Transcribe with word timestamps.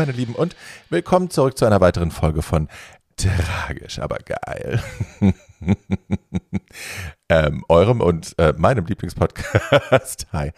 Meine 0.00 0.12
Lieben 0.12 0.34
und 0.34 0.56
willkommen 0.88 1.28
zurück 1.28 1.58
zu 1.58 1.66
einer 1.66 1.82
weiteren 1.82 2.10
Folge 2.10 2.40
von 2.40 2.68
Tragisch, 3.18 3.98
aber 3.98 4.16
geil. 4.16 4.82
ähm, 7.28 7.62
eurem 7.68 8.00
und 8.00 8.34
äh, 8.38 8.54
meinem 8.56 8.86
Lieblingspodcast. 8.86 10.28
Hi. 10.32 10.52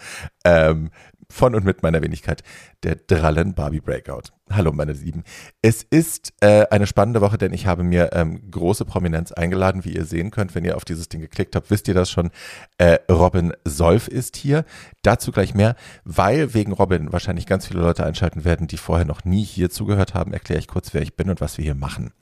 Ähm, 0.45 0.93
von 1.33 1.55
und 1.55 1.65
mit 1.65 1.83
meiner 1.83 2.03
Wenigkeit, 2.03 2.43
der 2.83 2.97
Drallen 2.97 3.55
Barbie 3.55 3.81
Breakout. 3.81 4.25
Hallo, 4.51 4.71
meine 4.71 4.93
Lieben. 4.93 5.25
Es 5.63 5.83
ist 5.83 6.35
äh, 6.41 6.67
eine 6.71 6.87
spannende 6.87 7.23
Woche, 7.23 7.39
denn 7.39 7.55
ich 7.55 7.67
habe 7.67 7.83
mir 7.83 8.11
ähm, 8.13 8.51
große 8.51 8.85
Prominenz 8.85 9.33
eingeladen, 9.33 9.85
wie 9.85 9.95
ihr 9.95 10.05
sehen 10.05 10.31
könnt. 10.31 10.55
Wenn 10.55 10.65
ihr 10.65 10.77
auf 10.77 10.85
dieses 10.85 11.09
Ding 11.09 11.23
geklickt 11.23 11.57
habt, 11.57 11.71
wisst 11.71 11.89
ihr 11.89 11.95
das 11.95 12.11
schon. 12.11 12.31
Äh, 12.77 12.99
Robin 13.11 13.55
Solf 13.65 14.09
ist 14.09 14.37
hier. 14.37 14.67
Dazu 15.01 15.33
gleich 15.33 15.55
mehr, 15.55 15.75
weil 16.05 16.53
wegen 16.53 16.73
Robin 16.73 17.13
wahrscheinlich 17.13 17.47
ganz 17.47 17.67
viele 17.67 17.81
Leute 17.81 18.05
einschalten 18.05 18.45
werden, 18.45 18.67
die 18.67 18.77
vorher 18.77 19.07
noch 19.07 19.25
nie 19.25 19.43
hier 19.43 19.71
zugehört 19.71 20.13
haben. 20.13 20.35
Erkläre 20.35 20.61
ich 20.61 20.69
kurz, 20.69 20.93
wer 20.93 21.01
ich 21.01 21.17
bin 21.17 21.31
und 21.31 21.41
was 21.41 21.57
wir 21.57 21.65
hier 21.65 21.75
machen. 21.75 22.13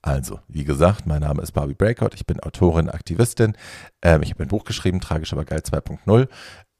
Also, 0.00 0.40
wie 0.48 0.64
gesagt, 0.64 1.06
mein 1.06 1.20
Name 1.20 1.42
ist 1.42 1.52
Barbie 1.52 1.74
Breakout. 1.74 2.14
Ich 2.14 2.26
bin 2.26 2.40
Autorin, 2.40 2.88
Aktivistin. 2.88 3.54
Ähm, 4.00 4.22
ich 4.22 4.30
habe 4.30 4.44
ein 4.44 4.48
Buch 4.48 4.64
geschrieben, 4.64 5.00
Tragisch 5.00 5.32
aber 5.34 5.44
geil 5.44 5.60
2.0. 5.60 6.28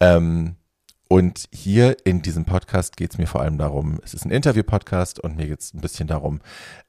Ähm, 0.01 0.57
und 1.09 1.49
hier 1.53 1.97
in 2.05 2.23
diesem 2.23 2.45
Podcast 2.45 2.97
geht 2.97 3.13
es 3.13 3.19
mir 3.19 3.27
vor 3.27 3.41
allem 3.41 3.59
darum, 3.59 4.01
es 4.03 4.15
ist 4.15 4.25
ein 4.25 4.31
Interview-Podcast 4.31 5.21
und 5.21 5.37
mir 5.37 5.47
geht 5.47 5.61
es 5.61 5.73
ein 5.73 5.81
bisschen 5.81 6.09
darum, 6.09 6.41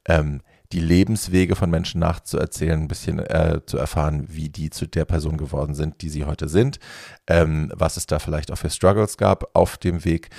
ähm, 0.06 0.40
die 0.72 0.80
Lebenswege 0.80 1.56
von 1.56 1.70
Menschen 1.70 2.00
nachzuerzählen, 2.00 2.80
ein 2.82 2.88
bisschen 2.88 3.20
äh, 3.20 3.60
zu 3.64 3.78
erfahren, 3.78 4.26
wie 4.28 4.48
die 4.48 4.70
zu 4.70 4.86
der 4.86 5.04
Person 5.04 5.38
geworden 5.38 5.74
sind, 5.74 6.02
die 6.02 6.08
sie 6.08 6.24
heute 6.24 6.48
sind, 6.48 6.78
ähm, 7.26 7.72
was 7.74 7.96
es 7.96 8.06
da 8.06 8.18
vielleicht 8.18 8.50
auch 8.50 8.58
für 8.58 8.70
Struggles 8.70 9.16
gab 9.16 9.56
auf 9.56 9.78
dem 9.78 10.04
Weg. 10.04 10.30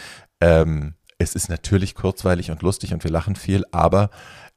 Ähm, 0.42 0.96
es 1.18 1.34
ist 1.34 1.50
natürlich 1.50 1.96
kurzweilig 1.96 2.52
und 2.52 2.62
lustig 2.62 2.94
und 2.94 3.04
wir 3.04 3.12
lachen 3.12 3.36
viel, 3.36 3.66
aber 3.72 4.10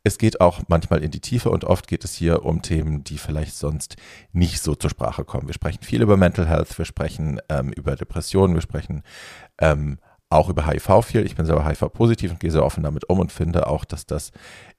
es 0.05 0.19
geht 0.19 0.41
auch 0.41 0.62
manchmal 0.69 1.03
in 1.03 1.11
die 1.11 1.20
Tiefe 1.20 1.50
und 1.50 1.64
oft 1.64 1.86
geht 1.86 2.05
es 2.05 2.14
hier 2.14 2.45
um 2.45 2.62
Themen, 2.62 3.05
die 3.05 3.19
vielleicht 3.19 3.55
sonst 3.55 3.97
nicht 4.33 4.61
so 4.61 4.75
zur 4.75 4.91
Sprache 4.91 5.25
kommen. 5.25 5.47
Wir 5.47 5.55
sprechen 5.55 5.83
viel 5.83 6.03
über 6.03 6.17
Mental 6.17 6.47
Health, 6.47 6.77
wir 6.77 6.84
sprechen 6.84 7.41
ähm, 7.48 7.70
über 7.72 7.94
Depressionen, 7.94 8.55
wir 8.55 8.62
sprechen 8.62 9.03
ähm, 9.59 9.98
auch 10.28 10.48
über 10.48 10.67
HIV 10.67 11.05
viel. 11.05 11.27
Ich 11.27 11.36
bin 11.36 11.47
selber 11.47 11.67
HIV-positiv 11.67 12.33
und 12.33 12.41
gehe 12.41 12.50
sehr 12.50 12.64
offen 12.64 12.83
damit 12.83 13.09
um 13.09 13.20
und 13.20 13.31
finde 13.31 13.67
auch, 13.67 13.84
dass 13.84 14.06
das 14.06 14.33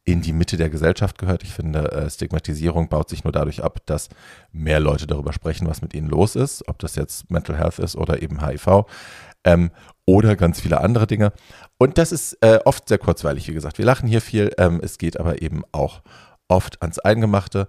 in 0.04 0.22
die 0.22 0.34
Mitte 0.34 0.58
der 0.58 0.70
Gesellschaft 0.70 1.18
gehört. 1.18 1.44
Ich 1.44 1.54
finde, 1.54 1.92
äh, 1.92 2.10
Stigmatisierung 2.10 2.90
baut 2.90 3.08
sich 3.08 3.24
nur 3.24 3.32
dadurch 3.32 3.64
ab, 3.64 3.80
dass 3.86 4.10
mehr 4.52 4.80
Leute 4.80 5.08
darüber 5.08 5.32
sprechen, 5.32 5.68
was 5.68 5.82
mit 5.82 5.94
ihnen 5.94 6.10
los 6.10 6.36
ist, 6.36 6.68
ob 6.68 6.80
das 6.80 6.96
jetzt 6.96 7.32
Mental 7.32 7.58
Health 7.58 7.80
ist 7.80 7.96
oder 7.96 8.22
eben 8.22 8.46
HIV 8.46 8.86
ähm, 9.44 9.72
oder 10.06 10.36
ganz 10.36 10.62
viele 10.62 10.82
andere 10.82 11.08
Dinge. 11.08 11.34
Und 11.78 11.98
das 11.98 12.12
ist 12.12 12.38
äh, 12.42 12.60
oft 12.66 12.88
sehr 12.88 12.98
kurzweilig, 12.98 13.48
wie 13.48 13.54
gesagt. 13.54 13.78
Wir 13.78 13.86
lachen 13.86 14.08
hier 14.08 14.22
viel, 14.22 14.52
ähm, 14.58 14.80
es 14.84 14.98
geht 14.98 15.20
aber 15.20 15.42
eben 15.42 15.64
auch 15.72 16.02
oft 16.48 16.82
ans 16.82 17.00
Eingemachte 17.00 17.68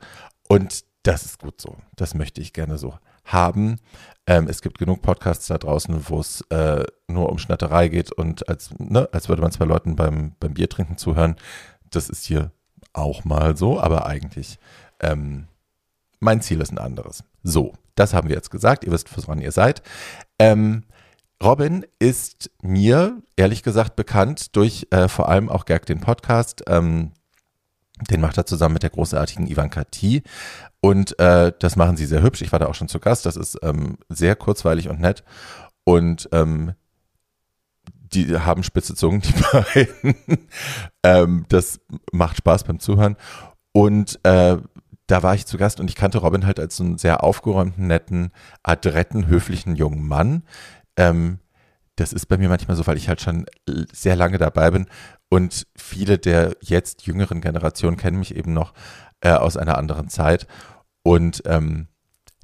und 0.49 0.85
das 1.03 1.25
ist 1.25 1.39
gut 1.39 1.61
so. 1.61 1.77
Das 1.97 2.15
möchte 2.15 2.41
ich 2.41 2.53
gerne 2.53 2.79
so 2.79 2.95
haben. 3.25 3.79
Ähm, 4.27 4.49
es 4.49 4.63
gibt 4.63 4.79
genug 4.79 5.03
Podcasts 5.03 5.47
da 5.47 5.59
draußen, 5.59 6.09
wo 6.09 6.21
es 6.21 6.43
äh, 6.51 6.85
nur 7.09 7.31
um 7.31 7.39
Schnatterei 7.39 7.89
geht 7.89 8.13
und 8.13 8.49
als, 8.49 8.71
ne, 8.79 9.09
als 9.13 9.29
würde 9.29 9.43
man 9.43 9.53
zwei 9.53 9.67
Leuten 9.67 9.97
beim, 9.97 10.33
beim 10.41 10.55
Bier 10.55 10.69
trinken 10.69 10.97
zuhören. 10.97 11.37
Das 11.91 12.09
ist 12.09 12.25
hier 12.25 12.53
auch 12.93 13.25
mal 13.25 13.57
so, 13.57 13.81
aber 13.81 14.07
eigentlich 14.07 14.59
ähm, 15.01 15.49
mein 16.21 16.41
Ziel 16.41 16.61
ist 16.61 16.73
ein 16.73 16.79
anderes. 16.79 17.25
So, 17.43 17.75
das 17.95 18.15
haben 18.15 18.29
wir 18.29 18.37
jetzt 18.37 18.51
gesagt. 18.51 18.85
Ihr 18.85 18.93
wisst, 18.93 19.15
woran 19.17 19.41
ihr 19.41 19.53
seid. 19.53 19.83
Ähm, 20.39 20.85
Robin 21.43 21.85
ist 21.99 22.51
mir 22.63 23.23
ehrlich 23.37 23.63
gesagt 23.63 23.97
bekannt 23.97 24.57
durch 24.57 24.87
äh, 24.91 25.09
vor 25.09 25.29
allem 25.29 25.49
auch 25.49 25.65
Gerg 25.65 25.87
den 25.87 26.01
Podcast. 26.01 26.63
Ähm, 26.67 27.13
den 28.11 28.21
macht 28.21 28.37
er 28.37 28.47
zusammen 28.47 28.75
mit 28.75 28.83
der 28.83 28.91
großartigen 28.91 29.47
Ivanka 29.47 29.85
T. 29.85 30.23
Und 30.81 31.19
äh, 31.19 31.53
das 31.59 31.77
machen 31.77 31.97
sie 31.97 32.07
sehr 32.07 32.23
hübsch. 32.23 32.43
Ich 32.43 32.53
war 32.53 32.59
da 32.59 32.67
auch 32.67 32.75
schon 32.75 32.89
zu 32.89 32.99
Gast. 32.99 33.25
Das 33.27 33.37
ist 33.37 33.59
ähm, 33.63 33.99
sehr 34.09 34.37
kurzweilig 34.37 34.89
und 34.89 35.01
nett. 35.01 35.25
Und 35.85 36.29
ähm, 36.33 36.73
die 38.15 38.39
haben 38.39 38.63
spitze 38.63 38.95
Zungen, 38.95 39.21
die 39.23 39.33
beiden. 39.33 40.17
ähm, 41.03 41.47
das 41.49 41.81
macht 42.13 42.39
Spaß 42.39 42.65
beim 42.65 42.81
Zuhören. 42.81 43.17
Und 43.73 44.19
äh, 44.25 44.59
da 45.07 45.23
war 45.23 45.35
ich 45.35 45.47
zu 45.47 45.59
Gast 45.59 45.81
und 45.81 45.89
ich 45.89 45.97
kannte 45.97 46.19
Robin 46.19 46.47
halt 46.47 46.59
als 46.59 46.81
einen 46.81 46.99
sehr 46.99 47.23
aufgeräumten, 47.23 47.87
netten, 47.87 48.33
adretten, 48.63 49.27
höflichen 49.27 49.77
jungen 49.77 50.07
Mann, 50.07 50.45
ähm, 50.97 51.39
das 51.97 52.13
ist 52.13 52.27
bei 52.27 52.39
mir 52.39 52.49
manchmal 52.49 52.77
so, 52.77 52.87
weil 52.87 52.97
ich 52.97 53.09
halt 53.09 53.21
schon 53.21 53.47
sehr 53.93 54.17
lange 54.17 54.39
dabei 54.39 54.71
bin 54.71 54.87
und 55.29 55.67
viele 55.77 56.19
der 56.19 56.57
jetzt 56.61 57.07
jüngeren 57.07 57.41
Generationen 57.41 57.97
kennen 57.97 58.19
mich 58.19 58.35
eben 58.35 58.53
noch 58.53 58.75
äh, 59.21 59.31
aus 59.31 59.57
einer 59.57 59.79
anderen 59.79 60.09
Zeit 60.09 60.47
und 61.03 61.43
ähm, 61.47 61.89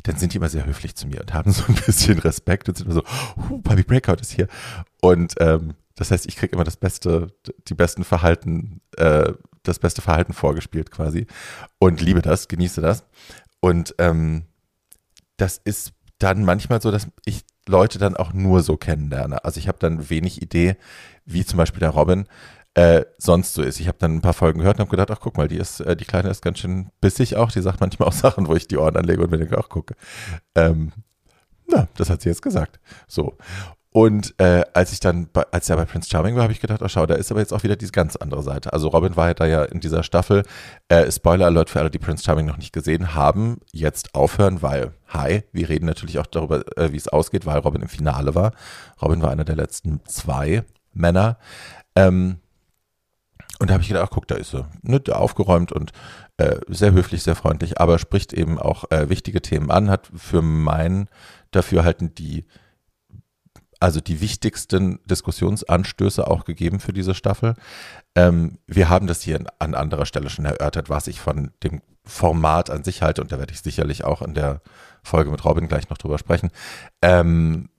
dann 0.03 0.17
sind 0.17 0.33
die 0.33 0.39
immer 0.39 0.49
sehr 0.49 0.67
höflich 0.67 0.95
zu 0.95 1.07
mir 1.07 1.21
und 1.21 1.35
haben 1.35 1.53
so 1.53 1.65
ein 1.69 1.75
bisschen 1.75 2.19
Respekt 2.19 2.69
und 2.69 2.77
sind 2.77 2.87
immer 2.87 2.95
so, 2.95 3.05
huh, 3.49 3.59
Bobby 3.59 3.83
Breakout 3.83 4.21
ist 4.21 4.33
hier. 4.33 4.49
Und 5.01 5.35
ähm, 5.39 5.75
das 5.95 6.11
heißt, 6.11 6.27
ich 6.27 6.37
kriege 6.37 6.55
immer 6.55 6.65
das 6.65 6.77
beste, 6.77 7.29
die 7.69 7.75
besten 7.75 8.05
Verhalten, 8.05 8.81
äh, 8.97 9.33
das 9.63 9.79
beste 9.79 10.01
Verhalten 10.01 10.33
vorgespielt 10.33 10.91
quasi 10.91 11.27
und 11.79 12.01
liebe 12.01 12.23
das, 12.23 12.49
genieße 12.49 12.81
das. 12.81 13.05
Und 13.61 13.95
ähm, 13.99 14.45
das 15.37 15.61
ist 15.63 15.93
dann 16.19 16.45
manchmal 16.45 16.81
so, 16.81 16.91
dass 16.91 17.09
ich 17.25 17.45
Leute 17.71 17.99
dann 17.99 18.17
auch 18.17 18.33
nur 18.33 18.63
so 18.63 18.77
kennenlerne. 18.77 19.45
Also 19.45 19.59
ich 19.59 19.69
habe 19.69 19.79
dann 19.79 20.11
wenig 20.11 20.43
Idee, 20.43 20.77
wie 21.25 21.45
zum 21.45 21.57
Beispiel 21.57 21.81
der 21.81 21.91
Robin 21.91 22.27
äh, 22.75 23.05
sonst 23.19 23.55
so 23.55 23.63
ist. 23.63 23.81
Ich 23.81 23.89
habe 23.89 23.99
dann 23.99 24.17
ein 24.17 24.21
paar 24.21 24.35
Folgen 24.35 24.61
gehört 24.61 24.77
und 24.77 24.81
habe 24.81 24.91
gedacht, 24.91 25.11
ach 25.11 25.21
guck 25.21 25.37
mal, 25.37 25.49
die 25.49 25.57
ist, 25.57 25.81
äh, 25.81 25.97
die 25.97 26.05
Kleine 26.05 26.31
ist 26.31 26.43
ganz 26.43 26.59
schön 26.59 26.91
bissig 27.01 27.37
auch. 27.37 27.51
Die 27.51 27.63
sagt 27.63 27.81
manchmal 27.81 28.09
auch 28.09 28.13
Sachen, 28.27 28.47
wo 28.49 28.55
ich 28.55 28.69
die 28.69 28.77
Ohren 28.77 28.97
anlege 28.97 29.23
und 29.23 29.31
mir 29.31 29.39
denke, 29.39 29.59
ach 29.59 29.69
gucke. 29.69 29.95
Ähm, 30.55 30.93
na, 31.67 31.89
das 31.97 32.11
hat 32.11 32.23
sie 32.23 32.29
jetzt 32.29 32.43
gesagt. 32.43 32.81
So. 33.09 33.37
Und 33.93 34.35
äh, 34.39 34.63
als 34.73 34.93
ich 34.93 35.01
dann, 35.01 35.29
bei, 35.33 35.43
als 35.51 35.69
er 35.69 35.77
bei 35.77 35.85
Prince 35.85 36.09
Charming 36.09 36.37
war, 36.37 36.45
habe 36.45 36.53
ich 36.53 36.61
gedacht, 36.61 36.81
oh 36.81 36.89
schau, 36.89 37.07
da 37.07 37.15
ist 37.15 37.33
aber 37.33 37.41
jetzt 37.41 37.53
auch 37.53 37.65
wieder 37.65 37.75
diese 37.75 37.91
ganz 37.91 38.15
andere 38.15 38.43
Seite. 38.45 38.73
Also 38.73 38.87
Robin 38.89 39.17
war 39.17 39.29
ja 39.29 39.35
da 39.35 39.47
ja 39.47 39.65
in 39.65 39.81
dieser 39.81 40.05
Staffel. 40.05 40.45
Äh, 40.89 41.11
Spoiler 41.11 41.47
Alert 41.47 41.71
für 41.71 41.81
alle, 41.81 41.91
die 41.91 41.99
Prince 41.99 42.23
Charming 42.23 42.47
noch 42.47 42.57
nicht 42.57 42.73
gesehen 42.73 43.15
haben, 43.15 43.59
jetzt 43.73 44.15
aufhören, 44.15 44.63
weil, 44.63 44.93
hi, 45.09 45.43
wir 45.51 45.69
reden 45.69 45.87
natürlich 45.87 46.21
auch 46.21 46.27
darüber, 46.27 46.63
äh, 46.79 46.93
wie 46.93 46.97
es 46.97 47.09
ausgeht, 47.09 47.47
weil 47.47 47.59
Robin 47.59 47.83
im 47.83 47.89
Finale 47.89 48.37
war. 48.37 48.53
Robin 49.03 49.23
war 49.23 49.33
einer 49.33 49.45
der 49.45 49.57
letzten 49.57 50.01
zwei 50.05 50.63
Männer. 50.93 51.37
Ähm, 51.97 52.39
und 53.59 53.71
da 53.71 53.75
habe 53.75 53.83
ich 53.83 53.89
gedacht, 53.89 54.07
ach 54.07 54.15
guck, 54.15 54.29
da 54.29 54.37
ist 54.37 54.53
sie. 54.53 54.65
Ne, 54.83 55.03
aufgeräumt 55.11 55.73
und 55.73 55.91
äh, 56.37 56.61
sehr 56.69 56.93
höflich, 56.93 57.25
sehr 57.25 57.35
freundlich, 57.35 57.81
aber 57.81 57.99
spricht 57.99 58.33
eben 58.33 58.59
auch 58.59 58.85
äh, 58.91 59.09
wichtige 59.09 59.43
Themen 59.43 59.71
an, 59.73 59.91
hat 59.91 60.11
für 60.15 60.43
mein 60.43 61.09
Dafürhalten 61.51 62.15
die 62.15 62.47
also 63.81 64.01
die 64.01 64.21
wichtigsten 64.21 65.01
Diskussionsanstöße 65.07 66.27
auch 66.27 66.45
gegeben 66.45 66.81
für 66.81 66.93
diese 66.93 67.15
Staffel. 67.15 67.55
Ähm, 68.15 68.59
wir 68.67 68.91
haben 68.91 69.07
das 69.07 69.23
hier 69.23 69.43
an 69.59 69.75
anderer 69.75 70.07
Stelle 70.07 70.31
schon 70.31 70.45
erörtert, 70.45 70.91
was 70.91 71.07
ich 71.07 71.21
von 71.21 71.51
dem 71.63 71.81
Format 72.05 72.71
an 72.71 72.85
sich 72.85 73.03
halte, 73.03 73.23
und 73.23 73.33
da 73.33 73.39
werde 73.39 73.53
ich 73.53 73.61
sicherlich 73.61 74.05
auch 74.05 74.23
in 74.23 74.35
der 74.35 74.61
Folge 75.03 75.31
mit 75.31 75.45
Robin 75.45 75.69
gleich 75.69 75.89
noch 75.89 75.99
drüber 75.99 76.19
sprechen. 76.19 76.51
Ähm, 77.03 77.71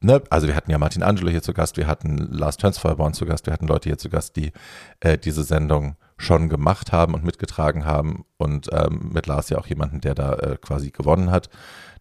ne? 0.00 0.22
Also 0.28 0.46
wir 0.46 0.54
hatten 0.54 0.70
ja 0.70 0.78
Martin 0.78 1.02
Angelo 1.02 1.30
hier 1.30 1.42
zu 1.42 1.54
Gast, 1.54 1.76
wir 1.76 1.86
hatten 1.86 2.18
Lars 2.18 2.58
Tönsfeuerborn 2.58 3.14
zu 3.14 3.24
Gast, 3.26 3.46
wir 3.46 3.52
hatten 3.52 3.66
Leute 3.66 3.88
hier 3.88 3.98
zu 3.98 4.10
Gast, 4.10 4.36
die 4.36 4.52
äh, 5.00 5.16
diese 5.16 5.42
Sendung 5.42 5.96
schon 6.18 6.48
gemacht 6.48 6.92
haben 6.92 7.14
und 7.14 7.24
mitgetragen 7.24 7.84
haben 7.84 8.24
und 8.36 8.68
ähm, 8.72 9.10
mit 9.12 9.26
Lars 9.26 9.48
ja 9.48 9.58
auch 9.58 9.66
jemanden, 9.66 10.00
der 10.00 10.14
da 10.14 10.34
äh, 10.34 10.56
quasi 10.60 10.90
gewonnen 10.90 11.30
hat, 11.30 11.48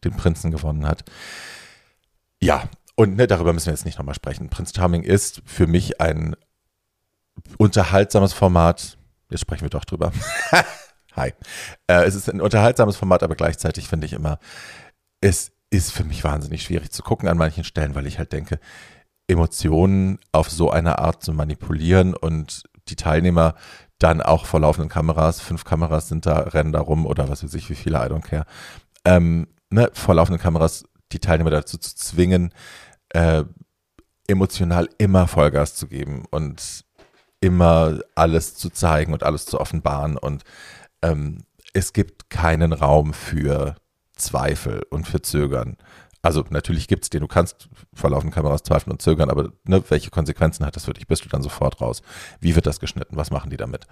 den 0.04 0.16
Prinzen 0.16 0.52
gewonnen 0.52 0.88
hat. 0.88 1.04
Ja, 2.42 2.64
und 2.96 3.16
ne, 3.16 3.28
darüber 3.28 3.54
müssen 3.54 3.68
wir 3.68 3.74
jetzt 3.74 3.86
nicht 3.86 3.98
nochmal 3.98 4.16
sprechen. 4.16 4.50
Prinz 4.50 4.74
Charming 4.76 5.04
ist 5.04 5.42
für 5.46 5.68
mich 5.68 6.00
ein 6.02 6.36
unterhaltsames 7.58 8.34
Format. 8.34 8.98
Jetzt 9.30 9.42
sprechen 9.42 9.64
wir 9.64 9.70
doch 9.70 9.86
drüber. 9.86 10.12
Hi. 11.16 11.34
Äh, 11.88 12.04
es 12.06 12.16
ist 12.16 12.30
ein 12.30 12.42
unterhaltsames 12.42 12.98
Format, 12.98 13.24
aber 13.24 13.36
gleichzeitig 13.36 13.88
finde 13.88 14.06
ich 14.06 14.14
immer, 14.14 14.40
es 15.22 15.52
ist 15.70 15.92
für 15.92 16.04
mich 16.04 16.24
wahnsinnig 16.24 16.64
schwierig 16.64 16.92
zu 16.92 17.04
gucken 17.04 17.28
an 17.28 17.38
manchen 17.38 17.64
Stellen, 17.64 17.96
weil 17.96 18.08
ich 18.08 18.18
halt 18.18 18.32
denke, 18.32 18.60
Emotionen 19.28 20.20
auf 20.32 20.50
so 20.50 20.70
eine 20.70 21.00
Art 21.00 21.24
zu 21.24 21.34
manipulieren 21.34 22.14
und 22.14 22.64
die 22.88 22.96
Teilnehmer 22.96 23.56
dann 23.98 24.22
auch 24.22 24.46
vor 24.46 24.60
laufenden 24.60 24.90
Kameras, 24.90 25.42
fünf 25.42 25.64
Kameras 25.64 26.10
sind 26.10 26.26
da, 26.26 26.40
rennen 26.40 26.72
da 26.72 26.82
rum 26.82 27.06
oder 27.06 27.30
was 27.30 27.44
weiß 27.44 27.54
ich, 27.56 27.70
wie 27.70 27.76
viele, 27.76 27.98
I 27.98 28.10
don't 28.10 28.22
care, 28.22 28.46
ähm, 29.06 29.48
ne, 29.70 29.90
vor 29.94 30.16
laufenden 30.16 30.42
Kameras 30.42 30.86
die 31.12 31.20
Teilnehmer 31.20 31.52
dazu 31.52 31.78
zu 31.78 31.96
zwingen, 31.96 32.54
äh, 33.10 33.44
emotional 34.28 34.90
immer 34.98 35.28
Vollgas 35.28 35.76
zu 35.76 35.88
geben 35.88 36.26
und 36.32 36.86
immer 37.42 38.00
alles 38.16 38.56
zu 38.56 38.70
zeigen 38.70 39.14
und 39.14 39.24
alles 39.24 39.46
zu 39.46 39.60
offenbaren 39.60 40.18
und 40.18 40.44
ähm, 41.02 41.44
es 41.74 41.94
gibt 41.94 42.30
keinen 42.30 42.74
Raum 42.74 43.14
für 43.14 43.76
Zweifel 44.16 44.84
und 44.90 45.06
für 45.06 45.22
Zögern. 45.22 45.78
Also 46.26 46.44
natürlich 46.50 46.88
gibt 46.88 47.04
es 47.04 47.12
den, 47.12 47.22
du 47.22 47.28
kannst 47.28 47.70
vor 47.94 48.10
laufenden 48.10 48.34
Kameras 48.34 48.64
zweifeln 48.64 48.94
und 48.94 49.02
zögern, 49.02 49.30
aber 49.30 49.52
ne, 49.64 49.84
welche 49.90 50.10
Konsequenzen 50.10 50.66
hat 50.66 50.76
das 50.76 50.86
für 50.86 50.94
dich? 50.94 51.06
Bist 51.06 51.24
du 51.24 51.30
dann 51.30 51.44
sofort 51.44 51.80
raus? 51.82 52.02
Wie 52.40 52.56
wird 52.56 52.66
das 52.66 52.80
geschnitten? 52.80 53.16
Was 53.16 53.30
machen 53.30 53.52
die 53.52 53.58
damit? 53.58 53.86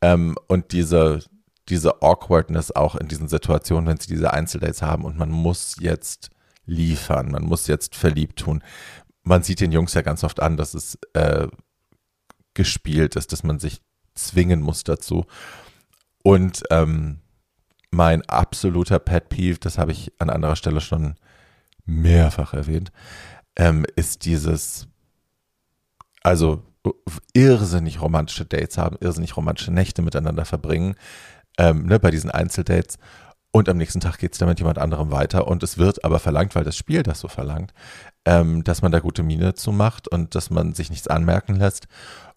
Ähm, 0.00 0.36
und 0.48 0.72
diese, 0.72 1.20
diese 1.68 2.02
Awkwardness 2.02 2.74
auch 2.74 2.96
in 2.96 3.06
diesen 3.06 3.28
Situationen, 3.28 3.86
wenn 3.86 4.00
sie 4.00 4.08
diese 4.08 4.32
Einzeldates 4.32 4.82
haben 4.82 5.04
und 5.04 5.18
man 5.18 5.30
muss 5.30 5.76
jetzt 5.78 6.30
liefern, 6.68 7.30
man 7.30 7.44
muss 7.44 7.66
jetzt 7.66 7.96
verliebt 7.96 8.38
tun. 8.38 8.62
Man 9.24 9.42
sieht 9.42 9.60
den 9.60 9.72
Jungs 9.72 9.94
ja 9.94 10.02
ganz 10.02 10.22
oft 10.22 10.40
an, 10.40 10.56
dass 10.56 10.74
es 10.74 10.98
äh, 11.14 11.48
gespielt 12.54 13.16
ist, 13.16 13.32
dass 13.32 13.42
man 13.42 13.58
sich 13.58 13.82
zwingen 14.14 14.60
muss 14.60 14.84
dazu. 14.84 15.24
Und 16.22 16.62
ähm, 16.70 17.20
mein 17.90 18.22
absoluter 18.28 18.98
Pet 18.98 19.28
Peeve, 19.28 19.58
das 19.58 19.78
habe 19.78 19.92
ich 19.92 20.12
an 20.18 20.30
anderer 20.30 20.56
Stelle 20.56 20.80
schon 20.80 21.14
mehrfach 21.86 22.52
erwähnt, 22.52 22.92
ähm, 23.56 23.86
ist 23.96 24.24
dieses, 24.24 24.88
also 26.22 26.62
irrsinnig 27.32 28.00
romantische 28.00 28.44
Dates 28.44 28.78
haben, 28.78 28.96
irrsinnig 29.00 29.36
romantische 29.36 29.72
Nächte 29.72 30.02
miteinander 30.02 30.44
verbringen, 30.44 30.96
ähm, 31.58 31.86
ne, 31.86 31.98
bei 31.98 32.10
diesen 32.10 32.30
Einzeldates. 32.30 32.98
Und 33.50 33.68
am 33.68 33.78
nächsten 33.78 34.00
Tag 34.00 34.18
geht 34.18 34.32
es 34.32 34.38
dann 34.38 34.48
mit 34.48 34.58
jemand 34.58 34.78
anderem 34.78 35.10
weiter. 35.10 35.48
Und 35.48 35.62
es 35.62 35.78
wird 35.78 36.04
aber 36.04 36.18
verlangt, 36.18 36.54
weil 36.54 36.64
das 36.64 36.76
Spiel 36.76 37.02
das 37.02 37.20
so 37.20 37.28
verlangt, 37.28 37.72
ähm, 38.26 38.62
dass 38.62 38.82
man 38.82 38.92
da 38.92 39.00
gute 39.00 39.22
Miene 39.22 39.54
zu 39.54 39.72
macht 39.72 40.06
und 40.08 40.34
dass 40.34 40.50
man 40.50 40.74
sich 40.74 40.90
nichts 40.90 41.08
anmerken 41.08 41.56
lässt. 41.56 41.86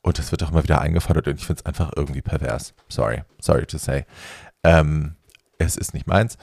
Und 0.01 0.19
das 0.19 0.31
wird 0.31 0.43
auch 0.43 0.51
immer 0.51 0.63
wieder 0.63 0.81
eingefordert. 0.81 1.27
Und 1.27 1.39
ich 1.39 1.45
finde 1.45 1.61
es 1.61 1.65
einfach 1.65 1.91
irgendwie 1.95 2.21
pervers. 2.21 2.73
Sorry, 2.87 3.23
sorry 3.39 3.65
to 3.65 3.77
say. 3.77 4.05
Ähm, 4.63 5.15
es 5.57 5.75
ist 5.75 5.93
nicht 5.93 6.07
meins. 6.07 6.37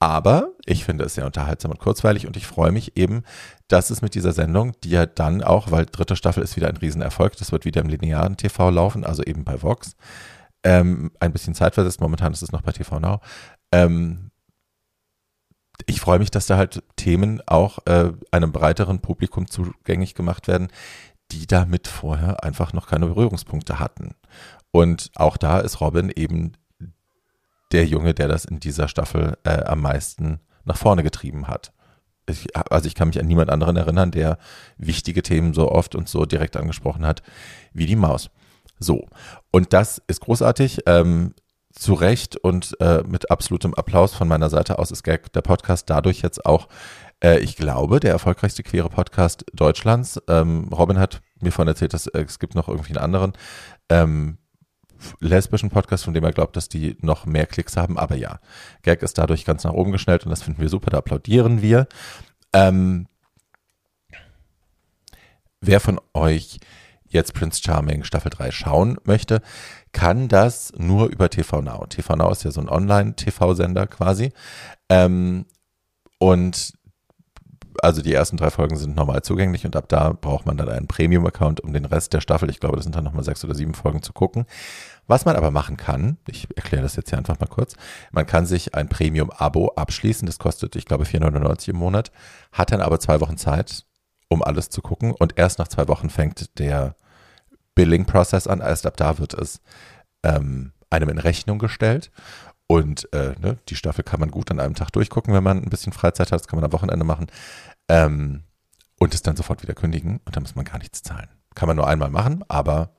Aber 0.00 0.52
ich 0.64 0.84
finde 0.84 1.04
es 1.04 1.14
sehr 1.14 1.26
unterhaltsam 1.26 1.72
und 1.72 1.80
kurzweilig 1.80 2.26
und 2.26 2.36
ich 2.36 2.46
freue 2.46 2.70
mich 2.70 2.96
eben, 2.96 3.24
dass 3.66 3.90
es 3.90 4.00
mit 4.00 4.14
dieser 4.14 4.32
Sendung, 4.32 4.72
die 4.84 4.90
ja 4.90 5.06
dann 5.06 5.42
auch, 5.42 5.72
weil 5.72 5.86
dritte 5.86 6.14
Staffel 6.14 6.42
ist 6.42 6.54
wieder 6.54 6.68
ein 6.68 6.76
Riesenerfolg, 6.76 7.36
das 7.36 7.50
wird 7.50 7.64
wieder 7.64 7.80
im 7.80 7.88
linearen 7.88 8.36
TV 8.36 8.70
laufen, 8.70 9.04
also 9.04 9.24
eben 9.24 9.42
bei 9.42 9.60
Vox, 9.60 9.96
ähm, 10.62 11.10
ein 11.18 11.32
bisschen 11.32 11.54
zeitversetzt, 11.54 12.00
momentan 12.00 12.32
ist 12.32 12.42
es 12.42 12.52
noch 12.52 12.62
bei 12.62 12.70
TV 12.70 13.00
Now. 13.00 13.20
Ähm, 13.72 14.30
ich 15.86 16.00
freue 16.00 16.18
mich, 16.18 16.30
dass 16.30 16.46
da 16.46 16.56
halt 16.56 16.82
Themen 16.96 17.40
auch 17.46 17.78
äh, 17.86 18.12
einem 18.30 18.52
breiteren 18.52 19.00
Publikum 19.00 19.48
zugänglich 19.48 20.14
gemacht 20.14 20.48
werden, 20.48 20.68
die 21.30 21.46
damit 21.46 21.88
vorher 21.88 22.42
einfach 22.44 22.72
noch 22.72 22.86
keine 22.86 23.06
Berührungspunkte 23.06 23.78
hatten. 23.78 24.14
Und 24.70 25.10
auch 25.14 25.36
da 25.36 25.60
ist 25.60 25.80
Robin 25.80 26.10
eben 26.14 26.52
der 27.72 27.86
Junge, 27.86 28.14
der 28.14 28.28
das 28.28 28.44
in 28.44 28.60
dieser 28.60 28.88
Staffel 28.88 29.36
äh, 29.44 29.62
am 29.64 29.80
meisten 29.80 30.40
nach 30.64 30.76
vorne 30.76 31.02
getrieben 31.02 31.48
hat. 31.48 31.72
Ich, 32.28 32.54
also 32.54 32.86
ich 32.86 32.94
kann 32.94 33.08
mich 33.08 33.18
an 33.18 33.26
niemand 33.26 33.50
anderen 33.50 33.76
erinnern, 33.76 34.10
der 34.10 34.38
wichtige 34.76 35.22
Themen 35.22 35.54
so 35.54 35.70
oft 35.70 35.94
und 35.94 36.08
so 36.08 36.26
direkt 36.26 36.56
angesprochen 36.56 37.06
hat 37.06 37.22
wie 37.72 37.86
die 37.86 37.96
Maus. 37.96 38.30
So, 38.78 39.08
und 39.50 39.72
das 39.72 40.02
ist 40.06 40.20
großartig. 40.20 40.80
Ähm, 40.86 41.34
zu 41.78 41.94
Recht 41.94 42.36
und 42.36 42.76
äh, 42.80 43.02
mit 43.06 43.30
absolutem 43.30 43.74
Applaus 43.74 44.14
von 44.14 44.28
meiner 44.28 44.50
Seite 44.50 44.78
aus 44.78 44.90
ist 44.90 45.06
der 45.06 45.42
Podcast 45.42 45.88
dadurch 45.88 46.22
jetzt 46.22 46.44
auch, 46.44 46.68
äh, 47.22 47.38
ich 47.38 47.56
glaube, 47.56 48.00
der 48.00 48.12
erfolgreichste 48.12 48.62
queere 48.62 48.88
Podcast 48.88 49.44
Deutschlands. 49.52 50.20
Ähm, 50.28 50.68
Robin 50.72 50.98
hat 50.98 51.20
mir 51.40 51.52
von 51.52 51.68
erzählt, 51.68 51.94
dass 51.94 52.06
äh, 52.08 52.24
es 52.26 52.38
gibt 52.38 52.54
noch 52.54 52.68
irgendwie 52.68 52.90
einen 52.90 53.04
anderen. 53.04 53.32
Ähm, 53.88 54.38
lesbischen 55.20 55.70
Podcast, 55.70 56.04
von 56.04 56.14
dem 56.14 56.24
er 56.24 56.32
glaubt, 56.32 56.56
dass 56.56 56.68
die 56.68 56.96
noch 57.00 57.24
mehr 57.24 57.46
Klicks 57.46 57.76
haben. 57.76 57.98
Aber 57.98 58.16
ja, 58.16 58.40
Gag 58.82 59.02
ist 59.02 59.16
dadurch 59.16 59.44
ganz 59.44 59.64
nach 59.64 59.72
oben 59.72 59.92
geschnellt 59.92 60.24
und 60.24 60.30
das 60.30 60.42
finden 60.42 60.60
wir 60.60 60.68
super, 60.68 60.90
da 60.90 60.98
applaudieren 60.98 61.62
wir. 61.62 61.86
Ähm, 62.52 63.06
wer 65.60 65.80
von 65.80 66.00
euch 66.14 66.58
jetzt 67.08 67.34
Prince 67.34 67.60
Charming 67.62 68.04
Staffel 68.04 68.30
3 68.30 68.50
schauen 68.50 68.98
möchte, 69.04 69.42
kann 69.92 70.28
das 70.28 70.72
nur 70.76 71.08
über 71.08 71.30
TV 71.30 71.62
Now. 71.62 71.86
TV 71.86 72.16
Now 72.16 72.30
ist 72.30 72.44
ja 72.44 72.50
so 72.50 72.60
ein 72.60 72.68
Online-TV-Sender 72.68 73.86
quasi. 73.86 74.32
Ähm, 74.88 75.46
und 76.18 76.78
also 77.82 78.02
die 78.02 78.12
ersten 78.12 78.36
drei 78.36 78.50
Folgen 78.50 78.76
sind 78.76 78.96
normal 78.96 79.22
zugänglich 79.22 79.64
und 79.64 79.76
ab 79.76 79.88
da 79.88 80.12
braucht 80.12 80.46
man 80.46 80.56
dann 80.56 80.68
einen 80.68 80.88
Premium-Account, 80.88 81.60
um 81.60 81.72
den 81.72 81.84
Rest 81.84 82.12
der 82.12 82.20
Staffel, 82.20 82.50
ich 82.50 82.60
glaube, 82.60 82.76
das 82.76 82.84
sind 82.84 82.96
dann 82.96 83.04
nochmal 83.04 83.24
sechs 83.24 83.44
oder 83.44 83.54
sieben 83.54 83.74
Folgen 83.74 84.02
zu 84.02 84.12
gucken. 84.12 84.46
Was 85.06 85.24
man 85.24 85.36
aber 85.36 85.50
machen 85.50 85.76
kann, 85.76 86.18
ich 86.26 86.48
erkläre 86.56 86.82
das 86.82 86.96
jetzt 86.96 87.10
hier 87.10 87.18
einfach 87.18 87.40
mal 87.40 87.46
kurz, 87.46 87.76
man 88.10 88.26
kann 88.26 88.46
sich 88.46 88.74
ein 88.74 88.88
Premium-Abo 88.88 89.72
abschließen, 89.76 90.26
das 90.26 90.38
kostet, 90.38 90.76
ich 90.76 90.84
glaube, 90.84 91.04
4,99 91.04 91.70
im 91.70 91.76
Monat, 91.76 92.10
hat 92.52 92.72
dann 92.72 92.80
aber 92.80 93.00
zwei 93.00 93.20
Wochen 93.20 93.36
Zeit, 93.36 93.84
um 94.28 94.42
alles 94.42 94.70
zu 94.70 94.82
gucken 94.82 95.12
und 95.12 95.38
erst 95.38 95.58
nach 95.58 95.68
zwei 95.68 95.88
Wochen 95.88 96.10
fängt 96.10 96.58
der 96.58 96.94
Billing-Prozess 97.74 98.46
an, 98.46 98.60
erst 98.60 98.86
ab 98.86 98.96
da 98.96 99.18
wird 99.18 99.34
es 99.34 99.60
ähm, 100.22 100.72
einem 100.90 101.08
in 101.08 101.18
Rechnung 101.18 101.58
gestellt 101.58 102.10
und 102.66 103.12
äh, 103.14 103.34
ne, 103.40 103.56
die 103.68 103.76
Staffel 103.76 104.04
kann 104.04 104.20
man 104.20 104.30
gut 104.30 104.50
an 104.50 104.60
einem 104.60 104.74
Tag 104.74 104.92
durchgucken, 104.92 105.32
wenn 105.32 105.42
man 105.42 105.58
ein 105.58 105.70
bisschen 105.70 105.92
Freizeit 105.92 106.30
hat. 106.30 106.40
Das 106.40 106.48
kann 106.48 106.58
man 106.58 106.64
am 106.66 106.72
Wochenende 106.72 107.04
machen. 107.04 107.26
Ähm, 107.88 108.44
und 108.98 109.14
es 109.14 109.22
dann 109.22 109.36
sofort 109.36 109.62
wieder 109.62 109.74
kündigen 109.74 110.20
und 110.24 110.36
dann 110.36 110.42
muss 110.42 110.54
man 110.54 110.64
gar 110.64 110.78
nichts 110.78 111.02
zahlen. 111.02 111.28
Kann 111.54 111.66
man 111.66 111.76
nur 111.76 111.86
einmal 111.86 112.10
machen, 112.10 112.44
aber 112.48 112.90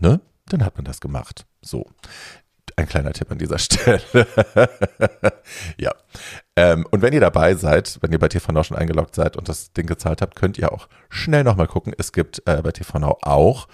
ne, 0.00 0.20
dann 0.46 0.64
hat 0.64 0.76
man 0.76 0.84
das 0.84 1.00
gemacht. 1.00 1.46
So. 1.62 1.86
Ein 2.78 2.86
kleiner 2.86 3.12
Tipp 3.12 3.28
an 3.32 3.38
dieser 3.38 3.58
Stelle. 3.58 4.00
ja. 5.78 5.92
Ähm, 6.54 6.86
und 6.92 7.02
wenn 7.02 7.12
ihr 7.12 7.18
dabei 7.18 7.56
seid, 7.56 7.98
wenn 8.02 8.12
ihr 8.12 8.20
bei 8.20 8.28
TV 8.28 8.62
schon 8.62 8.76
eingeloggt 8.76 9.16
seid 9.16 9.36
und 9.36 9.48
das 9.48 9.72
Ding 9.72 9.86
gezahlt 9.86 10.22
habt, 10.22 10.36
könnt 10.36 10.58
ihr 10.58 10.70
auch 10.70 10.88
schnell 11.08 11.42
nochmal 11.42 11.66
gucken. 11.66 11.92
Es 11.98 12.12
gibt 12.12 12.40
äh, 12.46 12.62
bei 12.62 12.70
TV 12.70 13.18
auch 13.22 13.66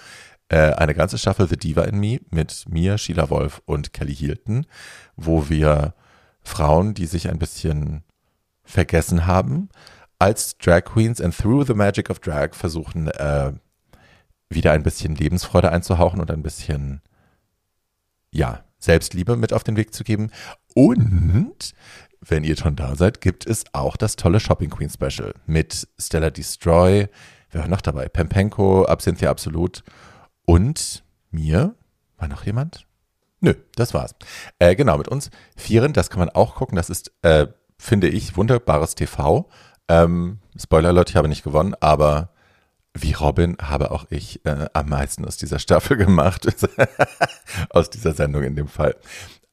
äh, 0.49 0.57
eine 0.57 0.95
ganze 0.95 1.19
Staffel 1.19 1.47
The 1.47 1.59
Diva 1.59 1.83
in 1.83 1.99
Me 1.99 2.21
mit 2.31 2.65
mir, 2.67 2.97
Sheila 2.97 3.29
Wolf 3.29 3.61
und 3.67 3.93
Kelly 3.93 4.17
Hilton, 4.17 4.65
wo 5.17 5.51
wir 5.51 5.93
Frauen, 6.41 6.95
die 6.95 7.05
sich 7.05 7.29
ein 7.29 7.39
bisschen 7.39 8.05
vergessen 8.63 9.27
haben, 9.27 9.69
als 10.19 10.57
Drag 10.57 10.85
Queens 10.85 11.21
and 11.21 11.37
through 11.37 11.67
the 11.67 11.75
magic 11.75 12.09
of 12.09 12.21
Drag 12.21 12.55
versuchen, 12.55 13.09
äh, 13.09 13.53
wieder 14.49 14.73
ein 14.73 14.83
bisschen 14.83 15.15
Lebensfreude 15.15 15.71
einzuhauchen 15.71 16.23
und 16.23 16.31
ein 16.31 16.43
bisschen, 16.43 17.03
ja, 18.31 18.65
Selbstliebe 18.85 19.37
mit 19.37 19.53
auf 19.53 19.65
den 19.65 19.77
Weg 19.77 19.95
zu 19.95 20.05
geben. 20.05 20.31
Und 20.75 21.75
wenn 22.21 22.45
ihr 22.45 22.57
schon 22.57 22.77
da 22.77 22.97
seid, 22.97 23.21
gibt 23.21 23.47
es 23.47 23.65
auch 23.73 23.97
das 23.97 24.17
tolle 24.17 24.41
Shopping 24.41 24.71
Queen 24.71 24.91
Special 24.91 25.35
mit 25.47 25.89
Stella 25.99 26.31
Destroy, 26.31 27.09
wer 27.51 27.63
war 27.63 27.69
noch 27.69 27.81
dabei? 27.81 28.09
Pempenko, 28.09 28.85
Absinthia 28.85 29.31
Absolut 29.31 29.83
und 30.45 31.05
mir. 31.31 31.75
War 32.17 32.29
noch 32.29 32.47
jemand? 32.47 32.87
Nö, 33.41 33.55
das 33.77 33.93
war's. 33.93 34.15
Äh, 34.59 34.75
genau, 34.75 34.97
mit 34.97 35.09
uns 35.09 35.31
Vieren, 35.57 35.93
das 35.93 36.09
kann 36.09 36.21
man 36.21 36.31
auch 36.31 36.55
gucken. 36.55 36.77
Das 36.77 36.89
ist, 36.89 37.13
äh, 37.23 37.49
finde 37.79 38.09
ich, 38.09 38.37
wunderbares 38.37 38.95
TV. 38.95 39.49
Ähm, 39.89 40.39
Spoiler 40.57 40.91
Alert, 40.91 41.11
ich 41.11 41.17
habe 41.17 41.29
nicht 41.29 41.45
gewonnen, 41.45 41.75
aber 41.81 42.31
wie 42.95 43.13
Robin 43.13 43.57
habe 43.61 43.91
auch 43.91 44.07
ich 44.11 44.45
äh, 44.47 44.67
am 44.73 44.89
meisten 44.89 45.25
aus 45.25 45.37
dieser 45.37 45.59
Staffel 45.59 45.97
gemacht. 45.97 46.47
aus 47.71 47.91
dieser 47.91 48.15
Sendung 48.15 48.45
in 48.45 48.57
dem 48.57 48.69
Fall. 48.69 48.95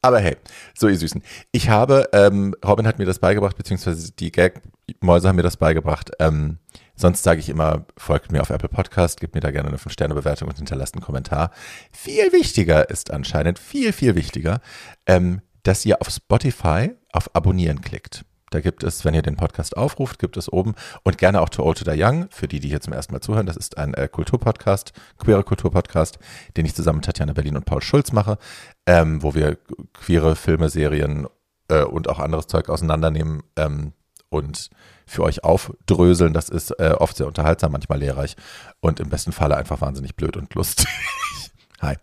Aber 0.03 0.19
hey, 0.19 0.37
so 0.73 0.87
ihr 0.87 0.97
Süßen. 0.97 1.21
Ich 1.51 1.69
habe, 1.69 2.09
ähm, 2.13 2.55
Robin 2.65 2.87
hat 2.87 2.97
mir 2.97 3.05
das 3.05 3.19
beigebracht, 3.19 3.55
beziehungsweise 3.55 4.11
die 4.11 4.31
Gag-Mäuse 4.31 5.27
haben 5.27 5.35
mir 5.35 5.43
das 5.43 5.57
beigebracht. 5.57 6.11
Ähm, 6.19 6.57
sonst 6.95 7.21
sage 7.21 7.39
ich 7.39 7.49
immer, 7.49 7.85
folgt 7.97 8.31
mir 8.31 8.41
auf 8.41 8.49
Apple 8.49 8.69
Podcast, 8.69 9.19
gebt 9.19 9.35
mir 9.35 9.41
da 9.41 9.51
gerne 9.51 9.69
eine 9.69 9.77
5-Sterne-Bewertung 9.77 10.47
und 10.47 10.57
hinterlasst 10.57 10.95
einen 10.95 11.03
Kommentar. 11.03 11.51
Viel 11.91 12.31
wichtiger 12.31 12.89
ist 12.89 13.11
anscheinend, 13.11 13.59
viel, 13.59 13.93
viel 13.93 14.15
wichtiger, 14.15 14.61
ähm, 15.05 15.41
dass 15.61 15.85
ihr 15.85 16.01
auf 16.01 16.09
Spotify 16.09 16.91
auf 17.11 17.35
Abonnieren 17.35 17.81
klickt. 17.81 18.25
Da 18.51 18.59
gibt 18.59 18.83
es, 18.83 19.05
wenn 19.05 19.13
ihr 19.13 19.21
den 19.21 19.37
Podcast 19.37 19.77
aufruft, 19.77 20.19
gibt 20.19 20.35
es 20.35 20.51
oben 20.51 20.75
und 21.03 21.17
gerne 21.17 21.41
auch 21.41 21.49
To 21.49 21.63
Old 21.63 21.77
to 21.79 21.89
the 21.89 21.97
Young, 21.97 22.27
für 22.29 22.49
die, 22.49 22.59
die 22.59 22.67
hier 22.67 22.81
zum 22.81 22.91
ersten 22.91 23.13
Mal 23.13 23.21
zuhören. 23.21 23.45
Das 23.45 23.55
ist 23.55 23.77
ein 23.77 23.93
äh, 23.93 24.09
Kulturpodcast, 24.09 24.91
queere 25.17 25.43
Kulturpodcast, 25.43 26.19
den 26.57 26.65
ich 26.65 26.75
zusammen 26.75 26.97
mit 26.97 27.05
Tatjana 27.05 27.31
Berlin 27.31 27.55
und 27.55 27.65
Paul 27.65 27.81
Schulz 27.81 28.11
mache, 28.11 28.37
ähm, 28.85 29.23
wo 29.23 29.33
wir 29.33 29.57
queere 29.93 30.35
Filme, 30.35 30.69
Serien 30.69 31.27
äh, 31.69 31.83
und 31.83 32.09
auch 32.09 32.19
anderes 32.19 32.47
Zeug 32.47 32.67
auseinandernehmen 32.67 33.41
ähm, 33.55 33.93
und 34.27 34.69
für 35.05 35.23
euch 35.23 35.45
aufdröseln. 35.45 36.33
Das 36.33 36.49
ist 36.49 36.71
äh, 36.71 36.93
oft 36.97 37.15
sehr 37.15 37.27
unterhaltsam, 37.27 37.71
manchmal 37.71 37.99
lehrreich 37.99 38.35
und 38.81 38.99
im 38.99 39.09
besten 39.09 39.31
Falle 39.31 39.55
einfach 39.55 39.79
wahnsinnig 39.79 40.17
blöd 40.17 40.35
und 40.35 40.53
lustig. 40.55 40.87
Hi. 41.81 41.95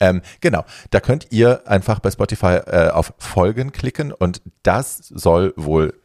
Ähm, 0.00 0.22
genau, 0.40 0.64
da 0.90 1.00
könnt 1.00 1.32
ihr 1.32 1.66
einfach 1.68 2.00
bei 2.00 2.10
Spotify 2.10 2.60
äh, 2.66 2.90
auf 2.90 3.12
Folgen 3.18 3.72
klicken 3.72 4.12
und 4.12 4.42
das 4.62 4.98
soll 4.98 5.52
wohl 5.56 6.00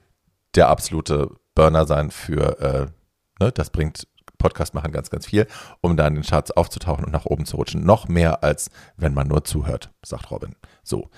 der 0.56 0.70
absolute 0.70 1.30
Burner 1.56 1.86
sein 1.86 2.12
für, 2.12 2.60
äh, 2.60 3.44
ne, 3.44 3.52
das 3.52 3.70
bringt 3.70 4.08
Podcast 4.38 4.74
machen 4.74 4.92
ganz, 4.92 5.12
ganz 5.12 5.28
viel, 5.28 5.48
um 5.82 5.96
da 5.96 6.08
in 6.08 6.16
den 6.16 6.24
Charts 6.24 6.52
aufzutauchen 6.52 7.06
und 7.06 7.12
nach 7.12 7.26
oben 7.26 7.46
zu 7.46 7.58
rutschen. 7.58 7.86
Noch 7.86 8.08
mehr 8.08 8.44
als 8.44 8.72
wenn 8.98 9.14
man 9.14 9.28
nur 9.28 9.44
zuhört, 9.44 9.92
sagt 10.04 10.32
Robin. 10.32 10.56
So. 10.84 11.10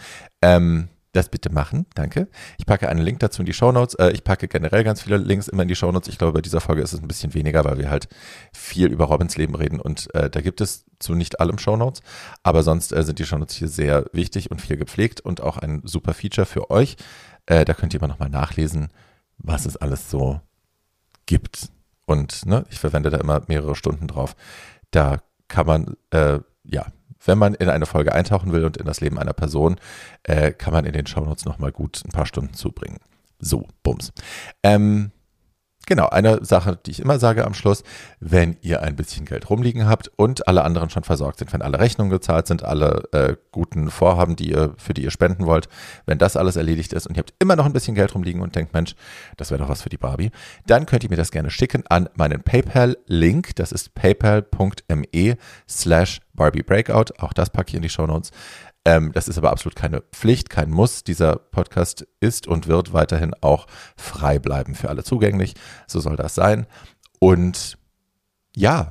Ähm, 0.42 0.90
das 1.14 1.30
bitte 1.30 1.52
machen, 1.52 1.86
danke. 1.94 2.28
Ich 2.58 2.66
packe 2.66 2.90
einen 2.90 3.02
Link 3.02 3.20
dazu 3.20 3.42
in 3.42 3.46
die 3.46 3.54
Shownotes. 3.54 3.96
Äh, 3.96 4.12
ich 4.12 4.24
packe 4.24 4.48
generell 4.48 4.84
ganz 4.84 5.04
viele 5.04 5.18
Links 5.18 5.48
immer 5.48 5.62
in 5.62 5.68
die 5.68 5.76
Shownotes. 5.76 6.10
Ich 6.10 6.18
glaube, 6.18 6.34
bei 6.34 6.42
dieser 6.42 6.60
Folge 6.60 6.82
ist 6.82 6.92
es 6.92 7.02
ein 7.02 7.08
bisschen 7.08 7.34
weniger, 7.34 7.64
weil 7.64 7.78
wir 7.78 7.90
halt 7.90 8.10
viel 8.52 8.88
über 8.88 9.06
Robins 9.06 9.38
Leben 9.38 9.56
reden 9.56 9.80
und 9.80 10.14
äh, 10.16 10.30
da 10.30 10.42
gibt 10.42 10.60
es 10.60 10.86
zu 11.00 11.14
nicht 11.14 11.40
allem 11.40 11.60
Shownotes. 11.60 12.02
Aber 12.42 12.64
sonst 12.64 12.92
äh, 12.92 13.04
sind 13.04 13.20
die 13.20 13.26
Shownotes 13.26 13.56
hier 13.56 13.68
sehr 13.68 14.06
wichtig 14.12 14.50
und 14.50 14.60
viel 14.60 14.76
gepflegt 14.76 15.22
und 15.22 15.42
auch 15.42 15.58
ein 15.58 15.82
super 15.86 16.14
Feature 16.16 16.48
für 16.48 16.72
euch. 16.72 16.98
Äh, 17.46 17.64
da 17.64 17.74
könnt 17.74 17.94
ihr 17.94 18.00
immer 18.00 18.08
nochmal 18.08 18.30
nachlesen, 18.30 18.90
was 19.38 19.66
es 19.68 19.78
alles 19.78 20.10
so 20.10 20.42
gibt. 21.28 21.70
Und 22.06 22.46
ne, 22.48 22.66
ich 22.72 22.80
verwende 22.80 23.12
da 23.12 23.18
immer 23.18 23.44
mehrere 23.48 23.76
Stunden 23.76 24.08
drauf. 24.08 24.36
Da 24.90 25.20
kann 25.48 25.68
man, 25.68 25.96
äh, 26.10 26.40
ja, 26.64 26.88
wenn 27.26 27.38
man 27.38 27.54
in 27.54 27.70
eine 27.70 27.86
Folge 27.86 28.14
eintauchen 28.14 28.52
will 28.52 28.66
und 28.66 28.78
in 28.78 28.86
das 28.86 29.02
Leben 29.02 29.20
einer 29.20 29.34
Person, 29.34 29.78
äh, 30.24 30.52
kann 30.52 30.74
man 30.74 30.86
in 30.86 30.94
den 30.94 31.08
Shownotes 31.08 31.46
nochmal 31.46 31.72
gut 31.72 32.02
ein 32.06 32.12
paar 32.12 32.26
Stunden 32.26 32.54
zubringen. 32.54 33.00
So, 33.40 33.68
Bums. 33.84 34.14
Ähm, 34.64 35.12
Genau, 35.86 36.08
eine 36.08 36.46
Sache, 36.46 36.80
die 36.86 36.92
ich 36.92 37.02
immer 37.02 37.20
sage 37.20 37.46
am 37.46 37.54
Schluss, 37.54 37.84
wenn 38.22 38.56
ihr 38.62 38.82
ein 38.82 38.96
bisschen 38.96 39.26
Geld 39.26 39.50
rumliegen 39.50 39.86
habt 39.86 40.10
und 40.16 40.48
alle 40.48 40.64
anderen 40.64 40.90
schon 40.90 41.04
versorgt 41.04 41.40
sind, 41.40 41.52
wenn 41.52 41.62
alle 41.62 41.78
Rechnungen 41.78 42.10
gezahlt 42.10 42.48
sind, 42.48 42.64
alle 42.64 43.04
äh, 43.12 43.36
guten 43.52 43.92
Vorhaben, 43.92 44.38
die 44.38 44.52
ihr, 44.52 44.74
für 44.78 44.94
die 44.94 45.04
ihr 45.04 45.12
spenden 45.12 45.46
wollt, 45.46 45.68
wenn 46.06 46.18
das 46.18 46.38
alles 46.38 46.56
erledigt 46.56 46.94
ist 46.94 47.06
und 47.06 47.18
ihr 47.18 47.20
habt 47.20 47.34
immer 47.40 47.58
noch 47.58 47.66
ein 47.66 47.74
bisschen 47.74 47.96
Geld 47.96 48.16
rumliegen 48.16 48.42
und 48.42 48.56
denkt, 48.56 48.74
Mensch, 48.74 48.96
das 49.36 49.52
wäre 49.52 49.62
doch 49.62 49.70
was 49.70 49.82
für 49.82 49.90
die 49.90 49.98
Barbie, 49.98 50.32
dann 50.68 50.86
könnt 50.86 51.04
ihr 51.04 51.10
mir 51.10 51.18
das 51.18 51.32
gerne 51.32 51.50
schicken 51.50 51.84
an 51.90 52.08
meinen 52.16 52.44
PayPal-Link, 52.44 53.54
das 53.58 53.74
ist 53.74 53.94
paypal.me 53.94 55.38
slash 55.68 56.22
Barbie 56.34 56.64
Breakout, 56.64 57.14
auch 57.20 57.34
das 57.34 57.50
packe 57.50 57.70
ich 57.70 57.76
in 57.76 57.82
die 57.82 57.90
Show 57.90 58.08
Notes. 58.08 58.32
Ähm, 58.86 59.12
das 59.14 59.28
ist 59.28 59.38
aber 59.38 59.52
absolut 59.52 59.76
keine 59.76 60.02
Pflicht, 60.02 60.50
kein 60.50 60.70
Muss. 60.70 61.04
Dieser 61.04 61.38
Podcast 61.38 62.06
ist 62.20 62.48
und 62.48 62.68
wird 62.68 62.94
weiterhin 62.94 63.34
auch 63.42 63.68
frei 63.96 64.40
bleiben, 64.40 64.76
für 64.76 64.90
alle 64.90 65.04
zugänglich. 65.04 65.56
So 65.88 66.00
soll 66.00 66.16
das 66.16 66.36
sein. 66.36 66.68
Und 67.20 67.78
ja, 68.56 68.90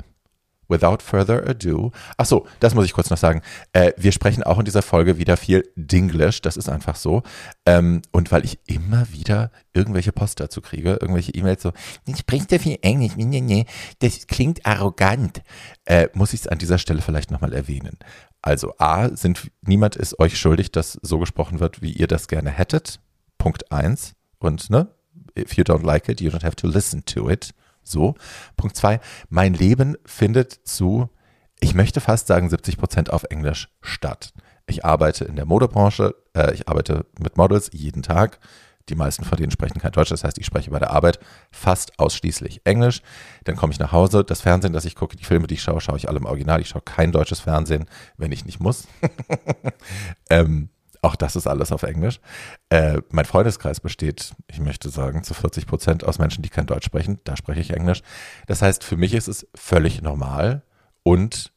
without 0.69 0.99
further 1.02 1.47
ado. 1.49 1.92
Ach 2.16 2.26
so, 2.26 2.47
das 2.61 2.75
muss 2.75 2.85
ich 2.85 2.92
kurz 2.92 3.11
noch 3.11 3.19
sagen. 3.19 3.42
Äh, 3.73 3.92
wir 3.97 4.12
sprechen 4.12 4.42
auch 4.42 4.59
in 4.59 4.64
dieser 4.64 4.83
Folge 4.83 5.19
wieder 5.19 5.37
viel 5.37 5.69
Dinglish. 5.76 6.40
Das 6.40 6.57
ist 6.57 6.69
einfach 6.69 6.97
so. 6.97 7.23
Ähm, 7.66 8.02
und 8.11 8.33
weil 8.33 8.45
ich 8.45 8.59
immer 8.66 9.11
wieder 9.12 9.50
irgendwelche 9.73 10.12
Post 10.12 10.40
dazu 10.40 10.61
kriege, 10.61 10.99
irgendwelche 11.00 11.35
E-Mails 11.35 11.62
so, 11.62 11.73
ich 12.07 12.19
spreche 12.19 12.47
ja 12.50 12.59
viel 12.59 12.78
Englisch, 12.83 13.16
nee, 13.16 13.25
nee, 13.25 13.40
nee, 13.40 13.66
das 14.00 14.26
klingt 14.26 14.66
arrogant, 14.66 15.42
äh, 15.85 16.09
muss 16.14 16.33
ich 16.33 16.40
es 16.40 16.49
an 16.49 16.59
dieser 16.59 16.78
Stelle 16.78 17.02
vielleicht 17.02 17.31
nochmal 17.31 17.52
erwähnen. 17.52 17.99
Also 18.42 18.75
A, 18.78 19.09
sind, 19.16 19.50
niemand 19.62 19.97
ist 19.97 20.19
euch 20.19 20.37
schuldig, 20.38 20.73
dass 20.73 20.99
so 21.02 21.19
gesprochen 21.19 21.61
wird, 21.61 21.81
wie 21.81 21.92
ihr 21.92 22.09
das 22.09 22.26
gerne 22.28 22.50
hättet. 22.50 23.00
Punkt 23.38 23.71
eins. 23.71 24.14
Und, 24.38 24.69
ne, 24.69 24.88
if 25.38 25.54
you 25.54 25.64
don't 25.64 25.85
like 25.85 26.09
it, 26.09 26.21
you 26.21 26.31
don't 26.31 26.45
have 26.45 26.57
to 26.57 26.66
listen 26.66 27.04
to 27.04 27.31
it. 27.31 27.54
So. 27.83 28.15
Punkt 28.57 28.77
zwei, 28.77 29.01
mein 29.29 29.55
Leben 29.55 29.97
findet 30.05 30.53
zu, 30.53 31.09
ich 31.61 31.75
möchte 31.75 32.01
fast 32.01 32.27
sagen, 32.27 32.51
70 32.51 32.77
Prozent 32.79 33.12
auf 33.12 33.25
Englisch 33.25 33.69
statt. 33.81 34.33
Ich 34.67 34.85
arbeite 34.85 35.25
in 35.25 35.37
der 35.37 35.45
Modebranche, 35.45 36.15
äh, 36.35 36.55
ich 36.55 36.69
arbeite 36.69 37.07
mit 37.19 37.37
Models 37.37 37.71
jeden 37.73 38.03
Tag. 38.03 38.39
Die 38.89 38.95
meisten 38.97 39.25
von 39.25 39.39
denen 39.39 39.53
sprechen 39.53 39.81
kein 39.81 39.93
Deutsch, 39.93 40.11
das 40.11 40.25
heißt, 40.25 40.39
ich 40.39 40.47
spreche 40.47 40.71
bei 40.71 40.81
der 40.81 40.91
Arbeit 40.91 41.21
fast 41.53 41.99
ausschließlich 42.01 42.62
Englisch. 42.65 43.01
Dann 43.45 43.55
komme 43.55 43.73
ich 43.73 43.79
nach 43.79 43.93
Hause, 43.93 44.25
das 44.25 44.41
Fernsehen, 44.41 44.73
das 44.73 44.85
ich 44.85 44.97
gucke, 44.97 45.17
die 45.17 45.25
Filme, 45.25 45.47
die 45.47 45.55
ich 45.55 45.62
schaue, 45.62 45.81
schaue 45.81 45.97
ich 45.97 46.09
alle 46.09 46.19
im 46.19 46.27
Original. 46.27 46.61
Ich 46.61 46.69
schaue 46.69 46.83
kein 46.83 47.12
deutsches 47.12 47.41
Fernsehen, 47.41 47.87
wenn 48.17 48.33
ich 48.33 48.45
nicht 48.45 48.61
muss. 48.61 48.89
ähm, 50.31 50.69
auch 51.02 51.16
das 51.16 51.37
ist 51.37 51.49
alles 51.49 51.73
auf 51.73 51.82
Englisch. 51.82 52.21
Äh, 52.71 53.00
mein 53.11 53.25
Freundeskreis 53.25 53.80
besteht, 53.80 54.35
ich 54.49 54.61
möchte 54.61 54.88
sagen, 54.88 55.25
zu 55.25 55.35
40 55.35 55.66
Prozent 55.66 56.04
aus 56.04 56.18
Menschen, 56.18 56.42
die 56.42 56.49
kein 56.49 56.66
Deutsch 56.66 56.87
sprechen. 56.87 57.18
Da 57.25 57.37
spreche 57.37 57.61
ich 57.61 57.71
Englisch. 57.71 58.02
Das 58.47 58.62
heißt, 58.62 58.85
für 58.85 58.97
mich 58.97 59.12
ist 59.12 59.28
es 59.28 59.47
völlig 59.54 60.00
normal 60.00 60.62
und 61.02 61.52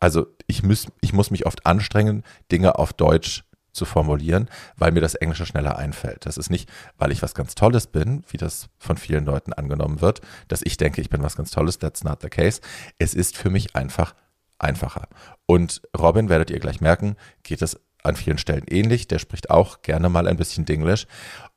also 0.00 0.26
ich 0.46 0.62
muss, 0.62 0.86
ich 1.00 1.14
muss 1.14 1.30
mich 1.30 1.46
oft 1.46 1.64
anstrengen, 1.64 2.24
Dinge 2.52 2.78
auf 2.78 2.92
Deutsch 2.92 3.44
zu 3.72 3.86
formulieren, 3.86 4.48
weil 4.76 4.92
mir 4.92 5.00
das 5.00 5.14
Englische 5.14 5.46
schneller 5.46 5.78
einfällt. 5.78 6.26
Das 6.26 6.36
ist 6.36 6.50
nicht, 6.50 6.70
weil 6.98 7.10
ich 7.10 7.22
was 7.22 7.34
ganz 7.34 7.54
Tolles 7.54 7.86
bin, 7.86 8.22
wie 8.28 8.36
das 8.36 8.68
von 8.78 8.98
vielen 8.98 9.24
Leuten 9.24 9.52
angenommen 9.54 10.02
wird, 10.02 10.20
dass 10.48 10.60
ich 10.62 10.76
denke, 10.76 11.00
ich 11.00 11.08
bin 11.08 11.22
was 11.22 11.36
ganz 11.36 11.50
Tolles. 11.50 11.78
That's 11.78 12.04
not 12.04 12.20
the 12.20 12.28
case. 12.28 12.60
Es 12.98 13.14
ist 13.14 13.36
für 13.36 13.50
mich 13.50 13.74
einfach 13.74 14.14
einfacher. 14.58 15.08
Und 15.46 15.82
Robin, 15.98 16.28
werdet 16.28 16.50
ihr 16.50 16.60
gleich 16.60 16.80
merken, 16.80 17.16
geht 17.42 17.62
es 17.62 17.80
an 18.04 18.16
vielen 18.16 18.38
Stellen 18.38 18.64
ähnlich. 18.68 19.08
Der 19.08 19.18
spricht 19.18 19.50
auch 19.50 19.82
gerne 19.82 20.08
mal 20.08 20.28
ein 20.28 20.36
bisschen 20.36 20.64
Dinglish. 20.64 21.06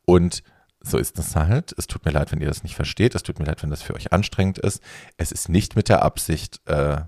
Und 0.06 0.44
so 0.80 0.98
ist 0.98 1.20
es 1.20 1.36
halt. 1.36 1.74
Es 1.78 1.88
tut 1.88 2.06
mir 2.06 2.12
leid, 2.12 2.32
wenn 2.32 2.42
ihr 2.42 2.48
das 2.48 2.64
nicht 2.64 2.76
versteht. 2.76 3.16
Es 3.16 3.24
tut 3.24 3.40
mir 3.40 3.46
leid, 3.46 3.62
wenn 3.64 3.70
das 3.70 3.82
für 3.82 3.96
euch 3.96 4.14
anstrengend 4.14 4.58
ist. 4.60 4.82
Es 5.18 5.32
ist 5.32 5.50
nicht 5.50 5.76
mit 5.76 5.90
der 5.90 6.04
Absicht, 6.04 6.62
äh, 6.66 7.02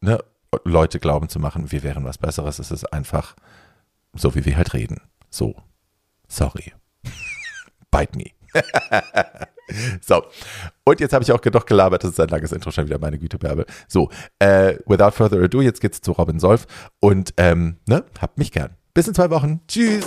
ne, 0.00 0.18
Leute 0.64 1.00
glauben 1.00 1.28
zu 1.28 1.38
machen, 1.38 1.72
wir 1.72 1.82
wären 1.82 2.04
was 2.04 2.18
Besseres. 2.18 2.58
Es 2.58 2.70
ist 2.70 2.92
einfach 2.92 3.34
so 4.14 4.34
wie 4.34 4.44
wir 4.44 4.56
halt 4.56 4.74
reden. 4.74 5.00
So. 5.30 5.54
Sorry. 6.28 6.72
Bite 7.90 8.16
me. 8.16 8.30
so. 10.00 10.24
Und 10.84 11.00
jetzt 11.00 11.12
habe 11.12 11.24
ich 11.24 11.32
auch 11.32 11.40
genug 11.40 11.66
gelabert. 11.66 12.04
Das 12.04 12.12
ist 12.12 12.20
ein 12.20 12.28
langes 12.28 12.52
Intro 12.52 12.70
schon 12.70 12.86
wieder, 12.86 12.98
meine 12.98 13.18
Güte, 13.18 13.38
Bärbel. 13.38 13.66
So. 13.88 14.10
Äh, 14.38 14.76
without 14.86 15.12
further 15.12 15.42
ado, 15.42 15.60
jetzt 15.60 15.80
geht's 15.80 16.00
zu 16.00 16.12
Robin 16.12 16.38
Solf. 16.38 16.66
Und, 17.00 17.34
ähm, 17.36 17.76
ne, 17.86 18.04
habt 18.20 18.38
mich 18.38 18.52
gern. 18.52 18.76
Bis 18.94 19.08
in 19.08 19.14
zwei 19.14 19.30
Wochen. 19.30 19.60
Tschüss. 19.68 20.04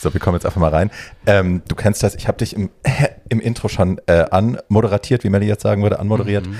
So, 0.00 0.14
wir 0.14 0.20
kommen 0.20 0.36
jetzt 0.36 0.46
einfach 0.46 0.60
mal 0.60 0.70
rein. 0.70 0.90
Ähm, 1.26 1.62
du 1.66 1.74
kennst 1.74 2.02
das, 2.04 2.14
ich 2.14 2.28
habe 2.28 2.38
dich 2.38 2.54
im, 2.54 2.70
im 3.28 3.40
Intro 3.40 3.68
schon 3.68 4.00
äh, 4.06 4.26
anmoderatiert, 4.30 5.24
wie 5.24 5.30
Melly 5.30 5.46
jetzt 5.46 5.62
sagen 5.62 5.82
würde, 5.82 5.98
anmoderiert. 5.98 6.46
Mhm. 6.46 6.56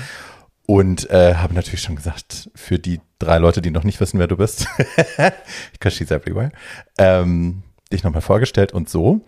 Und 0.65 1.09
äh, 1.09 1.35
habe 1.35 1.55
natürlich 1.55 1.81
schon 1.81 1.95
gesagt, 1.95 2.51
für 2.53 2.77
die 2.77 2.99
drei 3.17 3.37
Leute, 3.39 3.61
die 3.61 3.71
noch 3.71 3.83
nicht 3.83 3.99
wissen, 3.99 4.19
wer 4.19 4.27
du 4.27 4.37
bist, 4.37 4.67
because 5.71 5.95
she's 5.95 6.11
everywhere, 6.11 6.51
ähm, 6.97 7.63
dich 7.91 8.03
nochmal 8.03 8.21
vorgestellt 8.21 8.73
und 8.73 8.87
so. 8.87 9.21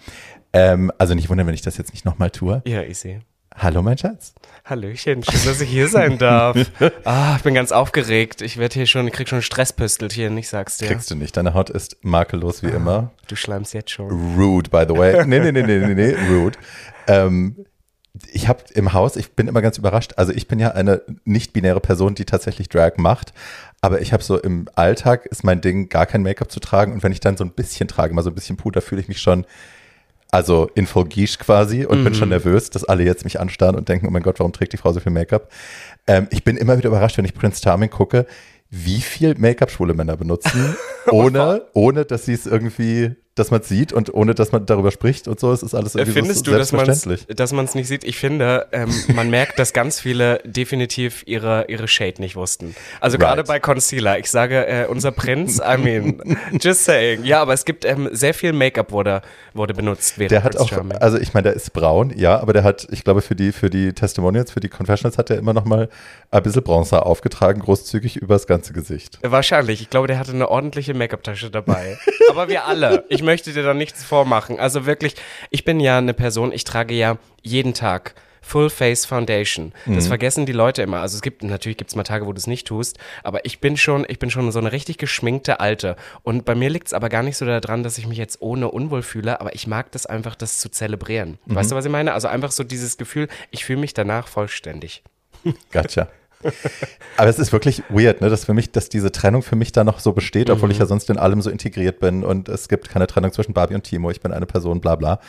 Ähm, 0.54 0.92
also 0.98 1.14
nicht 1.14 1.30
wundern, 1.30 1.48
wenn 1.48 1.54
ich 1.54 1.62
das 1.62 1.78
jetzt 1.78 1.94
nicht 1.94 2.06
nochmal 2.06 2.30
tue. 2.30 2.62
Ja, 2.66 2.82
ich 2.82 3.00
sehe. 3.00 3.22
Hallo, 3.56 3.82
mein 3.82 3.98
Schatz. 3.98 4.34
Hallöchen, 4.64 5.24
schön, 5.24 5.46
dass 5.46 5.60
ich 5.60 5.70
hier 5.70 5.90
sein 5.90 6.18
darf. 6.18 6.58
ah, 7.04 7.36
ich 7.36 7.44
bin 7.44 7.54
ganz 7.54 7.72
aufgeregt. 7.72 8.42
Ich 8.42 8.58
werde 8.58 8.74
hier 8.74 8.88
schon, 8.88 9.08
ich 9.08 9.14
krieg 9.14 9.28
schon 9.28 9.42
Stresspüstelchen, 9.42 10.38
ich 10.38 10.48
sag's 10.48 10.78
dir. 10.78 10.88
Kriegst 10.88 11.12
du 11.12 11.16
nicht. 11.16 11.36
Deine 11.36 11.54
Haut 11.54 11.70
ist 11.70 11.98
makellos 12.02 12.64
wie 12.64 12.68
ah, 12.68 12.76
immer. 12.76 13.12
Du 13.28 13.36
schleimst 13.36 13.74
jetzt 13.74 13.92
schon. 13.92 14.10
Rude, 14.38 14.70
by 14.70 14.86
the 14.88 14.98
way. 14.98 15.26
Nee, 15.26 15.40
nee, 15.40 15.52
nee, 15.52 15.64
nee, 15.64 15.80
nee, 15.80 15.94
nee, 15.94 16.16
rude. 16.30 16.58
Ähm, 17.08 17.66
ich 18.32 18.48
habe 18.48 18.64
im 18.74 18.94
Haus, 18.94 19.16
ich 19.16 19.34
bin 19.34 19.48
immer 19.48 19.62
ganz 19.62 19.78
überrascht, 19.78 20.14
also 20.18 20.32
ich 20.32 20.48
bin 20.48 20.60
ja 20.60 20.72
eine 20.72 21.02
nicht-binäre 21.24 21.80
Person, 21.80 22.16
die 22.16 22.26
tatsächlich 22.26 22.70
Drag 22.70 22.98
macht, 22.98 23.34
aber 23.82 24.02
ich 24.02 24.14
habe 24.14 24.22
so 24.22 24.40
im 24.40 24.68
Alltag 24.76 25.26
ist 25.26 25.44
mein 25.44 25.62
Ding, 25.62 25.90
gar 25.90 26.06
kein 26.06 26.22
Make-up 26.22 26.52
zu 26.52 26.60
tragen 26.60 26.94
und 26.94 27.04
wenn 27.04 27.14
ich 27.14 27.22
dann 27.22 27.38
so 27.38 27.44
ein 27.44 27.52
bisschen 27.52 27.88
trage, 27.88 28.14
mal 28.14 28.22
so 28.22 28.30
ein 28.30 28.36
bisschen 28.36 28.58
Puder, 28.58 28.82
fühle 28.82 29.02
ich 29.02 29.08
mich 29.08 29.22
schon, 29.22 29.46
also 30.32 30.70
in 30.76 30.88
voll 30.88 31.06
Guiche 31.06 31.38
quasi 31.38 31.86
und 31.86 32.00
mhm. 32.00 32.04
bin 32.06 32.14
schon 32.16 32.30
mhm. 32.30 32.36
nervös, 32.36 32.70
dass 32.70 32.86
alle 32.86 33.04
jetzt 33.04 33.26
mich 33.26 33.40
anstarren 33.40 33.76
und 33.76 33.90
denken, 33.90 34.08
oh 34.08 34.12
mein 34.12 34.24
Gott, 34.24 34.40
warum 34.40 34.54
trägt 34.54 34.74
die 34.74 34.78
Frau 34.78 34.94
so 34.94 35.02
viel 35.02 35.12
Make-up? 35.12 35.52
Ähm, 36.08 36.28
ich 36.32 36.44
bin 36.44 36.58
immer 36.58 36.78
wieder 36.78 36.88
überrascht, 36.88 37.18
wenn 37.18 37.26
ich 37.26 37.34
Prince 37.34 37.62
Charming 37.62 37.90
gucke, 37.90 38.26
wie 38.70 39.02
viel 39.02 39.36
Make-up 39.38 39.70
schwule 39.70 39.94
Männer 39.94 40.16
benutzen, 40.16 40.78
ohne, 41.12 41.64
ohne 41.74 42.06
dass 42.06 42.26
sie 42.26 42.34
es 42.34 42.46
irgendwie 42.46 43.16
dass 43.36 43.50
man 43.50 43.62
es 43.62 43.70
sieht 43.70 43.94
und 43.94 44.14
ohne 44.14 44.36
dass 44.36 44.52
man 44.52 44.66
darüber 44.66 44.92
spricht 44.92 45.28
und 45.28 45.40
so, 45.40 45.54
es 45.54 45.64
ist 45.64 45.74
alles 45.74 45.96
irgendwie 45.96 46.20
Findest 46.20 46.46
so 46.46 46.52
du, 46.52 46.58
dass 46.58 46.74
man 47.54 47.66
es 47.66 47.76
nicht 47.76 47.88
sieht? 47.88 48.04
Ich 48.04 48.18
finde, 48.18 48.68
ähm, 48.74 48.94
man 49.14 49.30
merkt, 49.30 49.58
dass 49.58 49.72
ganz 49.72 50.00
viele 50.00 50.40
definitiv 50.46 51.24
ihre, 51.26 51.66
ihre 51.70 51.88
Shade 51.88 52.22
nicht 52.22 52.36
wussten. 52.36 52.76
Also 53.00 53.16
right. 53.16 53.28
gerade 53.28 53.44
bei 53.44 53.60
Concealer. 53.60 54.20
Ich 54.20 54.30
sage, 54.30 54.68
äh, 54.68 54.86
unser 54.88 55.12
Prinz, 55.12 55.60
I 55.60 55.78
mean, 55.78 56.38
just 56.62 56.86
saying. 56.86 57.24
Ja, 57.24 57.42
aber 57.42 57.54
es 57.54 57.66
gibt 57.66 57.86
ähm, 57.86 58.10
sehr 58.12 58.34
viel 58.34 58.54
Make-up 58.54 58.92
wurde, 58.92 59.22
wurde 59.54 59.74
benutzt 59.74 60.20
während 60.20 60.32
Der 60.32 60.44
hat 60.44 60.58
auch, 60.58 60.70
Charming. 60.70 60.98
also 60.98 61.18
ich 61.18 61.34
meine, 61.34 61.44
der 61.44 61.54
ist 61.54 61.74
braun, 61.74 62.14
ja, 62.16 62.40
aber 62.40 62.54
der 62.54 62.64
hat, 62.64 62.88
ich 62.92 63.04
glaube, 63.04 63.22
für 63.22 63.36
die, 63.36 63.52
für 63.52 63.70
die 63.70 63.94
Testimonials, 63.94 64.52
für 64.52 64.60
die 64.60 64.70
Confessionals 64.70 65.18
hat 65.18 65.30
er 65.30 65.38
immer 65.38 65.54
noch 65.54 65.66
mal 65.66 65.90
ein 66.32 66.44
bisschen 66.44 66.64
Bronzer 66.64 67.06
aufgetragen, 67.06 67.62
großzügig 67.62 68.18
übers 68.18 68.48
ganze 68.48 68.74
Gesicht. 68.74 69.20
Wahrscheinlich. 69.22 69.82
Ich 69.82 69.90
glaube, 69.90 70.08
der 70.08 70.20
hatte 70.20 70.32
eine 70.32 70.50
ordentliche 70.50 70.94
Make-up-Tasche 70.94 71.50
dabei. 71.50 71.98
aber 72.30 72.48
wir 72.48 72.66
alle. 72.66 73.06
Ich 73.10 73.22
möchte 73.22 73.31
dir 73.42 73.64
da 73.64 73.74
nichts 73.74 74.04
vormachen. 74.04 74.60
Also 74.60 74.86
wirklich, 74.86 75.16
ich 75.50 75.64
bin 75.64 75.80
ja 75.80 75.98
eine 75.98 76.14
Person, 76.14 76.52
ich 76.52 76.64
trage 76.64 76.94
ja 76.94 77.18
jeden 77.42 77.74
Tag 77.74 78.16
Full 78.44 78.70
Face 78.70 79.06
Foundation. 79.06 79.72
Das 79.86 80.08
vergessen 80.08 80.46
die 80.46 80.52
Leute 80.52 80.82
immer. 80.82 81.00
Also 81.00 81.16
es 81.16 81.22
gibt, 81.22 81.44
natürlich 81.44 81.78
gibt 81.78 81.92
es 81.92 81.96
mal 81.96 82.04
Tage, 82.04 82.26
wo 82.26 82.34
du 82.34 82.38
es 82.38 82.48
nicht 82.48 82.68
tust, 82.68 82.98
aber 83.24 83.46
ich 83.46 83.62
bin 83.62 83.78
schon, 83.78 84.04
ich 84.10 84.20
bin 84.20 84.32
schon 84.32 84.52
so 84.52 84.60
eine 84.60 84.72
richtig 84.72 84.98
geschminkte 84.98 85.60
Alte. 85.60 85.96
Und 86.24 86.44
bei 86.44 86.56
mir 86.56 86.70
liegt 86.70 86.88
es 86.88 86.94
aber 86.94 87.08
gar 87.08 87.24
nicht 87.24 87.38
so 87.38 87.46
daran, 87.46 87.84
dass 87.84 87.98
ich 87.98 88.08
mich 88.08 88.18
jetzt 88.18 88.42
ohne 88.42 88.70
unwohl 88.70 89.04
fühle, 89.04 89.40
aber 89.40 89.54
ich 89.54 89.68
mag 89.68 89.92
das 89.92 90.06
einfach, 90.06 90.36
das 90.36 90.58
zu 90.58 90.70
zelebrieren. 90.70 91.38
Weißt 91.46 91.72
du, 91.72 91.76
was 91.76 91.86
ich 91.86 91.92
meine? 91.92 92.14
Also 92.14 92.28
einfach 92.28 92.52
so 92.52 92.64
dieses 92.64 92.98
Gefühl, 92.98 93.28
ich 93.52 93.64
fühle 93.64 93.80
mich 93.80 93.94
danach 93.94 94.28
vollständig. 94.28 95.04
Gotcha. 95.72 96.08
Aber 97.18 97.30
es 97.30 97.40
ist 97.40 97.52
wirklich 97.52 97.84
weird, 97.90 98.22
ne, 98.22 98.30
dass 98.30 98.46
für 98.46 98.54
mich, 98.54 98.72
dass 98.72 98.90
diese 98.90 99.12
Trennung 99.12 99.42
für 99.42 99.56
mich 99.56 99.72
da 99.72 99.84
noch 99.84 100.00
so 100.00 100.14
besteht, 100.14 100.50
obwohl 100.50 100.72
ich 100.72 100.80
ja 100.80 100.86
sonst 100.86 101.10
in 101.10 101.18
allem 101.18 101.42
so 101.42 101.50
integriert 101.50 102.00
bin 102.00 102.24
und 102.24 102.50
es 102.50 102.68
gibt 102.68 102.90
keine 102.90 103.08
Trennung 103.08 103.32
zwischen 103.32 103.54
Barbie 103.54 103.76
und 103.76 103.84
Timo, 103.84 104.12
ich 104.12 104.22
bin 104.22 104.32
eine 104.32 104.46
Person, 104.46 104.82
bla 104.82 104.96
bla. 104.96 105.20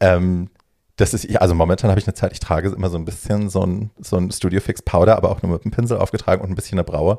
Ähm, 0.00 0.50
das 0.96 1.14
ist, 1.14 1.34
also 1.40 1.54
momentan 1.54 1.90
habe 1.90 1.98
ich 1.98 2.06
eine 2.06 2.14
Zeit, 2.14 2.32
ich 2.32 2.40
trage 2.40 2.68
immer 2.68 2.90
so 2.90 2.98
ein 2.98 3.04
bisschen 3.04 3.48
so 3.48 3.64
ein, 3.64 3.90
so 4.00 4.16
ein 4.16 4.30
Studio 4.30 4.60
Fix 4.60 4.82
Powder, 4.82 5.16
aber 5.16 5.30
auch 5.30 5.42
nur 5.42 5.52
mit 5.52 5.64
einem 5.64 5.72
Pinsel 5.72 5.96
aufgetragen 5.96 6.42
und 6.42 6.50
ein 6.50 6.54
bisschen 6.54 6.78
eine 6.78 6.84
Braue. 6.84 7.18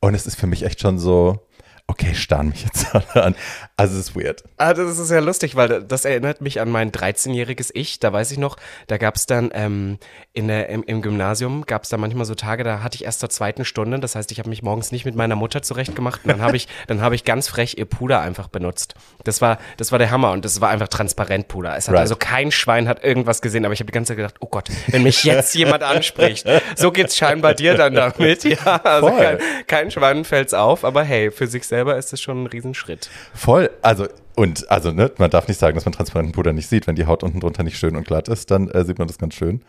Und 0.00 0.14
es 0.14 0.26
ist 0.26 0.36
für 0.36 0.46
mich 0.46 0.64
echt 0.64 0.80
schon 0.80 0.98
so, 0.98 1.40
okay, 1.88 2.14
starren 2.14 2.50
mich 2.50 2.64
jetzt 2.64 2.94
alle 2.94 3.24
an. 3.24 3.34
Also 3.76 3.94
es 3.98 4.08
ist 4.10 4.16
weird. 4.16 4.44
Ah, 4.56 4.74
das 4.74 4.98
ist 4.98 5.10
ja 5.10 5.20
lustig, 5.20 5.54
weil 5.56 5.82
das 5.82 6.04
erinnert 6.04 6.40
mich 6.40 6.60
an 6.60 6.68
mein 6.70 6.90
13-jähriges 6.92 7.70
Ich. 7.74 7.98
Da 8.00 8.12
weiß 8.12 8.30
ich 8.32 8.38
noch, 8.38 8.56
da 8.88 8.96
gab 8.98 9.16
es 9.16 9.26
dann 9.26 9.50
ähm, 9.54 9.98
in 10.32 10.48
der, 10.48 10.68
im, 10.68 10.82
im 10.82 11.00
Gymnasium, 11.02 11.64
gab 11.64 11.84
es 11.84 11.88
da 11.88 11.96
manchmal 11.96 12.24
so 12.24 12.34
Tage, 12.34 12.64
da 12.64 12.82
hatte 12.82 12.96
ich 12.96 13.04
erst 13.04 13.20
zur 13.20 13.30
zweiten 13.30 13.64
Stunde. 13.64 13.98
Das 14.00 14.14
heißt, 14.14 14.30
ich 14.32 14.38
habe 14.38 14.48
mich 14.48 14.62
morgens 14.62 14.92
nicht 14.92 15.04
mit 15.04 15.14
meiner 15.14 15.36
Mutter 15.36 15.62
zurechtgemacht. 15.62 16.24
Und 16.24 16.30
dann 16.30 16.42
habe 16.42 16.56
ich, 16.56 16.68
dann 16.88 17.00
habe 17.00 17.14
ich 17.14 17.24
ganz 17.24 17.48
frech 17.48 17.76
ihr 17.78 17.84
Puder 17.86 18.20
einfach 18.20 18.48
benutzt. 18.48 18.94
Das 19.24 19.40
war, 19.40 19.58
das 19.76 19.92
war 19.92 19.98
der 19.98 20.10
Hammer 20.10 20.32
und 20.32 20.44
das 20.44 20.60
war 20.60 20.70
einfach 20.70 20.88
transparent 20.88 21.48
Puder. 21.48 21.76
Es 21.76 21.86
hat 21.88 21.94
Right. 21.94 22.02
also 22.02 22.16
kein 22.16 22.50
Schwein 22.52 22.86
hat 22.88 23.02
irgendwas 23.02 23.40
gesehen, 23.42 23.64
aber 23.64 23.72
ich 23.74 23.80
habe 23.80 23.86
die 23.86 23.92
ganze 23.94 24.10
Zeit 24.10 24.18
gedacht, 24.18 24.34
oh 24.40 24.46
Gott, 24.48 24.68
wenn 24.88 25.02
mich 25.04 25.24
jetzt 25.24 25.54
jemand 25.54 25.82
anspricht. 25.82 26.46
So 26.76 26.90
geht's 26.92 27.16
scheinbar 27.16 27.54
dir 27.54 27.74
dann 27.74 27.94
damit. 27.94 28.44
Ja, 28.48 28.76
also 28.82 29.08
Voll. 29.08 29.18
kein, 29.18 29.38
kein 29.66 29.90
Schwein 29.90 30.24
fällt's 30.24 30.54
auf, 30.54 30.84
aber 30.84 31.02
hey, 31.02 31.30
für 31.30 31.46
sich 31.46 31.66
selber 31.78 31.96
ist 31.96 32.12
es 32.12 32.20
schon 32.20 32.42
ein 32.42 32.46
Riesenschritt. 32.46 33.08
Voll, 33.34 33.70
also 33.82 34.06
und 34.34 34.68
also 34.70 34.90
ne, 34.90 35.12
man 35.18 35.30
darf 35.30 35.46
nicht 35.48 35.58
sagen, 35.60 35.76
dass 35.76 35.84
man 35.84 35.92
transparenten 35.92 36.32
Puder 36.34 36.52
nicht 36.52 36.68
sieht. 36.68 36.86
Wenn 36.88 36.96
die 36.96 37.06
Haut 37.06 37.22
unten 37.22 37.38
drunter 37.40 37.62
nicht 37.62 37.78
schön 37.78 37.94
und 37.96 38.04
glatt 38.06 38.26
ist, 38.28 38.50
dann 38.50 38.68
äh, 38.70 38.84
sieht 38.84 38.98
man 38.98 39.06
das 39.08 39.18
ganz 39.18 39.34
schön. 39.34 39.62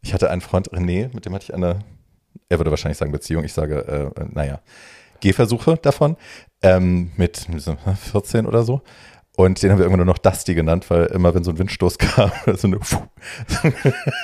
Ich 0.00 0.14
hatte 0.14 0.30
einen 0.30 0.40
Freund, 0.40 0.70
René, 0.70 1.10
mit 1.14 1.26
dem 1.26 1.34
hatte 1.34 1.44
ich 1.44 1.54
eine, 1.54 1.80
er 2.48 2.58
würde 2.58 2.70
wahrscheinlich 2.70 2.96
sagen 2.98 3.12
Beziehung, 3.12 3.44
ich 3.44 3.52
sage, 3.52 4.12
äh, 4.16 4.20
äh, 4.20 4.26
naja, 4.32 4.60
Gehversuche 5.20 5.76
davon, 5.76 6.16
ähm, 6.62 7.10
mit 7.16 7.46
so 7.58 7.76
14 8.12 8.46
oder 8.46 8.62
so. 8.62 8.80
Und 9.36 9.62
den 9.62 9.70
haben 9.70 9.78
wir 9.78 9.84
irgendwann 9.84 10.04
nur 10.04 10.14
noch 10.14 10.18
Dusty 10.18 10.54
genannt, 10.54 10.88
weil 10.90 11.06
immer 11.06 11.34
wenn 11.34 11.44
so 11.44 11.50
ein 11.52 11.58
Windstoß 11.58 11.98
kam, 11.98 12.30
so 12.56 12.66
eine 12.68 12.78
Puh, 12.78 13.02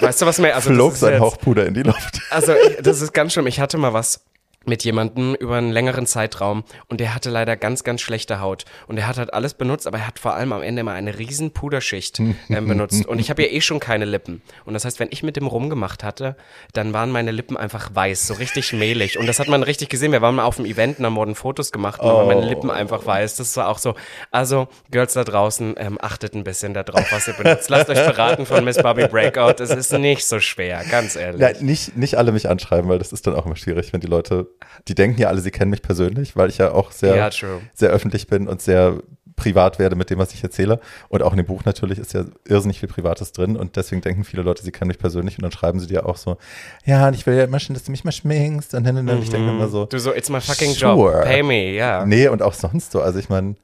Weißt 0.00 0.22
du, 0.22 0.26
was 0.26 0.38
mir, 0.38 0.54
also 0.54 0.70
das 0.70 0.76
flog 0.76 0.96
sein 0.96 1.12
jetzt- 1.12 1.20
Hauch 1.22 1.38
Puder 1.38 1.66
in 1.66 1.74
die 1.74 1.82
Luft. 1.82 2.20
Also, 2.30 2.52
ich- 2.54 2.76
das 2.82 3.00
ist 3.02 3.12
ganz 3.12 3.32
schlimm. 3.32 3.46
Ich 3.46 3.60
hatte 3.60 3.78
mal 3.78 3.92
was 3.92 4.24
mit 4.68 4.84
jemandem 4.84 5.34
über 5.34 5.56
einen 5.56 5.72
längeren 5.72 6.06
Zeitraum 6.06 6.64
und 6.88 7.00
der 7.00 7.14
hatte 7.14 7.30
leider 7.30 7.56
ganz, 7.56 7.84
ganz 7.84 8.00
schlechte 8.00 8.40
Haut. 8.40 8.64
Und 8.86 8.98
er 8.98 9.06
hat 9.06 9.18
halt 9.18 9.32
alles 9.32 9.54
benutzt, 9.54 9.86
aber 9.86 9.98
er 9.98 10.06
hat 10.06 10.18
vor 10.18 10.34
allem 10.34 10.52
am 10.52 10.62
Ende 10.62 10.80
immer 10.80 10.92
eine 10.92 11.18
riesen 11.18 11.52
Puderschicht 11.52 12.20
ähm, 12.20 12.68
benutzt. 12.68 13.06
Und 13.06 13.18
ich 13.18 13.30
habe 13.30 13.42
ja 13.42 13.48
eh 13.48 13.60
schon 13.60 13.80
keine 13.80 14.04
Lippen. 14.04 14.42
Und 14.64 14.74
das 14.74 14.84
heißt, 14.84 15.00
wenn 15.00 15.08
ich 15.10 15.22
mit 15.22 15.36
dem 15.36 15.46
rumgemacht 15.46 16.04
hatte, 16.04 16.36
dann 16.72 16.92
waren 16.92 17.10
meine 17.10 17.30
Lippen 17.30 17.56
einfach 17.56 17.94
weiß, 17.94 18.26
so 18.26 18.34
richtig 18.34 18.72
mehlig. 18.72 19.18
Und 19.18 19.26
das 19.26 19.38
hat 19.38 19.48
man 19.48 19.62
richtig 19.62 19.88
gesehen. 19.88 20.12
Wir 20.12 20.22
waren 20.22 20.34
mal 20.34 20.44
auf 20.44 20.56
dem 20.56 20.64
Event 20.64 20.98
und 20.98 21.04
dann 21.04 21.14
wurden 21.16 21.34
Fotos 21.34 21.72
gemacht 21.72 22.00
und 22.00 22.06
dann 22.06 22.16
waren 22.16 22.28
meine 22.28 22.46
Lippen 22.46 22.70
einfach 22.70 23.04
weiß. 23.06 23.36
Das 23.36 23.56
war 23.56 23.68
auch 23.68 23.78
so. 23.78 23.94
Also, 24.30 24.68
Girls 24.90 25.14
da 25.14 25.24
draußen, 25.24 25.74
ähm, 25.78 25.98
achtet 26.00 26.34
ein 26.34 26.44
bisschen 26.44 26.74
darauf, 26.74 27.10
was 27.12 27.28
ihr 27.28 27.34
benutzt. 27.34 27.68
Lasst 27.70 27.88
euch 27.90 28.04
beraten 28.04 28.46
von 28.46 28.64
Miss 28.64 28.76
Barbie 28.76 29.08
Breakout. 29.08 29.62
Es 29.62 29.70
ist 29.70 29.92
nicht 29.92 30.26
so 30.26 30.40
schwer, 30.40 30.82
ganz 30.90 31.16
ehrlich. 31.16 31.40
Ja, 31.40 31.50
nicht, 31.60 31.96
nicht 31.96 32.16
alle 32.16 32.32
mich 32.32 32.48
anschreiben, 32.48 32.88
weil 32.88 32.98
das 32.98 33.12
ist 33.12 33.26
dann 33.26 33.34
auch 33.34 33.46
immer 33.46 33.56
schwierig, 33.56 33.92
wenn 33.92 34.00
die 34.00 34.06
Leute, 34.06 34.46
die 34.88 34.94
denken 34.94 35.20
ja 35.20 35.28
alle, 35.28 35.40
sie 35.40 35.50
kennen 35.50 35.70
mich 35.70 35.82
persönlich, 35.82 36.36
weil 36.36 36.48
ich 36.48 36.58
ja 36.58 36.72
auch 36.72 36.90
sehr, 36.92 37.16
Ja, 37.16 37.30
sehr 37.74 37.90
öffentlich 37.90 38.26
bin 38.26 38.48
und 38.48 38.60
sehr 38.62 38.98
privat 39.36 39.80
werde 39.80 39.96
mit 39.96 40.10
dem, 40.10 40.18
was 40.20 40.32
ich 40.32 40.42
erzähle. 40.44 40.78
Und 41.08 41.22
auch 41.22 41.32
in 41.32 41.38
dem 41.38 41.46
Buch 41.46 41.64
natürlich 41.64 41.98
ist 41.98 42.12
ja 42.12 42.24
irrsinnig 42.46 42.78
viel 42.78 42.88
Privates 42.88 43.32
drin 43.32 43.56
und 43.56 43.74
deswegen 43.76 44.00
denken 44.00 44.22
viele 44.22 44.42
Leute, 44.42 44.62
sie 44.62 44.70
kennen 44.70 44.88
mich 44.88 44.98
persönlich 44.98 45.36
und 45.38 45.42
dann 45.42 45.50
schreiben 45.50 45.80
sie 45.80 45.88
dir 45.88 46.06
auch 46.06 46.16
so, 46.16 46.36
ja, 46.84 47.08
und 47.08 47.14
ich 47.14 47.26
will 47.26 47.34
ja 47.34 47.44
immer 47.44 47.58
schon, 47.58 47.74
dass 47.74 47.82
du 47.84 47.90
mich 47.90 48.04
mal 48.04 48.12
schminkst 48.12 48.74
und 48.74 48.84
dann, 48.84 48.96
und 48.96 49.06
dann. 49.08 49.20
ich 49.20 49.30
denke 49.30 49.50
immer 49.50 49.68
so, 49.68 49.86
Du 49.86 49.98
so, 49.98 50.14
it's 50.14 50.30
my 50.30 50.40
fucking 50.40 50.72
Sure. 50.74 51.14
job. 51.18 51.24
Pay 51.24 51.42
me, 51.42 51.72
ja. 51.72 52.06
nee, 52.06 52.28
und 52.28 52.42
auch 52.42 52.54
sonst 52.54 52.92
so. 52.92 53.00
Also 53.02 53.18
ich 53.18 53.28
meine, 53.28 53.56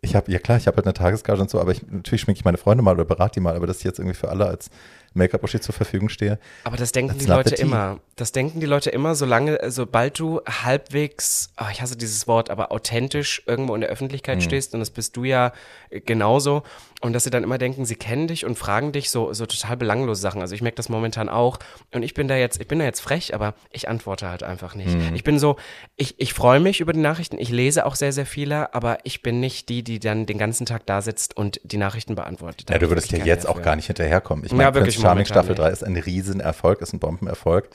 ich 0.00 0.14
habe, 0.16 0.32
ja 0.32 0.38
klar, 0.38 0.56
ich 0.56 0.66
habe 0.66 0.76
halt 0.78 0.86
eine 0.86 0.94
Tagesgage 0.94 1.42
und 1.42 1.50
so, 1.50 1.60
aber 1.60 1.72
ich, 1.72 1.82
natürlich 1.86 2.22
schminke 2.22 2.38
ich 2.38 2.44
meine 2.46 2.56
Freunde 2.56 2.82
mal 2.82 2.94
oder 2.94 3.04
berate 3.04 3.34
die 3.34 3.40
mal, 3.40 3.54
aber 3.54 3.66
dass 3.66 3.78
ich 3.78 3.84
jetzt 3.84 3.98
irgendwie 3.98 4.16
für 4.16 4.30
alle 4.30 4.46
als 4.46 4.70
Make-up-Uschi 5.14 5.60
zur 5.60 5.74
Verfügung 5.74 6.08
stehe. 6.08 6.38
Aber 6.64 6.76
das 6.76 6.92
denken 6.92 7.12
That's 7.12 7.24
die 7.24 7.30
Leute 7.30 7.54
immer. 7.56 8.00
Das 8.16 8.32
denken 8.32 8.60
die 8.60 8.66
Leute 8.66 8.90
immer, 8.90 9.14
solange, 9.14 9.58
sobald 9.70 10.18
du 10.18 10.40
halbwegs, 10.46 11.50
ah, 11.56 11.68
ich 11.72 11.80
hasse 11.82 11.96
dieses 11.96 12.26
Wort, 12.28 12.50
aber 12.50 12.70
authentisch 12.72 13.42
irgendwo 13.46 13.74
in 13.74 13.80
der 13.80 13.90
Öffentlichkeit 13.90 14.38
Mhm. 14.38 14.42
stehst, 14.42 14.74
und 14.74 14.80
das 14.80 14.90
bist 14.90 15.16
du 15.16 15.24
ja 15.24 15.52
äh, 15.90 16.00
genauso, 16.00 16.62
und 17.00 17.14
dass 17.14 17.24
sie 17.24 17.30
dann 17.30 17.42
immer 17.44 17.56
denken, 17.56 17.86
sie 17.86 17.94
kennen 17.96 18.28
dich 18.28 18.44
und 18.44 18.58
fragen 18.58 18.92
dich 18.92 19.08
so, 19.10 19.32
so 19.32 19.46
total 19.46 19.76
belanglose 19.78 20.20
Sachen. 20.20 20.42
Also 20.42 20.54
ich 20.54 20.60
merke 20.60 20.76
das 20.76 20.90
momentan 20.90 21.30
auch. 21.30 21.58
Und 21.94 22.02
ich 22.02 22.12
bin 22.12 22.28
da 22.28 22.36
jetzt, 22.36 22.60
ich 22.60 22.68
bin 22.68 22.78
da 22.78 22.84
jetzt 22.84 23.00
frech, 23.00 23.34
aber 23.34 23.54
ich 23.70 23.88
antworte 23.88 24.28
halt 24.28 24.42
einfach 24.42 24.74
nicht. 24.74 24.94
Mhm. 24.94 25.14
Ich 25.14 25.24
bin 25.24 25.38
so, 25.38 25.56
ich, 25.96 26.20
ich 26.20 26.34
freue 26.34 26.60
mich 26.60 26.80
über 26.80 26.92
die 26.92 27.00
Nachrichten, 27.00 27.38
ich 27.38 27.48
lese 27.48 27.86
auch 27.86 27.94
sehr, 27.94 28.12
sehr 28.12 28.26
viele, 28.26 28.74
aber 28.74 28.98
ich 29.04 29.22
bin 29.22 29.40
nicht 29.40 29.70
die, 29.70 29.82
die 29.82 29.98
dann 29.98 30.26
den 30.26 30.36
ganzen 30.36 30.66
Tag 30.66 30.84
da 30.84 31.00
sitzt 31.00 31.36
und 31.36 31.58
die 31.64 31.78
Nachrichten 31.78 32.14
beantwortet. 32.16 32.68
Ja, 32.68 32.78
du 32.78 32.88
würdest 32.90 33.06
ja 33.12 33.12
wirklich 33.18 33.26
jetzt 33.28 33.48
auch 33.48 33.62
gar 33.62 33.76
nicht 33.76 33.86
hinterherkommen. 33.86 34.44
Ich 34.44 34.50
Ja, 34.52 34.58
meine, 34.58 34.74
wirklich 34.74 34.96
Prince 34.96 34.99
Charming 35.00 35.24
Staffel 35.26 35.54
3 35.54 35.70
ist 35.70 35.84
ein 35.84 35.96
Riesenerfolg, 35.96 36.80
ist 36.80 36.92
ein 36.92 37.00
Bombenerfolg. 37.00 37.70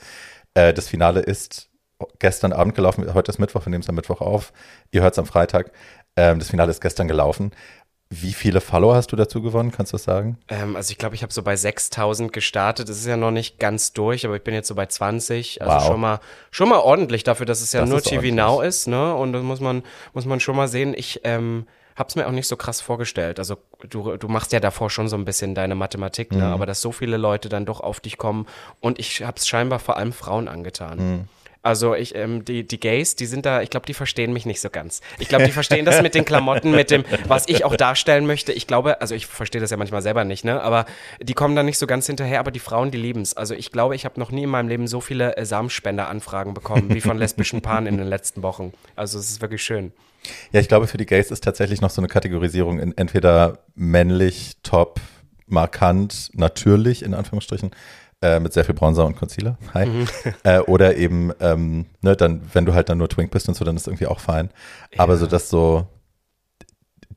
Äh, 0.54 0.72
das 0.72 0.88
Finale 0.88 1.20
ist 1.20 1.68
gestern 2.18 2.52
Abend 2.52 2.74
gelaufen, 2.74 3.12
heute 3.14 3.30
ist 3.30 3.38
Mittwoch, 3.38 3.64
wir 3.66 3.70
nehmen 3.70 3.82
es 3.82 3.88
am 3.88 3.94
Mittwoch 3.94 4.20
auf. 4.20 4.52
Ihr 4.92 5.02
hört 5.02 5.14
es 5.14 5.18
am 5.18 5.26
Freitag. 5.26 5.70
Ähm, 6.16 6.38
das 6.38 6.48
Finale 6.50 6.70
ist 6.70 6.80
gestern 6.80 7.08
gelaufen. 7.08 7.52
Wie 8.08 8.32
viele 8.34 8.60
Follower 8.60 8.94
hast 8.94 9.10
du 9.10 9.16
dazu 9.16 9.42
gewonnen? 9.42 9.72
Kannst 9.72 9.92
du 9.92 9.96
das 9.96 10.04
sagen? 10.04 10.38
Ähm, 10.48 10.76
also 10.76 10.92
ich 10.92 10.98
glaube, 10.98 11.16
ich 11.16 11.22
habe 11.22 11.32
so 11.32 11.42
bei 11.42 11.56
6000 11.56 12.32
gestartet. 12.32 12.88
Das 12.88 12.98
ist 12.98 13.06
ja 13.06 13.16
noch 13.16 13.32
nicht 13.32 13.58
ganz 13.58 13.92
durch, 13.94 14.24
aber 14.24 14.36
ich 14.36 14.44
bin 14.44 14.54
jetzt 14.54 14.68
so 14.68 14.76
bei 14.76 14.86
20. 14.86 15.60
Also 15.60 15.74
Wow. 15.74 15.86
schon 15.86 16.00
mal 16.00 16.20
schon 16.52 16.68
mal 16.68 16.78
ordentlich 16.78 17.24
dafür, 17.24 17.46
dass 17.46 17.60
es 17.60 17.72
ja 17.72 17.80
Das 17.80 17.88
nur 17.90 18.00
TV 18.00 18.14
ordentlich. 18.16 18.34
Now 18.34 18.60
ist, 18.60 18.86
ne? 18.86 19.12
Und 19.14 19.32
das 19.32 19.42
muss 19.42 19.58
man 19.60 19.82
muss 20.14 20.24
man 20.24 20.38
schon 20.38 20.54
mal 20.54 20.68
sehen. 20.68 20.94
Ich 20.96 21.22
ähm, 21.24 21.66
hab's 21.96 22.14
mir 22.16 22.26
auch 22.26 22.32
nicht 22.32 22.46
so 22.48 22.56
krass 22.56 22.80
vorgestellt. 22.80 23.38
Also 23.38 23.56
du, 23.88 24.16
du 24.16 24.28
machst 24.28 24.52
ja 24.52 24.60
davor 24.60 24.90
schon 24.90 25.08
so 25.08 25.16
ein 25.16 25.24
bisschen 25.24 25.54
deine 25.54 25.74
Mathematik, 25.74 26.30
Mhm. 26.32 26.38
ne? 26.38 26.44
Aber 26.46 26.66
dass 26.66 26.80
so 26.80 26.92
viele 26.92 27.16
Leute 27.16 27.48
dann 27.48 27.64
doch 27.66 27.80
auf 27.80 28.00
dich 28.00 28.18
kommen 28.18 28.46
und 28.80 28.98
ich 28.98 29.22
hab's 29.22 29.46
scheinbar 29.48 29.78
vor 29.78 29.96
allem 29.96 30.12
Frauen 30.12 30.48
angetan. 30.48 30.98
Mhm. 30.98 31.28
Also 31.66 31.96
ich, 31.96 32.14
ähm, 32.14 32.44
die, 32.44 32.62
die 32.62 32.78
Gays, 32.78 33.16
die 33.16 33.26
sind 33.26 33.44
da, 33.44 33.60
ich 33.60 33.70
glaube, 33.70 33.86
die 33.86 33.92
verstehen 33.92 34.32
mich 34.32 34.46
nicht 34.46 34.60
so 34.60 34.70
ganz. 34.70 35.00
Ich 35.18 35.26
glaube, 35.26 35.46
die 35.46 35.50
verstehen 35.50 35.84
das 35.84 36.00
mit 36.00 36.14
den 36.14 36.24
Klamotten, 36.24 36.70
mit 36.70 36.92
dem, 36.92 37.04
was 37.26 37.48
ich 37.48 37.64
auch 37.64 37.74
darstellen 37.74 38.24
möchte. 38.24 38.52
Ich 38.52 38.68
glaube, 38.68 39.00
also 39.00 39.16
ich 39.16 39.26
verstehe 39.26 39.60
das 39.60 39.72
ja 39.72 39.76
manchmal 39.76 40.00
selber 40.00 40.24
nicht, 40.24 40.44
ne? 40.44 40.62
Aber 40.62 40.86
die 41.20 41.34
kommen 41.34 41.56
da 41.56 41.64
nicht 41.64 41.78
so 41.78 41.88
ganz 41.88 42.06
hinterher, 42.06 42.38
aber 42.38 42.52
die 42.52 42.60
Frauen, 42.60 42.92
die 42.92 42.98
lieben's. 42.98 43.34
Also 43.34 43.54
ich 43.54 43.72
glaube, 43.72 43.96
ich 43.96 44.04
habe 44.04 44.20
noch 44.20 44.30
nie 44.30 44.44
in 44.44 44.48
meinem 44.48 44.68
Leben 44.68 44.86
so 44.86 45.00
viele 45.00 45.36
äh, 45.36 45.44
Samenspender-Anfragen 45.44 46.54
bekommen, 46.54 46.94
wie 46.94 47.00
von 47.00 47.18
lesbischen 47.18 47.62
Paaren 47.62 47.88
in 47.88 47.98
den 47.98 48.06
letzten 48.06 48.44
Wochen. 48.44 48.72
Also 48.94 49.18
es 49.18 49.28
ist 49.28 49.40
wirklich 49.40 49.64
schön. 49.64 49.92
Ja, 50.52 50.60
ich 50.60 50.68
glaube, 50.68 50.86
für 50.86 50.98
die 50.98 51.06
Gays 51.06 51.32
ist 51.32 51.42
tatsächlich 51.42 51.80
noch 51.80 51.90
so 51.90 52.00
eine 52.00 52.06
Kategorisierung 52.06 52.78
in 52.78 52.96
entweder 52.96 53.58
männlich, 53.74 54.58
top, 54.62 55.00
markant, 55.48 56.30
natürlich, 56.32 57.02
in 57.02 57.12
Anführungsstrichen, 57.12 57.72
äh, 58.22 58.40
mit 58.40 58.52
sehr 58.52 58.64
viel 58.64 58.74
Bronzer 58.74 59.06
und 59.06 59.16
Concealer. 59.16 59.58
Hi. 59.74 59.88
Äh, 60.42 60.60
oder 60.60 60.96
eben, 60.96 61.32
ähm, 61.40 61.86
ne, 62.02 62.16
dann, 62.16 62.42
wenn 62.52 62.66
du 62.66 62.74
halt 62.74 62.88
dann 62.88 62.98
nur 62.98 63.08
Twink 63.08 63.30
bist 63.30 63.48
und 63.48 63.54
so, 63.54 63.64
dann 63.64 63.76
ist 63.76 63.86
irgendwie 63.86 64.06
auch 64.06 64.20
fein. 64.20 64.50
Aber 64.96 65.16
so, 65.16 65.26
dass 65.26 65.48
so, 65.48 65.86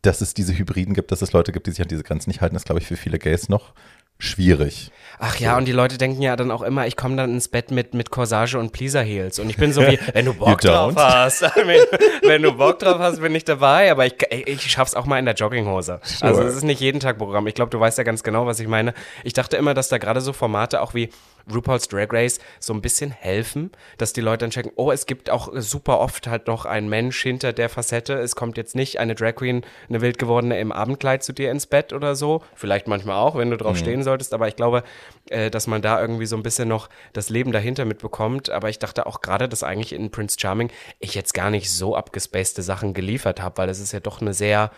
dass 0.02 0.22
es 0.22 0.34
diese 0.34 0.58
Hybriden 0.58 0.94
gibt, 0.94 1.12
dass 1.12 1.22
es 1.22 1.34
Leute 1.34 1.52
gibt, 1.52 1.68
die 1.68 1.72
sich 1.72 1.82
an 1.82 1.88
diese 1.88 2.04
Grenzen 2.04 2.30
nicht 2.30 2.42
halten, 2.42 2.56
ist, 2.56 2.66
glaube 2.66 2.80
ich, 2.80 2.88
für 2.88 2.98
viele 2.98 3.20
Gays 3.20 3.50
noch 3.50 3.74
schwierig. 4.20 4.92
Ach 5.22 5.38
ja, 5.38 5.58
und 5.58 5.66
die 5.66 5.74
Leute 5.74 5.98
denken 5.98 6.22
ja 6.22 6.38
dann 6.38 6.50
auch 6.50 6.62
immer, 6.62 6.88
ich 6.88 6.96
komme 6.96 7.18
dann 7.18 7.34
ins 7.34 7.50
Bett 7.50 7.72
mit, 7.72 7.94
mit 7.94 8.10
Corsage 8.10 8.58
und 8.58 8.72
Pleaser 8.72 9.02
Heels. 9.02 9.38
Und 9.40 9.50
ich 9.50 9.58
bin 9.58 9.74
so 9.74 9.82
wie, 9.82 10.00
wenn 10.14 10.24
du 10.24 10.34
Bock 10.34 10.62
drauf 10.62 10.96
hast. 10.96 11.42
I 11.58 11.66
mean, 11.66 11.86
wenn 12.22 12.42
du 12.42 12.54
Bock 12.54 12.80
drauf 12.80 13.00
hast, 13.00 13.20
bin 13.20 13.36
ich 13.36 13.44
dabei. 13.44 13.92
Aber 13.92 14.06
ich, 14.06 14.16
ich 14.32 14.72
schaff's 14.72 14.96
auch 14.96 15.06
mal 15.06 15.20
in 15.20 15.26
der 15.26 15.34
Jogginghose. 15.34 16.00
Also 16.22 16.42
es 16.44 16.56
ist 16.56 16.64
nicht 16.64 16.80
jeden 16.80 17.02
Tag 17.02 17.18
Programm. 17.18 17.48
Ich 17.48 17.54
glaube, 17.54 17.70
du 17.70 17.80
weißt 17.82 17.98
ja 17.98 18.06
ganz 18.06 18.24
genau, 18.24 18.46
was 18.46 18.62
ich 18.62 18.68
meine. 18.70 18.94
Ich 19.26 19.34
dachte 19.34 19.58
immer, 19.58 19.74
dass 19.74 19.90
da 19.90 19.98
gerade 19.98 20.22
so 20.22 20.32
Formate 20.32 20.80
auch 20.80 20.94
wie 20.94 21.10
RuPaul's 21.54 21.88
Drag 21.88 22.08
Race 22.12 22.40
so 22.60 22.74
ein 22.74 22.82
bisschen 22.82 23.12
helfen, 23.12 23.72
dass 23.98 24.14
die 24.14 24.22
Leute 24.22 24.40
dann 24.40 24.52
checken, 24.52 24.72
oh, 24.76 24.92
es 24.92 25.06
gibt 25.06 25.30
auch 25.30 25.50
super 25.56 26.00
oft 26.00 26.28
halt 26.28 26.48
noch 26.48 26.66
einen 26.66 26.90
Mensch 26.90 27.22
hinter 27.22 27.54
der 27.54 27.70
Facette. 27.70 28.14
Es 28.14 28.36
kommt 28.36 28.58
jetzt 28.58 28.76
nicht 28.76 29.00
eine 29.00 29.16
Drag 29.16 29.36
Queen, 29.36 29.66
eine 29.90 30.02
wild 30.02 30.18
gewordene 30.18 30.60
im 30.60 30.72
Abendkleid 30.72 31.24
zu 31.24 31.34
dir 31.34 31.52
ins 31.52 31.68
Bett 31.68 31.94
oder 31.94 32.16
so. 32.16 32.44
Vielleicht 32.56 32.88
manchmal 32.88 33.18
auch, 33.18 33.36
wenn 33.36 33.50
du 33.50 33.58
drauf 33.58 33.78
stehen 33.78 34.04
solltest. 34.04 34.34
Aber 34.34 34.48
ich 34.48 34.56
glaube, 34.56 34.84
äh, 35.30 35.50
dass 35.50 35.68
man 35.68 35.82
da 35.82 36.00
irgendwie 36.02 36.26
so 36.26 36.36
ein 36.36 36.44
bisschen 36.44 36.68
noch 36.68 36.90
das 37.14 37.30
Leben 37.30 37.52
dahinter 37.52 37.86
mitbekommt. 37.86 38.50
Aber 38.50 38.70
ich 38.70 38.80
dachte 38.80 39.06
auch 39.06 39.22
gerade, 39.22 39.50
dass 39.50 39.64
eigentlich 39.64 39.94
in 39.94 40.12
Prince 40.12 40.38
Charming 40.40 40.72
ich 41.00 41.16
jetzt 41.16 41.34
gar 41.34 41.50
nicht 41.50 41.72
so 41.72 41.96
abgespacede 41.96 42.62
Sachen 42.62 42.94
geliefert 42.94 43.42
habe, 43.42 43.58
weil 43.58 43.70
es 43.70 43.80
ist 43.80 43.92
ja 43.92 44.00
doch 44.00 44.22
eine 44.22 44.34
sehr 44.34 44.72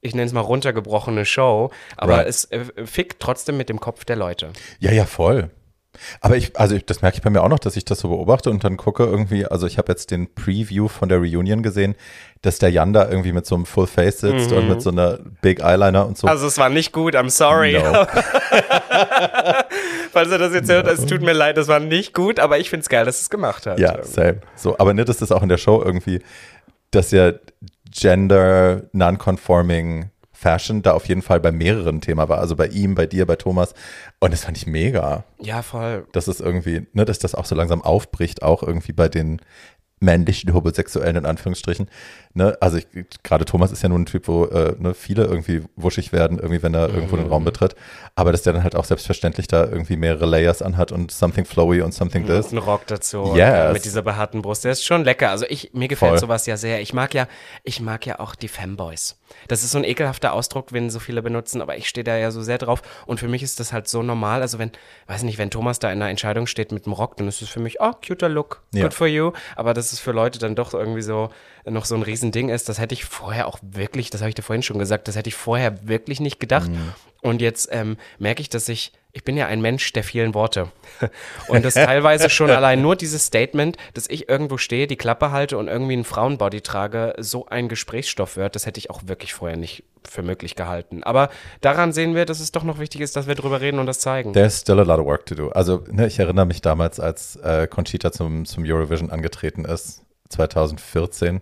ich 0.00 0.14
nenne 0.14 0.26
es 0.26 0.34
mal 0.34 0.42
runtergebrochene 0.42 1.24
Show, 1.24 1.70
aber 1.96 2.18
Right. 2.18 2.28
es 2.28 2.44
äh, 2.50 2.66
fickt 2.84 3.20
trotzdem 3.20 3.56
mit 3.56 3.70
dem 3.70 3.80
Kopf 3.80 4.04
der 4.04 4.16
Leute. 4.16 4.52
Ja, 4.78 4.92
ja, 4.92 5.06
voll. 5.06 5.48
Aber 6.20 6.36
ich, 6.36 6.58
also 6.58 6.74
ich, 6.74 6.84
das 6.86 7.02
merke 7.02 7.16
ich 7.16 7.22
bei 7.22 7.30
mir 7.30 7.42
auch 7.42 7.48
noch, 7.48 7.58
dass 7.58 7.76
ich 7.76 7.84
das 7.84 8.00
so 8.00 8.08
beobachte 8.08 8.50
und 8.50 8.64
dann 8.64 8.76
gucke 8.76 9.04
irgendwie, 9.04 9.46
also 9.46 9.66
ich 9.66 9.78
habe 9.78 9.92
jetzt 9.92 10.10
den 10.10 10.32
Preview 10.34 10.88
von 10.88 11.08
der 11.08 11.18
Reunion 11.18 11.62
gesehen, 11.62 11.94
dass 12.42 12.58
der 12.58 12.70
Jan 12.70 12.92
da 12.92 13.08
irgendwie 13.08 13.32
mit 13.32 13.46
so 13.46 13.54
einem 13.54 13.64
Full 13.66 13.86
Face 13.86 14.20
sitzt 14.20 14.50
mhm. 14.50 14.56
und 14.56 14.68
mit 14.68 14.82
so 14.82 14.90
einer 14.90 15.18
Big 15.40 15.60
Eyeliner 15.62 16.06
und 16.06 16.18
so. 16.18 16.26
Also 16.26 16.46
es 16.46 16.58
war 16.58 16.68
nicht 16.68 16.92
gut, 16.92 17.14
I'm 17.16 17.30
sorry. 17.30 17.72
No. 17.74 17.82
Falls 20.12 20.30
er 20.30 20.38
das 20.38 20.52
jetzt 20.52 20.70
hört, 20.70 20.86
es 20.86 21.06
tut 21.06 21.22
mir 21.22 21.32
leid, 21.32 21.56
das 21.56 21.68
war 21.68 21.80
nicht 21.80 22.12
gut, 22.14 22.38
aber 22.38 22.58
ich 22.58 22.68
finde 22.70 22.82
es 22.82 22.88
geil, 22.88 23.04
dass 23.04 23.20
es 23.20 23.30
gemacht 23.30 23.66
hat. 23.66 23.78
Ja, 23.78 24.02
same. 24.02 24.40
So, 24.56 24.78
aber 24.78 24.92
nicht, 24.94 25.08
dass 25.08 25.16
das 25.16 25.32
auch 25.32 25.42
in 25.42 25.48
der 25.48 25.58
Show 25.58 25.82
irgendwie, 25.82 26.20
dass 26.90 27.10
ja 27.10 27.32
Gender 27.90 28.82
Non-Conforming 28.92 30.10
Fashion 30.44 30.82
da 30.82 30.92
auf 30.92 31.08
jeden 31.08 31.22
Fall 31.22 31.40
bei 31.40 31.50
mehreren 31.50 32.02
Thema 32.02 32.28
war. 32.28 32.38
Also 32.38 32.54
bei 32.54 32.66
ihm, 32.66 32.94
bei 32.94 33.06
dir, 33.06 33.24
bei 33.26 33.36
Thomas. 33.36 33.72
Und 34.20 34.30
das 34.34 34.44
fand 34.44 34.58
ich 34.58 34.66
mega. 34.66 35.24
Ja, 35.40 35.62
voll. 35.62 36.06
Das 36.12 36.28
ist 36.28 36.40
irgendwie, 36.40 36.86
ne, 36.92 37.06
dass 37.06 37.18
das 37.18 37.34
auch 37.34 37.46
so 37.46 37.54
langsam 37.54 37.80
aufbricht, 37.80 38.42
auch 38.42 38.62
irgendwie 38.62 38.92
bei 38.92 39.08
den 39.08 39.40
männlichen 40.00 40.52
Homosexuellen 40.52 41.16
in 41.16 41.24
Anführungsstrichen. 41.24 41.88
Ne? 42.36 42.56
Also 42.60 42.78
gerade 43.22 43.44
Thomas 43.44 43.70
ist 43.70 43.82
ja 43.84 43.88
nun 43.88 44.02
ein 44.02 44.06
Typ, 44.06 44.26
wo 44.26 44.46
äh, 44.46 44.74
ne, 44.78 44.92
viele 44.92 45.24
irgendwie 45.24 45.62
wuschig 45.76 46.12
werden, 46.12 46.38
irgendwie 46.38 46.64
wenn 46.64 46.74
er 46.74 46.88
irgendwo 46.88 47.16
den 47.16 47.28
Raum 47.28 47.42
mhm. 47.42 47.46
betritt. 47.46 47.76
Aber 48.16 48.32
dass 48.32 48.42
der 48.42 48.52
dann 48.52 48.64
halt 48.64 48.74
auch 48.74 48.84
selbstverständlich 48.84 49.46
da 49.46 49.64
irgendwie 49.64 49.96
mehrere 49.96 50.26
Layers 50.26 50.60
anhat 50.60 50.90
und 50.90 51.12
something 51.12 51.44
flowy 51.44 51.80
und 51.80 51.94
something 51.94 52.26
this. 52.26 52.46
Und 52.46 52.58
ein 52.58 52.58
Rock 52.58 52.88
dazu 52.88 53.34
yes. 53.36 53.72
mit 53.72 53.84
dieser 53.84 54.02
behaarten 54.02 54.42
Brust. 54.42 54.64
Der 54.64 54.72
ist 54.72 54.84
schon 54.84 55.04
lecker. 55.04 55.30
Also 55.30 55.46
ich, 55.48 55.70
mir 55.74 55.86
gefällt 55.86 56.10
Voll. 56.10 56.18
sowas 56.18 56.46
ja 56.46 56.56
sehr. 56.56 56.80
Ich 56.80 56.92
mag 56.92 57.14
ja, 57.14 57.28
ich 57.62 57.80
mag 57.80 58.04
ja 58.04 58.18
auch 58.18 58.34
die 58.34 58.48
Femboys. 58.48 59.16
Das 59.46 59.62
ist 59.62 59.70
so 59.70 59.78
ein 59.78 59.84
ekelhafter 59.84 60.32
Ausdruck, 60.32 60.72
wenn 60.72 60.90
so 60.90 60.98
viele 60.98 61.22
benutzen, 61.22 61.62
aber 61.62 61.76
ich 61.76 61.88
stehe 61.88 62.04
da 62.04 62.16
ja 62.16 62.32
so 62.32 62.42
sehr 62.42 62.58
drauf. 62.58 62.82
Und 63.06 63.20
für 63.20 63.28
mich 63.28 63.44
ist 63.44 63.60
das 63.60 63.72
halt 63.72 63.88
so 63.88 64.02
normal. 64.02 64.42
Also 64.42 64.58
wenn, 64.58 64.72
weiß 65.06 65.22
nicht, 65.22 65.38
wenn 65.38 65.50
Thomas 65.50 65.78
da 65.78 65.92
in 65.92 66.02
einer 66.02 66.10
Entscheidung 66.10 66.48
steht 66.48 66.72
mit 66.72 66.86
dem 66.86 66.92
Rock, 66.92 67.16
dann 67.16 67.28
ist 67.28 67.42
es 67.42 67.48
für 67.48 67.60
mich, 67.60 67.80
oh, 67.80 67.92
cuter 68.04 68.28
Look, 68.28 68.62
good 68.72 68.82
ja. 68.82 68.90
for 68.90 69.06
you. 69.06 69.32
Aber 69.54 69.72
das 69.72 69.92
ist 69.92 70.00
für 70.00 70.12
Leute 70.12 70.40
dann 70.40 70.56
doch 70.56 70.74
irgendwie 70.74 71.02
so 71.02 71.30
noch 71.66 71.84
so 71.84 71.94
ein 71.94 72.02
Riesending 72.24 72.48
ist, 72.48 72.68
das 72.68 72.78
hätte 72.78 72.94
ich 72.94 73.04
vorher 73.04 73.46
auch 73.46 73.58
wirklich, 73.62 74.10
das 74.10 74.20
habe 74.20 74.28
ich 74.30 74.34
dir 74.34 74.42
vorhin 74.42 74.62
schon 74.62 74.78
gesagt, 74.78 75.08
das 75.08 75.16
hätte 75.16 75.28
ich 75.28 75.34
vorher 75.34 75.86
wirklich 75.86 76.20
nicht 76.20 76.40
gedacht. 76.40 76.70
Mhm. 76.70 76.92
Und 77.20 77.40
jetzt 77.40 77.68
ähm, 77.72 77.96
merke 78.18 78.42
ich, 78.42 78.50
dass 78.50 78.68
ich, 78.68 78.92
ich 79.12 79.24
bin 79.24 79.36
ja 79.36 79.46
ein 79.46 79.62
Mensch 79.62 79.92
der 79.94 80.04
vielen 80.04 80.34
Worte. 80.34 80.70
Und 81.48 81.64
das 81.64 81.74
teilweise 81.74 82.28
schon 82.28 82.50
allein 82.50 82.82
nur 82.82 82.96
dieses 82.96 83.26
Statement, 83.26 83.76
dass 83.94 84.08
ich 84.08 84.28
irgendwo 84.28 84.58
stehe, 84.58 84.86
die 84.86 84.96
Klappe 84.96 85.30
halte 85.30 85.56
und 85.56 85.68
irgendwie 85.68 85.94
einen 85.94 86.04
Frauenbody 86.04 86.60
trage, 86.60 87.14
so 87.18 87.46
ein 87.46 87.68
Gesprächsstoff 87.68 88.36
wird, 88.36 88.54
das 88.54 88.66
hätte 88.66 88.78
ich 88.78 88.90
auch 88.90 89.02
wirklich 89.06 89.32
vorher 89.32 89.56
nicht 89.56 89.84
für 90.06 90.22
möglich 90.22 90.54
gehalten. 90.54 91.02
Aber 91.02 91.30
daran 91.62 91.92
sehen 91.92 92.14
wir, 92.14 92.26
dass 92.26 92.40
es 92.40 92.52
doch 92.52 92.62
noch 92.62 92.78
wichtig 92.78 93.00
ist, 93.00 93.16
dass 93.16 93.26
wir 93.26 93.34
drüber 93.34 93.62
reden 93.62 93.78
und 93.78 93.86
das 93.86 94.00
zeigen. 94.00 94.34
There's 94.34 94.60
still 94.60 94.78
a 94.78 94.82
lot 94.82 94.98
of 94.98 95.06
work 95.06 95.24
to 95.26 95.34
do. 95.34 95.48
Also 95.48 95.82
ne, 95.90 96.06
ich 96.06 96.18
erinnere 96.18 96.44
mich 96.44 96.60
damals, 96.60 97.00
als 97.00 97.36
äh, 97.36 97.66
Conchita 97.66 98.12
zum, 98.12 98.44
zum 98.44 98.64
Eurovision 98.64 99.10
angetreten 99.10 99.64
ist, 99.64 100.02
2014 100.28 101.40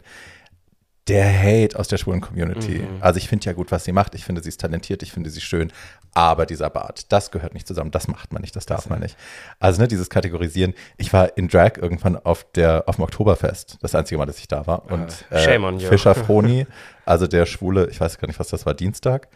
der 1.08 1.26
Hate 1.26 1.76
aus 1.78 1.88
der 1.88 1.96
schwulen 1.96 2.20
Community. 2.20 2.78
Mhm. 2.78 2.98
Also 3.00 3.18
ich 3.18 3.28
finde 3.28 3.46
ja 3.46 3.52
gut, 3.54 3.72
was 3.72 3.84
sie 3.84 3.92
macht. 3.92 4.14
Ich 4.14 4.24
finde, 4.24 4.42
sie 4.42 4.50
ist 4.50 4.60
talentiert, 4.60 5.02
ich 5.02 5.12
finde 5.12 5.30
sie 5.30 5.40
schön. 5.40 5.72
Aber 6.14 6.46
dieser 6.46 6.70
Bart, 6.70 7.10
das 7.10 7.30
gehört 7.30 7.54
nicht 7.54 7.66
zusammen. 7.66 7.90
Das 7.90 8.06
macht 8.06 8.32
man 8.32 8.42
nicht, 8.42 8.54
das 8.54 8.66
darf 8.66 8.88
man 8.88 9.00
nicht. 9.00 9.16
Also 9.58 9.80
ne, 9.80 9.88
dieses 9.88 10.10
Kategorisieren. 10.10 10.74
Ich 10.98 11.12
war 11.12 11.36
in 11.36 11.48
Drag 11.48 11.72
irgendwann 11.76 12.16
auf 12.16 12.46
der 12.52 12.84
auf 12.86 12.96
dem 12.96 13.04
Oktoberfest. 13.04 13.78
Das 13.80 13.94
einzige 13.94 14.18
Mal, 14.18 14.26
dass 14.26 14.38
ich 14.38 14.46
da 14.46 14.66
war. 14.66 14.90
Und 14.90 15.24
uh, 15.32 15.38
Shame 15.38 15.64
on 15.64 15.80
you. 15.80 15.88
Fischer 15.88 16.14
Froni, 16.26 16.66
also 17.04 17.26
der 17.26 17.46
schwule, 17.46 17.88
ich 17.90 18.00
weiß 18.00 18.18
gar 18.18 18.28
nicht, 18.28 18.38
was 18.38 18.48
das 18.48 18.64
war, 18.64 18.74
Dienstag. 18.74 19.28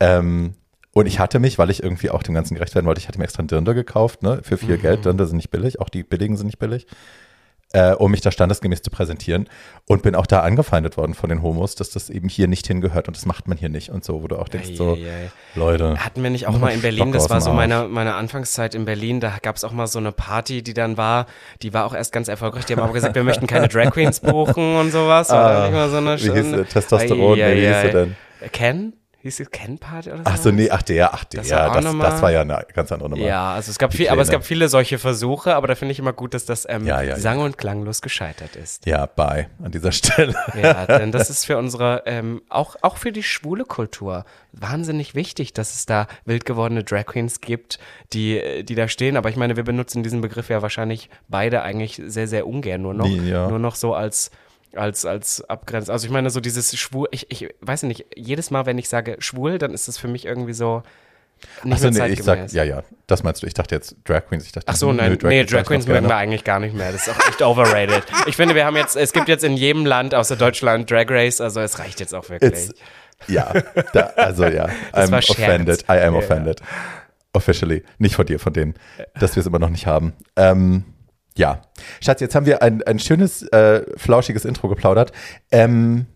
Ähm, 0.00 0.54
und 0.92 1.06
ich 1.06 1.20
hatte 1.20 1.38
mich, 1.38 1.58
weil 1.58 1.70
ich 1.70 1.82
irgendwie 1.82 2.10
auch 2.10 2.22
dem 2.22 2.34
Ganzen 2.34 2.54
gerecht 2.54 2.74
werden 2.74 2.86
wollte, 2.86 3.00
ich 3.00 3.08
hatte 3.08 3.18
mir 3.18 3.24
extra 3.24 3.40
einen 3.40 3.48
Dirndl 3.48 3.74
gekauft, 3.74 4.22
ne, 4.22 4.40
für 4.42 4.58
viel 4.58 4.76
mhm. 4.76 4.82
Geld. 4.82 5.04
Dirndl 5.04 5.26
sind 5.26 5.36
nicht 5.36 5.50
billig, 5.50 5.80
auch 5.80 5.88
die 5.88 6.02
billigen 6.02 6.36
sind 6.36 6.46
nicht 6.46 6.58
billig 6.58 6.86
äh, 7.72 7.92
um 7.92 8.10
mich 8.10 8.20
da 8.20 8.30
standesgemäß 8.30 8.82
zu 8.82 8.90
präsentieren. 8.90 9.48
Und 9.86 10.02
bin 10.02 10.14
auch 10.14 10.26
da 10.26 10.40
angefeindet 10.40 10.96
worden 10.96 11.14
von 11.14 11.30
den 11.30 11.42
Homos, 11.42 11.74
dass 11.74 11.90
das 11.90 12.10
eben 12.10 12.28
hier 12.28 12.46
nicht 12.46 12.66
hingehört 12.66 13.08
und 13.08 13.16
das 13.16 13.26
macht 13.26 13.48
man 13.48 13.56
hier 13.56 13.68
nicht 13.68 13.90
und 13.90 14.04
so, 14.04 14.22
wo 14.22 14.28
du 14.28 14.36
auch 14.36 14.48
denkst, 14.48 14.70
so, 14.74 14.94
ei, 14.94 15.24
ei. 15.24 15.30
Leute. 15.54 15.96
Hatten 15.98 16.22
wir 16.22 16.30
nicht 16.30 16.46
auch 16.46 16.58
mal 16.58 16.70
in 16.70 16.82
Berlin, 16.82 17.12
das 17.12 17.30
war 17.30 17.40
so 17.40 17.52
meine, 17.52 17.88
meine 17.88 18.14
Anfangszeit 18.14 18.74
in 18.74 18.84
Berlin, 18.84 19.20
da 19.20 19.38
gab 19.40 19.56
es 19.56 19.64
auch 19.64 19.72
mal 19.72 19.86
so 19.86 19.98
eine 19.98 20.12
Party, 20.12 20.62
die 20.62 20.74
dann 20.74 20.96
war, 20.96 21.26
die 21.62 21.72
war 21.72 21.86
auch 21.86 21.94
erst 21.94 22.12
ganz 22.12 22.28
erfolgreich, 22.28 22.66
die 22.66 22.74
haben 22.74 22.82
aber 22.82 22.92
gesagt, 22.92 23.14
wir 23.14 23.24
möchten 23.24 23.46
keine 23.46 23.68
Drag 23.68 23.90
Queens 23.92 24.20
buchen 24.20 24.76
und 24.76 24.90
sowas. 24.90 25.30
Ah, 25.30 25.88
so 25.88 25.96
eine 25.96 26.18
wie 26.20 26.30
hieß 26.30 26.68
Testosteron, 26.68 27.40
ei, 27.40 27.56
wie 27.56 27.66
hieß 27.66 27.82
sie 27.82 27.90
denn? 27.90 28.16
Ken? 28.52 28.92
Hieß 29.28 29.40
es 29.40 29.50
Ken 29.50 29.78
Party 29.78 30.10
oder 30.10 30.18
so? 30.18 30.24
Ach 30.24 30.36
so, 30.36 30.50
nee, 30.50 30.70
ach 30.70 30.82
der, 30.82 31.14
ach 31.14 31.24
der, 31.24 31.40
das, 31.40 31.50
ja, 31.50 31.72
das, 31.72 31.84
das, 31.84 32.22
war 32.22 32.30
ja 32.30 32.40
eine 32.40 32.66
ganz 32.74 32.90
andere 32.92 33.10
Nummer. 33.10 33.22
Ja, 33.22 33.54
also 33.54 33.70
es 33.70 33.78
gab 33.78 33.92
viel, 33.92 34.08
aber 34.08 34.22
es 34.22 34.30
gab 34.30 34.44
viele 34.44 34.68
solche 34.68 34.98
Versuche, 34.98 35.54
aber 35.54 35.68
da 35.68 35.74
finde 35.74 35.92
ich 35.92 35.98
immer 35.98 36.12
gut, 36.12 36.34
dass 36.34 36.44
das 36.44 36.66
ähm, 36.68 36.86
ja, 36.86 37.02
ja, 37.02 37.16
sang- 37.16 37.40
und 37.40 37.58
klanglos 37.58 38.02
gescheitert 38.02 38.56
ist. 38.56 38.86
Ja, 38.86 39.06
bye 39.06 39.48
an 39.62 39.70
dieser 39.70 39.92
Stelle. 39.92 40.34
Ja, 40.60 40.86
denn 40.98 41.12
das 41.12 41.30
ist 41.30 41.44
für 41.44 41.58
unsere, 41.58 42.02
ähm, 42.06 42.42
auch, 42.48 42.76
auch 42.82 42.96
für 42.96 43.12
die 43.12 43.22
schwule 43.22 43.64
Kultur 43.64 44.24
wahnsinnig 44.52 45.14
wichtig, 45.14 45.52
dass 45.52 45.74
es 45.74 45.86
da 45.86 46.06
wild 46.24 46.44
gewordene 46.44 46.84
Drag 46.84 47.06
Queens 47.06 47.40
gibt, 47.40 47.78
die, 48.12 48.64
die 48.64 48.74
da 48.74 48.88
stehen. 48.88 49.16
Aber 49.16 49.28
ich 49.28 49.36
meine, 49.36 49.56
wir 49.56 49.64
benutzen 49.64 50.02
diesen 50.02 50.20
Begriff 50.20 50.48
ja 50.48 50.62
wahrscheinlich 50.62 51.10
beide 51.28 51.62
eigentlich 51.62 52.00
sehr, 52.06 52.28
sehr 52.28 52.46
ungern 52.46 52.82
nur 52.82 52.94
noch. 52.94 53.08
Ja. 53.08 53.48
Nur 53.48 53.58
noch 53.58 53.74
so 53.74 53.94
als 53.94 54.30
als, 54.74 55.04
als 55.04 55.48
Abgrenz. 55.48 55.88
Also 55.88 56.06
ich 56.06 56.12
meine, 56.12 56.30
so 56.30 56.40
dieses 56.40 56.76
schwul, 56.76 57.08
ich, 57.10 57.30
ich 57.30 57.54
weiß 57.60 57.84
nicht, 57.84 58.06
jedes 58.14 58.50
Mal, 58.50 58.66
wenn 58.66 58.78
ich 58.78 58.88
sage 58.88 59.16
schwul, 59.18 59.58
dann 59.58 59.72
ist 59.72 59.88
das 59.88 59.98
für 59.98 60.08
mich 60.08 60.24
irgendwie 60.24 60.52
so. 60.52 60.82
Nicht 61.62 61.74
Achso, 61.74 61.90
nee, 61.90 62.08
ich 62.08 62.24
sag, 62.24 62.50
ja, 62.50 62.64
ja, 62.64 62.82
das 63.06 63.22
meinst 63.22 63.42
du. 63.42 63.46
Ich 63.46 63.54
dachte 63.54 63.72
jetzt 63.74 63.94
Drag 64.04 64.26
Queens. 64.26 64.44
Ich 64.44 64.50
dachte, 64.50 64.66
Ach 64.68 64.74
so, 64.74 64.92
nein, 64.92 65.16
Drag 65.18 65.28
nee, 65.28 65.44
Drag 65.44 65.64
Queens 65.64 65.86
mögen 65.86 66.08
wir 66.08 66.16
eigentlich 66.16 66.42
gar 66.42 66.58
nicht 66.58 66.74
mehr. 66.74 66.90
Das 66.90 67.06
ist 67.06 67.14
auch 67.14 67.28
echt 67.28 67.40
overrated. 67.42 68.02
ich 68.26 68.34
finde, 68.34 68.56
wir 68.56 68.64
haben 68.64 68.76
jetzt, 68.76 68.96
es 68.96 69.12
gibt 69.12 69.28
jetzt 69.28 69.44
in 69.44 69.56
jedem 69.56 69.86
Land 69.86 70.16
außer 70.16 70.34
Deutschland 70.34 70.90
Drag 70.90 71.06
Race, 71.08 71.40
also 71.40 71.60
es 71.60 71.78
reicht 71.78 72.00
jetzt 72.00 72.12
auch 72.12 72.28
wirklich. 72.28 72.52
It's, 72.52 72.74
ja, 73.28 73.52
da, 73.92 74.00
also 74.16 74.46
ja, 74.46 74.68
I'm 74.92 75.16
offended. 75.16 75.84
I 75.88 76.00
am 76.00 76.16
offended. 76.16 76.60
Yeah. 76.60 76.68
Officially. 77.32 77.84
Nicht 77.98 78.16
von 78.16 78.26
dir, 78.26 78.40
von 78.40 78.52
denen, 78.52 78.74
dass 79.20 79.36
wir 79.36 79.40
es 79.40 79.46
immer 79.46 79.58
noch 79.58 79.70
nicht 79.70 79.86
haben. 79.86 80.14
Ähm, 80.36 80.84
ja. 81.38 81.62
Schatz, 82.02 82.20
jetzt 82.20 82.34
haben 82.34 82.46
wir 82.46 82.62
ein, 82.62 82.82
ein 82.82 82.98
schönes, 82.98 83.42
äh, 83.44 83.84
flauschiges 83.96 84.44
Intro 84.44 84.68
geplaudert. 84.68 85.12
Ähm, 85.50 86.06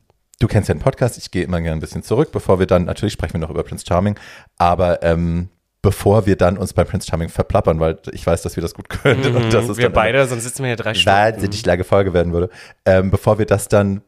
du 0.41 0.49
kennst 0.49 0.69
ja 0.69 0.75
den 0.75 0.81
Podcast, 0.81 1.17
ich 1.17 1.31
gehe 1.31 1.45
immer 1.45 1.61
gerne 1.61 1.77
ein 1.77 1.81
bisschen 1.81 2.03
zurück, 2.03 2.31
bevor 2.33 2.59
wir 2.59 2.67
dann, 2.67 2.85
natürlich 2.85 3.15
sprechen 3.15 3.35
wir 3.35 3.41
noch 3.41 3.51
über 3.51 3.63
Prince 3.63 3.85
Charming, 3.87 4.19
aber 4.59 5.03
ähm, 5.03 5.49
bevor 5.81 6.27
wir 6.27 6.37
dann 6.37 6.59
uns 6.59 6.73
bei 6.73 6.85
Prince 6.85 7.09
Charming 7.09 7.29
verplappern, 7.29 7.79
weil 7.81 7.99
ich 8.13 8.27
weiß, 8.27 8.43
dass 8.43 8.57
wir 8.57 8.63
das 8.63 8.75
gut 8.75 8.89
können. 8.89 9.31
Mhm, 9.31 9.37
und 9.37 9.55
dass 9.55 9.69
es 9.69 9.79
wir 9.79 9.91
beide, 9.91 10.27
sonst 10.27 10.43
sitzen 10.43 10.65
wir 10.65 10.69
hier 10.69 10.77
drei 10.77 10.95
Stunden. 10.95 11.19
Wahnsinnig 11.19 11.65
lange 11.65 11.85
Folge 11.85 12.13
werden 12.13 12.33
würde. 12.33 12.51
Ähm, 12.85 13.11
bevor 13.11 13.39
wir 13.39 13.47
das 13.47 13.69
dann 13.69 14.03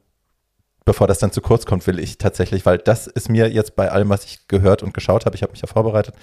bevor 0.85 1.07
das 1.07 1.19
dann 1.19 1.33
zu 1.33 1.41
kurz 1.41 1.65
kommt, 1.65 1.87
will 1.87 1.99
ich 1.99 2.19
tatsächlich, 2.19 2.67
weil 2.67 2.79
das 2.79 3.07
ist 3.07 3.31
mir 3.31 3.49
jetzt 3.49 3.75
bei 3.75 3.91
allem, 3.91 4.11
was 4.11 4.25
ich 4.25 4.49
gehört 4.49 4.83
und 4.83 4.93
geschaut 4.93 5.25
habe, 5.25 5.35
ich 5.35 5.43
habe 5.43 5.53
mich 5.53 5.63
ja 5.63 5.67
vorbereitet, 5.67 6.15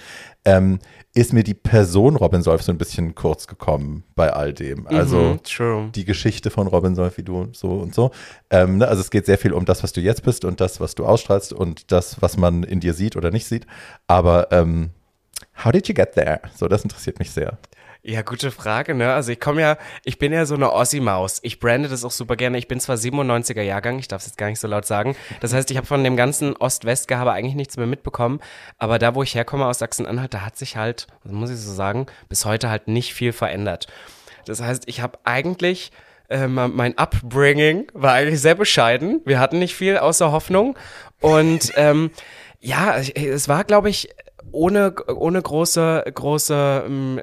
ähm, 0.44 0.78
ist 1.14 1.32
mir 1.32 1.42
die 1.42 1.54
Person 1.54 2.16
Robin 2.16 2.42
Solf 2.42 2.62
so 2.62 2.72
ein 2.72 2.78
bisschen 2.78 3.14
kurz 3.14 3.46
gekommen 3.46 4.04
bei 4.14 4.32
all 4.32 4.52
dem. 4.52 4.86
Also 4.86 5.16
mhm, 5.18 5.92
die 5.92 6.04
Geschichte 6.04 6.50
von 6.50 6.68
Robin 6.68 6.94
Solf, 6.94 7.18
wie 7.18 7.22
du 7.22 7.48
so 7.52 7.70
und 7.72 7.94
so. 7.94 8.12
Ähm, 8.50 8.78
ne? 8.78 8.88
Also 8.88 9.00
es 9.00 9.10
geht 9.10 9.26
sehr 9.26 9.38
viel 9.38 9.52
um 9.52 9.64
das, 9.64 9.82
was 9.82 9.92
du 9.92 10.00
jetzt 10.00 10.22
bist 10.22 10.44
und 10.44 10.60
das, 10.60 10.80
was 10.80 10.94
du 10.94 11.04
ausstrahlst 11.04 11.52
und 11.52 11.90
das, 11.90 12.22
was 12.22 12.36
man 12.36 12.62
in 12.62 12.80
dir 12.80 12.94
sieht 12.94 13.16
oder 13.16 13.30
nicht 13.30 13.46
sieht. 13.46 13.66
Aber 14.06 14.52
ähm, 14.52 14.90
how 15.64 15.72
did 15.72 15.88
you 15.88 15.94
get 15.94 16.12
there? 16.12 16.40
So, 16.54 16.68
das 16.68 16.84
interessiert 16.84 17.18
mich 17.18 17.30
sehr. 17.32 17.58
Ja, 18.04 18.22
gute 18.22 18.50
Frage, 18.50 18.96
ne? 18.96 19.12
Also 19.12 19.30
ich 19.30 19.38
komme 19.38 19.60
ja, 19.60 19.76
ich 20.04 20.18
bin 20.18 20.32
ja 20.32 20.44
so 20.44 20.56
eine 20.56 20.72
Ossi-Maus. 20.72 21.38
Ich 21.42 21.60
brande 21.60 21.88
das 21.88 22.02
auch 22.02 22.10
super 22.10 22.34
gerne. 22.34 22.58
Ich 22.58 22.66
bin 22.66 22.80
zwar 22.80 22.96
97er 22.96 23.62
Jahrgang, 23.62 24.00
ich 24.00 24.08
darf 24.08 24.22
es 24.22 24.26
jetzt 24.26 24.38
gar 24.38 24.48
nicht 24.48 24.58
so 24.58 24.66
laut 24.66 24.84
sagen. 24.86 25.14
Das 25.38 25.54
heißt, 25.54 25.70
ich 25.70 25.76
habe 25.76 25.86
von 25.86 26.02
dem 26.02 26.16
ganzen 26.16 26.56
Ost-West-Gehabe 26.56 27.30
eigentlich 27.30 27.54
nichts 27.54 27.76
mehr 27.76 27.86
mitbekommen. 27.86 28.40
Aber 28.76 28.98
da, 28.98 29.14
wo 29.14 29.22
ich 29.22 29.36
herkomme 29.36 29.66
aus 29.66 29.78
Sachsen-Anhalt, 29.78 30.34
da 30.34 30.40
hat 30.40 30.56
sich 30.56 30.76
halt, 30.76 31.06
muss 31.22 31.50
ich 31.50 31.58
so 31.58 31.72
sagen, 31.72 32.06
bis 32.28 32.44
heute 32.44 32.70
halt 32.70 32.88
nicht 32.88 33.14
viel 33.14 33.32
verändert. 33.32 33.86
Das 34.46 34.60
heißt, 34.60 34.88
ich 34.88 35.00
habe 35.00 35.20
eigentlich 35.22 35.92
äh, 36.28 36.48
mein 36.48 36.98
Upbringing 36.98 37.86
war 37.94 38.14
eigentlich 38.14 38.40
sehr 38.40 38.56
bescheiden. 38.56 39.20
Wir 39.24 39.38
hatten 39.38 39.60
nicht 39.60 39.76
viel 39.76 39.98
außer 39.98 40.32
Hoffnung. 40.32 40.76
Und 41.20 41.72
ähm, 41.76 42.10
ja, 42.58 42.96
es 42.96 43.48
war, 43.48 43.62
glaube 43.62 43.90
ich, 43.90 44.08
ohne, 44.50 44.92
ohne 45.06 45.40
große, 45.40 46.04
große 46.12 46.84
ähm, 46.86 47.22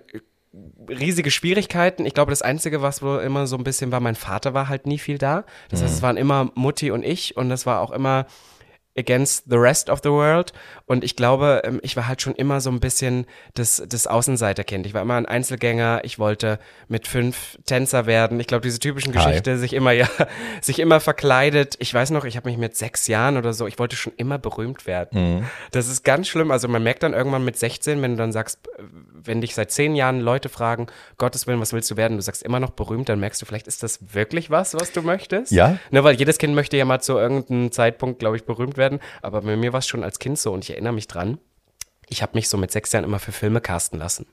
riesige 0.89 1.31
Schwierigkeiten. 1.31 2.05
Ich 2.05 2.13
glaube, 2.13 2.31
das 2.31 2.41
Einzige, 2.41 2.81
was 2.81 3.01
wohl 3.01 3.19
immer 3.19 3.47
so 3.47 3.57
ein 3.57 3.63
bisschen 3.63 3.91
war, 3.91 3.99
mein 3.99 4.15
Vater 4.15 4.53
war 4.53 4.69
halt 4.69 4.85
nie 4.85 4.99
viel 4.99 5.17
da. 5.17 5.45
Das 5.69 5.81
heißt, 5.81 5.95
es 5.95 6.01
mhm. 6.01 6.05
waren 6.05 6.17
immer 6.17 6.51
Mutti 6.55 6.91
und 6.91 7.03
ich 7.03 7.37
und 7.37 7.49
das 7.49 7.65
war 7.65 7.81
auch 7.81 7.91
immer 7.91 8.25
against 8.99 9.45
the 9.49 9.55
rest 9.55 9.89
of 9.89 10.01
the 10.03 10.09
world. 10.09 10.53
Und 10.85 11.03
ich 11.03 11.15
glaube, 11.15 11.61
ähm, 11.63 11.79
ich 11.81 11.95
war 11.95 12.07
halt 12.07 12.21
schon 12.21 12.35
immer 12.35 12.61
so 12.61 12.69
ein 12.69 12.79
bisschen 12.79 13.25
das, 13.53 13.81
das 13.87 14.05
Außenseiterkind. 14.07 14.85
Ich 14.85 14.93
war 14.93 15.01
immer 15.01 15.15
ein 15.15 15.25
Einzelgänger. 15.25 16.01
Ich 16.03 16.19
wollte 16.19 16.59
mit 16.87 17.07
fünf 17.07 17.57
Tänzer 17.65 18.05
werden. 18.05 18.39
Ich 18.39 18.47
glaube, 18.47 18.61
diese 18.61 18.79
typischen 18.79 19.13
Geschichte, 19.13 19.57
sich 19.57 19.73
immer, 19.73 19.91
ja, 19.93 20.07
sich 20.61 20.79
immer 20.79 20.99
verkleidet. 20.99 21.75
Ich 21.79 21.93
weiß 21.93 22.11
noch, 22.11 22.25
ich 22.25 22.35
habe 22.35 22.49
mich 22.49 22.57
mit 22.57 22.75
sechs 22.75 23.07
Jahren 23.07 23.37
oder 23.37 23.53
so, 23.53 23.67
ich 23.67 23.79
wollte 23.79 23.95
schon 23.95 24.13
immer 24.17 24.37
berühmt 24.37 24.87
werden. 24.87 25.37
Mhm. 25.39 25.45
Das 25.71 25.87
ist 25.87 26.03
ganz 26.03 26.27
schlimm. 26.27 26.51
Also 26.51 26.67
man 26.67 26.83
merkt 26.83 27.03
dann 27.03 27.13
irgendwann 27.13 27.45
mit 27.45 27.57
16, 27.57 28.01
wenn 28.01 28.11
du 28.11 28.17
dann 28.17 28.31
sagst, 28.31 28.59
wenn 29.23 29.41
dich 29.41 29.53
seit 29.53 29.71
zehn 29.71 29.95
Jahren 29.95 30.19
Leute 30.19 30.49
fragen, 30.49 30.87
Gottes 31.17 31.45
Willen, 31.45 31.59
was 31.59 31.71
willst 31.71 31.91
du 31.91 31.97
werden? 31.97 32.17
Du 32.17 32.23
sagst 32.23 32.41
immer 32.41 32.59
noch 32.59 32.71
berühmt, 32.71 33.09
dann 33.09 33.19
merkst 33.19 33.39
du, 33.41 33.45
vielleicht 33.45 33.67
ist 33.67 33.83
das 33.83 34.13
wirklich 34.13 34.49
was, 34.49 34.73
was 34.73 34.91
du 34.91 35.03
möchtest. 35.03 35.51
Ja. 35.51 35.77
Ne, 35.91 36.03
weil 36.03 36.15
jedes 36.15 36.39
Kind 36.39 36.55
möchte 36.55 36.77
ja 36.77 36.85
mal 36.85 36.99
zu 36.99 37.17
irgendeinem 37.17 37.71
Zeitpunkt, 37.71 38.17
glaube 38.17 38.37
ich, 38.37 38.45
berühmt 38.45 38.77
werden. 38.77 38.88
Aber 39.21 39.41
bei 39.41 39.55
mir 39.55 39.73
war 39.73 39.79
es 39.79 39.87
schon 39.87 40.03
als 40.03 40.19
Kind 40.19 40.39
so 40.39 40.51
und 40.53 40.63
ich 40.63 40.71
erinnere 40.71 40.93
mich 40.93 41.07
dran. 41.07 41.37
Ich 42.07 42.23
habe 42.23 42.31
mich 42.33 42.49
so 42.49 42.57
mit 42.57 42.71
sechs 42.71 42.91
Jahren 42.91 43.03
immer 43.03 43.19
für 43.19 43.31
Filme 43.31 43.61
casten 43.61 43.99
lassen. 43.99 44.25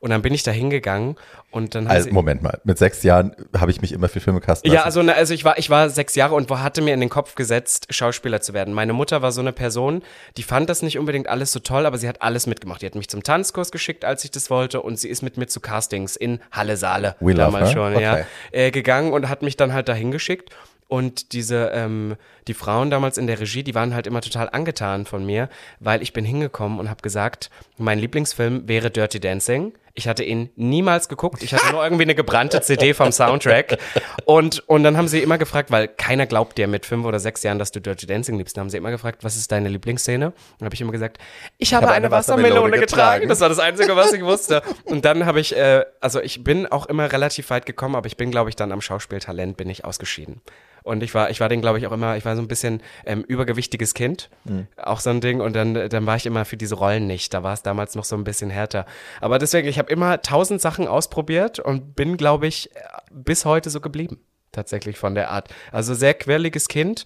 Und 0.00 0.08
dann 0.10 0.22
bin 0.22 0.32
ich 0.32 0.42
da 0.42 0.50
hingegangen 0.50 1.16
und 1.50 1.74
dann 1.74 1.86
also, 1.86 2.10
Moment 2.10 2.42
mal, 2.42 2.58
mit 2.64 2.78
sechs 2.78 3.02
Jahren 3.02 3.36
habe 3.56 3.70
ich 3.70 3.82
mich 3.82 3.92
immer 3.92 4.08
für 4.08 4.20
Filme 4.20 4.40
casten 4.40 4.70
lassen. 4.70 4.74
Ja, 4.74 4.84
also, 4.84 5.02
also 5.02 5.34
ich 5.34 5.44
war, 5.44 5.58
ich 5.58 5.68
war 5.68 5.90
sechs 5.90 6.14
Jahre 6.14 6.34
und 6.34 6.50
hatte 6.50 6.80
mir 6.80 6.94
in 6.94 7.00
den 7.00 7.10
Kopf 7.10 7.34
gesetzt, 7.34 7.86
Schauspieler 7.90 8.40
zu 8.40 8.54
werden. 8.54 8.72
Meine 8.72 8.94
Mutter 8.94 9.20
war 9.20 9.30
so 9.30 9.42
eine 9.42 9.52
Person, 9.52 10.02
die 10.38 10.42
fand 10.42 10.70
das 10.70 10.80
nicht 10.80 10.98
unbedingt 10.98 11.28
alles 11.28 11.52
so 11.52 11.60
toll, 11.60 11.84
aber 11.84 11.98
sie 11.98 12.08
hat 12.08 12.22
alles 12.22 12.46
mitgemacht. 12.46 12.80
Die 12.80 12.86
hat 12.86 12.94
mich 12.94 13.10
zum 13.10 13.22
Tanzkurs 13.22 13.72
geschickt, 13.72 14.06
als 14.06 14.24
ich 14.24 14.30
das 14.30 14.48
wollte 14.48 14.80
und 14.80 14.98
sie 14.98 15.08
ist 15.08 15.20
mit 15.20 15.36
mir 15.36 15.48
zu 15.48 15.60
Castings 15.60 16.16
in 16.16 16.40
Halle 16.50 16.78
Saale 16.78 17.16
We 17.20 17.34
damals 17.34 17.72
schon, 17.72 17.94
okay. 17.94 18.02
ja, 18.02 18.18
äh, 18.52 18.70
gegangen 18.70 19.12
und 19.12 19.28
hat 19.28 19.42
mich 19.42 19.58
dann 19.58 19.74
halt 19.74 19.90
dahin 19.90 20.10
geschickt. 20.12 20.48
Und 20.90 21.34
diese, 21.34 21.70
ähm, 21.72 22.16
die 22.48 22.54
Frauen 22.54 22.90
damals 22.90 23.16
in 23.16 23.28
der 23.28 23.38
Regie, 23.38 23.62
die 23.62 23.76
waren 23.76 23.94
halt 23.94 24.08
immer 24.08 24.20
total 24.20 24.50
angetan 24.50 25.06
von 25.06 25.24
mir, 25.24 25.48
weil 25.78 26.02
ich 26.02 26.12
bin 26.12 26.24
hingekommen 26.24 26.80
und 26.80 26.90
habe 26.90 27.00
gesagt, 27.00 27.48
mein 27.78 28.00
Lieblingsfilm 28.00 28.66
wäre 28.66 28.90
Dirty 28.90 29.20
Dancing. 29.20 29.72
Ich 29.94 30.08
hatte 30.08 30.24
ihn 30.24 30.50
niemals 30.56 31.08
geguckt. 31.08 31.42
Ich 31.42 31.54
hatte 31.54 31.70
nur 31.72 31.84
irgendwie 31.84 32.04
eine 32.04 32.14
gebrannte 32.14 32.60
CD 32.60 32.94
vom 32.94 33.12
Soundtrack. 33.12 33.78
Und, 34.24 34.68
und 34.68 34.82
dann 34.82 34.96
haben 34.96 35.08
sie 35.08 35.20
immer 35.20 35.38
gefragt, 35.38 35.70
weil 35.70 35.88
keiner 35.88 36.26
glaubt 36.26 36.58
dir 36.58 36.66
mit 36.66 36.86
fünf 36.86 37.04
oder 37.04 37.20
sechs 37.20 37.42
Jahren, 37.42 37.58
dass 37.58 37.70
du 37.70 37.80
Dirty 37.80 38.06
Dancing 38.06 38.36
liebst. 38.36 38.56
Dann 38.56 38.62
haben 38.62 38.70
sie 38.70 38.76
immer 38.76 38.90
gefragt, 38.90 39.22
was 39.22 39.36
ist 39.36 39.52
deine 39.52 39.68
Lieblingsszene? 39.68 40.26
Und 40.58 40.64
habe 40.64 40.74
ich 40.74 40.80
immer 40.80 40.92
gesagt, 40.92 41.18
ich 41.58 41.74
habe, 41.74 41.84
ich 41.84 41.86
habe 41.86 41.86
eine, 41.88 42.06
eine 42.06 42.10
Wassermelone, 42.10 42.50
Wassermelone 42.50 42.80
getragen. 42.80 43.20
getragen. 43.20 43.28
Das 43.28 43.40
war 43.40 43.48
das 43.48 43.58
Einzige, 43.58 43.94
was 43.94 44.12
ich 44.12 44.24
wusste. 44.24 44.62
Und 44.84 45.04
dann 45.04 45.26
habe 45.26 45.38
ich, 45.38 45.56
äh, 45.56 45.84
also 46.00 46.20
ich 46.20 46.42
bin 46.42 46.66
auch 46.66 46.86
immer 46.86 47.12
relativ 47.12 47.50
weit 47.50 47.66
gekommen, 47.66 47.94
aber 47.94 48.06
ich 48.06 48.16
bin, 48.16 48.30
glaube 48.30 48.48
ich, 48.48 48.56
dann 48.56 48.72
am 48.72 48.80
Schauspieltalent 48.80 49.56
bin 49.56 49.68
ich 49.70 49.84
ausgeschieden. 49.84 50.40
Und 50.82 51.02
ich 51.02 51.14
war, 51.14 51.30
ich 51.30 51.40
war 51.40 51.48
den, 51.48 51.60
glaube 51.60 51.78
ich, 51.78 51.86
auch 51.86 51.92
immer, 51.92 52.16
ich 52.16 52.24
war 52.24 52.36
so 52.36 52.42
ein 52.42 52.48
bisschen 52.48 52.82
ähm, 53.04 53.22
übergewichtiges 53.22 53.94
Kind, 53.94 54.30
mhm. 54.44 54.66
auch 54.76 55.00
so 55.00 55.10
ein 55.10 55.20
Ding. 55.20 55.40
Und 55.40 55.54
dann, 55.54 55.74
dann 55.74 56.06
war 56.06 56.16
ich 56.16 56.26
immer 56.26 56.44
für 56.44 56.56
diese 56.56 56.74
Rollen 56.74 57.06
nicht. 57.06 57.34
Da 57.34 57.42
war 57.42 57.52
es 57.52 57.62
damals 57.62 57.94
noch 57.94 58.04
so 58.04 58.16
ein 58.16 58.24
bisschen 58.24 58.50
härter. 58.50 58.86
Aber 59.20 59.38
deswegen, 59.38 59.68
ich 59.68 59.78
habe 59.78 59.92
immer 59.92 60.22
tausend 60.22 60.60
Sachen 60.60 60.88
ausprobiert 60.88 61.58
und 61.58 61.94
bin, 61.96 62.16
glaube 62.16 62.46
ich, 62.46 62.70
bis 63.10 63.44
heute 63.44 63.70
so 63.70 63.80
geblieben. 63.80 64.20
Tatsächlich 64.52 64.98
von 64.98 65.14
der 65.14 65.30
Art. 65.30 65.48
Also 65.70 65.94
sehr 65.94 66.14
quirliges 66.14 66.68
Kind. 66.68 67.04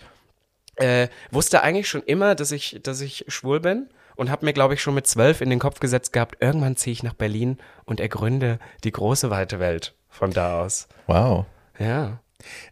Äh, 0.76 1.08
wusste 1.30 1.62
eigentlich 1.62 1.88
schon 1.88 2.02
immer, 2.02 2.34
dass 2.34 2.50
ich, 2.50 2.80
dass 2.82 3.00
ich 3.00 3.24
schwul 3.28 3.60
bin 3.60 3.88
und 4.16 4.30
habe 4.30 4.44
mir, 4.44 4.52
glaube 4.52 4.74
ich, 4.74 4.82
schon 4.82 4.94
mit 4.94 5.06
zwölf 5.06 5.40
in 5.40 5.50
den 5.50 5.58
Kopf 5.58 5.80
gesetzt 5.80 6.12
gehabt, 6.12 6.36
irgendwann 6.40 6.76
ziehe 6.76 6.92
ich 6.92 7.02
nach 7.02 7.14
Berlin 7.14 7.58
und 7.84 8.00
ergründe 8.00 8.58
die 8.82 8.92
große 8.92 9.30
weite 9.30 9.60
Welt 9.60 9.94
von 10.08 10.30
da 10.30 10.62
aus. 10.62 10.88
Wow. 11.06 11.46
Ja. 11.78 12.20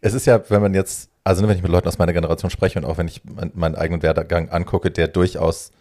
Es 0.00 0.14
ist 0.14 0.26
ja, 0.26 0.42
wenn 0.50 0.62
man 0.62 0.74
jetzt, 0.74 1.10
also 1.24 1.46
wenn 1.46 1.56
ich 1.56 1.62
mit 1.62 1.70
Leuten 1.70 1.88
aus 1.88 1.98
meiner 1.98 2.12
Generation 2.12 2.50
spreche 2.50 2.78
und 2.78 2.84
auch 2.84 2.98
wenn 2.98 3.08
ich 3.08 3.22
meinen 3.54 3.74
eigenen 3.74 4.02
Werdegang 4.02 4.48
angucke, 4.50 4.90
der 4.90 5.08
durchaus 5.08 5.72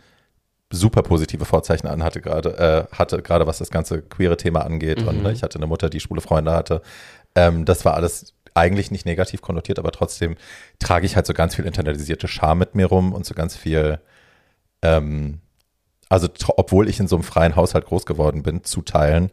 super 0.72 1.04
positive 1.04 1.46
Vorzeichen 1.46 1.88
an 1.88 2.04
hatte 2.04 2.22
gerade, 2.22 2.88
äh, 2.92 2.96
hatte 2.96 3.22
gerade 3.22 3.46
was 3.46 3.58
das 3.58 3.70
ganze 3.70 4.02
queere 4.02 4.38
Thema 4.38 4.62
angeht. 4.62 5.02
Mhm. 5.02 5.08
Und 5.08 5.24
ne, 5.24 5.32
ich 5.32 5.44
hatte 5.44 5.60
eine 5.60 5.68
Mutter, 5.68 5.90
die 5.90 6.00
schwule 6.00 6.22
Freunde 6.22 6.52
hatte. 6.52 6.82
Ähm, 7.36 7.66
das 7.66 7.86
war 7.86 7.94
alles 7.94 8.34
eigentlich 8.54 8.92
nicht 8.92 9.06
negativ 9.06 9.42
konnotiert, 9.42 9.80
aber 9.80 9.92
trotzdem 9.92 10.36
trage 10.80 11.06
ich 11.06 11.16
halt 11.16 11.26
so 11.26 11.34
ganz 11.34 11.56
viel 11.56 11.66
internalisierte 11.66 12.28
Scham 12.28 12.60
mit 12.60 12.76
mir 12.76 12.88
rum 12.88 13.14
und 13.14 13.26
so 13.26 13.34
ganz 13.34 13.56
viel, 13.56 14.00
ähm, 14.82 15.40
also 16.10 16.28
obwohl 16.58 16.90
ich 16.90 17.00
in 17.00 17.08
so 17.08 17.16
einem 17.16 17.24
freien 17.24 17.56
Haushalt 17.56 17.86
groß 17.86 18.06
geworden 18.06 18.44
bin, 18.44 18.64
zu 18.64 18.82
teilen, 18.82 19.32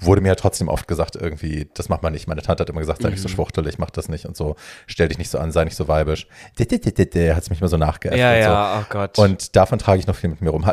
wurde 0.00 0.20
mir 0.20 0.28
ja 0.28 0.34
trotzdem 0.34 0.68
oft 0.68 0.86
gesagt, 0.86 1.16
irgendwie, 1.16 1.68
das 1.74 1.88
macht 1.88 2.02
man 2.02 2.12
nicht. 2.12 2.28
Meine 2.28 2.42
Tante 2.42 2.62
hat 2.62 2.70
immer 2.70 2.80
gesagt, 2.80 3.02
sei 3.02 3.10
nicht 3.10 3.22
so 3.22 3.28
mhm. 3.28 3.32
schwuchtelig, 3.32 3.78
mach 3.78 3.90
das 3.90 4.08
nicht 4.08 4.26
und 4.26 4.36
so, 4.36 4.56
stell 4.86 5.08
dich 5.08 5.18
nicht 5.18 5.30
so 5.30 5.38
an, 5.38 5.52
sei 5.52 5.64
nicht 5.64 5.76
so 5.76 5.88
weibisch. 5.88 6.26
Hat 6.58 6.72
es 6.72 7.50
mich 7.50 7.60
immer 7.60 7.68
so 7.68 7.76
nachgeäfft. 7.76 8.18
Ja, 8.18 8.34
ja, 8.34 8.74
so. 8.74 8.80
oh 8.80 8.86
Gott. 8.90 9.18
Und 9.18 9.56
davon 9.56 9.78
trage 9.78 10.00
ich 10.00 10.06
noch 10.06 10.16
viel 10.16 10.30
mit 10.30 10.40
mir 10.40 10.50
rum. 10.50 10.66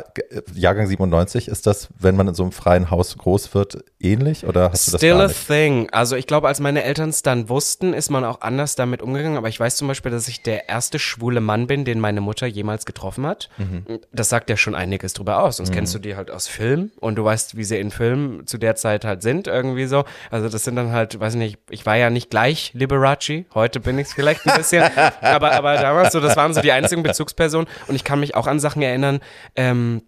Jahrgang 0.54 0.88
97, 0.88 1.48
ist 1.48 1.68
das, 1.68 1.90
wenn 1.98 2.16
man 2.16 2.28
in 2.28 2.36
so 2.36 2.44
einem 2.44 2.52
freien 2.52 2.92
Haus 2.92 3.18
groß 3.18 3.54
wird, 3.54 3.84
ähnlich 4.00 4.46
oder 4.46 4.72
hast 4.72 4.88
du 4.88 4.92
das 4.92 5.02
Still 5.02 5.22
a 5.22 5.28
thing. 5.28 5.90
Also 5.92 6.16
ich 6.16 6.28
glaube, 6.28 6.48
als 6.48 6.60
meine 6.60 6.84
Eltern 6.84 7.10
es 7.10 7.22
dann 7.22 7.50
wussten, 7.50 7.94
ist 7.94 8.10
man 8.10 8.24
auch 8.24 8.42
anders 8.42 8.76
damit 8.76 9.02
umgegangen. 9.02 9.38
Aber 9.38 9.50
ich 9.50 9.60
weiß 9.60 9.76
zum 9.76 9.88
Beispiel, 9.88 10.12
dass 10.12 10.28
ich 10.28 10.42
der 10.44 10.70
erste 10.70 11.00
schwule 11.00 11.42
Mann 11.42 11.68
bin, 11.68 11.86
den 11.86 12.00
meine 12.00 12.22
Mutter 12.22 12.48
jemals 12.48 12.86
getroffen 12.86 13.26
hat. 13.26 13.50
Mhm. 13.58 13.86
Das 14.12 14.30
sagt 14.30 14.50
ja 14.50 14.58
schon 14.58 14.76
einiges 14.76 15.14
drüber 15.14 15.42
aus. 15.42 15.58
Sonst 15.58 15.70
mhm. 15.70 15.76
kennst 15.76 15.96
du 15.96 16.00
die 16.00 16.16
halt 16.16 16.32
aus 16.32 16.48
Film 16.48 16.92
und 17.00 17.16
du 17.16 17.24
weißt, 17.24 17.58
wie 17.58 17.64
sie 17.64 17.80
in 17.80 17.92
Filmen 17.92 18.46
zu 18.48 18.58
der 18.58 18.76
Zeit 18.76 19.06
halt 19.06 19.15
halt 19.16 19.22
sind, 19.22 19.48
irgendwie 19.48 19.86
so. 19.86 20.04
Also 20.32 20.50
das 20.50 20.64
sind 20.64 20.76
dann 20.76 20.92
halt, 20.92 21.20
weiß 21.20 21.36
nicht, 21.36 21.58
ich 21.70 21.86
war 21.86 21.96
ja 21.96 22.10
nicht 22.10 22.30
gleich 22.30 22.72
Liberace, 22.74 23.46
heute 23.54 23.80
bin 23.80 23.98
ich 23.98 24.08
es 24.08 24.14
vielleicht 24.14 24.46
ein 24.46 24.58
bisschen, 24.58 24.84
aber, 25.22 25.52
aber 25.52 25.76
damals 25.76 26.14
so, 26.14 26.20
das 26.20 26.36
waren 26.38 26.54
so 26.54 26.62
die 26.62 26.72
einzigen 26.72 27.04
Bezugspersonen 27.04 27.68
und 27.88 27.96
ich 27.96 28.04
kann 28.04 28.20
mich 28.20 28.36
auch 28.36 28.48
an 28.48 28.60
Sachen 28.60 28.82
erinnern, 28.82 29.20
ähm, 29.56 30.02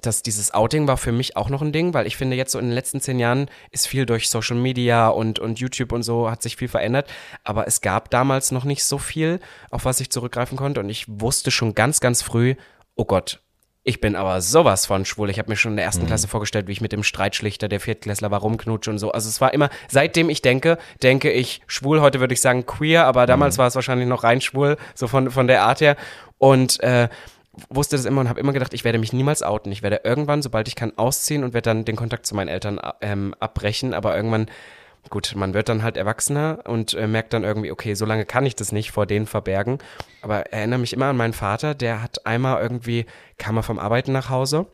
dass 0.00 0.22
dieses 0.22 0.54
Outing 0.54 0.86
war 0.86 0.96
für 0.96 1.10
mich 1.10 1.36
auch 1.36 1.50
noch 1.50 1.60
ein 1.60 1.72
Ding, 1.72 1.92
weil 1.92 2.06
ich 2.06 2.16
finde, 2.16 2.36
jetzt 2.36 2.52
so 2.52 2.58
in 2.58 2.66
den 2.66 2.74
letzten 2.74 3.00
zehn 3.00 3.18
Jahren 3.18 3.50
ist 3.72 3.88
viel 3.88 4.06
durch 4.06 4.30
Social 4.30 4.56
Media 4.56 5.08
und, 5.08 5.40
und 5.40 5.58
YouTube 5.58 5.90
und 5.90 6.04
so 6.04 6.30
hat 6.30 6.40
sich 6.40 6.56
viel 6.56 6.68
verändert. 6.68 7.10
Aber 7.42 7.66
es 7.66 7.80
gab 7.80 8.08
damals 8.10 8.52
noch 8.52 8.64
nicht 8.64 8.84
so 8.84 8.98
viel, 8.98 9.40
auf 9.70 9.86
was 9.86 9.98
ich 10.00 10.10
zurückgreifen 10.10 10.56
konnte. 10.56 10.78
Und 10.78 10.88
ich 10.88 11.06
wusste 11.08 11.50
schon 11.50 11.74
ganz, 11.74 11.98
ganz 11.98 12.22
früh, 12.22 12.54
oh 12.94 13.06
Gott, 13.06 13.40
ich 13.88 14.02
bin 14.02 14.16
aber 14.16 14.42
sowas 14.42 14.84
von 14.84 15.06
schwul. 15.06 15.30
Ich 15.30 15.38
habe 15.38 15.50
mir 15.50 15.56
schon 15.56 15.72
in 15.72 15.76
der 15.76 15.86
ersten 15.86 16.02
mhm. 16.02 16.08
Klasse 16.08 16.28
vorgestellt, 16.28 16.66
wie 16.66 16.72
ich 16.72 16.82
mit 16.82 16.92
dem 16.92 17.02
Streitschlichter 17.02 17.68
der 17.68 17.80
Viertklässler 17.80 18.30
war 18.30 18.40
rumknutsche 18.40 18.90
und 18.90 18.98
so. 18.98 19.12
Also 19.12 19.30
es 19.30 19.40
war 19.40 19.54
immer, 19.54 19.70
seitdem 19.88 20.28
ich 20.28 20.42
denke, 20.42 20.76
denke 21.02 21.32
ich 21.32 21.62
schwul. 21.66 22.02
Heute 22.02 22.20
würde 22.20 22.34
ich 22.34 22.42
sagen 22.42 22.66
queer, 22.66 23.06
aber 23.06 23.24
damals 23.24 23.56
mhm. 23.56 23.60
war 23.60 23.66
es 23.68 23.74
wahrscheinlich 23.76 24.06
noch 24.06 24.24
rein 24.24 24.42
schwul, 24.42 24.76
so 24.94 25.08
von, 25.08 25.30
von 25.30 25.46
der 25.46 25.62
Art 25.62 25.80
her. 25.80 25.96
Und 26.36 26.80
äh, 26.82 27.08
wusste 27.70 27.96
das 27.96 28.04
immer 28.04 28.20
und 28.20 28.28
habe 28.28 28.40
immer 28.40 28.52
gedacht, 28.52 28.74
ich 28.74 28.84
werde 28.84 28.98
mich 28.98 29.14
niemals 29.14 29.42
outen. 29.42 29.72
Ich 29.72 29.82
werde 29.82 30.02
irgendwann, 30.04 30.42
sobald 30.42 30.68
ich 30.68 30.74
kann, 30.74 30.92
ausziehen 30.96 31.42
und 31.42 31.54
werde 31.54 31.70
dann 31.70 31.86
den 31.86 31.96
Kontakt 31.96 32.26
zu 32.26 32.34
meinen 32.34 32.48
Eltern 32.48 32.78
ähm, 33.00 33.34
abbrechen. 33.40 33.94
Aber 33.94 34.14
irgendwann 34.14 34.48
gut, 35.10 35.34
man 35.36 35.54
wird 35.54 35.68
dann 35.68 35.82
halt 35.82 35.96
erwachsener 35.96 36.60
und 36.64 36.94
äh, 36.94 37.06
merkt 37.06 37.32
dann 37.32 37.44
irgendwie, 37.44 37.72
okay, 37.72 37.94
so 37.94 38.04
lange 38.04 38.24
kann 38.24 38.46
ich 38.46 38.56
das 38.56 38.72
nicht 38.72 38.90
vor 38.90 39.06
denen 39.06 39.26
verbergen. 39.26 39.78
Aber 40.22 40.52
erinnere 40.52 40.78
mich 40.78 40.92
immer 40.92 41.06
an 41.06 41.16
meinen 41.16 41.32
Vater, 41.32 41.74
der 41.74 42.02
hat 42.02 42.26
einmal 42.26 42.60
irgendwie, 42.62 43.06
kam 43.38 43.56
er 43.56 43.62
vom 43.62 43.78
Arbeiten 43.78 44.12
nach 44.12 44.28
Hause 44.28 44.66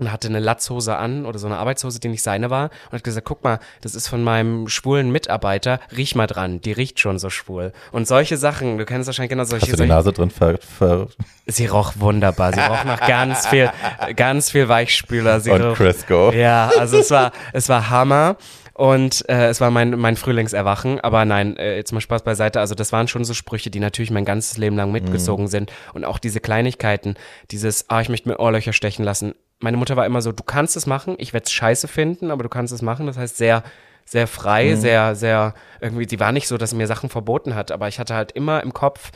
und 0.00 0.10
hatte 0.10 0.28
eine 0.28 0.40
Latzhose 0.40 0.96
an 0.96 1.26
oder 1.26 1.38
so 1.38 1.46
eine 1.46 1.58
Arbeitshose, 1.58 2.00
die 2.00 2.08
nicht 2.08 2.22
seine 2.22 2.48
war 2.50 2.70
und 2.86 2.92
hat 2.92 3.04
gesagt, 3.04 3.26
guck 3.26 3.44
mal, 3.44 3.60
das 3.82 3.94
ist 3.94 4.08
von 4.08 4.24
meinem 4.24 4.66
schwulen 4.68 5.12
Mitarbeiter, 5.12 5.78
riech 5.94 6.14
mal 6.14 6.26
dran, 6.26 6.60
die 6.60 6.72
riecht 6.72 6.98
schon 7.00 7.18
so 7.18 7.28
schwul. 7.28 7.72
Und 7.92 8.08
solche 8.08 8.36
Sachen, 8.38 8.78
du 8.78 8.86
kennst 8.86 9.06
wahrscheinlich 9.06 9.30
genau 9.30 9.44
solche 9.44 9.66
Hast 9.66 9.78
du 9.78 9.82
die 9.82 9.88
Nase 9.88 10.12
drin 10.12 10.30
ver, 10.30 10.58
ver 10.58 11.08
Sie 11.46 11.66
roch 11.66 11.94
wunderbar, 11.96 12.52
sie 12.52 12.60
roch 12.60 12.84
nach 12.84 13.06
ganz 13.06 13.46
viel, 13.46 13.70
ganz 14.16 14.50
viel 14.50 14.68
Weichspüler. 14.68 15.40
Sie 15.40 15.50
und 15.50 15.62
roch, 15.62 15.76
Crisco. 15.76 16.32
Ja, 16.32 16.70
also 16.78 16.98
es 16.98 17.10
war, 17.10 17.32
es 17.52 17.68
war 17.68 17.90
Hammer. 17.90 18.36
Und 18.80 19.28
äh, 19.28 19.48
es 19.48 19.60
war 19.60 19.70
mein, 19.70 19.90
mein 19.90 20.16
Frühlingserwachen. 20.16 21.00
Aber 21.00 21.26
nein, 21.26 21.54
äh, 21.58 21.76
jetzt 21.76 21.92
mal 21.92 22.00
Spaß 22.00 22.22
beiseite. 22.22 22.60
Also 22.60 22.74
das 22.74 22.92
waren 22.92 23.08
schon 23.08 23.24
so 23.24 23.34
Sprüche, 23.34 23.68
die 23.68 23.78
natürlich 23.78 24.10
mein 24.10 24.24
ganzes 24.24 24.56
Leben 24.56 24.74
lang 24.74 24.90
mitgezogen 24.90 25.44
mhm. 25.44 25.48
sind. 25.50 25.72
Und 25.92 26.06
auch 26.06 26.18
diese 26.18 26.40
Kleinigkeiten, 26.40 27.16
dieses, 27.50 27.90
ah, 27.90 28.00
ich 28.00 28.08
möchte 28.08 28.30
mir 28.30 28.38
Ohrlöcher 28.38 28.72
stechen 28.72 29.04
lassen. 29.04 29.34
Meine 29.58 29.76
Mutter 29.76 29.96
war 29.96 30.06
immer 30.06 30.22
so, 30.22 30.32
du 30.32 30.42
kannst 30.42 30.78
es 30.78 30.86
machen, 30.86 31.16
ich 31.18 31.34
werde 31.34 31.44
es 31.44 31.52
scheiße 31.52 31.88
finden, 31.88 32.30
aber 32.30 32.42
du 32.42 32.48
kannst 32.48 32.72
es 32.72 32.80
machen. 32.80 33.04
Das 33.04 33.18
heißt, 33.18 33.36
sehr, 33.36 33.64
sehr 34.06 34.26
frei, 34.26 34.70
mhm. 34.70 34.76
sehr, 34.76 35.14
sehr, 35.14 35.52
irgendwie, 35.82 36.06
die 36.06 36.18
war 36.18 36.32
nicht 36.32 36.48
so, 36.48 36.56
dass 36.56 36.70
sie 36.70 36.76
mir 36.76 36.86
Sachen 36.86 37.10
verboten 37.10 37.54
hat, 37.54 37.72
aber 37.72 37.86
ich 37.88 37.98
hatte 37.98 38.14
halt 38.14 38.32
immer 38.32 38.62
im 38.62 38.72
Kopf, 38.72 39.10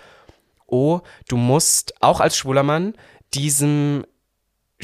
oh, 0.67 1.01
du 1.27 1.39
musst 1.39 1.95
auch 2.03 2.21
als 2.21 2.37
schwuler 2.37 2.65
Mann 2.65 2.93
diesem 3.33 4.05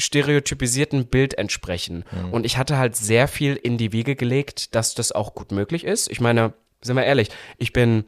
stereotypisierten 0.01 1.07
Bild 1.07 1.37
entsprechen. 1.37 2.03
Mhm. 2.11 2.33
Und 2.33 2.45
ich 2.45 2.57
hatte 2.57 2.77
halt 2.77 2.95
sehr 2.95 3.27
viel 3.27 3.55
in 3.55 3.77
die 3.77 3.91
Wiege 3.91 4.15
gelegt, 4.15 4.75
dass 4.75 4.95
das 4.95 5.11
auch 5.11 5.33
gut 5.33 5.51
möglich 5.51 5.83
ist. 5.83 6.09
Ich 6.11 6.19
meine, 6.19 6.53
sind 6.81 6.95
wir 6.95 7.05
ehrlich, 7.05 7.29
ich 7.57 7.73
bin 7.73 8.05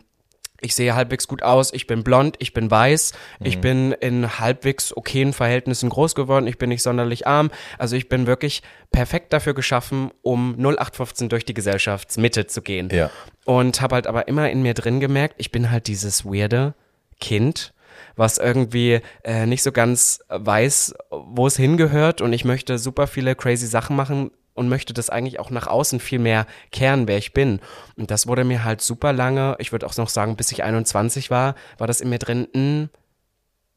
ich 0.64 0.76
sehe 0.76 0.96
halbwegs 0.96 1.28
gut 1.28 1.44
aus, 1.44 1.74
ich 1.74 1.88
bin 1.88 2.04
blond, 2.04 2.36
ich 2.40 2.54
bin 2.54 2.72
weiß, 2.72 3.14
mhm. 3.40 3.46
ich 3.46 3.60
bin 3.60 3.92
in 3.92 4.40
halbwegs 4.40 4.96
okayen 4.96 5.34
Verhältnissen 5.34 5.90
groß 5.90 6.16
geworden, 6.16 6.48
ich 6.48 6.58
bin 6.58 6.70
nicht 6.70 6.82
sonderlich 6.82 7.28
arm. 7.28 7.52
Also 7.78 7.96
ich 7.96 8.10
bin 8.10 8.28
wirklich 8.28 8.64
perfekt 8.92 9.34
dafür 9.34 9.54
geschaffen, 9.54 10.12
um 10.22 10.56
0815 10.58 11.30
durch 11.30 11.46
die 11.46 11.54
Gesellschaftsmitte 11.54 12.48
zu 12.48 12.62
gehen. 12.62 12.90
Ja. 12.92 13.10
Und 13.46 13.82
habe 13.82 13.96
halt 13.96 14.08
aber 14.08 14.28
immer 14.28 14.50
in 14.50 14.62
mir 14.62 14.74
drin 14.74 15.00
gemerkt, 15.00 15.36
ich 15.38 15.52
bin 15.52 15.70
halt 15.70 15.88
dieses 15.88 16.26
weirde 16.26 16.74
Kind, 17.20 17.73
was 18.16 18.38
irgendwie 18.38 19.02
äh, 19.24 19.46
nicht 19.46 19.64
so 19.64 19.72
ganz 19.72 20.20
weiß, 20.30 20.96
wo 21.10 21.48
es 21.48 21.58
hingehört 21.58 22.22
und 22.22 22.34
ich 22.34 22.46
möchte 22.46 22.78
super 22.78 23.08
viele 23.08 23.36
crazy 23.36 23.68
Sachen 23.68 23.96
machen 23.96 24.32
und 24.54 24.70
möchte 24.70 24.94
das 24.94 25.10
eigentlich 25.10 25.40
auch 25.40 25.50
nach 25.50 25.68
außen 25.68 26.00
viel 26.00 26.20
mehr 26.20 26.46
kehren, 26.72 27.08
wer 27.08 27.18
ich 27.18 27.34
bin. 27.34 27.60
Und 27.98 28.12
das 28.12 28.28
wurde 28.28 28.44
mir 28.44 28.64
halt 28.64 28.82
super 28.82 29.14
lange, 29.14 29.56
ich 29.60 29.72
würde 29.72 29.86
auch 29.86 29.98
noch 29.98 30.10
sagen, 30.10 30.36
bis 30.36 30.52
ich 30.52 30.64
21 30.64 31.32
war, 31.32 31.56
war 31.78 31.88
das 31.88 32.02
in 32.02 32.10
mir 32.10 32.20
drin, 32.20 32.48
mh, 32.54 32.60
hm, 32.60 32.90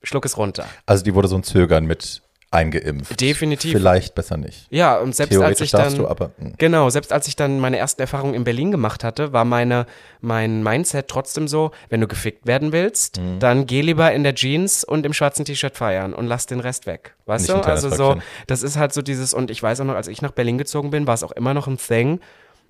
schluck 0.02 0.24
es 0.24 0.36
runter. 0.36 0.66
Also 0.84 1.04
die 1.04 1.14
wurde 1.14 1.28
so 1.28 1.36
ein 1.36 1.42
Zögern 1.42 1.86
mit 1.86 2.22
eingeimpft. 2.50 3.20
Definitiv. 3.20 3.72
Vielleicht 3.72 4.14
besser 4.14 4.36
nicht. 4.36 4.66
Ja, 4.70 4.98
und 4.98 5.14
selbst 5.14 5.36
als 5.38 5.60
ich 5.60 5.70
dann 5.70 5.96
du, 5.96 6.08
aber, 6.08 6.30
hm. 6.38 6.54
genau, 6.58 6.88
selbst 6.90 7.12
als 7.12 7.26
ich 7.28 7.36
dann 7.36 7.58
meine 7.58 7.76
ersten 7.76 8.00
Erfahrungen 8.00 8.34
in 8.34 8.44
Berlin 8.44 8.70
gemacht 8.70 9.04
hatte, 9.04 9.32
war 9.32 9.44
meine 9.44 9.86
mein 10.20 10.62
Mindset 10.62 11.08
trotzdem 11.08 11.48
so, 11.48 11.72
wenn 11.88 12.00
du 12.00 12.06
gefickt 12.06 12.46
werden 12.46 12.72
willst, 12.72 13.20
mhm. 13.20 13.38
dann 13.38 13.66
geh 13.66 13.80
lieber 13.80 14.12
in 14.12 14.22
der 14.22 14.34
Jeans 14.34 14.84
und 14.84 15.06
im 15.06 15.12
schwarzen 15.12 15.44
T-Shirt 15.44 15.76
feiern 15.76 16.14
und 16.14 16.26
lass 16.26 16.46
den 16.46 16.60
Rest 16.60 16.86
weg. 16.86 17.14
Weißt 17.26 17.48
nicht 17.48 17.64
du? 17.64 17.68
Also 17.68 17.90
so, 17.90 18.16
das 18.46 18.62
ist 18.62 18.76
halt 18.76 18.92
so 18.92 19.02
dieses 19.02 19.34
und 19.34 19.50
ich 19.50 19.62
weiß 19.62 19.80
auch 19.80 19.84
noch, 19.84 19.94
als 19.94 20.08
ich 20.08 20.22
nach 20.22 20.32
Berlin 20.32 20.58
gezogen 20.58 20.90
bin, 20.90 21.06
war 21.06 21.14
es 21.14 21.22
auch 21.22 21.32
immer 21.32 21.54
noch 21.54 21.66
ein 21.66 21.78
Thing. 21.78 22.20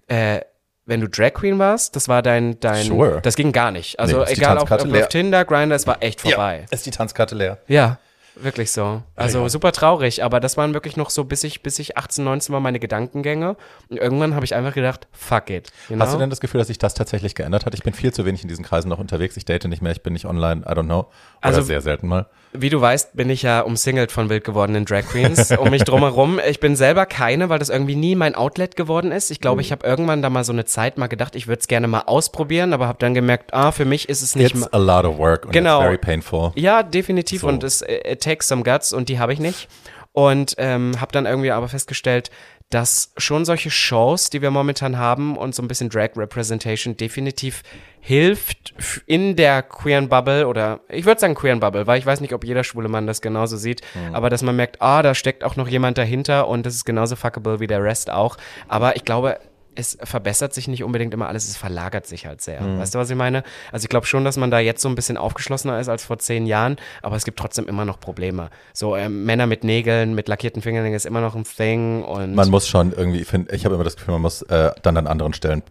Äh, 0.09 0.41
wenn 0.87 1.01
du 1.01 1.09
Drag 1.09 1.35
Queen 1.35 1.59
warst, 1.59 1.97
das 1.97 2.09
war 2.09 2.23
dein, 2.23 2.61
dein, 2.61 2.87
sure. 2.87 3.21
das 3.21 3.35
ging 3.35 3.53
gar 3.53 3.73
nicht. 3.73 3.99
Also 3.99 4.19
nee, 4.19 4.33
egal, 4.33 4.57
ob, 4.59 4.71
auf 4.71 5.09
Tinder, 5.09 5.45
Grindr, 5.45 5.75
es 5.75 5.87
war 5.87 6.01
echt 6.01 6.21
vorbei. 6.21 6.61
Ja, 6.61 6.67
ist 6.71 6.87
die 6.87 6.93
Tanzkarte 6.93 7.35
leer. 7.35 7.59
Ja, 7.67 7.99
Wirklich 8.39 8.71
so. 8.71 9.03
Also 9.15 9.43
ja. 9.43 9.49
super 9.49 9.73
traurig, 9.73 10.23
aber 10.23 10.41
das 10.41 10.59
waren 10.59 10.75
wirklich 10.75 10.97
noch 10.97 11.09
so, 11.09 11.25
bis 11.25 11.43
ich, 11.43 11.63
bis 11.63 11.79
ich 11.79 11.97
18, 11.97 12.23
19 12.23 12.53
war, 12.53 12.61
meine 12.61 12.79
Gedankengänge. 12.79 13.57
Und 13.89 13.97
irgendwann 13.97 14.35
habe 14.35 14.45
ich 14.45 14.55
einfach 14.55 14.75
gedacht, 14.75 15.09
fuck 15.13 15.49
it. 15.49 15.73
You 15.89 15.97
know? 15.97 16.05
Hast 16.05 16.13
du 16.15 16.19
denn 16.19 16.29
das 16.29 16.41
Gefühl, 16.41 16.59
dass 16.59 16.69
sich 16.69 16.79
das 16.79 16.93
tatsächlich 16.93 17.35
geändert 17.35 17.65
hat? 17.65 17.75
Ich 17.75 17.83
bin 17.83 17.95
viel 17.95 18.13
zu 18.13 18.27
wenig 18.27 18.43
in 18.43 18.49
diesen 18.49 18.65
Kreisen 18.65 18.89
noch 18.89 18.99
unterwegs. 18.99 19.37
Ich 19.39 19.47
date 19.47 19.65
nicht 19.69 19.81
mehr, 19.81 19.93
ich 19.93 20.03
bin 20.03 20.13
nicht 20.13 20.27
online, 20.27 20.63
I 20.63 20.73
don't 20.73 20.85
know. 20.85 20.99
Oder 20.99 21.09
also, 21.41 21.63
sehr 21.63 21.81
selten 21.81 22.09
mal. 22.09 22.27
Wie 22.61 22.71
du 22.71 22.81
weißt, 22.81 23.17
bin 23.17 23.31
ich 23.31 23.43
ja 23.43 23.61
umsingelt 23.61 24.13
von 24.13 24.29
wild 24.29 24.45
gewordenen 24.45 24.85
Drag 24.85 25.03
Queens 25.03 25.51
um 25.59 25.71
mich 25.71 25.85
drumherum. 25.85 26.41
Ich 26.49 26.61
bin 26.61 26.77
selber 26.77 27.07
keine, 27.07 27.49
weil 27.49 27.59
das 27.59 27.69
irgendwie 27.69 27.97
nie 27.97 28.15
mein 28.15 28.35
Outlet 28.35 28.77
geworden 28.77 29.13
ist. 29.13 29.31
Ich 29.31 29.41
glaube, 29.41 29.57
mhm. 29.57 29.61
ich 29.61 29.73
habe 29.73 29.87
irgendwann 29.87 30.23
da 30.23 30.31
mal 30.31 30.45
so 30.45 30.53
eine 30.53 30.65
Zeit 30.65 30.99
mal 30.99 31.07
gedacht, 31.07 31.37
ich 31.37 31.47
würde 31.47 31.61
es 31.61 31.69
gerne 31.69 31.89
mal 31.89 32.03
ausprobieren, 32.03 32.73
aber 32.73 32.87
habe 32.87 32.99
dann 32.99 33.15
gemerkt, 33.15 33.55
ah, 33.55 33.73
für 33.73 33.85
mich 33.85 34.09
ist 34.09 34.23
es 34.23 34.37
nicht. 34.37 34.55
It's 34.55 34.73
a 34.73 34.79
lot 34.79 35.05
of 35.05 35.19
work 35.19 35.51
genau. 35.53 35.81
very 35.81 35.99
painful. 35.99 36.53
Ja, 36.55 36.83
definitiv 36.83 37.43
so. 37.43 37.49
und 37.49 37.65
es 37.65 37.83
it 37.83 38.23
takes 38.23 38.49
some 38.49 38.63
guts 38.63 38.93
und 38.93 39.09
die 39.09 39.19
habe 39.19 39.33
ich 39.33 39.41
nicht. 39.41 39.69
Und 40.13 40.55
ähm, 40.57 40.99
habe 40.99 41.13
dann 41.13 41.27
irgendwie 41.27 41.51
aber 41.51 41.69
festgestellt, 41.69 42.31
dass 42.71 43.13
schon 43.17 43.45
solche 43.45 43.71
Shows, 43.71 44.29
die 44.31 44.43
wir 44.43 44.51
momentan 44.51 44.99
haben 44.99 45.37
und 45.37 45.55
so 45.55 45.63
ein 45.63 45.69
bisschen 45.69 45.89
Drag 45.89 46.11
Representation 46.17 46.97
definitiv 46.97 47.63
hilft 48.01 48.75
in 49.07 49.37
der 49.37 49.63
queeren 49.63 50.09
Bubble 50.09 50.47
oder 50.47 50.81
ich 50.89 51.05
würde 51.05 51.21
sagen 51.21 51.35
queeren 51.35 51.61
Bubble, 51.61 51.87
weil 51.87 51.99
ich 51.99 52.07
weiß 52.07 52.21
nicht, 52.21 52.33
ob 52.33 52.45
jeder 52.45 52.65
schwule 52.65 52.89
Mann 52.89 53.07
das 53.07 53.21
genauso 53.21 53.57
sieht, 53.57 53.83
mhm. 53.95 54.15
aber 54.15 54.31
dass 54.31 54.43
man 54.43 54.57
merkt, 54.57 54.83
ah, 54.83 55.03
da 55.03 55.15
steckt 55.15 55.45
auch 55.45 55.57
noch 55.57 55.69
jemand 55.69 55.99
dahinter 55.99 56.49
und 56.49 56.67
das 56.67 56.75
ist 56.75 56.85
genauso 56.85 57.17
fuckable 57.17 57.61
wie 57.61 57.67
der 57.67 57.83
Rest 57.83 58.11
auch. 58.11 58.37
Aber 58.69 58.97
ich 58.97 59.05
glaube, 59.05 59.39
es 59.77 59.97
verbessert 60.03 60.55
sich 60.55 60.69
nicht 60.69 60.83
unbedingt 60.83 61.15
immer 61.15 61.29
alles, 61.29 61.49
es 61.49 61.57
verlagert 61.57 62.07
sich 62.07 62.27
halt 62.27 62.41
sehr. 62.41 62.61
Mhm. 62.61 62.79
Weißt 62.79 62.95
du, 62.95 62.99
was 62.99 63.11
ich 63.11 63.17
meine? 63.17 63.43
Also 63.73 63.85
ich 63.85 63.89
glaube 63.89 64.07
schon, 64.07 64.25
dass 64.25 64.37
man 64.37 64.51
da 64.51 64.59
jetzt 64.59 64.83
so 64.83 64.89
ein 64.89 64.95
bisschen 64.95 65.17
aufgeschlossener 65.17 65.79
ist 65.79 65.89
als 65.89 66.05
vor 66.05 66.19
zehn 66.19 66.47
Jahren, 66.47 66.77
aber 67.03 67.17
es 67.17 67.25
gibt 67.25 67.39
trotzdem 67.39 67.69
immer 67.69 67.85
noch 67.85 68.01
Probleme. 68.01 68.51
So 68.73 68.97
ähm, 68.97 69.25
Männer 69.25 69.47
mit 69.47 69.65
Nägeln, 69.65 70.15
mit 70.15 70.29
lackierten 70.29 70.63
Fingernägeln 70.63 70.97
ist 70.97 71.07
immer 71.07 71.21
noch 71.21 71.35
ein 71.35 71.45
Thing 71.45 72.03
und 72.03 72.35
man 72.35 72.51
muss 72.51 72.67
schon 72.67 72.93
irgendwie, 72.93 73.21
ich, 73.21 73.29
find, 73.29 73.53
ich 73.53 73.65
habe 73.65 73.75
immer 73.75 73.85
das 73.85 73.97
Gefühl, 73.97 74.13
man 74.13 74.23
muss 74.23 74.43
äh, 74.43 74.71
dann 74.83 74.97
an 74.97 75.07
anderen 75.07 75.33
Stellen 75.33 75.63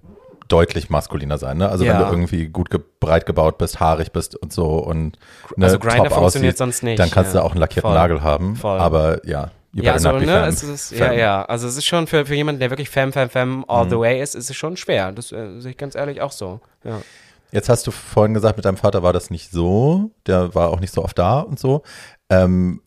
deutlich 0.47 0.89
maskuliner 0.89 1.37
sein. 1.37 1.57
Ne? 1.57 1.69
Also 1.69 1.85
ja. 1.85 1.93
wenn 1.93 2.05
du 2.05 2.11
irgendwie 2.11 2.47
gut 2.47 2.69
ge 2.69 2.79
breit 2.99 3.25
gebaut 3.25 3.57
bist, 3.57 3.79
haarig 3.79 4.11
bist 4.11 4.35
und 4.35 4.53
so 4.53 4.77
und 4.77 5.17
ne, 5.55 5.65
also 5.65 5.79
Grinder 5.79 6.09
funktioniert 6.09 6.53
aussieht, 6.53 6.57
sonst 6.57 6.83
nicht. 6.83 6.99
Dann 6.99 7.09
kannst 7.11 7.33
ja. 7.33 7.41
du 7.41 7.45
auch 7.45 7.51
einen 7.51 7.59
lackierten 7.59 7.89
Voll. 7.89 7.99
Nagel 7.99 8.21
haben. 8.21 8.55
Voll. 8.55 8.79
Aber 8.79 9.25
ja, 9.27 9.51
ja, 9.83 9.99
so, 9.99 10.11
ne, 10.13 10.45
es 10.45 10.63
ist, 10.63 10.91
ja, 10.91 11.11
ja, 11.11 11.45
also 11.45 11.67
es 11.67 11.75
ist 11.75 11.85
schon 11.85 12.07
für, 12.07 12.25
für 12.25 12.35
jemanden, 12.35 12.59
der 12.59 12.69
wirklich 12.69 12.89
Fam, 12.89 13.11
Fam, 13.11 13.29
Fam 13.29 13.65
all 13.67 13.85
mhm. 13.85 13.89
the 13.89 13.99
way 13.99 14.21
ist, 14.21 14.35
ist 14.35 14.49
es 14.49 14.55
schon 14.55 14.77
schwer. 14.77 15.11
Das 15.11 15.31
äh, 15.31 15.59
sehe 15.59 15.71
ich 15.71 15.77
ganz 15.77 15.95
ehrlich 15.95 16.21
auch 16.21 16.31
so, 16.31 16.61
ja. 16.83 17.01
Jetzt 17.51 17.69
hast 17.69 17.87
du 17.87 17.91
vorhin 17.91 18.33
gesagt, 18.33 18.57
mit 18.57 18.65
deinem 18.65 18.77
Vater 18.77 19.03
war 19.03 19.13
das 19.13 19.29
nicht 19.29 19.51
so, 19.51 20.11
der 20.27 20.55
war 20.55 20.71
auch 20.71 20.79
nicht 20.79 20.93
so 20.93 21.03
oft 21.03 21.17
da 21.17 21.39
und 21.39 21.59
so. 21.59 21.83
Ähm, 22.29 22.81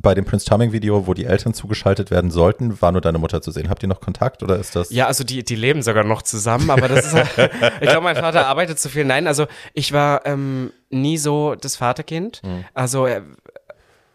bei 0.00 0.14
dem 0.14 0.24
Prince 0.24 0.46
Charming 0.46 0.72
Video, 0.72 1.06
wo 1.06 1.14
die 1.14 1.24
Eltern 1.24 1.54
zugeschaltet 1.54 2.10
werden 2.10 2.30
sollten, 2.30 2.80
war 2.82 2.92
nur 2.92 3.00
deine 3.00 3.18
Mutter 3.18 3.40
zu 3.40 3.50
sehen. 3.50 3.70
Habt 3.70 3.82
ihr 3.82 3.88
noch 3.88 4.00
Kontakt 4.00 4.42
oder 4.42 4.56
ist 4.58 4.76
das? 4.76 4.90
Ja, 4.90 5.06
also 5.06 5.24
die, 5.24 5.42
die 5.44 5.56
leben 5.56 5.82
sogar 5.82 6.04
noch 6.04 6.22
zusammen, 6.22 6.70
aber 6.70 6.88
das 6.88 7.12
ist, 7.12 7.14
ich 7.80 7.88
glaube, 7.88 8.02
mein 8.02 8.16
Vater 8.16 8.46
arbeitet 8.46 8.78
zu 8.78 8.88
viel. 8.88 9.04
Nein, 9.04 9.26
also 9.26 9.46
ich 9.72 9.92
war 9.92 10.26
ähm, 10.26 10.72
nie 10.90 11.18
so 11.18 11.54
das 11.54 11.76
Vaterkind. 11.76 12.42
Mhm. 12.44 12.64
Also 12.74 13.08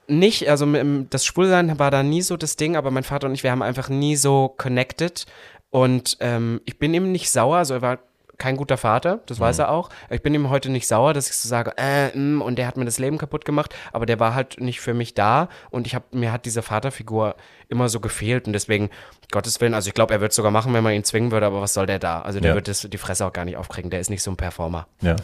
nicht, 0.07 0.49
also 0.49 0.65
das 1.09 1.25
Schwulsein 1.25 1.79
war 1.79 1.91
da 1.91 2.03
nie 2.03 2.21
so 2.21 2.37
das 2.37 2.55
Ding, 2.55 2.75
aber 2.75 2.91
mein 2.91 3.03
Vater 3.03 3.27
und 3.27 3.33
ich, 3.33 3.43
wir 3.43 3.51
haben 3.51 3.61
einfach 3.61 3.89
nie 3.89 4.15
so 4.15 4.53
connected. 4.57 5.25
Und 5.69 6.17
ähm, 6.21 6.61
ich 6.65 6.79
bin 6.79 6.93
ihm 6.93 7.11
nicht 7.11 7.29
sauer, 7.29 7.57
also 7.57 7.73
er 7.73 7.81
war 7.81 7.99
kein 8.37 8.57
guter 8.57 8.77
Vater, 8.77 9.21
das 9.25 9.39
mhm. 9.39 9.43
weiß 9.43 9.59
er 9.59 9.69
auch. 9.71 9.89
Ich 10.09 10.21
bin 10.21 10.33
ihm 10.33 10.49
heute 10.49 10.69
nicht 10.69 10.87
sauer, 10.87 11.13
dass 11.13 11.29
ich 11.29 11.35
so 11.35 11.47
sage, 11.47 11.73
äh, 11.77 12.07
mh, 12.07 12.15
mm, 12.15 12.41
und 12.41 12.57
der 12.57 12.67
hat 12.67 12.77
mir 12.77 12.85
das 12.85 12.99
Leben 12.99 13.17
kaputt 13.17 13.45
gemacht, 13.45 13.75
aber 13.93 14.05
der 14.05 14.19
war 14.19 14.35
halt 14.35 14.59
nicht 14.59 14.81
für 14.81 14.93
mich 14.93 15.13
da 15.13 15.49
und 15.69 15.87
ich 15.87 15.95
habe 15.95 16.05
mir 16.11 16.31
hat 16.31 16.45
diese 16.45 16.61
Vaterfigur 16.61 17.35
immer 17.69 17.89
so 17.89 17.99
gefehlt 17.99 18.47
und 18.47 18.53
deswegen 18.53 18.89
Gottes 19.31 19.59
Willen, 19.61 19.73
also 19.73 19.87
ich 19.87 19.93
glaube, 19.93 20.13
er 20.13 20.21
wird 20.21 20.31
es 20.31 20.35
sogar 20.35 20.51
machen, 20.51 20.73
wenn 20.73 20.83
man 20.83 20.93
ihn 20.93 21.03
zwingen 21.03 21.31
würde, 21.31 21.45
aber 21.45 21.61
was 21.61 21.73
soll 21.73 21.85
der 21.85 21.99
da? 21.99 22.21
Also 22.21 22.39
der 22.39 22.51
ja. 22.51 22.55
wird 22.55 22.67
das, 22.67 22.81
die 22.81 22.97
Fresse 22.97 23.25
auch 23.25 23.33
gar 23.33 23.45
nicht 23.45 23.57
aufkriegen, 23.57 23.89
der 23.89 23.99
ist 23.99 24.09
nicht 24.09 24.23
so 24.23 24.31
ein 24.31 24.37
Performer. 24.37 24.87
Ja, 25.01 25.15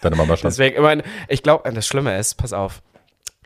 deine 0.00 0.16
Mama 0.16 0.36
schon. 0.36 0.48
deswegen, 0.50 0.76
ich 0.76 0.82
meine, 0.82 1.02
ich 1.28 1.42
glaube, 1.42 1.70
das 1.72 1.86
Schlimme 1.86 2.18
ist, 2.18 2.34
pass 2.34 2.52
auf, 2.52 2.82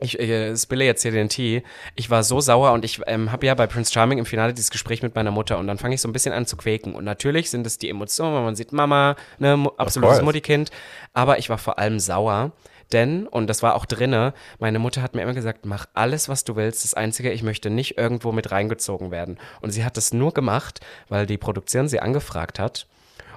ich 0.00 0.18
äh, 0.18 0.56
spille 0.56 0.84
jetzt 0.84 1.02
hier 1.02 1.10
den 1.10 1.28
Tee. 1.28 1.62
Ich 1.94 2.10
war 2.10 2.22
so 2.22 2.40
sauer 2.40 2.72
und 2.72 2.84
ich 2.84 3.00
ähm, 3.06 3.32
habe 3.32 3.46
ja 3.46 3.54
bei 3.54 3.66
Prince 3.66 3.92
Charming 3.92 4.18
im 4.18 4.26
Finale 4.26 4.54
dieses 4.54 4.70
Gespräch 4.70 5.02
mit 5.02 5.14
meiner 5.14 5.30
Mutter 5.30 5.58
und 5.58 5.66
dann 5.66 5.78
fange 5.78 5.94
ich 5.94 6.00
so 6.00 6.08
ein 6.08 6.12
bisschen 6.12 6.32
an 6.32 6.46
zu 6.46 6.56
quäken. 6.56 6.94
Und 6.94 7.04
natürlich 7.04 7.50
sind 7.50 7.66
es 7.66 7.78
die 7.78 7.88
Emotionen, 7.88 8.36
wenn 8.36 8.44
man 8.44 8.56
sieht 8.56 8.72
Mama, 8.72 9.16
ne, 9.38 9.70
absolutes 9.76 10.22
Muttikind. 10.22 10.70
Aber 11.14 11.38
ich 11.38 11.50
war 11.50 11.58
vor 11.58 11.78
allem 11.78 11.98
sauer, 11.98 12.52
denn, 12.92 13.26
und 13.26 13.48
das 13.48 13.62
war 13.62 13.74
auch 13.74 13.84
drinne, 13.84 14.32
meine 14.58 14.78
Mutter 14.78 15.02
hat 15.02 15.14
mir 15.14 15.22
immer 15.22 15.34
gesagt, 15.34 15.66
mach 15.66 15.86
alles, 15.94 16.28
was 16.28 16.44
du 16.44 16.56
willst. 16.56 16.84
Das 16.84 16.94
Einzige, 16.94 17.32
ich 17.32 17.42
möchte 17.42 17.68
nicht 17.68 17.98
irgendwo 17.98 18.32
mit 18.32 18.50
reingezogen 18.50 19.10
werden. 19.10 19.38
Und 19.60 19.70
sie 19.72 19.84
hat 19.84 19.96
das 19.96 20.12
nur 20.12 20.32
gemacht, 20.32 20.80
weil 21.08 21.26
die 21.26 21.38
Produktion 21.38 21.88
sie 21.88 22.00
angefragt 22.00 22.58
hat 22.58 22.86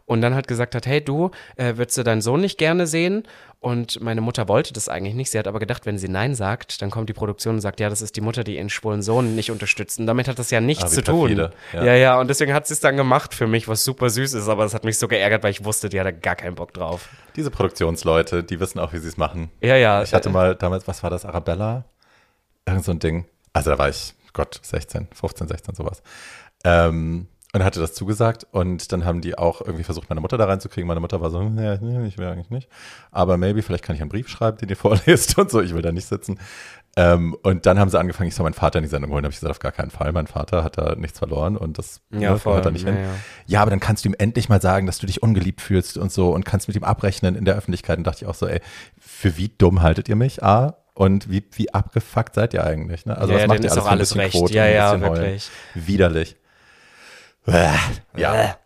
und 0.05 0.21
dann 0.21 0.35
halt 0.35 0.47
gesagt 0.47 0.75
hat, 0.75 0.85
hey 0.85 1.03
du, 1.03 1.31
äh, 1.55 1.77
würdest 1.77 1.97
du 1.97 2.03
deinen 2.03 2.21
Sohn 2.21 2.41
nicht 2.41 2.57
gerne 2.57 2.87
sehen? 2.87 3.23
Und 3.59 4.01
meine 4.01 4.21
Mutter 4.21 4.47
wollte 4.47 4.73
das 4.73 4.89
eigentlich 4.89 5.13
nicht. 5.13 5.29
Sie 5.29 5.37
hat 5.37 5.47
aber 5.47 5.59
gedacht, 5.59 5.85
wenn 5.85 5.99
sie 5.99 6.07
Nein 6.07 6.33
sagt, 6.33 6.81
dann 6.81 6.89
kommt 6.89 7.09
die 7.09 7.13
Produktion 7.13 7.55
und 7.55 7.61
sagt, 7.61 7.79
ja, 7.79 7.89
das 7.89 8.01
ist 8.01 8.15
die 8.15 8.21
Mutter, 8.21 8.43
die 8.43 8.55
ihren 8.55 8.71
schwulen 8.71 9.03
Sohn 9.03 9.35
nicht 9.35 9.51
unterstützt. 9.51 9.99
Und 9.99 10.07
damit 10.07 10.27
hat 10.27 10.39
das 10.39 10.49
ja 10.49 10.59
nichts 10.59 10.85
ah, 10.85 10.87
zu 10.87 11.03
tun. 11.03 11.37
Ja. 11.37 11.51
ja, 11.83 11.93
ja. 11.93 12.19
Und 12.19 12.27
deswegen 12.27 12.55
hat 12.55 12.65
sie 12.65 12.73
es 12.73 12.79
dann 12.79 12.97
gemacht 12.97 13.35
für 13.35 13.45
mich, 13.45 13.67
was 13.67 13.83
super 13.83 14.09
süß 14.09 14.33
ist. 14.33 14.49
Aber 14.49 14.65
es 14.65 14.73
hat 14.73 14.83
mich 14.83 14.97
so 14.97 15.07
geärgert, 15.07 15.43
weil 15.43 15.51
ich 15.51 15.63
wusste, 15.63 15.89
die 15.89 15.99
hatte 15.99 16.11
gar 16.11 16.35
keinen 16.35 16.55
Bock 16.55 16.73
drauf. 16.73 17.09
Diese 17.35 17.51
Produktionsleute, 17.51 18.43
die 18.43 18.59
wissen 18.59 18.79
auch, 18.79 18.93
wie 18.93 18.97
sie 18.97 19.09
es 19.09 19.17
machen. 19.17 19.51
Ja, 19.61 19.75
ja. 19.75 20.01
Ich 20.01 20.15
hatte 20.15 20.31
mal 20.31 20.55
damals, 20.55 20.87
was 20.87 21.03
war 21.03 21.11
das, 21.11 21.23
Arabella? 21.23 21.85
Irgend 22.65 22.83
so 22.83 22.91
ein 22.93 22.99
Ding. 22.99 23.25
Also 23.53 23.69
da 23.69 23.77
war 23.77 23.89
ich, 23.89 24.15
Gott, 24.33 24.59
16, 24.63 25.09
15, 25.13 25.47
16, 25.47 25.75
sowas. 25.75 26.01
Ähm, 26.63 27.27
und 27.53 27.63
hatte 27.63 27.79
das 27.79 27.93
zugesagt 27.93 28.47
und 28.51 28.91
dann 28.91 29.03
haben 29.03 29.21
die 29.21 29.37
auch 29.37 29.61
irgendwie 29.61 29.83
versucht, 29.83 30.09
meine 30.09 30.21
Mutter 30.21 30.37
da 30.37 30.45
reinzukriegen. 30.45 30.87
Meine 30.87 31.01
Mutter 31.01 31.19
war 31.19 31.29
so, 31.29 31.43
nee, 31.43 31.77
nee, 31.81 32.07
ich 32.07 32.17
will 32.17 32.27
eigentlich 32.27 32.49
nicht. 32.49 32.69
Aber 33.11 33.37
maybe, 33.37 33.61
vielleicht 33.61 33.83
kann 33.83 33.95
ich 33.95 34.01
einen 34.01 34.09
Brief 34.09 34.29
schreiben, 34.29 34.57
den 34.57 34.69
ihr 34.69 34.75
vorlest 34.77 35.37
und 35.37 35.51
so, 35.51 35.61
ich 35.61 35.73
will 35.73 35.81
da 35.81 35.91
nicht 35.91 36.07
sitzen. 36.07 36.39
Ähm, 36.97 37.35
und 37.43 37.65
dann 37.65 37.79
haben 37.79 37.89
sie 37.89 37.99
angefangen, 37.99 38.27
ich 38.27 38.35
soll 38.35 38.43
meinen 38.43 38.53
Vater 38.53 38.79
in 38.79 38.83
die 38.83 38.89
Sendung 38.89 39.11
holen. 39.11 39.23
Da 39.23 39.27
habe 39.27 39.33
ich 39.33 39.39
gesagt, 39.39 39.51
auf 39.51 39.59
gar 39.59 39.71
keinen 39.71 39.91
Fall. 39.91 40.11
Mein 40.11 40.27
Vater 40.27 40.63
hat 40.63 40.77
da 40.77 40.95
nichts 40.95 41.19
verloren 41.19 41.57
und 41.57 41.77
das 41.77 42.01
ja, 42.11 42.31
ne, 42.31 42.39
voll, 42.39 42.55
hat 42.55 42.65
er 42.65 42.71
nicht 42.71 42.85
ja, 42.85 42.91
hin. 42.91 43.01
Ja. 43.01 43.09
ja, 43.47 43.61
aber 43.61 43.71
dann 43.71 43.79
kannst 43.79 44.05
du 44.05 44.09
ihm 44.09 44.15
endlich 44.17 44.49
mal 44.49 44.61
sagen, 44.61 44.85
dass 44.87 44.99
du 44.99 45.07
dich 45.07 45.23
ungeliebt 45.23 45.61
fühlst 45.61 45.97
und 45.97 46.11
so 46.11 46.33
und 46.33 46.45
kannst 46.45 46.67
mit 46.67 46.77
ihm 46.77 46.83
abrechnen 46.83 47.35
in 47.35 47.45
der 47.45 47.55
Öffentlichkeit. 47.55 47.97
Und 47.97 48.05
dachte 48.05 48.23
ich 48.23 48.29
auch 48.29 48.35
so, 48.35 48.47
ey, 48.47 48.61
für 48.97 49.37
wie 49.37 49.49
dumm 49.49 49.81
haltet 49.81 50.09
ihr 50.09 50.15
mich? 50.15 50.43
A, 50.43 50.77
und 50.93 51.31
wie, 51.31 51.43
wie 51.53 51.73
abgefuckt 51.73 52.35
seid 52.35 52.53
ihr 52.53 52.63
eigentlich? 52.63 53.05
Ne? 53.05 53.17
Also 53.17 53.33
ja, 53.33 53.39
was 53.39 53.47
macht 53.47 53.63
ihr 53.63 53.85
alles, 53.85 54.09
bisschen 54.09 54.21
recht. 54.21 54.37
Quote 54.37 54.53
ja, 54.53 54.67
ja, 54.67 54.99
wirklich. 54.99 55.49
Heulen? 55.75 55.87
Widerlich. 55.87 56.35
Ja. 57.45 58.58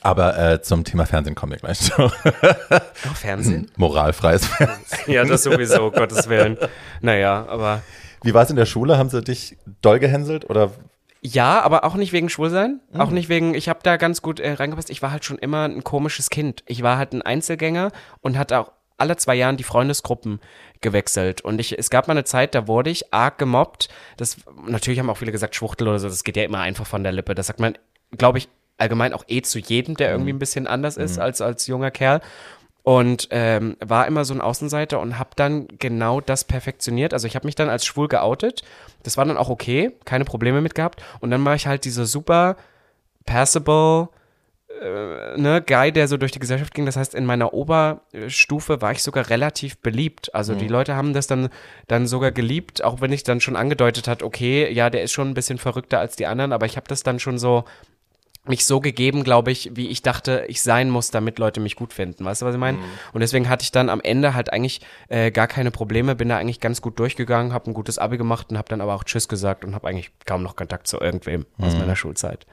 Aber 0.00 0.38
äh, 0.38 0.62
zum 0.62 0.84
Thema 0.84 1.06
Fernsehen 1.06 1.34
kommen 1.34 1.52
wir 1.52 1.58
gleich. 1.58 1.92
Auch 1.98 2.12
Fernsehen? 3.14 3.70
Moralfreies 3.76 4.46
Fernsehen. 4.46 5.12
ja, 5.12 5.24
das 5.24 5.42
sowieso, 5.42 5.90
Gottes 5.90 6.28
Willen. 6.28 6.56
Naja, 7.00 7.46
aber. 7.48 7.82
Wie 8.22 8.34
war 8.34 8.42
es 8.44 8.50
in 8.50 8.56
der 8.56 8.66
Schule? 8.66 8.96
Haben 8.96 9.10
sie 9.10 9.22
dich 9.22 9.56
doll 9.82 9.98
gehänselt 9.98 10.48
oder? 10.48 10.72
Ja, 11.20 11.60
aber 11.62 11.84
auch 11.84 11.94
nicht 11.94 12.12
wegen 12.12 12.28
Schwulsein. 12.28 12.80
Mhm. 12.92 13.00
Auch 13.00 13.10
nicht 13.10 13.28
wegen, 13.28 13.54
ich 13.54 13.68
habe 13.68 13.80
da 13.82 13.96
ganz 13.96 14.22
gut 14.22 14.38
äh, 14.38 14.52
reingepasst. 14.52 14.90
Ich 14.90 15.02
war 15.02 15.10
halt 15.10 15.24
schon 15.24 15.38
immer 15.38 15.64
ein 15.64 15.82
komisches 15.82 16.30
Kind. 16.30 16.62
Ich 16.66 16.82
war 16.82 16.96
halt 16.96 17.12
ein 17.12 17.22
Einzelgänger 17.22 17.90
und 18.20 18.38
hatte 18.38 18.58
auch 18.58 18.72
alle 18.98 19.16
zwei 19.16 19.34
Jahren 19.34 19.56
die 19.56 19.64
Freundesgruppen 19.64 20.40
gewechselt. 20.80 21.40
Und 21.40 21.60
ich, 21.60 21.78
es 21.78 21.90
gab 21.90 22.08
mal 22.08 22.12
eine 22.12 22.24
Zeit, 22.24 22.54
da 22.54 22.66
wurde 22.66 22.90
ich 22.90 23.12
arg 23.12 23.38
gemobbt. 23.38 23.88
Das, 24.16 24.36
natürlich 24.66 24.98
haben 24.98 25.10
auch 25.10 25.16
viele 25.16 25.32
gesagt, 25.32 25.54
Schwuchtel 25.54 25.88
oder 25.88 25.98
so, 25.98 26.08
das 26.08 26.24
geht 26.24 26.36
ja 26.36 26.44
immer 26.44 26.60
einfach 26.60 26.86
von 26.86 27.02
der 27.02 27.12
Lippe. 27.12 27.34
Das 27.34 27.46
sagt 27.46 27.60
man, 27.60 27.78
glaube 28.16 28.38
ich, 28.38 28.48
allgemein 28.78 29.12
auch 29.12 29.24
eh 29.28 29.42
zu 29.42 29.58
jedem, 29.58 29.96
der 29.96 30.10
irgendwie 30.10 30.32
mhm. 30.32 30.36
ein 30.36 30.40
bisschen 30.40 30.66
anders 30.66 30.96
ist 30.96 31.16
mhm. 31.16 31.22
als 31.22 31.40
als 31.40 31.66
junger 31.66 31.90
Kerl. 31.90 32.20
und 32.88 33.28
ähm, 33.32 33.76
war 33.80 34.06
immer 34.06 34.24
so 34.24 34.32
ein 34.32 34.40
Außenseiter 34.40 34.98
und 34.98 35.18
habe 35.18 35.30
dann 35.36 35.68
genau 35.78 36.22
das 36.22 36.44
perfektioniert. 36.44 37.12
Also 37.12 37.26
ich 37.26 37.34
habe 37.36 37.46
mich 37.46 37.54
dann 37.54 37.68
als 37.68 37.84
schwul 37.84 38.08
geoutet. 38.08 38.62
Das 39.02 39.18
war 39.18 39.26
dann 39.26 39.36
auch 39.36 39.50
okay, 39.50 39.92
keine 40.06 40.24
Probleme 40.24 40.62
mit 40.62 40.74
gehabt. 40.74 41.02
Und 41.20 41.30
dann 41.30 41.44
war 41.44 41.54
ich 41.54 41.66
halt 41.66 41.84
dieser 41.84 42.06
super 42.06 42.56
passable 43.26 44.08
äh, 44.80 45.38
ne, 45.38 45.62
Guy, 45.66 45.92
der 45.92 46.08
so 46.08 46.16
durch 46.16 46.32
die 46.32 46.38
Gesellschaft 46.38 46.72
ging. 46.72 46.86
Das 46.86 46.96
heißt, 46.96 47.14
in 47.14 47.26
meiner 47.26 47.52
Oberstufe 47.52 48.80
war 48.80 48.92
ich 48.92 49.02
sogar 49.02 49.28
relativ 49.28 49.76
beliebt. 49.78 50.34
Also 50.34 50.54
mhm. 50.54 50.58
die 50.58 50.68
Leute 50.68 50.96
haben 50.96 51.12
das 51.12 51.26
dann, 51.26 51.50
dann 51.88 52.06
sogar 52.06 52.32
geliebt, 52.32 52.82
auch 52.82 53.02
wenn 53.02 53.12
ich 53.12 53.22
dann 53.22 53.42
schon 53.42 53.56
angedeutet 53.56 54.08
hat, 54.08 54.22
okay, 54.22 54.72
ja, 54.72 54.88
der 54.88 55.02
ist 55.02 55.12
schon 55.12 55.28
ein 55.28 55.34
bisschen 55.34 55.58
verrückter 55.58 56.00
als 56.00 56.16
die 56.16 56.26
anderen, 56.26 56.52
aber 56.52 56.64
ich 56.64 56.76
habe 56.76 56.88
das 56.88 57.02
dann 57.02 57.18
schon 57.18 57.38
so 57.38 57.64
mich 58.48 58.66
so 58.66 58.80
gegeben, 58.80 59.24
glaube 59.24 59.50
ich, 59.50 59.70
wie 59.74 59.88
ich 59.88 60.02
dachte, 60.02 60.44
ich 60.48 60.62
sein 60.62 60.90
muss, 60.90 61.10
damit 61.10 61.38
Leute 61.38 61.60
mich 61.60 61.76
gut 61.76 61.92
finden. 61.92 62.24
Weißt 62.24 62.42
du, 62.42 62.46
was 62.46 62.54
ich 62.54 62.60
meine? 62.60 62.78
Mhm. 62.78 62.84
Und 63.12 63.20
deswegen 63.20 63.48
hatte 63.48 63.62
ich 63.62 63.72
dann 63.72 63.88
am 63.88 64.00
Ende 64.00 64.34
halt 64.34 64.52
eigentlich 64.52 64.80
äh, 65.08 65.30
gar 65.30 65.46
keine 65.46 65.70
Probleme, 65.70 66.14
bin 66.14 66.28
da 66.28 66.38
eigentlich 66.38 66.60
ganz 66.60 66.82
gut 66.82 66.98
durchgegangen, 66.98 67.52
habe 67.52 67.70
ein 67.70 67.74
gutes 67.74 67.98
Abi 67.98 68.18
gemacht 68.18 68.50
und 68.50 68.58
habe 68.58 68.68
dann 68.68 68.80
aber 68.80 68.94
auch 68.94 69.04
Tschüss 69.04 69.28
gesagt 69.28 69.64
und 69.64 69.74
habe 69.74 69.88
eigentlich 69.88 70.10
kaum 70.26 70.42
noch 70.42 70.56
Kontakt 70.56 70.86
zu 70.86 71.00
irgendwem 71.00 71.46
mhm. 71.56 71.64
aus 71.64 71.74
meiner 71.74 71.96
Schulzeit. 71.96 72.46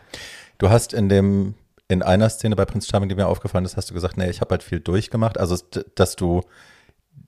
Du 0.57 0.69
hast 0.69 0.93
in 0.93 1.09
dem 1.09 1.55
in 1.87 2.01
einer 2.01 2.29
Szene 2.29 2.55
bei 2.55 2.65
Prince 2.65 2.87
Charming, 2.89 3.09
die 3.09 3.15
mir 3.15 3.27
aufgefallen 3.27 3.65
ist, 3.65 3.77
hast 3.77 3.91
du 3.91 3.93
gesagt, 3.93 4.17
nee, 4.17 4.29
ich 4.29 4.41
habe 4.41 4.51
halt 4.51 4.63
viel 4.63 4.79
durchgemacht. 4.79 5.39
Also, 5.39 5.55
dass 5.93 6.15
du 6.15 6.41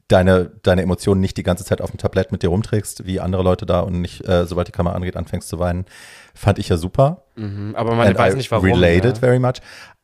deine, 0.07 0.51
deine 0.63 0.82
Emotionen 0.82 1.22
nicht 1.22 1.38
die 1.38 1.43
ganze 1.43 1.65
Zeit 1.65 1.82
auf 1.82 1.91
dem 1.91 1.97
Tablett 1.97 2.32
mit 2.32 2.41
dir 2.41 2.49
rumträgst, 2.49 3.05
wie 3.05 3.20
andere 3.20 3.43
Leute 3.43 3.65
da 3.65 3.82
und 3.82 4.01
nicht, 4.01 4.28
äh, 4.28 4.45
sobald 4.45 4.68
die 4.68 4.72
Kamera 4.72 4.95
angeht, 4.95 5.18
anfängst 5.18 5.49
zu 5.49 5.59
weinen. 5.59 5.86
Fand 6.38 6.60
ich 6.60 6.70
ja 6.70 6.78
super. 6.78 7.24
Mhm, 7.36 7.74
aber 7.76 7.96
man 7.96 8.08
And 8.08 8.18
weiß 8.18 8.36
I 8.36 8.38
nicht 8.38 8.52
warum. 8.52 8.66
Related 8.66 9.16
ja. 9.16 9.20
very 9.20 9.40
much. 9.40 9.56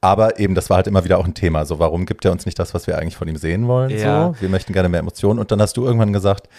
Aber 0.01 0.39
eben, 0.39 0.55
das 0.55 0.69
war 0.69 0.77
halt 0.77 0.87
immer 0.87 1.03
wieder 1.05 1.17
auch 1.17 1.25
ein 1.25 1.33
Thema. 1.33 1.65
So, 1.65 1.79
warum 1.79 2.05
gibt 2.05 2.25
er 2.25 2.31
uns 2.31 2.45
nicht 2.45 2.59
das, 2.59 2.73
was 2.73 2.87
wir 2.87 2.97
eigentlich 2.97 3.15
von 3.15 3.27
ihm 3.27 3.37
sehen 3.37 3.67
wollen? 3.67 3.89
Ja. 3.91 4.33
So, 4.33 4.41
wir 4.41 4.49
möchten 4.49 4.73
gerne 4.73 4.89
mehr 4.89 4.99
Emotionen. 4.99 5.39
Und 5.39 5.51
dann 5.51 5.61
hast 5.61 5.77
du 5.77 5.85
irgendwann 5.85 6.11
gesagt, 6.11 6.49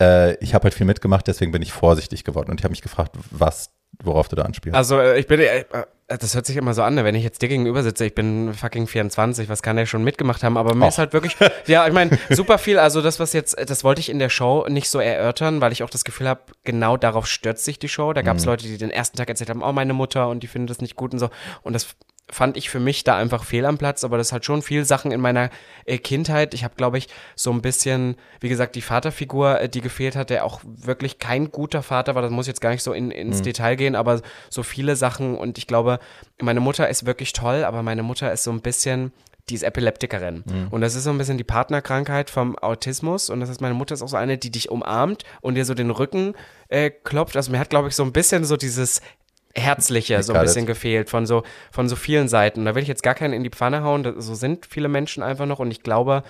äh, 0.00 0.34
ich 0.36 0.54
habe 0.54 0.64
halt 0.64 0.74
viel 0.74 0.86
mitgemacht, 0.86 1.26
deswegen 1.26 1.52
bin 1.52 1.62
ich 1.62 1.72
vorsichtig 1.72 2.24
geworden. 2.24 2.50
Und 2.50 2.60
ich 2.60 2.64
habe 2.64 2.72
mich 2.72 2.82
gefragt, 2.82 3.16
was 3.30 3.70
worauf 4.02 4.28
du 4.28 4.36
da 4.36 4.42
anspielst. 4.42 4.76
Also 4.76 4.98
äh, 4.98 5.18
ich 5.18 5.26
bin, 5.26 5.40
äh, 5.40 5.60
äh, 5.60 5.84
das 6.06 6.34
hört 6.34 6.46
sich 6.46 6.56
immer 6.56 6.74
so 6.74 6.82
an, 6.82 6.94
ne? 6.94 7.04
wenn 7.04 7.14
ich 7.14 7.24
jetzt 7.24 7.40
dir 7.42 7.48
gegenüber 7.48 7.82
sitze, 7.82 8.04
ich 8.04 8.14
bin 8.14 8.52
fucking 8.52 8.86
24, 8.86 9.48
was 9.48 9.62
kann 9.62 9.76
der 9.76 9.86
schon 9.86 10.04
mitgemacht 10.04 10.42
haben, 10.42 10.56
aber 10.56 10.74
mir 10.74 10.84
Och. 10.84 10.88
ist 10.88 10.98
halt 10.98 11.12
wirklich, 11.12 11.36
ja, 11.66 11.86
ich 11.86 11.92
meine, 11.92 12.18
super 12.30 12.58
viel, 12.58 12.78
also 12.78 13.00
das, 13.00 13.20
was 13.20 13.32
jetzt, 13.32 13.56
das 13.68 13.84
wollte 13.84 14.00
ich 14.00 14.10
in 14.10 14.18
der 14.18 14.28
Show 14.28 14.66
nicht 14.68 14.88
so 14.88 14.98
erörtern, 14.98 15.60
weil 15.60 15.72
ich 15.72 15.82
auch 15.82 15.90
das 15.90 16.04
Gefühl 16.04 16.28
habe, 16.28 16.42
genau 16.64 16.96
darauf 16.96 17.26
stürzt 17.26 17.64
sich 17.64 17.78
die 17.78 17.88
Show. 17.88 18.12
Da 18.12 18.22
gab 18.22 18.36
es 18.36 18.44
mhm. 18.44 18.50
Leute, 18.50 18.66
die 18.66 18.78
den 18.78 18.90
ersten 18.90 19.16
Tag 19.16 19.28
erzählt 19.28 19.50
haben, 19.50 19.62
oh, 19.62 19.72
meine 19.72 19.94
Mutter 19.94 20.28
und 20.28 20.42
die 20.42 20.46
finden 20.46 20.66
das 20.66 20.80
nicht 20.80 20.96
gut 20.96 21.12
und 21.12 21.18
so. 21.18 21.30
Und 21.62 21.72
das 21.72 21.96
fand 22.30 22.56
ich 22.56 22.70
für 22.70 22.80
mich 22.80 23.04
da 23.04 23.16
einfach 23.16 23.44
fehl 23.44 23.66
am 23.66 23.76
Platz, 23.76 24.02
aber 24.02 24.16
das 24.16 24.32
hat 24.32 24.44
schon 24.44 24.62
viel 24.62 24.84
Sachen 24.84 25.12
in 25.12 25.20
meiner 25.20 25.50
äh, 25.84 25.98
Kindheit. 25.98 26.54
Ich 26.54 26.64
habe, 26.64 26.74
glaube 26.74 26.96
ich, 26.96 27.08
so 27.36 27.50
ein 27.50 27.60
bisschen, 27.60 28.16
wie 28.40 28.48
gesagt, 28.48 28.76
die 28.76 28.80
Vaterfigur, 28.80 29.60
äh, 29.60 29.68
die 29.68 29.82
gefehlt 29.82 30.16
hat, 30.16 30.30
der 30.30 30.44
auch 30.44 30.60
wirklich 30.64 31.18
kein 31.18 31.50
guter 31.50 31.82
Vater 31.82 32.14
war. 32.14 32.22
Das 32.22 32.30
muss 32.30 32.46
jetzt 32.46 32.62
gar 32.62 32.70
nicht 32.70 32.82
so 32.82 32.92
in, 32.92 33.10
ins 33.10 33.38
mhm. 33.38 33.44
Detail 33.44 33.76
gehen, 33.76 33.94
aber 33.94 34.22
so 34.48 34.62
viele 34.62 34.96
Sachen. 34.96 35.36
Und 35.36 35.58
ich 35.58 35.66
glaube, 35.66 35.98
meine 36.40 36.60
Mutter 36.60 36.88
ist 36.88 37.04
wirklich 37.04 37.34
toll, 37.34 37.62
aber 37.64 37.82
meine 37.82 38.02
Mutter 38.02 38.32
ist 38.32 38.44
so 38.44 38.52
ein 38.52 38.62
bisschen, 38.62 39.12
die 39.50 39.54
ist 39.54 39.62
Epileptikerin. 39.62 40.44
Mhm. 40.46 40.68
Und 40.70 40.80
das 40.80 40.94
ist 40.94 41.04
so 41.04 41.10
ein 41.10 41.18
bisschen 41.18 41.36
die 41.36 41.44
Partnerkrankheit 41.44 42.30
vom 42.30 42.56
Autismus. 42.58 43.28
Und 43.28 43.40
das 43.40 43.50
heißt, 43.50 43.60
meine 43.60 43.74
Mutter 43.74 43.94
ist 43.94 44.02
auch 44.02 44.08
so 44.08 44.16
eine, 44.16 44.38
die 44.38 44.50
dich 44.50 44.70
umarmt 44.70 45.24
und 45.42 45.56
dir 45.56 45.66
so 45.66 45.74
den 45.74 45.90
Rücken 45.90 46.34
äh, 46.68 46.90
klopft. 46.90 47.36
Also 47.36 47.52
mir 47.52 47.58
hat, 47.58 47.68
glaube 47.68 47.88
ich, 47.88 47.94
so 47.94 48.02
ein 48.02 48.12
bisschen 48.12 48.44
so 48.44 48.56
dieses 48.56 49.02
Herzliche 49.56 50.22
so 50.22 50.32
ein 50.32 50.40
bisschen 50.40 50.66
gefehlt 50.66 51.10
von 51.10 51.26
so, 51.26 51.42
von 51.70 51.88
so 51.88 51.96
vielen 51.96 52.28
Seiten. 52.28 52.64
Da 52.64 52.74
will 52.74 52.82
ich 52.82 52.88
jetzt 52.88 53.02
gar 53.02 53.14
keinen 53.14 53.32
in 53.32 53.44
die 53.44 53.50
Pfanne 53.50 53.82
hauen. 53.82 54.20
So 54.20 54.34
sind 54.34 54.66
viele 54.66 54.88
Menschen 54.88 55.22
einfach 55.22 55.46
noch 55.46 55.60
und 55.60 55.70
ich 55.70 55.82
glaube, 55.82 56.24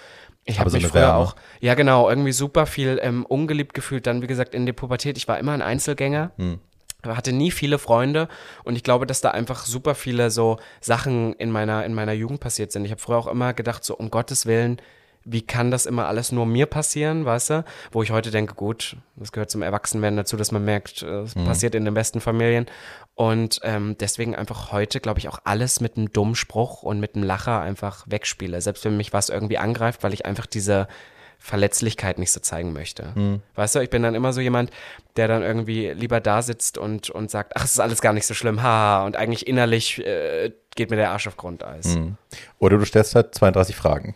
ich 0.45 0.61
habe 0.61 0.69
so 0.69 0.77
mich 0.77 0.87
früher 0.87 1.03
Wärme. 1.03 1.15
auch, 1.15 1.37
ja 1.61 1.75
genau, 1.75 2.09
irgendwie 2.09 2.33
super 2.33 2.67
viel 2.67 3.01
ähm, 3.03 3.25
ungeliebt 3.25 3.73
gefühlt. 3.73 4.07
Dann, 4.07 4.21
wie 4.21 4.27
gesagt, 4.27 4.55
in 4.55 4.67
der 4.67 4.75
Pubertät, 4.75 5.17
ich 5.17 5.27
war 5.27 5.39
immer 5.39 5.53
ein 5.53 5.63
Einzelgänger. 5.63 6.33
Hm 6.37 6.61
hatte 7.07 7.33
nie 7.33 7.51
viele 7.51 7.79
Freunde 7.79 8.29
und 8.63 8.77
ich 8.77 8.83
glaube, 8.83 9.07
dass 9.07 9.21
da 9.21 9.31
einfach 9.31 9.67
super 9.67 9.95
viele 9.95 10.31
so 10.31 10.59
Sachen 10.81 11.35
in 11.35 11.51
meiner 11.51 11.85
in 11.85 11.93
meiner 11.93 12.13
Jugend 12.13 12.41
passiert 12.41 12.73
sind. 12.73 12.85
Ich 12.87 12.91
habe 12.91 13.01
früher 13.01 13.19
auch 13.19 13.27
immer 13.27 13.53
gedacht 13.53 13.85
so 13.85 13.95
um 13.95 14.11
Gottes 14.11 14.47
Willen, 14.47 14.81
wie 15.25 15.43
kann 15.43 15.71
das 15.71 15.87
immer 15.87 16.07
alles 16.07 16.33
nur 16.33 16.47
mir 16.47 16.67
passieren, 16.67 17.25
weißt 17.25 17.51
du? 17.51 17.65
Wo 17.93 18.03
ich 18.03 18.11
heute 18.11 18.31
denke, 18.31 18.55
gut, 18.55 18.97
das 19.17 19.33
gehört 19.33 19.51
zum 19.51 19.63
Erwachsenwerden 19.63 20.17
dazu, 20.17 20.37
dass 20.37 20.53
man 20.53 20.65
merkt, 20.65 21.03
äh, 21.03 21.21
es 21.21 21.35
mhm. 21.35 21.45
passiert 21.45 21.75
in 21.75 21.85
den 21.85 21.95
besten 21.95 22.21
Familien. 22.21 22.67
Und 23.15 23.61
ähm, 23.63 23.97
deswegen 23.99 24.35
einfach 24.35 24.73
heute, 24.73 25.01
glaube 25.01 25.21
ich, 25.21 25.29
auch 25.29 25.39
alles 25.45 25.81
mit 25.81 25.97
einem 25.97 26.13
dummen 26.13 26.35
Spruch 26.35 26.83
und 26.83 27.01
mit 27.01 27.15
einem 27.15 27.25
Lacher 27.25 27.61
einfach 27.61 28.05
wegspiele. 28.09 28.61
Selbst 28.61 28.85
wenn 28.85 28.97
mich 28.97 29.13
was 29.13 29.29
irgendwie 29.29 29.59
angreift, 29.59 30.03
weil 30.03 30.13
ich 30.13 30.27
einfach 30.27 30.47
diese 30.47 30.89
Verletzlichkeit 31.45 32.19
nicht 32.19 32.33
so 32.33 32.41
zeigen 32.41 32.73
möchte. 32.73 33.13
Mhm. 33.15 33.43
Weißt 33.55 33.75
du, 33.75 33.81
ich 33.81 33.91
bin 33.91 34.03
dann 34.03 34.15
immer 34.15 34.33
so 34.33 34.41
jemand, 34.41 34.71
der 35.17 35.29
dann 35.29 35.43
irgendwie 35.43 35.91
lieber 35.91 36.19
da 36.19 36.41
sitzt 36.41 36.79
und, 36.79 37.11
und 37.11 37.31
sagt, 37.31 37.53
ach, 37.55 37.67
es 37.67 37.73
ist 37.73 37.81
alles 37.81 38.01
gar 38.01 38.15
nicht 38.15 38.25
so 38.25 38.33
schlimm, 38.33 38.63
haha, 38.63 39.05
und 39.05 39.17
eigentlich 39.17 39.47
innerlich 39.47 39.99
äh, 39.99 40.53
geht 40.75 40.89
mir 40.89 40.97
der 40.97 41.11
Arsch 41.11 41.27
auf 41.27 41.37
Grundeis. 41.37 41.97
Mhm. 41.97 42.17
Oder 42.61 42.79
du 42.79 42.87
stellst 42.87 43.15
halt 43.15 43.35
32 43.35 43.77
Fragen. 43.77 44.15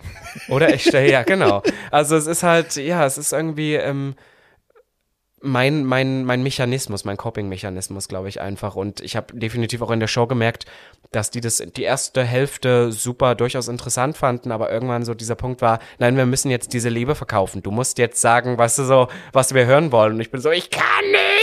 Oder 0.49 0.73
ich 0.73 0.85
stelle, 0.85 1.11
ja, 1.11 1.23
genau. 1.27 1.63
Also 1.91 2.17
es 2.17 2.27
ist 2.27 2.43
halt, 2.43 2.77
ja, 2.77 3.05
es 3.05 3.19
ist 3.19 3.35
irgendwie, 3.35 3.75
ähm, 3.75 4.15
mein, 5.41 5.85
mein, 5.85 6.25
mein 6.25 6.43
Mechanismus, 6.43 7.05
mein 7.05 7.17
Coping-Mechanismus, 7.17 8.09
glaube 8.09 8.29
ich, 8.29 8.41
einfach. 8.41 8.77
Und 8.77 9.01
ich 9.01 9.17
habe 9.17 9.39
definitiv 9.39 9.83
auch 9.83 9.91
in 9.91 10.01
der 10.01 10.07
Show 10.07 10.27
gemerkt, 10.27 10.67
dass 11.11 11.31
die 11.31 11.41
das 11.41 11.59
die 11.59 11.83
erste 11.83 12.25
Hälfte 12.25 12.93
super 12.93 13.35
durchaus 13.35 13.69
interessant 13.69 14.17
fanden, 14.17 14.53
aber 14.53 14.71
irgendwann 14.71 15.05
so 15.05 15.15
dieser 15.15 15.37
Punkt 15.37 15.63
war, 15.63 15.79
nein, 15.99 16.17
wir 16.17 16.27
müssen 16.27 16.51
jetzt 16.51 16.73
diese 16.73 16.89
Liebe 16.89 17.15
verkaufen. 17.15 17.63
Du 17.63 17.71
musst 17.71 17.99
jetzt 17.99 18.21
sagen, 18.21 18.59
weißt 18.59 18.79
du 18.79 18.85
so, 18.85 19.09
was 19.33 19.55
wir 19.55 19.67
hören 19.67 19.93
wollen. 19.93 20.15
Und 20.15 20.21
ich 20.21 20.31
bin 20.31 20.41
so, 20.41 20.51
ich 20.51 20.71
kann 20.71 20.85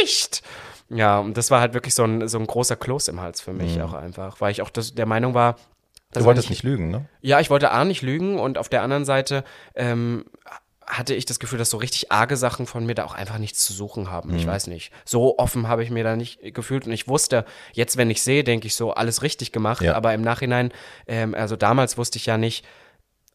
nicht! 0.02 0.44
Ja, 0.90 1.20
und 1.20 1.36
das 1.36 1.50
war 1.50 1.62
halt 1.62 1.74
wirklich 1.74 1.96
so 1.96 2.04
ein, 2.04 2.28
so 2.28 2.38
ein 2.38 2.46
großer 2.46 2.76
Kloß 2.76 3.08
im 3.08 3.20
Hals 3.20 3.42
für 3.42 3.54
mich 3.54 3.78
mhm. 3.78 3.82
auch 3.82 3.94
einfach, 3.94 4.40
weil 4.40 4.52
ich 4.52 4.62
auch 4.62 4.70
das, 4.70 4.94
der 4.94 5.08
Meinung 5.08 5.34
war, 5.34 5.56
Du 6.14 6.24
wolltest 6.24 6.50
nicht, 6.50 6.64
nicht 6.64 6.72
lügen, 6.72 6.92
ne? 6.92 7.10
Ja, 7.22 7.42
ich 7.42 7.50
wollte 7.50 7.72
A 7.72 7.84
nicht 7.84 8.02
lügen 8.02 8.40
und 8.40 8.58
auf 8.58 8.70
der 8.70 8.84
anderen 8.84 9.04
Seite 9.04 9.44
ähm, 9.76 10.24
hatte 10.88 11.14
ich 11.16 11.26
das 11.26 11.40
Gefühl, 11.40 11.60
dass 11.60 11.70
so 11.70 11.78
richtig 11.78 12.12
arge 12.12 12.38
Sachen 12.38 12.66
von 12.66 12.86
mir 12.86 12.96
da 12.96 13.06
auch 13.06 13.16
einfach 13.16 13.38
nichts 13.38 13.66
zu 13.66 13.74
suchen 13.74 14.12
haben. 14.12 14.32
Mhm. 14.32 14.38
Ich 14.38 14.48
weiß 14.48 14.68
nicht. 14.68 14.92
So 15.04 15.38
offen 15.38 15.68
habe 15.68 15.84
ich 15.84 15.90
mir 15.90 16.04
da 16.04 16.16
nicht 16.16 16.54
gefühlt 16.54 16.86
und 16.86 16.94
ich 16.94 17.08
wusste, 17.08 17.46
jetzt, 17.74 17.98
wenn 17.98 18.10
ich 18.10 18.22
sehe, 18.22 18.44
denke 18.44 18.68
ich 18.68 18.76
so, 18.76 18.94
alles 18.94 19.22
richtig 19.22 19.52
gemacht, 19.52 19.82
ja. 19.82 19.96
aber 19.96 20.14
im 20.14 20.22
Nachhinein, 20.22 20.72
ähm, 21.08 21.34
also 21.34 21.56
damals 21.56 21.98
wusste 21.98 22.18
ich 22.18 22.26
ja 22.26 22.38
nicht, 22.38 22.66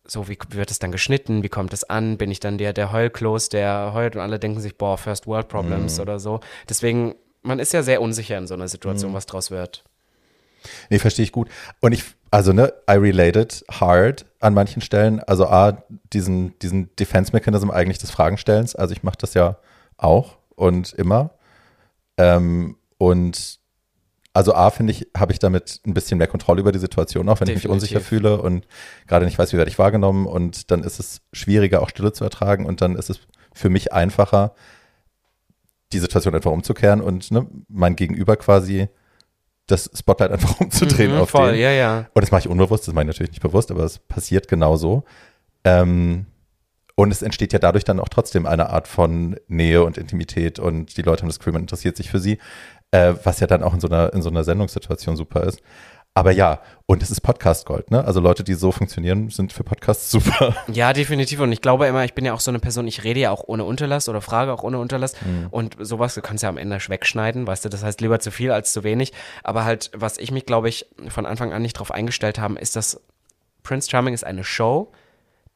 so, 0.06 0.28
wie 0.28 0.38
wird 0.50 0.70
es 0.70 0.78
dann 0.78 0.92
geschnitten, 0.92 1.42
wie 1.42 1.48
kommt 1.48 1.72
es 1.72 1.84
an, 1.84 2.16
bin 2.18 2.30
ich 2.30 2.40
dann 2.40 2.58
der, 2.58 2.72
der 2.72 2.90
Heulklos, 2.90 3.48
der 3.48 3.92
heult 3.94 4.16
und 4.16 4.22
alle 4.22 4.38
denken 4.38 4.60
sich, 4.60 4.76
boah, 4.76 4.98
First 4.98 5.26
World 5.26 5.48
Problems 5.48 5.96
mhm. 5.96 6.02
oder 6.02 6.18
so. 6.18 6.40
Deswegen, 6.68 7.14
man 7.42 7.58
ist 7.58 7.72
ja 7.72 7.82
sehr 7.82 8.02
unsicher 8.02 8.36
in 8.36 8.46
so 8.46 8.54
einer 8.54 8.68
Situation, 8.68 9.12
mhm. 9.12 9.16
was 9.16 9.26
draus 9.26 9.50
wird. 9.50 9.84
Nee, 10.88 10.98
verstehe 10.98 11.24
ich 11.24 11.32
gut. 11.32 11.48
Und 11.80 11.92
ich, 11.92 12.04
also 12.30 12.52
ne, 12.52 12.72
I 12.88 12.94
related 12.94 13.64
hard 13.70 14.24
an 14.40 14.54
manchen 14.54 14.82
Stellen. 14.82 15.20
Also 15.20 15.46
A, 15.46 15.82
diesen, 16.12 16.58
diesen 16.60 16.94
Defense-Mechanism 16.96 17.70
eigentlich 17.70 17.98
des 17.98 18.10
Fragenstellens. 18.10 18.76
Also 18.76 18.92
ich 18.92 19.02
mache 19.02 19.18
das 19.18 19.34
ja 19.34 19.58
auch 19.96 20.38
und 20.54 20.92
immer. 20.92 21.30
Ähm, 22.16 22.76
und 22.98 23.58
also 24.32 24.54
A, 24.54 24.70
finde 24.70 24.92
ich, 24.92 25.08
habe 25.16 25.32
ich 25.32 25.40
damit 25.40 25.80
ein 25.84 25.94
bisschen 25.94 26.18
mehr 26.18 26.28
Kontrolle 26.28 26.60
über 26.60 26.70
die 26.70 26.78
Situation, 26.78 27.28
auch 27.28 27.40
wenn 27.40 27.46
Definitiv. 27.46 27.64
ich 27.64 27.64
mich 27.64 27.72
unsicher 27.72 28.00
fühle 28.00 28.40
und 28.40 28.66
gerade 29.08 29.24
nicht 29.24 29.38
weiß, 29.38 29.52
wie 29.52 29.56
werde 29.56 29.70
ich 29.70 29.78
wahrgenommen. 29.78 30.26
Und 30.26 30.70
dann 30.70 30.84
ist 30.84 31.00
es 31.00 31.20
schwieriger, 31.32 31.82
auch 31.82 31.88
Stille 31.88 32.12
zu 32.12 32.22
ertragen. 32.22 32.64
Und 32.64 32.80
dann 32.80 32.94
ist 32.94 33.10
es 33.10 33.20
für 33.52 33.70
mich 33.70 33.92
einfacher, 33.92 34.54
die 35.92 35.98
Situation 35.98 36.34
einfach 36.36 36.52
umzukehren 36.52 37.00
und 37.00 37.32
ne, 37.32 37.48
mein 37.68 37.96
Gegenüber 37.96 38.36
quasi 38.36 38.88
das 39.70 39.90
Spotlight 39.94 40.32
einfach 40.32 40.60
umzudrehen 40.60 41.12
mhm, 41.14 41.20
auf 41.20 41.30
voll, 41.30 41.52
den. 41.52 41.60
Ja, 41.60 41.70
ja. 41.70 42.06
Und 42.12 42.22
das 42.22 42.30
mache 42.30 42.40
ich 42.40 42.48
unbewusst, 42.48 42.86
das 42.86 42.94
mache 42.94 43.04
ich 43.04 43.08
natürlich 43.08 43.32
nicht 43.32 43.42
bewusst, 43.42 43.70
aber 43.70 43.84
es 43.84 43.98
passiert 43.98 44.48
genauso. 44.48 45.04
Ähm, 45.64 46.26
und 46.94 47.10
es 47.10 47.22
entsteht 47.22 47.52
ja 47.52 47.58
dadurch 47.58 47.84
dann 47.84 47.98
auch 47.98 48.08
trotzdem 48.08 48.46
eine 48.46 48.70
Art 48.70 48.86
von 48.86 49.36
Nähe 49.48 49.82
und 49.84 49.96
Intimität 49.96 50.58
und 50.58 50.96
die 50.96 51.02
Leute 51.02 51.22
haben 51.22 51.28
das 51.28 51.38
Gefühl, 51.38 51.54
man 51.54 51.62
interessiert 51.62 51.96
sich 51.96 52.10
für 52.10 52.18
sie, 52.18 52.38
äh, 52.90 53.14
was 53.24 53.40
ja 53.40 53.46
dann 53.46 53.62
auch 53.62 53.72
in 53.72 53.80
so 53.80 53.88
einer, 53.88 54.12
in 54.12 54.20
so 54.20 54.28
einer 54.28 54.44
Sendungssituation 54.44 55.16
super 55.16 55.44
ist. 55.44 55.62
Aber 56.14 56.32
ja, 56.32 56.60
und 56.86 57.04
es 57.04 57.10
ist 57.12 57.20
Podcast 57.20 57.66
Gold, 57.66 57.92
ne? 57.92 58.04
Also 58.04 58.18
Leute, 58.18 58.42
die 58.42 58.54
so 58.54 58.72
funktionieren, 58.72 59.30
sind 59.30 59.52
für 59.52 59.62
Podcasts 59.62 60.10
super. 60.10 60.56
Ja, 60.72 60.92
definitiv. 60.92 61.38
Und 61.38 61.52
ich 61.52 61.60
glaube 61.60 61.86
immer, 61.86 62.04
ich 62.04 62.14
bin 62.14 62.24
ja 62.24 62.34
auch 62.34 62.40
so 62.40 62.50
eine 62.50 62.58
Person, 62.58 62.88
ich 62.88 63.04
rede 63.04 63.20
ja 63.20 63.30
auch 63.30 63.44
ohne 63.46 63.64
Unterlass 63.64 64.08
oder 64.08 64.20
frage 64.20 64.52
auch 64.52 64.64
ohne 64.64 64.78
Unterlass. 64.78 65.14
Mhm. 65.22 65.46
Und 65.50 65.76
sowas, 65.78 66.14
du 66.14 66.20
kannst 66.20 66.42
ja 66.42 66.48
am 66.48 66.58
Ende 66.58 66.76
wegschneiden, 66.76 67.46
weißt 67.46 67.64
du, 67.64 67.68
das 67.68 67.84
heißt 67.84 68.00
lieber 68.00 68.18
zu 68.18 68.32
viel 68.32 68.50
als 68.50 68.72
zu 68.72 68.82
wenig. 68.82 69.12
Aber 69.44 69.64
halt, 69.64 69.92
was 69.94 70.18
ich 70.18 70.32
mich, 70.32 70.46
glaube 70.46 70.68
ich, 70.68 70.86
von 71.08 71.26
Anfang 71.26 71.52
an 71.52 71.62
nicht 71.62 71.74
drauf 71.74 71.92
eingestellt 71.92 72.40
habe, 72.40 72.58
ist, 72.58 72.74
dass 72.74 73.00
Prince 73.62 73.88
Charming 73.88 74.14
ist 74.14 74.24
eine 74.24 74.42
Show, 74.42 74.90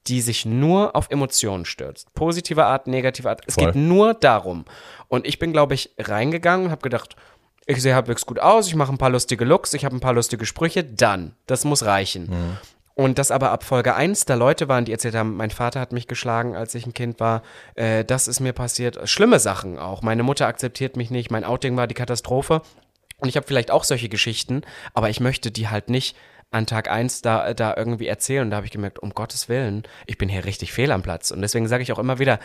die 0.07 0.21
sich 0.21 0.45
nur 0.45 0.95
auf 0.95 1.11
Emotionen 1.11 1.65
stürzt. 1.65 2.13
Positive 2.15 2.65
Art, 2.65 2.87
negative 2.87 3.29
Art. 3.29 3.43
Es 3.47 3.55
Voll. 3.55 3.67
geht 3.67 3.75
nur 3.75 4.15
darum. 4.15 4.67
Und 5.09 5.27
ich 5.27 5.39
bin, 5.39 5.53
glaube 5.53 5.75
ich, 5.75 5.91
reingegangen 5.99 6.67
und 6.67 6.73
habe 6.73 6.83
gedacht, 6.83 7.17
ich 7.67 7.81
sehe 7.81 7.95
halbwegs 7.95 8.27
gut 8.27 8.39
aus, 8.39 8.67
ich 8.67 8.75
mache 8.75 8.93
ein 8.93 8.99
paar 8.99 9.11
lustige 9.11 9.45
Looks, 9.45 9.75
ich 9.75 9.85
habe 9.85 9.97
ein 9.97 10.01
paar 10.01 10.12
lustige 10.12 10.47
Sprüche, 10.47 10.85
dann. 10.85 11.35
Das 11.47 11.65
muss 11.65 11.85
reichen. 11.85 12.27
Mhm. 12.27 12.59
Und 12.95 13.19
das 13.19 13.33
aber 13.33 13.51
ab 13.51 13.65
Folge 13.65 13.95
1 13.97 14.25
da 14.25 14.35
Leute 14.35 14.69
waren, 14.69 14.85
die 14.85 14.93
erzählt 14.93 15.17
haben, 15.17 15.37
mein 15.37 15.51
Vater 15.51 15.81
hat 15.81 15.93
mich 15.93 16.07
geschlagen, 16.07 16.55
als 16.55 16.75
ich 16.77 16.87
ein 16.87 16.95
Kind 16.95 17.19
war, 17.19 17.43
äh, 17.75 18.05
das 18.05 18.29
ist 18.29 18.39
mir 18.39 18.53
passiert. 18.53 19.09
Schlimme 19.09 19.41
Sachen 19.41 19.79
auch. 19.79 20.03
Meine 20.03 20.23
Mutter 20.23 20.47
akzeptiert 20.47 20.97
mich 20.97 21.11
nicht, 21.11 21.31
mein 21.31 21.45
Outing 21.45 21.77
war 21.77 21.89
die 21.89 21.95
Katastrophe. 21.95 22.62
Und 23.19 23.29
ich 23.29 23.37
habe 23.37 23.47
vielleicht 23.47 23.71
auch 23.71 23.85
solche 23.85 24.09
Geschichten, 24.09 24.62
aber 24.93 25.11
ich 25.11 25.19
möchte 25.19 25.51
die 25.51 25.69
halt 25.69 25.89
nicht 25.91 26.17
an 26.51 26.67
Tag 26.67 26.89
1 26.89 27.23
da, 27.23 27.53
da 27.53 27.75
irgendwie 27.77 28.07
erzählen. 28.07 28.45
Und 28.45 28.51
da 28.51 28.59
habe 28.59 28.67
ich 28.67 28.73
gemerkt, 28.73 29.01
um 29.01 29.11
Gottes 29.11 29.49
Willen, 29.49 29.83
ich 30.07 30.19
bin 30.19 30.29
hier 30.29 30.45
richtig 30.45 30.73
fehl 30.73 30.93
am 30.93 31.03
Platz. 31.03 31.33
Und 31.33 31.41
deswegen 31.41 31.67
sage 31.67 31.83
ich 31.83 31.93
auch 31.93 31.99
immer 31.99 32.21
wieder, 32.21 32.39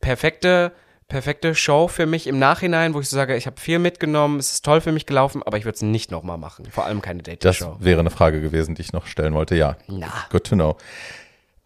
perfekte 0.00 0.72
perfekte 1.12 1.54
Show 1.54 1.88
für 1.88 2.06
mich 2.06 2.26
im 2.26 2.38
Nachhinein, 2.38 2.94
wo 2.94 3.00
ich 3.00 3.08
so 3.08 3.16
sage, 3.16 3.36
ich 3.36 3.46
habe 3.46 3.60
viel 3.60 3.78
mitgenommen, 3.78 4.38
es 4.38 4.52
ist 4.52 4.64
toll 4.64 4.80
für 4.80 4.92
mich 4.92 5.04
gelaufen, 5.04 5.42
aber 5.44 5.58
ich 5.58 5.66
würde 5.66 5.76
es 5.76 5.82
nicht 5.82 6.10
nochmal 6.10 6.38
machen. 6.38 6.64
Vor 6.70 6.86
allem 6.86 7.02
keine 7.02 7.22
Dating-Show. 7.22 7.76
Das 7.76 7.84
wäre 7.84 8.00
eine 8.00 8.10
Frage 8.10 8.40
gewesen, 8.40 8.74
die 8.74 8.80
ich 8.80 8.94
noch 8.94 9.06
stellen 9.06 9.34
wollte. 9.34 9.54
Ja. 9.54 9.76
Na. 9.88 10.10
Good 10.30 10.44
to 10.44 10.54
know. 10.54 10.78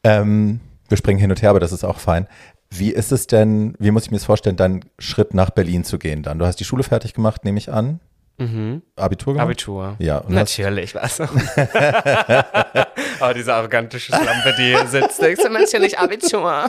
Ähm, 0.03 0.59
wir 0.88 0.97
springen 0.97 1.20
hin 1.20 1.30
und 1.30 1.40
her, 1.42 1.51
aber 1.51 1.61
das 1.61 1.70
ist 1.70 1.84
auch 1.84 2.01
fein. 2.01 2.26
Wie 2.70 2.90
ist 2.90 3.12
es 3.12 3.28
denn, 3.28 3.76
wie 3.78 3.92
muss 3.92 4.07
ich 4.07 4.11
mir 4.11 4.16
das 4.16 4.24
vorstellen, 4.24 4.57
deinen 4.57 4.84
Schritt 4.99 5.32
nach 5.32 5.51
Berlin 5.51 5.84
zu 5.84 5.99
gehen 5.99 6.24
dann? 6.24 6.40
Du 6.40 6.44
hast 6.44 6.57
die 6.57 6.64
Schule 6.64 6.82
fertig 6.82 7.14
gemacht, 7.14 7.44
nehme 7.44 7.59
ich 7.59 7.72
an. 7.72 8.01
Mhm. 8.38 8.82
Abitur 8.97 9.34
gemacht? 9.34 9.47
Abitur. 9.47 9.94
Ja. 10.01 10.24
Natürlich, 10.26 10.97
was? 10.97 11.20
Aber 11.20 11.30
diese 13.34 13.55
arrogante 13.55 14.01
Schlampe, 14.01 14.55
die 14.59 14.64
hier 14.64 14.88
sitzt, 14.88 15.22
denkst 15.22 15.42
du, 15.42 15.51
natürlich 15.51 15.99
Abitur. 15.99 16.68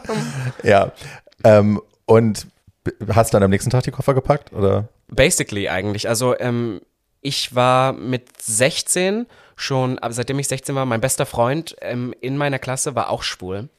Ja. 0.63 0.91
Ähm, 1.43 1.81
und 2.05 2.47
hast 3.13 3.33
dann 3.33 3.43
am 3.43 3.49
nächsten 3.49 3.69
Tag 3.69 3.83
die 3.83 3.91
Koffer 3.91 4.13
gepackt 4.13 4.53
oder? 4.53 4.89
Basically 5.07 5.69
eigentlich. 5.69 6.09
Also 6.09 6.37
ähm, 6.39 6.81
ich 7.21 7.55
war 7.55 7.93
mit 7.93 8.41
16 8.41 9.25
schon, 9.55 9.99
aber 9.99 10.13
seitdem 10.13 10.39
ich 10.39 10.47
16 10.47 10.75
war, 10.75 10.85
mein 10.85 11.01
bester 11.01 11.25
Freund 11.25 11.75
ähm, 11.81 12.13
in 12.21 12.37
meiner 12.37 12.59
Klasse 12.59 12.95
war 12.95 13.09
auch 13.09 13.23
schwul. 13.23 13.69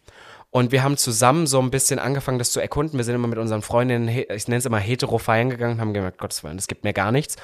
Und 0.51 0.73
wir 0.73 0.83
haben 0.83 0.97
zusammen 0.97 1.47
so 1.47 1.61
ein 1.61 1.71
bisschen 1.71 1.99
angefangen, 1.99 2.39
das 2.39 2.53
zu 2.53 2.61
erkunden. 2.61 2.99
Wir 2.99 3.05
sind 3.05 3.15
immer 3.15 3.29
mit 3.29 3.39
unseren 3.39 3.61
Freundinnen, 3.61 4.09
ich 4.09 4.49
nenne 4.49 4.59
es 4.59 4.67
immer 4.67 4.79
hetero 4.79 5.19
feiern 5.19 5.51
gegangen 5.51 5.75
und 5.75 5.81
haben 5.81 5.93
gemerkt, 5.93 6.19
Gottes 6.19 6.43
Willen, 6.43 6.57
das 6.57 6.69
gibt 6.69 6.85
mir 6.85 6.95
gar 6.95 7.13
nichts. 7.13 7.37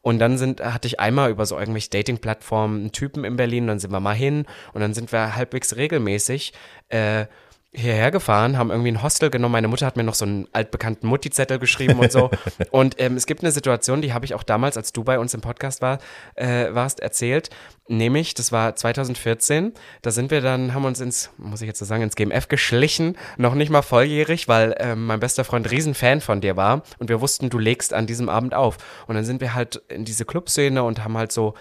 Und 0.00 0.18
dann 0.18 0.38
sind, 0.38 0.62
hatte 0.62 0.88
ich 0.88 0.98
einmal 1.00 1.30
über 1.30 1.46
so 1.46 1.58
irgendwelche 1.58 1.90
Dating-Plattformen 1.90 2.80
einen 2.80 2.92
Typen 2.92 3.24
in 3.24 3.36
Berlin, 3.36 3.66
dann 3.68 3.78
sind 3.78 3.92
wir 3.92 4.00
mal 4.00 4.14
hin 4.14 4.46
und 4.72 4.80
dann 4.80 4.94
sind 4.94 5.12
wir 5.12 5.36
halbwegs 5.36 5.76
regelmäßig 5.76 6.52
äh, 6.88 7.26
hierher 7.74 8.10
gefahren, 8.10 8.58
haben 8.58 8.70
irgendwie 8.70 8.92
ein 8.92 9.02
Hostel 9.02 9.30
genommen. 9.30 9.52
Meine 9.52 9.68
Mutter 9.68 9.86
hat 9.86 9.96
mir 9.96 10.04
noch 10.04 10.14
so 10.14 10.26
einen 10.26 10.46
altbekannten 10.52 11.08
Mutti-Zettel 11.08 11.58
geschrieben 11.58 11.98
und 11.98 12.12
so. 12.12 12.30
und 12.70 12.96
ähm, 13.00 13.16
es 13.16 13.24
gibt 13.24 13.42
eine 13.42 13.50
Situation, 13.50 14.02
die 14.02 14.12
habe 14.12 14.26
ich 14.26 14.34
auch 14.34 14.42
damals, 14.42 14.76
als 14.76 14.92
du 14.92 15.04
bei 15.04 15.18
uns 15.18 15.32
im 15.32 15.40
Podcast 15.40 15.80
war, 15.80 15.98
äh, 16.34 16.66
warst, 16.72 17.00
erzählt. 17.00 17.48
Nämlich, 17.88 18.34
das 18.34 18.52
war 18.52 18.76
2014, 18.76 19.72
da 20.02 20.10
sind 20.10 20.30
wir 20.30 20.42
dann, 20.42 20.74
haben 20.74 20.84
uns 20.84 21.00
ins, 21.00 21.30
muss 21.38 21.62
ich 21.62 21.66
jetzt 21.66 21.78
so 21.78 21.86
sagen, 21.86 22.02
ins 22.02 22.14
GMF 22.14 22.48
geschlichen, 22.48 23.16
noch 23.38 23.54
nicht 23.54 23.70
mal 23.70 23.82
volljährig, 23.82 24.48
weil 24.48 24.74
ähm, 24.78 25.06
mein 25.06 25.20
bester 25.20 25.44
Freund 25.44 25.70
Riesenfan 25.70 26.20
von 26.20 26.42
dir 26.42 26.56
war 26.56 26.82
und 26.98 27.08
wir 27.08 27.22
wussten, 27.22 27.48
du 27.48 27.58
legst 27.58 27.94
an 27.94 28.06
diesem 28.06 28.28
Abend 28.28 28.54
auf. 28.54 28.76
Und 29.06 29.14
dann 29.14 29.24
sind 29.24 29.40
wir 29.40 29.54
halt 29.54 29.76
in 29.88 30.04
diese 30.04 30.26
Clubszene 30.26 30.82
und 30.82 31.02
haben 31.04 31.16
halt 31.16 31.32
so 31.32 31.54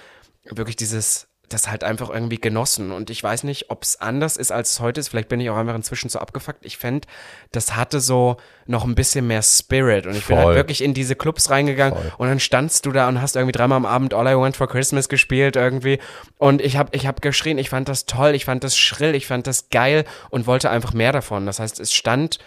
wirklich 0.44 0.76
dieses 0.76 1.31
das 1.54 1.70
halt 1.70 1.84
einfach 1.84 2.10
irgendwie 2.10 2.40
genossen. 2.40 2.92
Und 2.92 3.10
ich 3.10 3.24
weiß 3.24 3.44
nicht, 3.44 3.70
ob 3.70 3.84
es 3.84 4.00
anders 4.00 4.38
ist, 4.38 4.52
als 4.52 4.72
es 4.72 4.80
heute 4.80 5.00
ist. 5.00 5.10
Vielleicht 5.10 5.30
bin 5.30 5.40
ich 5.40 5.50
auch 5.50 5.58
einfach 5.58 5.76
inzwischen 5.76 6.10
so 6.10 6.20
abgefuckt. 6.20 6.66
Ich 6.66 6.78
fände, 6.78 7.08
das 7.52 7.76
hatte 7.76 8.00
so 8.00 8.38
noch 8.66 8.86
ein 8.86 8.96
bisschen 8.96 9.28
mehr 9.28 9.42
Spirit. 9.42 10.06
Und 10.08 10.16
ich 10.16 10.26
bin 10.26 10.38
Voll. 10.38 10.46
halt 10.48 10.56
wirklich 10.56 10.84
in 10.84 10.94
diese 10.94 11.16
Clubs 11.16 11.50
reingegangen 11.50 11.98
Voll. 11.98 12.12
und 12.18 12.28
dann 12.28 12.40
standst 12.40 12.86
du 12.86 12.92
da 12.92 13.08
und 13.08 13.22
hast 13.22 13.36
irgendwie 13.36 13.52
dreimal 13.52 13.78
am 13.78 13.86
Abend 13.86 14.14
All 14.14 14.28
I 14.28 14.36
Want 14.36 14.58
for 14.58 14.68
Christmas 14.68 15.10
gespielt 15.10 15.56
irgendwie. 15.56 16.00
Und 16.38 16.62
ich 16.62 16.78
habe 16.78 16.96
ich 16.96 17.08
hab 17.08 17.22
geschrien, 17.22 17.58
ich 17.58 17.70
fand 17.70 17.90
das 17.90 18.06
toll, 18.06 18.36
ich 18.36 18.46
fand 18.46 18.64
das 18.64 18.78
schrill, 18.78 19.16
ich 19.16 19.28
fand 19.28 19.48
das 19.48 19.70
geil 19.70 20.06
und 20.30 20.48
wollte 20.48 20.70
einfach 20.70 20.94
mehr 20.94 21.12
davon. 21.12 21.46
Das 21.46 21.60
heißt, 21.60 21.80
es 21.80 21.94
stand 21.94 22.40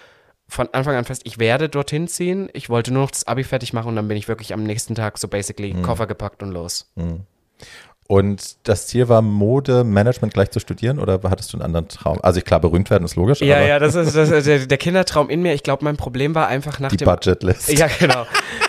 von 0.46 0.68
Anfang 0.72 0.94
an 0.94 1.04
fest, 1.04 1.22
ich 1.24 1.38
werde 1.38 1.68
dorthin 1.68 2.06
ziehen. 2.06 2.48
Ich 2.52 2.68
wollte 2.68 2.92
nur 2.92 3.02
noch 3.02 3.10
das 3.10 3.26
Abi 3.26 3.44
fertig 3.44 3.72
machen 3.72 3.88
und 3.88 3.96
dann 3.96 4.08
bin 4.08 4.16
ich 4.16 4.28
wirklich 4.28 4.52
am 4.52 4.62
nächsten 4.62 4.94
Tag 4.94 5.18
so 5.18 5.28
basically 5.28 5.74
Koffer 5.82 6.06
gepackt 6.06 6.42
und 6.42 6.50
los. 6.50 6.92
Und 8.06 8.56
das 8.64 8.86
Ziel 8.86 9.08
war, 9.08 9.22
Modemanagement 9.22 10.34
gleich 10.34 10.50
zu 10.50 10.60
studieren 10.60 10.98
oder 10.98 11.20
hattest 11.24 11.52
du 11.52 11.56
einen 11.56 11.64
anderen 11.64 11.88
Traum? 11.88 12.18
Also 12.22 12.38
ich 12.38 12.44
klar, 12.44 12.60
berühmt 12.60 12.90
werden 12.90 13.04
ist 13.04 13.16
logisch, 13.16 13.40
Ja, 13.40 13.56
aber 13.56 13.66
ja, 13.66 13.78
das 13.78 13.94
ist, 13.94 14.14
das 14.14 14.30
ist 14.30 14.46
der, 14.46 14.58
der 14.66 14.76
Kindertraum 14.78 15.30
in 15.30 15.40
mir. 15.40 15.54
Ich 15.54 15.62
glaube, 15.62 15.84
mein 15.84 15.96
Problem 15.96 16.34
war 16.34 16.46
einfach 16.46 16.80
nach 16.80 16.90
die 16.90 16.98
dem 16.98 17.06
Budgetlist. 17.06 17.72
Ja, 17.72 17.86
genau. 17.98 18.26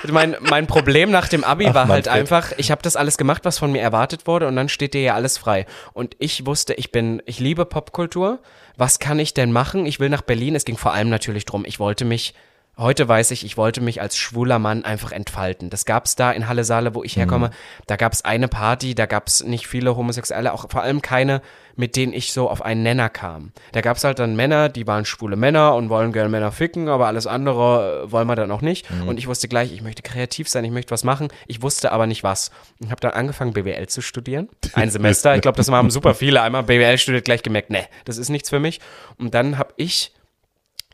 Mein, 0.10 0.38
mein 0.40 0.68
Problem 0.68 1.12
nach 1.12 1.28
dem 1.28 1.44
Abi 1.44 1.68
Ach, 1.68 1.74
war 1.74 1.88
halt 1.88 2.06
Manfred. 2.06 2.14
einfach, 2.22 2.52
ich 2.58 2.72
habe 2.72 2.82
das 2.82 2.96
alles 2.96 3.18
gemacht, 3.18 3.44
was 3.44 3.60
von 3.60 3.72
mir 3.74 3.82
erwartet 3.82 4.26
wurde 4.26 4.48
und 4.48 4.56
dann 4.56 4.70
steht 4.70 4.94
dir 4.94 5.02
ja 5.02 5.16
alles 5.16 5.38
frei. 5.38 5.66
Und 5.92 6.16
ich 6.20 6.46
wusste, 6.46 6.74
ich 6.76 6.92
bin, 6.94 7.22
ich 7.26 7.40
liebe 7.40 7.66
Popkultur. 7.66 8.40
Was 8.78 9.00
kann 9.00 9.20
ich 9.20 9.34
denn 9.34 9.52
machen? 9.52 9.86
Ich 9.86 10.00
will 10.00 10.10
nach 10.10 10.22
Berlin. 10.22 10.56
Es 10.56 10.64
ging 10.64 10.78
vor 10.78 10.94
allem 10.94 11.10
natürlich 11.10 11.44
drum, 11.46 11.64
ich 11.66 11.80
wollte 11.80 12.06
mich 12.06 12.34
Heute 12.78 13.08
weiß 13.08 13.32
ich, 13.32 13.46
ich 13.46 13.56
wollte 13.56 13.80
mich 13.80 14.02
als 14.02 14.18
schwuler 14.18 14.60
Mann 14.60 14.84
einfach 14.84 15.14
entfalten. 15.14 15.70
Das 15.70 15.86
gab's 15.86 16.16
da 16.16 16.32
in 16.32 16.50
Halle 16.50 16.66
Saale, 16.66 16.94
wo 16.94 17.04
ich 17.04 17.16
herkomme. 17.16 17.52
Da 17.88 17.96
gab's 17.96 18.24
eine 18.26 18.50
Party, 18.50 18.96
da 18.96 19.06
gab's 19.06 19.44
nicht 19.44 19.68
viele 19.68 19.96
Homosexuelle, 19.96 20.52
auch 20.52 20.70
vor 20.70 20.82
allem 20.82 21.02
keine, 21.02 21.42
mit 21.78 21.96
denen 21.96 22.12
ich 22.12 22.34
so 22.34 22.50
auf 22.50 22.62
einen 22.62 22.84
Nenner 22.84 23.08
kam. 23.10 23.54
Da 23.72 23.80
gab's 23.80 24.04
halt 24.04 24.20
dann 24.20 24.36
Männer, 24.36 24.68
die 24.68 24.88
waren 24.88 25.06
schwule 25.06 25.38
Männer 25.38 25.76
und 25.76 25.90
wollen 25.90 26.12
gerne 26.12 26.30
Männer 26.30 26.52
ficken, 26.52 26.90
aber 26.90 27.08
alles 27.08 27.28
andere 27.28 28.04
äh, 28.08 28.12
wollen 28.12 28.28
wir 28.28 28.36
dann 28.36 28.52
auch 28.52 28.62
nicht. 28.62 28.88
Und 29.06 29.18
ich 29.18 29.28
wusste 29.28 29.48
gleich, 29.48 29.72
ich 29.72 29.82
möchte 29.82 30.02
kreativ 30.02 30.50
sein, 30.50 30.66
ich 30.66 30.72
möchte 30.72 30.92
was 30.92 31.06
machen. 31.06 31.30
Ich 31.48 31.62
wusste 31.62 31.94
aber 31.94 32.08
nicht 32.08 32.24
was. 32.24 32.52
Ich 32.80 32.92
habe 32.92 33.00
dann 33.00 33.12
angefangen, 33.12 33.54
BWL 33.54 33.88
zu 33.88 34.02
studieren. 34.02 34.50
Ein 34.74 34.90
Semester. 34.90 35.34
Ich 35.36 35.42
glaube, 35.42 35.58
das 35.58 35.70
haben 35.70 35.92
super 35.92 36.14
viele. 36.14 36.42
Einmal 36.42 36.64
BWL 36.64 36.98
studiert, 36.98 37.24
gleich 37.24 37.42
gemerkt, 37.42 37.70
nee, 37.70 37.86
das 38.04 38.18
ist 38.18 38.30
nichts 38.30 38.50
für 38.50 38.60
mich. 38.60 38.82
Und 39.18 39.34
dann 39.34 39.58
habe 39.58 39.74
ich 39.78 40.12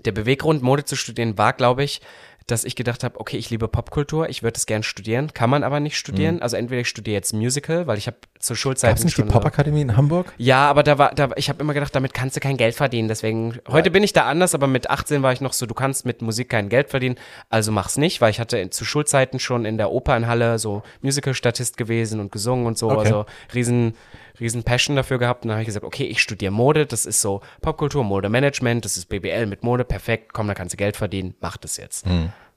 der 0.06 0.12
Beweggrund, 0.12 0.62
Mode 0.62 0.86
zu 0.86 0.96
studieren, 0.96 1.38
war, 1.38 1.54
glaube 1.54 1.84
ich, 1.84 2.02
dass 2.48 2.64
ich 2.64 2.76
gedacht 2.76 3.04
habe, 3.04 3.20
okay, 3.20 3.38
ich 3.38 3.50
liebe 3.50 3.68
Popkultur, 3.68 4.28
ich 4.30 4.44
würde 4.44 4.58
es 4.58 4.66
gern 4.66 4.84
studieren, 4.84 5.34
kann 5.34 5.50
man 5.50 5.64
aber 5.64 5.80
nicht 5.80 5.98
studieren. 5.98 6.42
Also 6.42 6.58
entweder 6.58 6.82
ich 6.82 6.90
studiere 6.90 7.14
jetzt 7.16 7.34
Musical, 7.34 7.88
weil 7.88 7.98
ich 7.98 8.08
habe 8.08 8.18
zur 8.40 8.56
Schulzeit 8.56 8.92
Gab 8.92 8.98
es 8.98 9.04
nicht 9.06 9.18
die 9.18 9.24
Popakademie 9.24 9.82
in 9.82 9.96
Hamburg? 9.96 10.34
ja, 10.38 10.68
aber 10.70 10.84
da 10.84 10.98
war, 10.98 11.14
da, 11.14 11.30
ich 11.36 11.50
habe 11.50 11.62
immer 11.62 11.74
gedacht, 11.74 11.96
damit 11.96 12.14
kannst 12.14 12.36
du 12.36 12.40
kein 12.40 12.58
Geld 12.58 12.76
verdienen. 12.76 13.08
Deswegen, 13.08 13.60
heute 13.68 13.92
bin 13.92 14.04
ich 14.04 14.14
da 14.14 14.26
anders, 14.26 14.56
aber 14.56 14.68
mit 14.68 14.90
18 14.90 15.22
war 15.24 15.32
ich 15.34 15.42
noch 15.42 15.54
so, 15.54 15.66
du 15.66 15.74
kannst 15.74 16.06
mit 16.06 16.22
Musik 16.22 16.50
kein 16.50 16.70
Geld 16.70 16.90
verdienen, 16.90 17.16
also 17.50 17.72
mach's 17.72 17.98
nicht, 17.98 18.20
weil 18.22 18.32
ich 18.32 18.40
hatte 18.40 18.58
in, 18.58 18.72
zu 18.72 18.84
Schulzeiten 18.86 19.40
schon 19.40 19.66
in 19.66 19.78
der 19.78 19.92
Oper 19.92 20.18
in 20.18 20.28
Halle 20.28 20.58
so 20.60 20.82
Musical-Statist 21.02 21.78
gewesen 21.78 22.20
und 22.20 22.32
gesungen 22.32 22.66
und 22.66 22.78
so, 22.78 22.90
Okay. 22.90 23.00
also 23.00 23.26
riesen, 23.54 23.96
riesen 24.40 24.64
Passion 24.64 24.96
dafür 24.96 25.20
gehabt. 25.20 25.44
Und 25.44 25.50
dann 25.50 25.56
habe 25.56 25.62
ich 25.62 25.68
gesagt, 25.68 25.86
okay, 25.86 26.06
ich 26.06 26.22
studiere 26.22 26.52
Mode, 26.52 26.86
das 26.86 27.06
ist 27.06 27.22
so 27.22 27.42
Popkultur, 27.62 28.04
Modemanagement, 28.04 28.84
das 28.84 28.98
ist 28.98 29.06
BBL 29.08 29.46
mit 29.46 29.64
Mode, 29.64 29.84
perfekt, 29.86 30.34
komm, 30.34 30.48
da 30.48 30.54
kannst 30.56 30.74
du 30.74 30.78
Geld 30.78 30.98
verdienen, 30.98 31.36
mach 31.42 31.58
das 31.58 31.78
jetzt. 31.78 32.06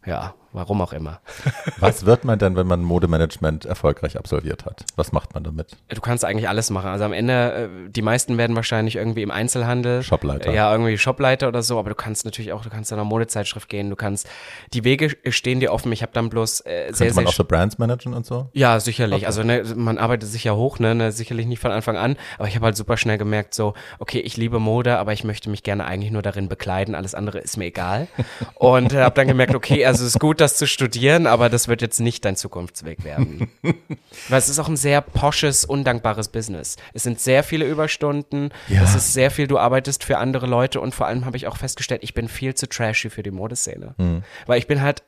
Ja, 0.06 0.34
warum 0.54 0.80
auch 0.80 0.92
immer. 0.92 1.20
Was 1.78 2.06
wird 2.06 2.24
man 2.24 2.38
denn, 2.38 2.56
wenn 2.56 2.66
man 2.66 2.82
Modemanagement 2.82 3.66
erfolgreich 3.66 4.16
absolviert 4.16 4.64
hat? 4.64 4.84
Was 4.96 5.12
macht 5.12 5.34
man 5.34 5.44
damit? 5.44 5.76
Du 5.88 6.00
kannst 6.00 6.24
eigentlich 6.24 6.48
alles 6.48 6.70
machen. 6.70 6.88
Also 6.88 7.04
am 7.04 7.12
Ende, 7.12 7.68
äh, 7.86 7.90
die 7.90 8.02
meisten 8.02 8.38
werden 8.38 8.56
wahrscheinlich 8.56 8.96
irgendwie 8.96 9.22
im 9.22 9.30
Einzelhandel. 9.30 10.02
Shopleiter. 10.02 10.52
Ja, 10.52 10.72
irgendwie 10.72 10.96
Shopleiter 10.96 11.48
oder 11.48 11.62
so, 11.62 11.78
aber 11.78 11.90
du 11.90 11.94
kannst 11.94 12.24
natürlich 12.24 12.52
auch, 12.52 12.62
du 12.62 12.70
kannst 12.70 12.90
in 12.92 12.98
einer 12.98 13.04
Modezeitschrift 13.04 13.68
gehen, 13.68 13.90
du 13.90 13.96
kannst, 13.96 14.28
die 14.72 14.84
Wege 14.84 15.16
stehen 15.28 15.60
dir 15.60 15.72
offen. 15.72 15.92
Ich 15.92 16.02
habe 16.02 16.12
dann 16.12 16.30
bloß 16.30 16.60
äh, 16.60 16.62
sehr, 16.64 16.84
Könnte 16.84 16.96
sehr 16.96 17.14
man 17.14 17.26
auch 17.26 17.32
so 17.32 17.44
Brands 17.44 17.78
managen 17.78 18.14
und 18.14 18.24
so? 18.24 18.48
ja, 18.52 18.78
sicherlich. 18.80 19.26
Also 19.26 19.42
ne, 19.42 19.64
man 19.74 19.98
arbeitet 19.98 20.28
sich 20.28 20.44
ja 20.44 20.54
hoch, 20.54 20.78
ne, 20.78 20.94
ne, 20.94 21.12
sicherlich 21.12 21.46
nicht 21.46 21.60
von 21.60 21.72
Anfang 21.72 21.96
an. 21.96 22.16
Aber 22.38 22.48
ich 22.48 22.54
habe 22.54 22.66
halt 22.66 22.76
super 22.76 22.96
schnell 22.96 23.18
gemerkt, 23.18 23.54
so, 23.54 23.74
okay, 23.98 24.20
ich 24.20 24.36
liebe 24.36 24.58
Mode, 24.60 24.98
aber 24.98 25.12
ich 25.12 25.24
möchte 25.24 25.50
mich 25.50 25.62
gerne 25.62 25.84
eigentlich 25.84 26.12
nur 26.12 26.22
darin 26.22 26.48
bekleiden. 26.48 26.94
Alles 26.94 27.14
andere 27.14 27.38
ist 27.38 27.56
mir 27.56 27.66
egal. 27.66 28.06
Und 28.54 28.92
äh, 28.92 29.02
habe 29.02 29.14
dann 29.14 29.26
gemerkt, 29.26 29.54
okay, 29.54 29.84
also 29.84 30.04
es 30.04 30.14
ist 30.14 30.20
gut, 30.20 30.40
das 30.44 30.56
zu 30.56 30.66
studieren, 30.66 31.26
aber 31.26 31.48
das 31.48 31.68
wird 31.68 31.82
jetzt 31.82 32.00
nicht 32.00 32.24
dein 32.24 32.36
Zukunftsweg 32.36 33.04
werden. 33.04 33.50
Weil 34.28 34.38
es 34.38 34.48
ist 34.48 34.58
auch 34.58 34.68
ein 34.68 34.76
sehr 34.76 35.00
posches, 35.00 35.64
undankbares 35.64 36.28
Business. 36.28 36.76
Es 36.92 37.02
sind 37.02 37.20
sehr 37.20 37.42
viele 37.42 37.64
Überstunden. 37.64 38.50
Ja. 38.68 38.82
Es 38.82 38.94
ist 38.94 39.12
sehr 39.12 39.30
viel, 39.30 39.46
du 39.46 39.58
arbeitest 39.58 40.04
für 40.04 40.18
andere 40.18 40.46
Leute 40.46 40.80
und 40.80 40.94
vor 40.94 41.06
allem 41.06 41.24
habe 41.24 41.36
ich 41.36 41.46
auch 41.46 41.56
festgestellt, 41.56 42.02
ich 42.04 42.14
bin 42.14 42.28
viel 42.28 42.54
zu 42.54 42.68
trashy 42.68 43.10
für 43.10 43.22
die 43.22 43.30
Modeszene. 43.30 43.94
Hm. 43.98 44.22
Weil 44.46 44.58
ich 44.58 44.66
bin 44.66 44.80
halt 44.82 45.02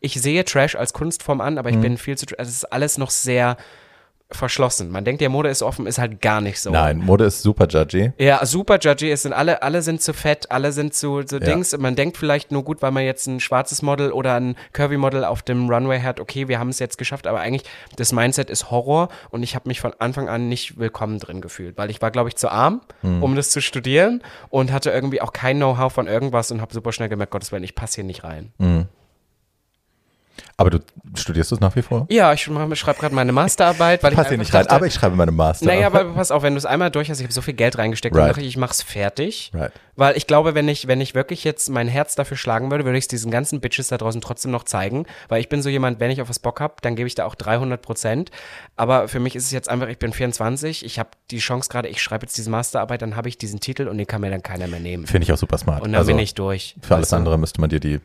ich 0.00 0.20
sehe 0.20 0.44
Trash 0.44 0.76
als 0.76 0.92
Kunstform 0.92 1.40
an, 1.40 1.54
Mhm. 1.54 1.58
aber 1.58 1.70
ich 1.70 1.80
bin 1.80 1.96
viel 1.96 2.18
zu, 2.18 2.26
also 2.38 2.48
es 2.48 2.56
ist 2.56 2.64
alles 2.72 2.98
noch 2.98 3.10
sehr 3.10 3.56
verschlossen. 4.30 4.90
Man 4.90 5.04
denkt, 5.04 5.22
ja, 5.22 5.28
Mode 5.28 5.48
ist 5.48 5.62
offen, 5.62 5.86
ist 5.86 5.98
halt 5.98 6.20
gar 6.20 6.40
nicht 6.40 6.60
so. 6.60 6.70
Nein, 6.70 6.98
Mode 6.98 7.24
ist 7.24 7.42
super 7.42 7.66
judgy. 7.68 8.12
Ja, 8.18 8.44
super 8.44 8.78
judgy. 8.80 9.10
Es 9.10 9.22
sind 9.22 9.32
alle, 9.32 9.62
alle 9.62 9.82
sind 9.82 10.02
zu 10.02 10.12
fett, 10.12 10.50
alle 10.50 10.72
sind 10.72 10.94
zu, 10.94 11.22
so 11.24 11.36
Ja. 11.38 11.44
Dings. 11.44 11.76
Man 11.78 11.94
denkt 11.94 12.16
vielleicht 12.16 12.50
nur 12.50 12.64
gut, 12.64 12.82
weil 12.82 12.90
man 12.90 13.04
jetzt 13.04 13.26
ein 13.28 13.38
schwarzes 13.38 13.82
Model 13.82 14.10
oder 14.10 14.34
ein 14.34 14.56
Curvy 14.72 14.96
Model 14.96 15.24
auf 15.24 15.42
dem 15.42 15.70
Runway 15.70 16.00
hat, 16.00 16.18
okay, 16.18 16.48
wir 16.48 16.58
haben 16.58 16.70
es 16.70 16.80
jetzt 16.80 16.98
geschafft, 16.98 17.26
aber 17.28 17.40
eigentlich 17.40 17.62
das 17.96 18.12
Mindset 18.12 18.50
ist 18.50 18.70
Horror 18.70 19.08
und 19.30 19.42
ich 19.44 19.54
habe 19.54 19.68
mich 19.68 19.80
von 19.80 19.92
Anfang 19.98 20.28
an 20.28 20.48
nicht 20.48 20.78
willkommen 20.78 21.20
drin 21.20 21.40
gefühlt, 21.40 21.78
weil 21.78 21.90
ich 21.90 22.02
war, 22.02 22.10
glaube 22.10 22.28
ich, 22.28 22.36
zu 22.36 22.48
arm, 22.50 22.80
Hm. 23.02 23.22
um 23.22 23.36
das 23.36 23.50
zu 23.50 23.60
studieren 23.62 24.22
und 24.48 24.72
hatte 24.72 24.90
irgendwie 24.90 25.20
auch 25.20 25.32
kein 25.32 25.56
Know-how 25.58 25.92
von 25.92 26.08
irgendwas 26.08 26.50
und 26.50 26.60
habe 26.60 26.74
super 26.74 26.92
schnell 26.92 27.08
gemerkt, 27.08 27.30
Gottes 27.32 27.52
Willen, 27.52 27.62
ich 27.64 27.74
passe 27.76 27.96
hier 27.96 28.04
nicht 28.04 28.24
rein. 28.24 28.52
Aber 30.56 30.70
du 30.70 30.78
studierst 31.14 31.52
es 31.52 31.60
nach 31.60 31.76
wie 31.76 31.82
vor? 31.82 32.06
Ja, 32.10 32.32
ich 32.32 32.42
schreibe 32.42 32.98
gerade 32.98 33.14
meine 33.14 33.32
Masterarbeit. 33.32 34.02
Weil 34.02 34.12
Pass 34.12 34.28
hier 34.28 34.38
nicht 34.38 34.54
rein, 34.54 34.66
aber 34.68 34.86
ich 34.86 34.94
schreibe 34.94 35.16
meine 35.16 35.32
Master. 35.32 35.66
Naja, 35.66 35.86
aber 35.86 36.04
pass 36.06 36.30
auf, 36.30 36.42
wenn 36.42 36.54
du 36.54 36.58
es 36.58 36.66
einmal 36.66 36.90
durch 36.90 37.10
hast, 37.10 37.18
ich 37.18 37.24
habe 37.24 37.32
so 37.32 37.42
viel 37.42 37.54
Geld 37.54 37.78
reingesteckt, 37.78 38.16
right. 38.16 38.36
dann 38.36 38.40
ich, 38.42 38.48
ich 38.48 38.56
mache 38.56 38.72
es 38.72 38.82
fertig. 38.82 39.50
Right. 39.54 39.72
Weil 39.96 40.16
ich 40.16 40.26
glaube, 40.26 40.54
wenn 40.54 40.68
ich, 40.68 40.86
wenn 40.86 41.00
ich 41.00 41.14
wirklich 41.14 41.44
jetzt 41.44 41.68
mein 41.70 41.88
Herz 41.88 42.14
dafür 42.14 42.36
schlagen 42.36 42.70
würde, 42.70 42.84
würde 42.84 42.98
ich 42.98 43.04
es 43.04 43.08
diesen 43.08 43.30
ganzen 43.30 43.60
Bitches 43.60 43.88
da 43.88 43.98
draußen 43.98 44.20
trotzdem 44.20 44.50
noch 44.50 44.64
zeigen. 44.64 45.06
Weil 45.28 45.40
ich 45.40 45.48
bin 45.48 45.62
so 45.62 45.68
jemand, 45.68 46.00
wenn 46.00 46.10
ich 46.10 46.20
auf 46.20 46.28
was 46.28 46.38
Bock 46.38 46.60
habe, 46.60 46.74
dann 46.82 46.96
gebe 46.96 47.06
ich 47.06 47.14
da 47.14 47.24
auch 47.24 47.34
300 47.34 47.80
Prozent. 47.80 48.30
Aber 48.76 49.08
für 49.08 49.20
mich 49.20 49.36
ist 49.36 49.44
es 49.44 49.52
jetzt 49.52 49.68
einfach, 49.68 49.88
ich 49.88 49.98
bin 49.98 50.12
24, 50.12 50.84
ich 50.84 50.98
habe 50.98 51.10
die 51.30 51.38
Chance 51.38 51.70
gerade, 51.70 51.88
ich 51.88 52.02
schreibe 52.02 52.24
jetzt 52.24 52.36
diese 52.36 52.50
Masterarbeit, 52.50 53.02
dann 53.02 53.16
habe 53.16 53.28
ich 53.28 53.38
diesen 53.38 53.60
Titel 53.60 53.88
und 53.88 53.98
den 53.98 54.06
kann 54.06 54.20
mir 54.20 54.30
dann 54.30 54.42
keiner 54.42 54.68
mehr 54.68 54.80
nehmen. 54.80 55.06
Finde 55.06 55.24
ich 55.24 55.32
auch 55.32 55.38
super 55.38 55.58
smart. 55.58 55.82
Und 55.82 55.92
dann 55.92 56.00
also, 56.00 56.12
bin 56.12 56.18
ich 56.18 56.34
durch. 56.34 56.76
Für 56.82 56.96
alles 56.96 57.12
andere 57.12 57.38
müsste 57.38 57.60
man 57.60 57.70
dir 57.70 57.80
die 57.80 58.00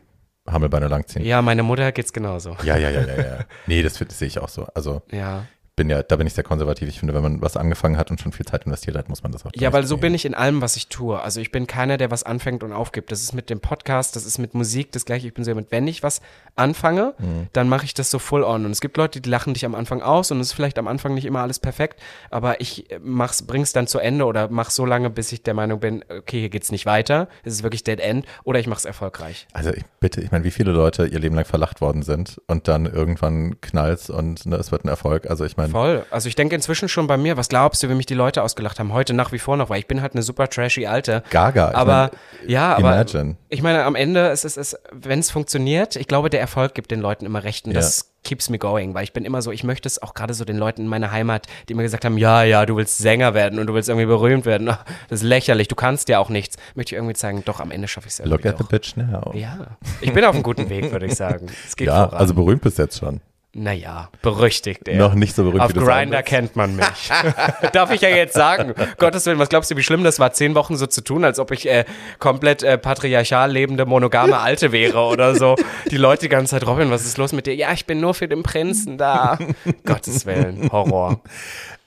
Hammelbeine 0.48 0.88
langziehen. 0.88 1.24
Ja, 1.24 1.40
meine 1.42 1.62
Mutter 1.62 1.92
geht's 1.92 2.12
genauso. 2.12 2.56
Ja, 2.64 2.76
ja, 2.76 2.90
ja, 2.90 3.02
ja, 3.06 3.16
ja. 3.16 3.38
Nee, 3.66 3.82
das, 3.82 3.94
das 3.94 4.18
sehe 4.18 4.28
ich 4.28 4.38
auch 4.38 4.48
so. 4.48 4.66
Also 4.74 5.02
ja 5.10 5.44
bin 5.74 5.88
ja, 5.88 6.02
da 6.02 6.16
bin 6.16 6.26
ich 6.26 6.34
sehr 6.34 6.44
konservativ. 6.44 6.88
Ich 6.88 6.98
finde, 6.98 7.14
wenn 7.14 7.22
man 7.22 7.40
was 7.40 7.56
angefangen 7.56 7.96
hat 7.96 8.10
und 8.10 8.20
schon 8.20 8.32
viel 8.32 8.44
Zeit 8.44 8.66
investiert 8.66 8.96
hat, 8.96 9.08
muss 9.08 9.22
man 9.22 9.32
das 9.32 9.46
auch. 9.46 9.50
Ja, 9.54 9.72
weil 9.72 9.86
so 9.86 9.96
bin 9.96 10.14
ich 10.14 10.26
in 10.26 10.34
allem, 10.34 10.60
was 10.60 10.76
ich 10.76 10.88
tue. 10.88 11.18
Also 11.18 11.40
ich 11.40 11.50
bin 11.50 11.66
keiner, 11.66 11.96
der 11.96 12.10
was 12.10 12.24
anfängt 12.24 12.62
und 12.62 12.72
aufgibt. 12.72 13.10
Das 13.10 13.22
ist 13.22 13.32
mit 13.32 13.48
dem 13.48 13.60
Podcast, 13.60 14.14
das 14.14 14.26
ist 14.26 14.36
mit 14.36 14.52
Musik, 14.52 14.92
das 14.92 15.06
gleiche. 15.06 15.26
Ich 15.26 15.34
bin 15.34 15.44
so 15.44 15.50
jemand, 15.50 15.70
wenn 15.70 15.88
ich 15.88 16.02
was 16.02 16.20
anfange, 16.56 17.14
mhm. 17.18 17.48
dann 17.54 17.70
mache 17.70 17.86
ich 17.86 17.94
das 17.94 18.10
so 18.10 18.18
full 18.18 18.44
on. 18.44 18.66
Und 18.66 18.72
es 18.72 18.82
gibt 18.82 18.98
Leute, 18.98 19.22
die 19.22 19.30
lachen 19.30 19.54
dich 19.54 19.64
am 19.64 19.74
Anfang 19.74 20.02
aus 20.02 20.30
und 20.30 20.40
es 20.40 20.48
ist 20.48 20.52
vielleicht 20.52 20.78
am 20.78 20.88
Anfang 20.88 21.14
nicht 21.14 21.24
immer 21.24 21.40
alles 21.40 21.58
perfekt, 21.58 21.98
aber 22.30 22.60
ich 22.60 22.88
mach's, 23.00 23.42
bring's 23.42 23.72
dann 23.72 23.86
zu 23.86 23.98
Ende 23.98 24.26
oder 24.26 24.50
mach 24.50 24.68
so 24.68 24.84
lange, 24.84 25.08
bis 25.08 25.32
ich 25.32 25.42
der 25.42 25.54
Meinung 25.54 25.80
bin, 25.80 26.04
okay, 26.10 26.40
hier 26.40 26.50
geht's 26.50 26.70
nicht 26.70 26.84
weiter. 26.84 27.28
Es 27.44 27.54
ist 27.54 27.62
wirklich 27.62 27.82
Dead 27.82 27.98
End 27.98 28.26
oder 28.44 28.60
ich 28.60 28.66
mach's 28.66 28.84
erfolgreich. 28.84 29.46
Also 29.54 29.70
ich 29.72 29.84
bitte, 30.00 30.20
ich 30.20 30.30
meine, 30.32 30.44
wie 30.44 30.50
viele 30.50 30.72
Leute 30.72 31.06
ihr 31.06 31.18
Leben 31.18 31.34
lang 31.34 31.46
verlacht 31.46 31.80
worden 31.80 32.02
sind 32.02 32.42
und 32.46 32.68
dann 32.68 32.84
irgendwann 32.84 33.58
knallt's 33.62 34.10
und 34.10 34.44
ne, 34.44 34.56
es 34.56 34.70
wird 34.70 34.84
ein 34.84 34.88
Erfolg. 34.88 35.30
Also 35.30 35.46
ich 35.46 35.56
meine. 35.56 35.61
Voll. 35.70 36.04
Also 36.10 36.28
ich 36.28 36.34
denke, 36.34 36.54
inzwischen 36.54 36.88
schon 36.88 37.06
bei 37.06 37.16
mir, 37.16 37.36
was 37.36 37.48
glaubst 37.48 37.82
du, 37.82 37.88
wie 37.88 37.94
mich 37.94 38.06
die 38.06 38.14
Leute 38.14 38.42
ausgelacht 38.42 38.78
haben? 38.78 38.92
Heute 38.92 39.14
nach 39.14 39.32
wie 39.32 39.38
vor 39.38 39.56
noch, 39.56 39.70
weil 39.70 39.78
ich 39.78 39.86
bin 39.86 40.02
halt 40.02 40.12
eine 40.12 40.22
super 40.22 40.48
trashy 40.48 40.86
Alte. 40.86 41.22
Gaga. 41.30 41.72
Aber 41.74 42.10
mein, 42.40 42.50
ja, 42.50 42.76
aber 42.76 42.92
imagine. 42.92 43.36
ich 43.48 43.62
meine, 43.62 43.84
am 43.84 43.94
Ende 43.94 44.28
ist 44.28 44.44
es, 44.44 44.56
ist, 44.56 44.78
wenn 44.90 45.18
es 45.18 45.30
funktioniert, 45.30 45.96
ich 45.96 46.08
glaube, 46.08 46.30
der 46.30 46.40
Erfolg 46.40 46.74
gibt 46.74 46.90
den 46.90 47.00
Leuten 47.00 47.26
immer 47.26 47.44
recht 47.44 47.66
und 47.66 47.72
ja. 47.72 47.80
das 47.80 48.12
keeps 48.22 48.48
me 48.48 48.58
going, 48.58 48.94
weil 48.94 49.04
ich 49.04 49.12
bin 49.12 49.24
immer 49.24 49.42
so, 49.42 49.50
ich 49.50 49.64
möchte 49.64 49.88
es 49.88 50.00
auch 50.00 50.14
gerade 50.14 50.34
so 50.34 50.44
den 50.44 50.56
Leuten 50.56 50.82
in 50.82 50.88
meiner 50.88 51.10
Heimat, 51.10 51.46
die 51.68 51.72
immer 51.72 51.82
gesagt 51.82 52.04
haben, 52.04 52.18
ja, 52.18 52.42
ja, 52.44 52.66
du 52.66 52.76
willst 52.76 52.98
Sänger 52.98 53.34
werden 53.34 53.58
und 53.58 53.66
du 53.66 53.74
willst 53.74 53.88
irgendwie 53.88 54.06
berühmt 54.06 54.46
werden. 54.46 54.66
Das 55.08 55.20
ist 55.20 55.22
lächerlich, 55.22 55.68
du 55.68 55.74
kannst 55.74 56.08
ja 56.08 56.18
auch 56.18 56.28
nichts. 56.28 56.56
Möchte 56.74 56.94
ich 56.94 56.98
irgendwie 56.98 57.14
zeigen, 57.14 57.44
doch, 57.44 57.60
am 57.60 57.70
Ende 57.70 57.88
schaffe 57.88 58.06
ich 58.06 58.14
es 58.14 58.20
irgendwie 58.20 58.36
Look 58.36 58.46
at 58.46 58.60
doch. 58.60 58.66
the 58.66 58.76
bitch 58.76 58.96
now. 58.96 59.32
Ja, 59.34 59.76
ich 60.00 60.12
bin 60.12 60.24
auf 60.24 60.34
einem 60.34 60.42
guten 60.42 60.68
Weg, 60.68 60.92
würde 60.92 61.06
ich 61.06 61.14
sagen. 61.14 61.46
Es 61.66 61.76
geht 61.76 61.88
ja, 61.88 62.04
voran. 62.04 62.18
also 62.18 62.34
berühmt 62.34 62.62
bis 62.62 62.76
jetzt 62.76 62.98
schon. 62.98 63.20
Naja, 63.54 64.08
berüchtigt 64.22 64.88
er. 64.88 64.96
Noch 64.96 65.12
nicht 65.12 65.36
so 65.36 65.44
berühmt 65.44 65.60
Auf 65.60 65.74
Grinder 65.74 66.22
kennt 66.22 66.56
man 66.56 66.74
mich. 66.74 67.10
Darf 67.72 67.90
ich 67.90 68.00
ja 68.00 68.08
jetzt 68.08 68.32
sagen. 68.32 68.72
Gottes 68.96 69.26
Willen, 69.26 69.38
was 69.38 69.50
glaubst 69.50 69.70
du, 69.70 69.76
wie 69.76 69.82
schlimm 69.82 70.04
das 70.04 70.18
war, 70.18 70.32
zehn 70.32 70.54
Wochen 70.54 70.76
so 70.76 70.86
zu 70.86 71.02
tun, 71.02 71.22
als 71.22 71.38
ob 71.38 71.50
ich 71.50 71.68
äh, 71.68 71.84
komplett 72.18 72.62
äh, 72.62 72.78
patriarchal 72.78 73.52
lebende, 73.52 73.84
monogame 73.84 74.38
Alte 74.38 74.72
wäre 74.72 75.00
oder 75.00 75.34
so. 75.34 75.56
Die 75.90 75.98
Leute 75.98 76.22
die 76.22 76.28
ganze 76.30 76.52
Zeit, 76.52 76.66
Robin, 76.66 76.90
was 76.90 77.04
ist 77.04 77.18
los 77.18 77.32
mit 77.32 77.46
dir? 77.46 77.54
Ja, 77.54 77.72
ich 77.72 77.84
bin 77.84 78.00
nur 78.00 78.14
für 78.14 78.26
den 78.26 78.42
Prinzen 78.42 78.96
da. 78.96 79.38
Gottes 79.84 80.24
Willen, 80.24 80.70
Horror. 80.72 81.20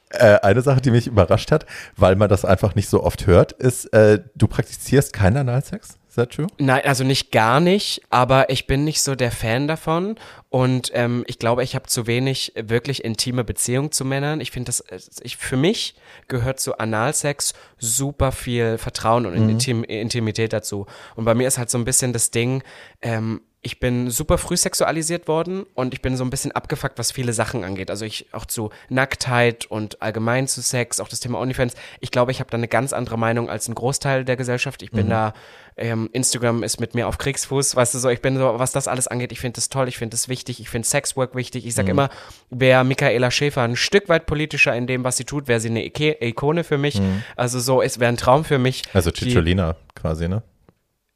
Äh, 0.09 0.39
eine 0.43 0.61
Sache, 0.61 0.81
die 0.81 0.91
mich 0.91 1.07
überrascht 1.07 1.51
hat, 1.51 1.65
weil 1.97 2.15
man 2.15 2.29
das 2.29 2.45
einfach 2.45 2.75
nicht 2.75 2.89
so 2.89 3.03
oft 3.03 3.25
hört, 3.25 3.53
ist, 3.53 3.85
äh, 3.85 4.19
du 4.35 4.47
praktizierst 4.47 5.13
keinen 5.13 5.37
Analsex? 5.37 5.97
Is 6.15 6.23
that 6.23 6.31
true? 6.31 6.47
Nein, 6.59 6.81
also 6.85 7.03
nicht 7.03 7.33
gar 7.33 7.59
nicht, 7.59 8.01
aber 8.09 8.49
ich 8.49 8.67
bin 8.67 8.85
nicht 8.85 9.01
so 9.01 9.15
der 9.15 9.31
Fan 9.31 9.67
davon 9.67 10.15
und 10.47 10.89
ähm, 10.93 11.25
ich 11.27 11.39
glaube, 11.39 11.61
ich 11.61 11.75
habe 11.75 11.87
zu 11.87 12.07
wenig 12.07 12.53
wirklich 12.55 13.03
intime 13.03 13.43
Beziehungen 13.43 13.91
zu 13.91 14.05
Männern. 14.05 14.39
Ich 14.39 14.51
finde 14.51 14.67
das, 14.67 14.79
äh, 14.79 14.99
ich, 15.23 15.35
für 15.35 15.57
mich 15.57 15.95
gehört 16.29 16.61
zu 16.61 16.77
Analsex 16.77 17.53
super 17.79 18.31
viel 18.31 18.77
Vertrauen 18.77 19.25
und 19.25 19.37
mhm. 19.37 19.49
Intim 19.49 19.83
Intimität 19.83 20.53
dazu. 20.53 20.85
Und 21.15 21.25
bei 21.25 21.35
mir 21.35 21.49
ist 21.49 21.57
halt 21.57 21.69
so 21.69 21.77
ein 21.77 21.83
bisschen 21.83 22.13
das 22.13 22.31
Ding, 22.31 22.63
ähm, 23.01 23.41
ich 23.65 23.79
bin 23.79 24.11
super 24.11 24.37
früh 24.37 24.55
sexualisiert 24.55 25.27
worden 25.27 25.65
und 25.73 25.95
ich 25.95 26.03
bin 26.03 26.15
so 26.17 26.23
ein 26.23 26.29
bisschen 26.29 26.51
abgefuckt, 26.51 26.99
was 26.99 27.11
viele 27.11 27.33
Sachen 27.33 27.63
angeht. 27.63 27.89
Also 27.89 28.05
ich 28.05 28.27
auch 28.31 28.45
zu 28.45 28.69
Nacktheit 28.89 29.65
und 29.65 30.03
allgemein 30.03 30.47
zu 30.47 30.61
Sex, 30.61 30.99
auch 30.99 31.07
das 31.07 31.19
Thema 31.19 31.39
OnlyFans. 31.39 31.73
Ich 31.99 32.11
glaube, 32.11 32.31
ich 32.31 32.39
habe 32.39 32.51
da 32.51 32.57
eine 32.57 32.67
ganz 32.67 32.93
andere 32.93 33.17
Meinung 33.17 33.49
als 33.49 33.67
ein 33.67 33.73
Großteil 33.73 34.23
der 34.23 34.35
Gesellschaft. 34.37 34.83
Ich 34.83 34.91
bin 34.91 35.07
mhm. 35.07 35.09
da, 35.09 35.33
ähm, 35.77 36.09
Instagram 36.13 36.63
ist 36.63 36.79
mit 36.79 36.95
mir 36.95 37.07
auf 37.07 37.17
Kriegsfuß, 37.17 37.75
weißt 37.75 37.93
du 37.93 37.99
so, 37.99 38.09
ich 38.09 38.21
bin 38.21 38.37
so, 38.37 38.59
was 38.59 38.71
das 38.71 38.87
alles 38.87 39.07
angeht, 39.07 39.31
ich 39.31 39.39
finde 39.39 39.55
das 39.55 39.69
toll, 39.69 39.87
ich 39.87 39.97
finde 39.97 40.11
das 40.11 40.29
wichtig, 40.29 40.59
ich 40.59 40.69
finde 40.69 40.87
Sexwork 40.87 41.35
wichtig. 41.35 41.65
Ich 41.65 41.75
sage 41.75 41.87
mhm. 41.87 41.99
immer, 41.99 42.09
wäre 42.49 42.83
Michaela 42.85 43.29
Schäfer 43.31 43.63
ein 43.63 43.75
Stück 43.75 44.07
weit 44.07 44.25
politischer 44.25 44.75
in 44.75 44.87
dem, 44.87 45.03
was 45.03 45.17
sie 45.17 45.25
tut, 45.25 45.47
wäre 45.47 45.59
sie 45.59 45.69
eine 45.69 45.85
Ikone 45.85 46.63
für 46.63 46.77
mich. 46.77 46.99
Mhm. 46.99 47.23
Also 47.35 47.59
so, 47.59 47.81
es 47.81 47.99
wäre 47.99 48.09
ein 48.09 48.17
Traum 48.17 48.45
für 48.45 48.59
mich. 48.59 48.83
Also 48.93 49.11
Cicciolina 49.11 49.75
quasi, 49.95 50.29
ne? 50.29 50.43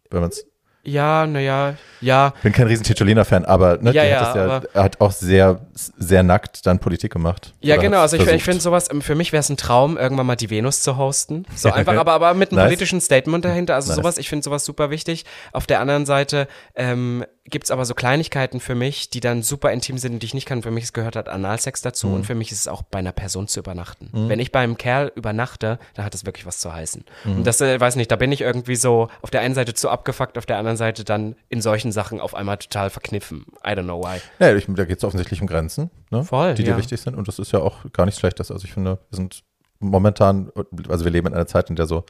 Wenn 0.10 0.22
man 0.22 0.30
es 0.30 0.46
ja, 0.84 1.28
naja, 1.28 1.76
ja. 2.02 2.34
Bin 2.42 2.54
kein 2.54 2.68
riesen 2.68 2.84
Titolina-Fan, 2.84 3.46
aber, 3.46 3.78
ne, 3.82 3.92
ja, 3.92 4.04
ja, 4.04 4.36
ja 4.36 4.62
er 4.74 4.84
hat 4.84 5.02
auch 5.02 5.12
sehr, 5.12 5.60
sehr 5.74 6.24
nackt 6.24 6.66
dann 6.66 6.80
Politik 6.80 7.12
gemacht. 7.12 7.54
Ja, 7.60 7.76
genau. 7.78 8.00
Also 8.00 8.16
ich, 8.18 8.26
ich 8.26 8.44
finde 8.44 8.62
sowas, 8.62 8.90
ähm, 8.90 9.02
für 9.02 9.16
mich 9.16 9.32
wäre 9.34 9.42
es 9.42 9.50
ein 9.50 9.58
Traum, 9.58 9.98
irgendwann 9.98 10.26
mal 10.26 10.36
die 10.36 10.50
Venus 10.50 10.82
zu 10.82 10.98
hosten. 10.98 11.46
So 11.56 11.72
einfach, 11.72 11.96
aber, 11.96 12.14
aber 12.14 12.34
mit 12.34 12.52
einem 12.52 12.60
nice. 12.60 12.68
politischen 12.68 13.02
Statement 13.02 13.44
dahinter. 13.44 13.76
Also 13.76 13.90
nice. 13.90 13.98
sowas, 13.98 14.18
ich 14.18 14.30
finde 14.30 14.44
sowas 14.44 14.64
super 14.64 14.90
wichtig. 14.90 15.26
Auf 15.52 15.68
der 15.68 15.82
anderen 15.82 16.06
Seite, 16.06 16.48
ähm, 16.76 17.26
gibt 17.50 17.66
es 17.66 17.72
aber 17.72 17.86
so 17.86 17.94
Kleinigkeiten 17.94 18.60
für 18.60 18.76
mich, 18.76 19.10
die 19.10 19.20
dann 19.20 19.42
super 19.42 19.72
intim 19.72 19.98
sind 19.98 20.14
und 20.14 20.20
die 20.22 20.26
ich 20.26 20.34
nicht 20.34 20.46
kann. 20.46 20.62
Für 20.62 20.72
mich 20.72 20.92
gehört 20.94 21.16
halt 21.16 21.30
Analsex 21.30 21.82
dazu 21.82 22.08
mhm. 22.08 22.14
und 22.16 22.26
für 22.26 22.36
mich 22.36 22.52
ist 22.52 22.60
es 22.60 22.68
auch 22.68 22.82
bei 22.84 23.00
einer 23.00 23.12
Person 23.12 23.48
zu 23.48 23.60
übernachten. 23.60 24.10
Mhm. 24.12 24.30
Wenn 24.30 24.40
ich 24.40 24.52
bei 24.52 24.60
einem 24.60 24.78
Kerl 24.78 25.12
übernachte, 25.16 25.80
dann 25.94 26.06
hat 26.06 26.14
das 26.14 26.26
wirklich 26.26 26.46
was 26.46 26.60
zu 26.60 26.74
heißen. 26.74 27.04
Mhm. 27.26 27.38
Und 27.38 27.48
das, 27.48 27.62
äh, 27.62 27.80
weiß 27.80 27.96
nicht, 27.96 28.12
da 28.12 28.16
bin 28.16 28.32
ich 28.32 28.42
irgendwie 28.42 28.76
so 28.76 29.10
auf 29.22 29.32
der 29.32 29.42
einen 29.42 29.56
Seite 29.56 29.74
zu 29.74 29.90
abgefuckt, 29.90 30.38
auf 30.38 30.46
der 30.46 30.58
anderen 30.58 30.78
Seite 30.78 31.04
dann 31.04 31.36
in 31.50 31.62
solchen 31.62 31.92
Sachen 31.92 32.20
auf 32.20 32.36
einmal 32.36 32.58
total 32.58 32.90
verkniffen. 32.90 33.46
I 33.66 33.72
don't 33.72 33.84
know 33.84 34.02
why. 34.04 34.20
Ja, 34.40 34.56
ich, 34.56 34.66
da 34.68 34.86
geht 34.86 34.98
es 34.98 35.04
offensichtlich 35.04 35.42
um 35.42 35.48
Grenzen, 35.48 35.90
ne? 36.12 36.24
Voll, 36.24 36.56
die 36.56 36.64
dir 36.64 36.78
wichtig 36.78 37.02
sind 37.02 37.16
und 37.16 37.28
das 37.28 37.40
ist 37.40 37.52
ja 37.52 37.60
auch 37.60 37.78
gar 37.94 38.06
nichts 38.06 38.20
Schlechtes. 38.20 38.52
Also 38.52 38.66
ich 38.66 38.74
finde, 38.74 39.00
wir 39.10 39.16
sind 39.16 39.44
momentan, 39.80 40.52
also 40.88 41.06
wir 41.06 41.12
leben 41.12 41.28
in 41.28 41.34
einer 41.34 41.48
Zeit, 41.48 41.70
in 41.70 41.76
der 41.76 41.86
so 41.86 42.04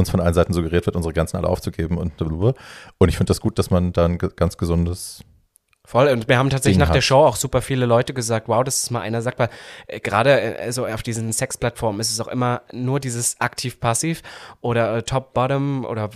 uns 0.00 0.10
von 0.10 0.20
allen 0.20 0.34
Seiten 0.34 0.52
suggeriert 0.52 0.86
wird, 0.86 0.96
unsere 0.96 1.14
Grenzen 1.14 1.36
alle 1.36 1.48
aufzugeben 1.48 1.96
und 1.96 2.20
und 2.98 3.08
ich 3.08 3.16
finde 3.16 3.30
das 3.30 3.40
gut, 3.40 3.58
dass 3.58 3.70
man 3.70 3.92
da 3.92 4.06
ein 4.06 4.18
ganz 4.18 4.56
gesundes 4.56 5.22
Voll. 5.90 6.06
Und 6.06 6.28
wir 6.28 6.38
haben 6.38 6.50
tatsächlich 6.50 6.78
nach 6.78 6.90
der 6.90 7.00
Show 7.00 7.24
auch 7.24 7.34
super 7.34 7.62
viele 7.62 7.84
Leute 7.84 8.14
gesagt, 8.14 8.46
wow, 8.46 8.62
das 8.62 8.80
ist 8.80 8.92
mal 8.92 9.00
einer 9.00 9.22
sagt, 9.22 9.40
weil 9.40 9.48
äh, 9.88 9.98
gerade 9.98 10.40
äh, 10.40 10.70
so 10.70 10.86
auf 10.86 11.02
diesen 11.02 11.32
Sexplattformen 11.32 12.00
ist 12.00 12.12
es 12.12 12.20
auch 12.20 12.28
immer 12.28 12.62
nur 12.70 13.00
dieses 13.00 13.40
aktiv-passiv 13.40 14.22
oder 14.60 14.98
äh, 14.98 15.02
Top-Bottom 15.02 15.84
oder 15.84 16.10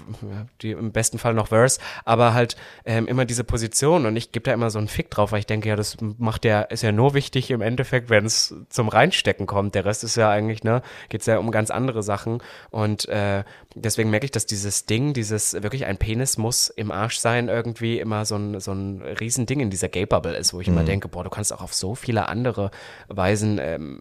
die, 0.63 0.71
im 0.71 0.93
besten 0.93 1.19
Fall 1.19 1.35
noch 1.35 1.49
Verse, 1.49 1.81
aber 2.05 2.35
halt 2.35 2.55
ähm, 2.85 3.09
immer 3.09 3.25
diese 3.25 3.43
Position 3.43 4.07
und 4.07 4.15
ich 4.15 4.31
gebe 4.31 4.45
da 4.45 4.53
immer 4.53 4.71
so 4.71 4.79
einen 4.79 4.87
Fick 4.87 5.11
drauf, 5.11 5.33
weil 5.33 5.41
ich 5.41 5.47
denke, 5.47 5.71
ja, 5.71 5.75
das 5.75 5.97
macht 6.19 6.45
ja, 6.45 6.61
ist 6.61 6.85
ja 6.85 6.93
nur 6.93 7.15
wichtig 7.15 7.51
im 7.51 7.61
Endeffekt, 7.61 8.11
wenn 8.11 8.27
es 8.27 8.55
zum 8.69 8.87
Reinstecken 8.87 9.47
kommt. 9.47 9.75
Der 9.75 9.85
Rest 9.85 10.05
ist 10.05 10.15
ja 10.15 10.31
eigentlich, 10.31 10.63
ne, 10.63 10.83
geht's 11.09 11.27
ja 11.27 11.39
um 11.39 11.51
ganz 11.51 11.73
andere 11.73 12.05
Sachen 12.05 12.41
und 12.71 13.09
äh, 13.09 13.43
deswegen 13.75 14.11
merke 14.11 14.27
ich, 14.27 14.31
dass 14.31 14.47
dieses 14.47 14.87
Ding, 14.87 15.15
dieses 15.15 15.53
wirklich 15.53 15.85
ein 15.87 15.97
Penis 15.97 16.39
muss 16.39 16.69
im 16.69 16.93
Arsch 16.93 17.19
sein, 17.19 17.49
irgendwie 17.49 17.99
immer 17.99 18.25
so 18.25 18.37
ein, 18.37 18.61
so 18.61 18.71
ein 18.71 19.03
Riesending 19.03 19.64
in 19.65 19.71
dieser 19.71 19.89
Gay-Bubble 19.89 20.37
ist, 20.37 20.55
wo 20.55 20.61
ich 20.61 20.69
mhm. 20.69 20.75
immer 20.75 20.85
denke, 20.85 21.09
boah, 21.09 21.25
du 21.25 21.31
kannst 21.31 21.53
auch 21.53 21.63
auf 21.63 21.75
so 21.75 21.95
viele 21.95 22.29
andere 22.29 22.71
Weisen 23.09 23.59
ähm, 23.61 24.01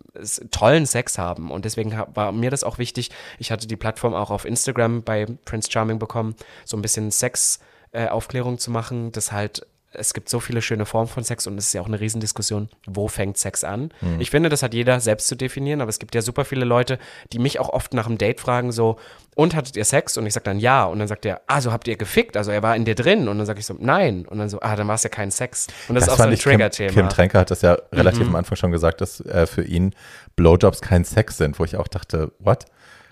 tollen 0.52 0.86
Sex 0.86 1.18
haben. 1.18 1.52
Und 1.52 1.66
deswegen 1.66 1.98
war 2.14 2.32
mir 2.32 2.52
das 2.52 2.64
auch 2.64 2.78
wichtig. 2.78 3.10
Ich 3.40 3.52
hatte 3.52 3.68
die 3.68 3.78
Plattform 3.78 4.14
auch 4.14 4.30
auf 4.30 4.46
Instagram 4.46 5.04
bei 5.04 5.26
Prince 5.46 5.72
Charming 5.72 6.00
bekommen, 6.00 6.36
so 6.66 6.78
ein 6.78 6.82
bisschen 6.82 7.12
Sex. 7.12 7.60
Äh, 7.96 8.08
Aufklärung 8.08 8.58
zu 8.58 8.72
machen, 8.72 9.12
dass 9.12 9.32
halt 9.32 9.68
es 9.94 10.14
gibt 10.14 10.30
so 10.30 10.40
viele 10.40 10.62
schöne 10.62 10.86
Formen 10.86 11.08
von 11.08 11.24
Sex 11.24 11.48
und 11.48 11.58
es 11.58 11.68
ist 11.68 11.74
ja 11.74 11.82
auch 11.82 11.88
eine 11.88 12.00
Riesendiskussion, 12.00 12.70
wo 12.86 13.08
fängt 13.08 13.38
Sex 13.38 13.64
an? 13.64 13.94
Mhm. 14.02 14.20
Ich 14.20 14.32
finde, 14.32 14.50
das 14.50 14.64
hat 14.64 14.74
jeder 14.74 15.00
selbst 15.00 15.28
zu 15.28 15.36
definieren, 15.36 15.82
aber 15.82 15.90
es 15.90 16.00
gibt 16.00 16.16
ja 16.16 16.22
super 16.22 16.46
viele 16.46 16.66
Leute, 16.66 17.00
die 17.32 17.40
mich 17.40 17.60
auch 17.60 17.70
oft 17.70 17.94
nach 17.94 18.08
einem 18.08 18.18
Date 18.18 18.40
fragen, 18.40 18.72
so, 18.72 18.98
und 19.36 19.56
hattet 19.56 19.76
ihr 19.76 19.86
Sex? 19.86 20.18
Und 20.18 20.26
ich 20.26 20.34
sage 20.34 20.44
dann 20.44 20.60
ja. 20.60 20.86
Und 20.86 21.00
dann 21.00 21.08
sagt 21.08 21.26
er, 21.26 21.42
ah, 21.48 21.62
so 21.62 21.72
habt 21.72 21.88
ihr 21.88 21.96
gefickt, 21.96 22.38
also 22.38 22.52
er 22.52 22.62
war 22.62 22.76
in 22.76 22.86
dir 22.86 22.96
drin. 22.96 23.28
Und 23.28 23.38
dann 23.38 23.46
sage 23.46 23.60
ich 23.60 23.66
so, 23.66 23.76
nein. 23.80 24.26
Und 24.26 24.38
dann 24.38 24.50
so, 24.50 24.60
ah, 24.62 24.76
dann 24.76 24.88
war 24.88 24.96
es 24.96 25.04
ja 25.04 25.10
kein 25.10 25.32
Sex. 25.32 25.68
Und 25.88 25.96
das, 25.96 26.06
das 26.06 26.14
ist 26.14 26.20
auch 26.20 26.24
so 26.26 26.30
ein 26.30 26.38
Trigger-Thema. 26.38 26.90
Kim, 26.92 27.02
Kim 27.02 27.10
Tränker 27.10 27.40
hat 27.40 27.52
das 27.52 27.62
ja 27.62 27.78
relativ 27.92 28.22
mhm. 28.22 28.30
am 28.30 28.36
Anfang 28.36 28.56
schon 28.56 28.72
gesagt, 28.72 29.02
dass 29.02 29.22
äh, 29.22 29.48
für 29.48 29.64
ihn 29.64 29.96
Blowjobs 30.36 30.82
kein 30.82 31.04
Sex 31.04 31.38
sind, 31.38 31.60
wo 31.60 31.66
ich 31.66 31.78
auch 31.78 31.88
dachte, 31.88 32.32
what? 32.40 32.66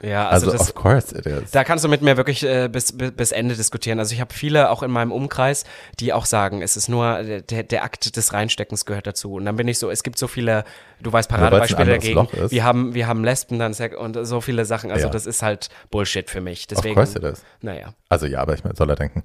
Ja, 0.04 0.28
also, 0.28 0.48
also 0.48 0.58
das, 0.58 0.70
of 0.70 0.76
course 0.76 1.16
it 1.16 1.26
is. 1.26 1.52
Da 1.52 1.64
kannst 1.64 1.86
du 1.86 1.90
mit 1.90 2.02
mir 2.02 2.18
wirklich 2.18 2.44
äh, 2.44 2.68
bis, 2.70 2.92
bis, 2.92 3.32
Ende 3.32 3.56
diskutieren. 3.56 4.00
Also 4.00 4.14
ich 4.14 4.22
habe 4.22 4.34
viele 4.34 4.70
auch 4.70 4.82
in 4.82 4.90
meinem 4.90 5.12
Umkreis, 5.12 5.64
die 6.00 6.12
auch 6.12 6.26
sagen, 6.26 6.62
es 6.62 6.76
ist 6.76 6.90
nur 6.90 7.22
der, 7.24 7.64
der 7.64 7.84
Akt 7.84 8.16
des 8.16 8.34
Reinsteckens 8.34 8.86
gehört 8.86 9.06
dazu. 9.06 9.34
Und 9.34 9.46
dann 9.46 9.56
bin 9.56 9.68
ich 9.68 9.78
so, 9.78 9.92
es 9.92 10.02
gibt 10.02 10.18
so 10.18 10.28
viele, 10.28 10.64
du 11.02 11.14
weißt 11.14 11.30
Paradebeispiele 11.30 11.92
dagegen. 11.92 12.28
Wir 12.50 12.64
haben, 12.64 12.94
wir 12.96 13.08
haben 13.08 13.24
Lesben 13.24 13.60
dann 13.60 13.76
und 13.98 14.26
so 14.26 14.42
viele 14.42 14.66
Sachen. 14.66 14.92
Also 14.92 15.06
ja. 15.06 15.12
das 15.12 15.28
ist 15.28 15.44
halt 15.44 15.70
Bullshit 15.92 16.30
für 16.30 16.42
mich. 16.42 16.66
Deswegen, 16.68 16.98
of 16.98 17.06
course 17.06 17.18
it 17.18 17.24
is. 17.24 17.44
Naja. 17.62 17.94
Also 18.10 18.26
ja, 18.26 18.40
aber 18.40 18.56
ich 18.56 18.64
meine, 18.64 18.76
soll 18.76 18.90
er 18.90 18.96
denken, 18.96 19.24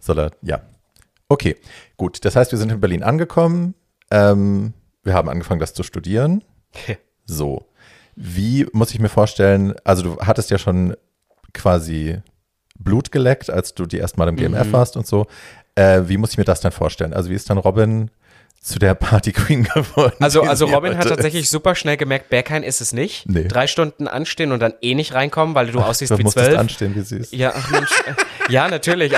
soll 0.00 0.18
er, 0.18 0.30
ja. 0.42 0.60
Okay, 1.28 1.56
gut. 1.96 2.24
Das 2.24 2.34
heißt, 2.34 2.50
wir 2.52 2.58
sind 2.58 2.72
in 2.72 2.80
Berlin 2.80 3.02
angekommen. 3.02 3.74
Ähm, 4.10 4.72
wir 5.04 5.14
haben 5.14 5.28
angefangen, 5.28 5.60
das 5.60 5.74
zu 5.74 5.84
studieren. 5.84 6.42
so. 7.24 7.67
Wie 8.20 8.66
muss 8.72 8.90
ich 8.90 8.98
mir 8.98 9.08
vorstellen, 9.08 9.74
also 9.84 10.02
du 10.02 10.18
hattest 10.18 10.50
ja 10.50 10.58
schon 10.58 10.96
quasi 11.54 12.18
Blut 12.76 13.12
geleckt, 13.12 13.48
als 13.48 13.74
du 13.74 13.86
die 13.86 13.98
erste 13.98 14.18
Mal 14.18 14.28
im 14.28 14.34
GMF 14.34 14.66
mhm. 14.66 14.72
warst 14.72 14.96
und 14.96 15.06
so. 15.06 15.26
Äh, 15.76 16.02
wie 16.06 16.16
muss 16.16 16.32
ich 16.32 16.38
mir 16.38 16.44
das 16.44 16.60
dann 16.60 16.72
vorstellen? 16.72 17.12
Also 17.12 17.30
wie 17.30 17.34
ist 17.34 17.48
dann 17.48 17.58
Robin 17.58 18.10
zu 18.60 18.80
der 18.80 18.94
Party 18.94 19.30
Queen 19.34 19.62
geworden. 19.62 20.16
Also, 20.18 20.42
also 20.42 20.66
Robin 20.66 20.98
hat 20.98 21.08
tatsächlich 21.08 21.44
ist. 21.44 21.50
super 21.50 21.76
schnell 21.76 21.96
gemerkt, 21.96 22.28
Berghain 22.28 22.64
ist 22.64 22.80
es 22.80 22.92
nicht. 22.92 23.28
Nee. 23.28 23.44
Drei 23.44 23.68
Stunden 23.68 24.08
anstehen 24.08 24.50
und 24.50 24.58
dann 24.60 24.74
eh 24.82 24.96
nicht 24.96 25.14
reinkommen, 25.14 25.54
weil 25.54 25.70
du 25.70 25.78
ach, 25.78 25.86
aussiehst 25.90 26.10
du 26.10 26.18
wie 26.18 26.24
zwölf. 26.24 26.58
anstehen, 26.58 26.96
wie 26.96 27.02
süß. 27.02 27.30
Ja, 27.30 27.52
ach 27.54 27.70
Mensch. 27.70 27.90
ja, 28.48 28.68
natürlich. 28.68 29.12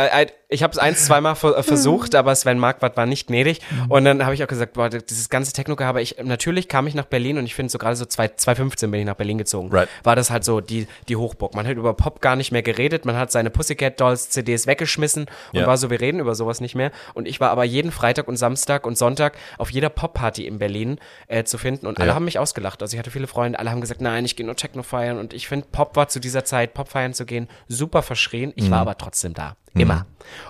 Ich 0.50 0.64
habe 0.64 0.72
es 0.72 0.78
eins, 0.78 1.06
zweimal 1.06 1.34
äh, 1.34 1.62
versucht, 1.62 2.14
aber 2.16 2.34
Sven 2.34 2.58
Marquardt 2.58 2.96
war 2.96 3.06
nicht 3.06 3.28
gnädig. 3.28 3.60
Und 3.88 4.04
dann 4.04 4.24
habe 4.24 4.34
ich 4.34 4.42
auch 4.42 4.48
gesagt, 4.48 4.72
boah, 4.72 4.88
dieses 4.88 5.28
ganze 5.28 5.52
Techno-Gehabe, 5.52 6.02
ich, 6.02 6.16
natürlich 6.22 6.68
kam 6.68 6.88
ich 6.88 6.94
nach 6.94 7.04
Berlin 7.04 7.38
und 7.38 7.44
ich 7.44 7.54
finde 7.54 7.70
so 7.70 7.78
gerade 7.78 7.94
so 7.94 8.04
2015 8.04 8.90
bin 8.90 9.00
ich 9.00 9.06
nach 9.06 9.14
Berlin 9.14 9.38
gezogen. 9.38 9.70
Right. 9.70 9.88
War 10.02 10.16
das 10.16 10.30
halt 10.30 10.42
so 10.44 10.60
die, 10.60 10.88
die 11.08 11.14
Hochburg. 11.14 11.54
Man 11.54 11.66
hat 11.66 11.76
über 11.76 11.94
Pop 11.94 12.20
gar 12.20 12.34
nicht 12.34 12.50
mehr 12.50 12.62
geredet, 12.62 13.04
man 13.04 13.16
hat 13.16 13.30
seine 13.30 13.50
Pussycat 13.50 14.00
Dolls 14.00 14.30
CDs 14.30 14.66
weggeschmissen 14.66 15.26
und 15.52 15.58
yeah. 15.58 15.66
war 15.68 15.76
so, 15.76 15.88
wir 15.88 16.00
reden 16.00 16.18
über 16.18 16.34
sowas 16.34 16.60
nicht 16.60 16.74
mehr. 16.74 16.90
Und 17.14 17.28
ich 17.28 17.40
war 17.40 17.50
aber 17.50 17.64
jeden 17.64 17.92
Freitag 17.92 18.26
und 18.26 18.36
Samstag 18.36 18.86
und 18.86 18.98
Sonntag 18.98 19.36
auf 19.56 19.70
jeder 19.70 19.88
Pop-Party 19.88 20.46
in 20.46 20.58
Berlin 20.58 20.98
äh, 21.28 21.44
zu 21.44 21.58
finden 21.58 21.86
und 21.86 21.98
alle 22.00 22.08
ja. 22.08 22.14
haben 22.14 22.24
mich 22.24 22.40
ausgelacht. 22.40 22.82
Also 22.82 22.94
ich 22.94 22.98
hatte 22.98 23.12
viele 23.12 23.28
Freunde, 23.28 23.58
alle 23.58 23.70
haben 23.70 23.80
gesagt, 23.80 24.00
nein, 24.00 24.24
ich 24.24 24.34
gehe 24.34 24.46
nur 24.46 24.56
Techno 24.56 24.82
feiern 24.82 25.18
und 25.18 25.32
ich 25.32 25.46
finde, 25.46 25.66
Pop 25.70 25.94
war 25.94 26.08
zu 26.08 26.18
dieser 26.18 26.44
Zeit, 26.44 26.74
Pop 26.74 26.88
feiern 26.88 27.14
zu 27.14 27.24
gehen, 27.24 27.48
super 27.68 28.02
verschrien. 28.02 28.52
Ich 28.56 28.66
mhm. 28.66 28.70
war 28.72 28.80
aber 28.80 28.98
trotzdem 28.98 29.32
da. 29.34 29.56
Mhm. 29.74 29.80
Immer. 29.80 29.94
Mhm. 29.94 30.04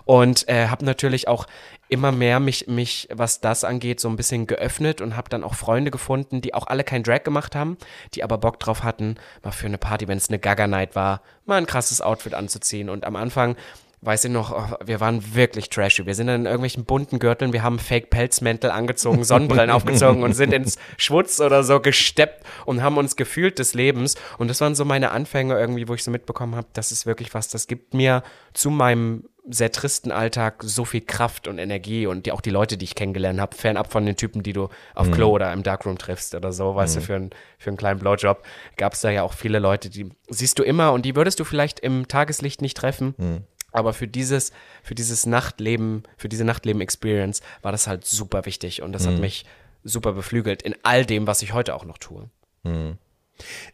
Und 0.05 0.49
äh, 0.49 0.69
habe 0.69 0.85
natürlich 0.85 1.29
auch 1.29 1.47
immer 1.89 2.13
mehr 2.13 2.39
mich, 2.39 2.69
mich, 2.69 3.09
was 3.13 3.41
das 3.41 3.65
angeht, 3.65 4.01
so 4.01 4.09
ein 4.09 4.17
bisschen 4.17 4.47
geöffnet 4.47 5.01
und 5.01 5.17
habe 5.17 5.29
dann 5.29 5.43
auch 5.43 5.55
Freunde 5.55 5.91
gefunden, 5.91 6.41
die 6.41 6.55
auch 6.55 6.69
alle 6.69 6.85
kein 6.85 7.03
Drag 7.03 7.25
gemacht 7.25 7.57
haben, 7.57 7.77
die 8.15 8.23
aber 8.23 8.39
Bock 8.39 8.61
drauf 8.61 8.85
hatten, 8.85 9.17
mal 9.43 9.51
für 9.51 9.67
eine 9.67 9.79
Party, 9.79 10.07
wenn 10.07 10.19
es 10.19 10.29
eine 10.29 10.39
Gaga-Night 10.39 10.95
war, 10.95 11.23
mal 11.47 11.57
ein 11.57 11.67
krasses 11.67 12.01
Outfit 12.01 12.35
anzuziehen. 12.35 12.89
Und 12.89 13.05
am 13.05 13.17
Anfang 13.17 13.57
weiß 14.03 14.25
ich 14.25 14.31
noch, 14.31 14.53
oh, 14.53 14.77
wir 14.85 15.01
waren 15.01 15.35
wirklich 15.35 15.69
trashy. 15.69 16.07
Wir 16.07 16.15
sind 16.15 16.29
in 16.29 16.47
irgendwelchen 16.47 16.85
bunten 16.85 17.19
Gürteln, 17.19 17.53
wir 17.53 17.63
haben 17.63 17.79
Fake-Pelzmäntel 17.79 18.71
angezogen, 18.71 19.25
Sonnenbrillen 19.25 19.71
aufgezogen 19.71 20.23
und 20.23 20.33
sind 20.33 20.55
ins 20.55 20.79
Schwutz 20.97 21.41
oder 21.41 21.63
so 21.65 21.81
gesteppt 21.81 22.45
und 22.65 22.83
haben 22.83 22.97
uns 22.97 23.17
gefühlt 23.17 23.59
des 23.59 23.75
Lebens. 23.75 24.15
Und 24.39 24.49
das 24.49 24.61
waren 24.63 24.75
so 24.75 24.87
meine 24.87 25.11
Anfänge 25.11 25.59
irgendwie, 25.59 25.87
wo 25.87 25.95
ich 25.95 26.03
so 26.03 26.11
mitbekommen 26.11 26.57
habe, 26.57 26.69
das 26.73 26.93
ist 26.93 27.05
wirklich 27.05 27.35
was, 27.35 27.49
das 27.49 27.67
gibt 27.67 27.93
mir 27.93 28.23
zu 28.55 28.71
meinem 28.71 29.25
sehr 29.49 29.73
tristen 29.73 30.13
Alltag 30.13 30.63
so 30.63 30.85
viel 30.85 31.01
Kraft 31.01 31.49
und 31.49 31.59
Energie 31.59 32.07
und 32.07 32.27
die, 32.27 32.33
auch 32.33 32.41
die 32.41 32.51
Leute, 32.51 32.77
die 32.77 32.85
ich 32.85 32.95
kennengelernt 32.95 33.41
habe, 33.41 33.57
fernab 33.57 33.91
von 33.91 34.07
den 34.07 34.17
Typen, 34.17 34.43
die 34.43 34.53
du 34.53 34.69
auf 34.95 35.09
mhm. 35.09 35.13
Klo 35.13 35.31
oder 35.31 35.53
im 35.53 35.63
Darkroom 35.63 35.99
triffst 35.99 36.35
oder 36.35 36.53
so, 36.53 36.75
weißt 36.75 36.97
mhm. 36.97 37.01
du, 37.01 37.07
für, 37.07 37.15
ein, 37.15 37.31
für 37.59 37.71
einen 37.71 37.77
kleinen 37.77 38.01
Blowjob, 38.01 38.43
gab 38.77 38.93
es 38.93 39.01
da 39.01 39.11
ja 39.11 39.23
auch 39.23 39.33
viele 39.33 39.59
Leute, 39.59 39.91
die 39.91 40.11
siehst 40.29 40.59
du 40.59 40.63
immer 40.63 40.93
und 40.93 41.05
die 41.05 41.17
würdest 41.17 41.41
du 41.41 41.45
vielleicht 41.45 41.81
im 41.81 42.07
Tageslicht 42.07 42.63
nicht 42.63 42.77
treffen. 42.77 43.15
Mhm. 43.19 43.45
Aber 43.73 43.93
für 43.93 44.09
dieses, 44.09 44.53
für 44.83 44.95
dieses 44.95 45.27
Nachtleben, 45.27 46.03
für 46.17 46.29
diese 46.29 46.45
Nachtleben-Experience 46.45 47.41
war 47.63 47.73
das 47.73 47.87
halt 47.87 48.05
super 48.05 48.47
wichtig 48.47 48.83
und 48.83 48.93
das 48.93 49.07
mhm. 49.07 49.13
hat 49.13 49.19
mich 49.21 49.45
super 49.85 50.13
beflügelt 50.13 50.63
in 50.63 50.75
all 50.83 51.07
dem, 51.07 51.27
was 51.27 51.43
ich 51.43 51.53
heute 51.53 51.75
auch 51.75 51.85
noch 51.85 51.99
tue. 51.99 52.29
Mhm. 52.65 52.99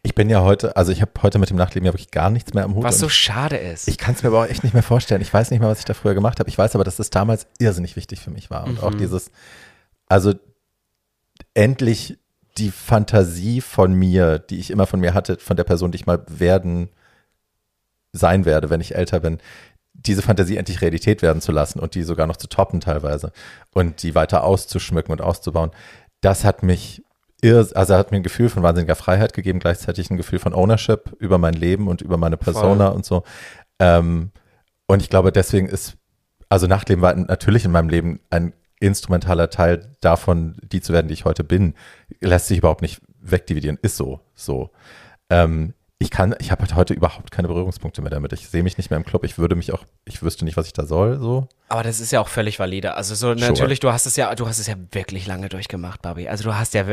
Ich 0.01 0.15
bin 0.15 0.29
ja 0.29 0.41
heute, 0.41 0.77
also 0.77 0.91
ich 0.91 1.01
habe 1.01 1.11
heute 1.21 1.39
mit 1.39 1.49
dem 1.49 1.57
Nachtleben 1.57 1.85
ja 1.85 1.91
wirklich 1.91 2.11
gar 2.11 2.29
nichts 2.29 2.53
mehr 2.53 2.63
am 2.63 2.75
Hut. 2.75 2.83
Was 2.83 2.99
so 2.99 3.09
schade 3.09 3.57
ist. 3.57 3.87
Ich 3.87 3.97
kann 3.97 4.15
es 4.15 4.23
mir 4.23 4.29
aber 4.29 4.43
auch 4.43 4.47
echt 4.47 4.63
nicht 4.63 4.73
mehr 4.73 4.83
vorstellen. 4.83 5.21
Ich 5.21 5.33
weiß 5.33 5.51
nicht 5.51 5.59
mehr, 5.59 5.69
was 5.69 5.79
ich 5.79 5.85
da 5.85 5.93
früher 5.93 6.13
gemacht 6.13 6.39
habe. 6.39 6.49
Ich 6.49 6.57
weiß 6.57 6.75
aber, 6.75 6.85
dass 6.85 6.95
das 6.95 7.09
damals 7.09 7.47
irrsinnig 7.59 7.95
wichtig 7.95 8.21
für 8.21 8.31
mich 8.31 8.49
war. 8.49 8.65
Und 8.65 8.75
mhm. 8.75 8.83
auch 8.83 8.93
dieses, 8.93 9.29
also 10.07 10.33
endlich 11.53 12.17
die 12.57 12.71
Fantasie 12.71 13.61
von 13.61 13.93
mir, 13.93 14.39
die 14.39 14.59
ich 14.59 14.71
immer 14.71 14.87
von 14.87 14.99
mir 14.99 15.13
hatte, 15.13 15.37
von 15.37 15.57
der 15.57 15.63
Person, 15.63 15.91
die 15.91 15.97
ich 15.97 16.05
mal 16.05 16.23
werden, 16.27 16.89
sein 18.13 18.45
werde, 18.45 18.69
wenn 18.69 18.81
ich 18.81 18.95
älter 18.95 19.19
bin, 19.19 19.39
diese 20.05 20.21
Fantasie 20.21 20.57
endlich 20.57 20.81
Realität 20.81 21.21
werden 21.21 21.41
zu 21.41 21.51
lassen 21.51 21.79
und 21.79 21.95
die 21.95 22.03
sogar 22.03 22.27
noch 22.27 22.37
zu 22.37 22.47
toppen 22.47 22.79
teilweise 22.79 23.31
und 23.73 24.03
die 24.03 24.15
weiter 24.15 24.43
auszuschmücken 24.43 25.11
und 25.11 25.21
auszubauen, 25.21 25.71
das 26.21 26.43
hat 26.43 26.63
mich 26.63 27.03
irr, 27.41 27.67
also 27.75 27.95
hat 27.95 28.11
mir 28.11 28.17
ein 28.17 28.23
Gefühl 28.23 28.49
von 28.49 28.63
wahnsinniger 28.63 28.95
Freiheit 28.95 29.33
gegeben, 29.33 29.59
gleichzeitig 29.59 30.09
ein 30.09 30.17
Gefühl 30.17 30.39
von 30.39 30.53
Ownership 30.53 31.15
über 31.19 31.37
mein 31.37 31.53
Leben 31.53 31.87
und 31.87 32.01
über 32.01 32.17
meine 32.17 32.37
Persona 32.37 32.87
Voll. 32.87 32.95
und 32.95 33.05
so. 33.05 33.23
Ähm, 33.79 34.31
und 34.87 35.01
ich 35.01 35.09
glaube, 35.09 35.31
deswegen 35.31 35.67
ist, 35.67 35.97
also 36.49 36.67
Nachtleben 36.67 37.01
war 37.01 37.13
natürlich 37.15 37.65
in 37.65 37.71
meinem 37.71 37.89
Leben 37.89 38.19
ein 38.29 38.53
instrumentaler 38.79 39.49
Teil 39.49 39.95
davon, 40.01 40.55
die 40.61 40.81
zu 40.81 40.93
werden, 40.93 41.07
die 41.07 41.13
ich 41.13 41.25
heute 41.25 41.43
bin, 41.43 41.73
lässt 42.21 42.47
sich 42.47 42.59
überhaupt 42.59 42.81
nicht 42.81 43.01
wegdividieren, 43.19 43.79
ist 43.81 43.97
so, 43.97 44.21
so. 44.35 44.71
Ähm, 45.29 45.73
ich 45.99 46.11
kann, 46.11 46.35
ich 46.39 46.51
habe 46.51 46.61
halt 46.61 46.75
heute 46.75 46.93
überhaupt 46.93 47.31
keine 47.31 47.47
Berührungspunkte 47.47 48.01
mehr 48.01 48.11
damit. 48.11 48.33
Ich 48.33 48.47
sehe 48.49 48.63
mich 48.63 48.77
nicht 48.77 48.89
mehr 48.89 48.97
im 48.97 49.05
Club. 49.05 49.23
Ich 49.23 49.37
würde 49.37 49.55
mich 49.55 49.73
auch, 49.73 49.85
ich 50.07 50.21
wüsste 50.23 50.45
nicht, 50.45 50.57
was 50.57 50.67
ich 50.67 50.73
da 50.73 50.85
soll, 50.85 51.19
so. 51.19 51.47
Aber 51.69 51.83
das 51.83 51.99
ist 51.99 52.11
ja 52.11 52.21
auch 52.21 52.29
völlig 52.29 52.59
valide. 52.59 52.93
Also 52.93 53.13
so 53.13 53.35
sure. 53.35 53.35
natürlich, 53.35 53.81
du 53.81 53.91
hast 53.91 54.05
es 54.05 54.15
ja, 54.15 54.33
du 54.35 54.47
hast 54.47 54.57
es 54.57 54.67
ja 54.67 54.75
wirklich 54.91 55.27
lange 55.27 55.49
durchgemacht, 55.49 56.01
Barbie. 56.01 56.29
Also 56.29 56.45
du 56.45 56.55
hast 56.55 56.73
ja, 56.73 56.85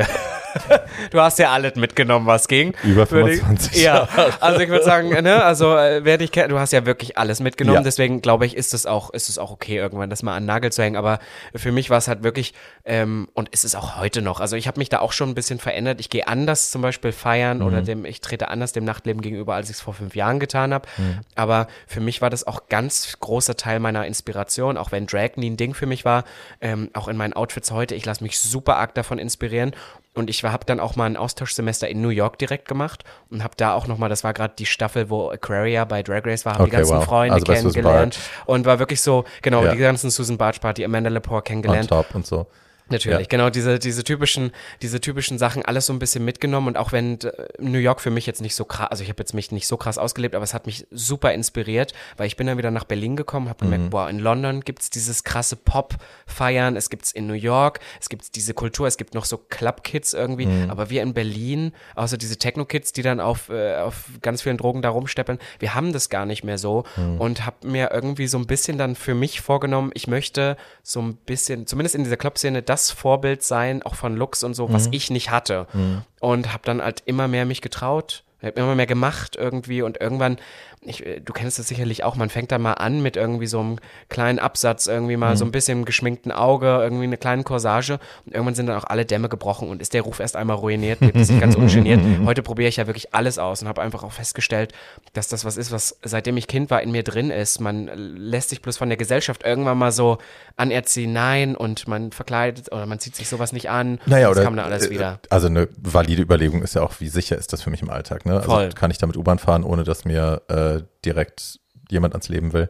du 1.11 1.21
hast 1.21 1.39
ja 1.39 1.53
alles 1.53 1.77
mitgenommen, 1.77 2.27
was 2.27 2.49
ging. 2.49 2.75
Über 2.83 3.07
25 3.07 3.81
Ja, 3.81 4.09
also 4.41 4.59
ich 4.59 4.69
würde 4.69 4.85
sagen, 4.85 5.11
ne, 5.11 5.45
also 5.45 5.77
äh, 5.77 6.05
wer 6.05 6.19
dich 6.19 6.33
kennt, 6.33 6.51
du 6.51 6.59
hast 6.59 6.73
ja 6.73 6.87
wirklich 6.87 7.17
alles 7.17 7.39
mitgenommen. 7.39 7.79
Ja. 7.79 7.83
Deswegen 7.85 8.21
glaube 8.21 8.47
ich, 8.47 8.57
ist 8.57 8.75
es 8.75 8.85
auch, 8.85 9.11
ist 9.11 9.29
es 9.29 9.39
auch 9.39 9.53
okay, 9.53 9.77
irgendwann 9.77 10.11
das 10.11 10.25
mal 10.25 10.35
an 10.35 10.43
den 10.43 10.49
Nagel 10.49 10.73
zu 10.73 10.83
hängen. 10.83 10.97
Aber 10.97 11.21
für 11.55 11.71
mich 11.71 11.91
war 11.91 11.99
es 11.99 12.09
halt 12.09 12.25
wirklich 12.25 12.53
ähm, 12.85 13.29
und 13.33 13.51
ist 13.51 13.65
es 13.65 13.77
auch 13.77 13.97
heute 13.97 14.23
noch. 14.23 14.41
Also 14.41 14.57
ich 14.57 14.67
habe 14.67 14.81
mich 14.81 14.89
da 14.89 14.99
auch 14.99 15.13
schon 15.13 15.29
ein 15.29 15.35
bisschen 15.37 15.61
verändert. 15.61 16.01
Ich 16.01 16.11
gehe 16.11 16.27
anders 16.27 16.73
zum 16.73 16.83
Beispiel 16.83 17.13
feiern 17.13 17.59
mhm. 17.59 17.67
oder 17.67 17.81
dem, 17.81 18.05
ich 18.05 18.21
trete 18.21 18.49
anders 18.49 18.73
dem 18.73 18.85
Nachtleben 18.85 19.23
gegenüber, 19.23 19.55
als 19.55 19.71
ich 19.71 19.77
es 19.77 19.83
vor 19.83 19.95
fünf 19.95 20.17
Jahren 20.17 20.41
getan 20.41 20.75
habe. 20.75 20.89
Mhm. 20.97 21.21
Aber 21.37 21.69
für 21.87 22.01
mich 22.01 22.21
war 22.21 22.31
das 22.31 22.45
auch 22.45 22.69
ganz 22.69 23.04
großer 23.21 23.57
Teil 23.57 23.81
meiner 23.81 24.07
Inspiration 24.07 24.77
auch 24.77 24.93
wenn 24.93 25.07
Drag 25.07 25.37
nie 25.37 25.51
ein 25.51 25.57
Ding 25.57 25.75
für 25.75 25.87
mich 25.87 26.05
war, 26.05 26.25
ähm, 26.61 26.91
auch 26.95 27.09
in 27.09 27.17
meinen 27.17 27.33
Outfits 27.33 27.71
heute, 27.71 27.95
ich 27.95 28.05
lasse 28.05 28.23
mich 28.23 28.39
super 28.39 28.77
arg 28.77 28.95
davon 28.95 29.19
inspirieren. 29.19 29.73
Und 30.17 30.31
ich 30.31 30.45
habe 30.45 30.65
dann 30.65 30.79
auch 30.79 30.95
mal 30.95 31.07
ein 31.07 31.17
Austauschsemester 31.17 31.89
in 31.89 32.01
New 32.01 32.11
York 32.11 32.39
direkt 32.39 32.69
gemacht 32.69 33.03
und 33.31 33.43
habe 33.43 33.55
da 33.57 33.75
auch 33.75 33.89
nochmal, 33.89 34.09
das 34.09 34.23
war 34.23 34.33
gerade 34.33 34.55
die 34.57 34.67
Staffel, 34.67 35.11
wo 35.11 35.31
Aquaria 35.31 35.85
bei 35.85 36.05
Drag 36.05 36.25
Race 36.25 36.45
war, 36.45 36.55
habe 36.55 36.65
okay, 36.65 36.71
die 36.71 36.77
ganzen 36.77 36.97
wow. 36.99 37.05
Freunde 37.05 37.35
also 37.35 37.53
kennengelernt 37.53 38.19
und 38.47 38.65
war 38.65 38.79
wirklich 38.79 39.01
so, 39.01 39.25
genau, 39.43 39.65
ja. 39.65 39.73
die 39.73 39.79
ganzen 39.79 40.11
Susan 40.11 40.39
Barge 40.39 40.61
Party, 40.61 40.85
Amanda 40.85 41.11
Lepore 41.11 41.43
kennengelernt. 41.43 41.91
On 41.91 41.99
top 42.03 42.15
und 42.15 42.27
so. 42.27 42.47
Natürlich, 42.91 43.21
ja. 43.21 43.27
genau, 43.29 43.49
diese, 43.49 43.79
diese 43.79 44.05
typischen, 44.05 44.53
diese 44.83 45.01
typischen 45.01 45.39
Sachen, 45.39 45.65
alles 45.65 45.87
so 45.87 45.95
ein 45.95 45.99
bisschen 45.99 46.23
mitgenommen 46.23 46.69
und 46.69 46.77
auch 46.77 46.93
wenn 46.93 47.19
äh, 47.21 47.33
New 47.59 47.79
York 47.79 48.01
für 48.03 48.11
mich 48.11 48.27
jetzt 48.27 48.43
nicht 48.43 48.55
so 48.55 48.67
krass, 48.67 48.89
also 48.91 49.03
ich 49.03 49.09
habe 49.09 49.21
jetzt 49.21 49.33
mich 49.33 49.53
nicht 49.53 49.67
so 49.67 49.79
krass 49.79 49.97
ausgelebt, 49.97 50.35
aber 50.35 50.45
es 50.45 50.53
hat 50.53 50.67
mich 50.67 50.87
super 50.91 51.33
inspiriert, 51.33 51.95
weil 52.19 52.27
ich 52.27 52.37
bin 52.37 52.47
dann 52.47 52.59
wieder 52.59 52.71
nach 52.71 52.85
Berlin 52.85 53.17
gekommen, 53.17 53.49
habe 53.49 53.65
gemerkt, 53.65 53.85
mhm. 53.85 53.91
boah, 53.91 54.11
in 54.11 54.19
London 54.19 54.61
gibt's 54.61 54.91
dieses 54.91 55.25
krasse 55.25 55.57
Pop-Feiern, 55.57 56.77
es 56.77 56.91
gibt's 56.91 57.11
in 57.11 57.27
New 57.27 57.33
York, 57.33 57.81
es 58.03 58.11
gibt 58.11 58.37
diese 58.37 58.53
Kultur, 58.53 58.87
es 58.87 58.99
gibt 58.99 59.15
noch 59.15 59.25
so 59.25 59.39
Club-Kids 59.39 60.13
irgendwie, 60.13 60.45
mhm. 60.45 60.71
aber 60.71 60.91
wir 60.91 61.01
in 61.01 61.15
Berlin, 61.15 61.73
außer 61.95 62.19
diese 62.19 62.37
Techno-Kids, 62.37 62.93
die 62.93 63.03
dann 63.03 63.19
auf, 63.19 63.49
äh, 63.49 63.77
auf 63.77 64.11
ganz 64.21 64.43
vielen 64.43 64.59
Drogen 64.59 64.83
da 64.83 64.91
rumsteppeln, 64.91 65.39
wir 65.59 65.75
haben 65.75 65.95
das 65.95 66.11
gar 66.11 66.27
nicht 66.27 66.45
mehr 66.45 66.59
so 66.59 66.85
mhm. 66.97 67.19
und 67.19 67.47
habe 67.47 67.67
mir 67.67 67.93
irgendwie 67.93 68.27
so 68.27 68.37
ein 68.37 68.47
bisschen 68.47 68.77
dann 68.77 68.95
für 68.95 69.15
mich 69.15 69.41
vorgenommen, 69.41 69.91
ich 69.95 70.07
möchte 70.07 70.59
so 70.83 71.01
ein 71.01 71.17
bisschen, 71.17 71.67
zumindest 71.67 71.95
in 71.95 72.05
dieser 72.05 72.19
Club-Szene, 72.19 72.63
das 72.63 72.74
Vorbild 72.91 73.43
sein, 73.43 73.83
auch 73.83 73.95
von 73.95 74.17
Looks 74.17 74.43
und 74.43 74.55
so, 74.55 74.69
mhm. 74.69 74.73
was 74.73 74.89
ich 74.91 75.11
nicht 75.11 75.31
hatte. 75.31 75.67
Mhm. 75.73 76.03
Und 76.21 76.53
habe 76.53 76.63
dann 76.65 76.83
halt 76.83 77.03
immer 77.07 77.29
mehr 77.29 77.45
mich 77.45 77.61
getraut, 77.61 78.25
habe 78.43 78.61
immer 78.61 78.75
mehr 78.75 78.87
gemacht 78.87 79.37
irgendwie 79.37 79.83
und 79.83 80.01
irgendwann 80.01 80.39
ich, 80.87 81.05
äh, 81.05 81.21
du 81.21 81.33
kennst 81.33 81.59
das 81.59 81.69
sicherlich 81.69 82.05
auch, 82.05 82.17
man 82.17 82.29
fängt 82.29 82.53
da 82.53 82.59
mal 82.59 82.75
an 82.75 83.03
mit 83.03 83.17
irgendwie 83.17 83.47
so 83.47 83.61
einem 83.61 83.79
kleinen 84.09 84.39
Absatz, 84.39 84.87
irgendwie 84.87 85.17
mal 85.17 85.33
mhm. 85.33 85.37
so 85.37 85.45
ein 85.45 85.53
bisschen 85.53 85.85
geschminkten 85.85 86.33
Auge, 86.33 86.67
irgendwie 86.67 87.05
eine 87.05 87.17
kleine 87.17 87.43
Corsage 87.45 87.99
und 88.27 88.33
irgendwann 88.33 88.55
sind 88.55 88.67
dann 88.67 88.77
auch 88.77 88.85
alle 88.85 89.05
Dämme 89.05 89.29
gebrochen 89.29 89.69
und 89.69 89.81
ist 89.81 89.95
der 89.95 90.03
Ruf 90.03 90.21
erst 90.21 90.37
einmal 90.37 90.57
ruiniert, 90.57 91.01
lebt 91.01 91.25
sich 91.25 91.41
ganz 91.41 91.55
ungeniert. 91.55 92.01
Heute 92.25 92.43
probiere 92.43 92.69
ich 92.69 92.77
ja 92.77 92.87
wirklich 92.87 93.15
alles 93.15 93.39
aus 93.39 93.63
und 93.63 93.69
habe 93.69 93.83
einfach 93.83 94.03
auch 94.03 94.13
festgestellt, 94.13 94.73
dass 95.13 95.29
das 95.29 95.45
was 95.45 95.57
ist, 95.57 95.73
was 95.73 95.99
seitdem 96.03 96.37
ich 96.37 96.47
Kind 96.47 96.71
war 96.71 96.83
in 96.83 96.93
mir 96.93 97.03
drin 97.03 97.31
ist. 97.31 97.61
Man 97.61 97.87
lässt 97.87 98.51
sich 98.51 98.63
bloß 98.63 98.77
von 98.77 98.89
der 98.89 98.97
Gesellschaft 98.97 99.45
irgendwann 99.45 99.79
mal 99.79 99.93
so 99.93 100.19
anerziehen, 100.57 101.13
nein 101.13 101.57
und 101.57 101.89
man 101.89 102.13
verkleidet 102.13 102.73
oder 102.73 102.87
man 102.87 102.99
zieht 102.99 103.17
sich 103.17 103.29
sowas 103.29 103.53
nicht 103.53 103.71
an. 103.71 104.01
Naja, 104.07 104.29
das 104.29 104.39
oder, 104.39 104.45
kam 104.45 104.57
dann 104.57 104.67
alles 104.67 104.87
äh, 104.87 104.91
wieder. 104.91 105.21
Also 105.31 105.49
eine 105.49 105.69
valide 105.77 106.23
Überlegung 106.23 106.63
ist 106.63 106.75
ja 106.75 106.83
auch, 106.83 106.95
wie 107.01 107.09
sicher 107.09 107.37
ist 107.37 107.53
das 107.53 107.63
für 107.63 107.71
mich 107.71 107.83
im 107.83 107.91
Alltag, 107.91 108.27
ne? 108.27 108.37
Also 108.37 108.51
Voll. 108.51 108.69
kann 108.71 108.91
ich 108.91 108.99
damit 108.99 109.17
U-Bahn 109.17 109.39
fahren, 109.39 109.65
ohne 109.65 109.85
dass 109.85 110.05
mir 110.05 110.43
äh, 110.49 110.74
direkt 111.05 111.61
jemand 111.91 112.15
ans 112.15 112.29
Leben 112.29 112.53
will. 112.53 112.69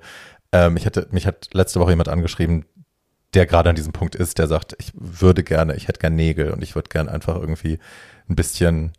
Ähm, 0.52 0.76
ich 0.76 0.86
hatte, 0.86 1.08
mich 1.10 1.26
hat 1.26 1.48
letzte 1.52 1.80
Woche 1.80 1.90
jemand 1.90 2.08
angeschrieben, 2.08 2.66
der 3.34 3.46
gerade 3.46 3.70
an 3.70 3.76
diesem 3.76 3.92
Punkt 3.92 4.14
ist, 4.14 4.38
der 4.38 4.46
sagt, 4.46 4.76
ich 4.78 4.92
würde 4.94 5.42
gerne, 5.42 5.74
ich 5.74 5.88
hätte 5.88 5.98
gerne 5.98 6.16
Nägel 6.16 6.50
und 6.52 6.62
ich 6.62 6.74
würde 6.74 6.88
gerne 6.88 7.10
einfach 7.10 7.34
irgendwie 7.36 7.78
ein 8.28 8.36
bisschen, 8.36 8.92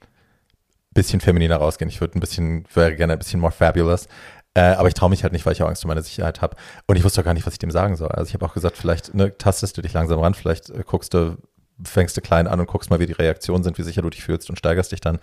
bisschen 0.91 1.21
femininer 1.21 1.57
rausgehen. 1.57 1.89
Ich 1.89 2.01
würde 2.01 2.17
ein 2.17 2.19
bisschen, 2.19 2.65
wäre 2.73 2.95
gerne 2.95 3.13
ein 3.13 3.19
bisschen 3.19 3.39
more 3.39 3.53
fabulous. 3.53 4.07
Äh, 4.53 4.61
aber 4.61 4.87
ich 4.87 4.93
traue 4.93 5.09
mich 5.09 5.23
halt 5.23 5.33
nicht, 5.33 5.45
weil 5.45 5.53
ich 5.53 5.61
auch 5.63 5.67
Angst 5.67 5.83
um 5.83 5.89
meine 5.89 6.01
Sicherheit 6.01 6.41
habe. 6.41 6.55
Und 6.87 6.95
ich 6.95 7.03
wusste 7.03 7.21
auch 7.21 7.25
gar 7.25 7.33
nicht, 7.33 7.45
was 7.45 7.53
ich 7.53 7.59
dem 7.59 7.71
sagen 7.71 7.95
soll. 7.95 8.09
Also 8.09 8.29
ich 8.29 8.33
habe 8.33 8.45
auch 8.45 8.53
gesagt, 8.53 8.77
vielleicht 8.77 9.13
ne, 9.13 9.37
tastest 9.37 9.77
du 9.77 9.81
dich 9.81 9.93
langsam 9.93 10.19
ran, 10.19 10.33
vielleicht 10.33 10.69
äh, 10.69 10.83
guckst 10.85 11.13
du, 11.13 11.37
fängst 11.83 12.15
du 12.15 12.21
klein 12.21 12.47
an 12.47 12.59
und 12.59 12.67
guckst 12.67 12.89
mal, 12.89 12.99
wie 12.99 13.05
die 13.05 13.13
Reaktionen 13.13 13.63
sind, 13.63 13.77
wie 13.77 13.83
sicher 13.83 14.01
du 14.01 14.09
dich 14.09 14.23
fühlst 14.23 14.49
und 14.49 14.57
steigerst 14.57 14.91
dich 14.91 15.01
dann. 15.01 15.19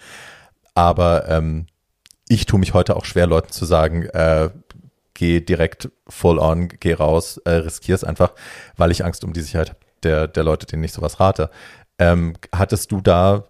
Aber 0.74 1.28
ähm, 1.28 1.66
ich 2.32 2.46
tue 2.46 2.58
mich 2.58 2.72
heute 2.72 2.96
auch 2.96 3.04
schwer, 3.04 3.26
Leuten 3.26 3.52
zu 3.52 3.64
sagen, 3.64 4.06
äh, 4.06 4.50
geh 5.14 5.40
direkt 5.40 5.90
full 6.08 6.38
on, 6.38 6.68
geh 6.68 6.94
raus, 6.94 7.38
äh, 7.44 7.50
riskier's 7.50 8.04
einfach, 8.04 8.32
weil 8.76 8.90
ich 8.90 9.04
Angst 9.04 9.24
um 9.24 9.32
die 9.32 9.42
Sicherheit 9.42 9.76
der, 10.02 10.28
der 10.28 10.42
Leute, 10.42 10.66
denen 10.66 10.82
ich 10.82 10.92
sowas 10.92 11.20
rate. 11.20 11.50
Ähm, 11.98 12.34
hattest 12.54 12.90
du 12.90 13.00
da 13.00 13.44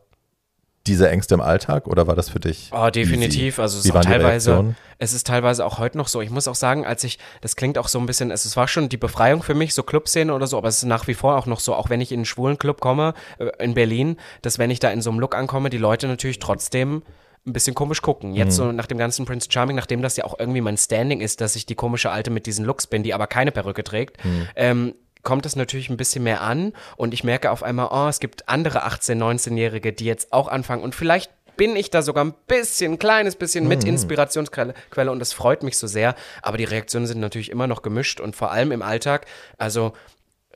diese 0.89 1.09
Ängste 1.09 1.35
im 1.35 1.41
Alltag 1.41 1.87
oder 1.87 2.09
war 2.09 2.17
das 2.17 2.29
für 2.29 2.41
dich? 2.41 2.71
Oh, 2.73 2.91
definitiv. 2.91 3.55
Easy? 3.55 3.63
Also 3.63 3.79
es 3.79 3.85
ist 3.85 3.95
auch 3.95 4.01
teilweise, 4.01 4.75
es 4.99 5.13
ist 5.13 5.29
teilweise 5.29 5.65
auch 5.65 5.79
heute 5.79 5.97
noch 5.97 6.09
so. 6.09 6.21
Ich 6.21 6.31
muss 6.31 6.49
auch 6.49 6.57
sagen, 6.57 6.85
als 6.85 7.05
ich, 7.05 7.21
das 7.41 7.55
klingt 7.55 7.79
auch 7.79 7.87
so 7.87 8.01
ein 8.01 8.07
bisschen, 8.07 8.33
es, 8.33 8.45
es 8.45 8.57
war 8.57 8.67
schon 8.67 8.89
die 8.89 8.97
Befreiung 8.97 9.45
für 9.45 9.55
mich, 9.55 9.75
so 9.75 9.85
Clubszene 9.85 10.35
oder 10.35 10.49
so, 10.49 10.59
aber 10.59 10.67
es 10.67 10.79
ist 10.79 10.85
nach 10.85 11.07
wie 11.07 11.15
vor 11.15 11.37
auch 11.37 11.47
noch 11.47 11.61
so, 11.61 11.77
auch 11.77 11.89
wenn 11.89 12.01
ich 12.01 12.11
in 12.11 12.19
einen 12.19 12.25
schwulen 12.25 12.59
Club 12.59 12.81
komme, 12.81 13.15
äh, 13.39 13.51
in 13.63 13.75
Berlin, 13.75 14.17
dass 14.43 14.59
wenn 14.59 14.71
ich 14.71 14.81
da 14.81 14.91
in 14.91 15.01
so 15.03 15.11
einem 15.11 15.21
Look 15.21 15.37
ankomme, 15.37 15.71
die 15.71 15.79
Leute 15.79 16.09
natürlich 16.09 16.41
trotzdem 16.41 17.03
ein 17.47 17.53
bisschen 17.53 17.75
komisch 17.75 18.03
gucken. 18.03 18.35
Jetzt 18.35 18.55
mhm. 18.55 18.65
so 18.65 18.73
nach 18.73 18.87
dem 18.87 18.99
ganzen 18.99 19.27
Prince 19.27 19.49
Charming, 19.51 19.77
nachdem 19.77 20.03
das 20.03 20.17
ja 20.17 20.25
auch 20.25 20.39
irgendwie 20.39 20.61
mein 20.61 20.77
Standing 20.77 21.21
ist, 21.21 21.41
dass 21.41 21.57
ich 21.57 21.67
die 21.67 21.75
komische 21.75 22.11
Alte 22.11 22.31
mit 22.31 22.47
diesen 22.47 22.65
Looks 22.65 22.87
bin, 22.87 23.03
die 23.03 23.15
aber 23.15 23.27
keine 23.27 23.51
Perücke 23.51 23.83
trägt, 23.83 24.25
mhm. 24.25 24.49
ähm, 24.55 24.95
kommt 25.23 25.45
das 25.45 25.57
natürlich 25.57 25.89
ein 25.89 25.97
bisschen 25.97 26.25
mehr 26.25 26.41
an 26.41 26.73
und 26.97 27.15
ich 27.15 27.25
merke 27.25 27.51
auf 27.51 27.63
einmal, 27.63 27.89
oh, 27.91 28.09
es 28.09 28.21
gibt 28.21 28.49
andere 28.49 28.87
18-, 28.87 29.19
19-Jährige, 29.19 29.93
die 29.93 30.05
jetzt 30.05 30.33
auch 30.33 30.49
anfangen 30.49 30.83
und 30.83 30.95
vielleicht 30.95 31.31
bin 31.57 31.77
ich 31.77 31.91
da 31.91 32.03
sogar 32.03 32.25
ein 32.25 32.35
bisschen, 32.47 32.93
ein 32.93 32.99
kleines 32.99 33.37
bisschen 33.37 33.69
mit 33.69 33.83
mhm. 33.83 33.91
Inspirationsquelle 33.91 35.11
und 35.11 35.19
das 35.19 35.33
freut 35.33 35.63
mich 35.63 35.77
so 35.77 35.87
sehr. 35.87 36.15
Aber 36.41 36.57
die 36.57 36.65
Reaktionen 36.65 37.07
sind 37.07 37.21
natürlich 37.21 37.51
immer 37.51 37.67
noch 37.67 37.83
gemischt 37.83 38.21
und 38.21 38.35
vor 38.35 38.51
allem 38.51 38.73
im 38.73 38.83
Alltag. 38.83 39.27
Also 39.59 39.93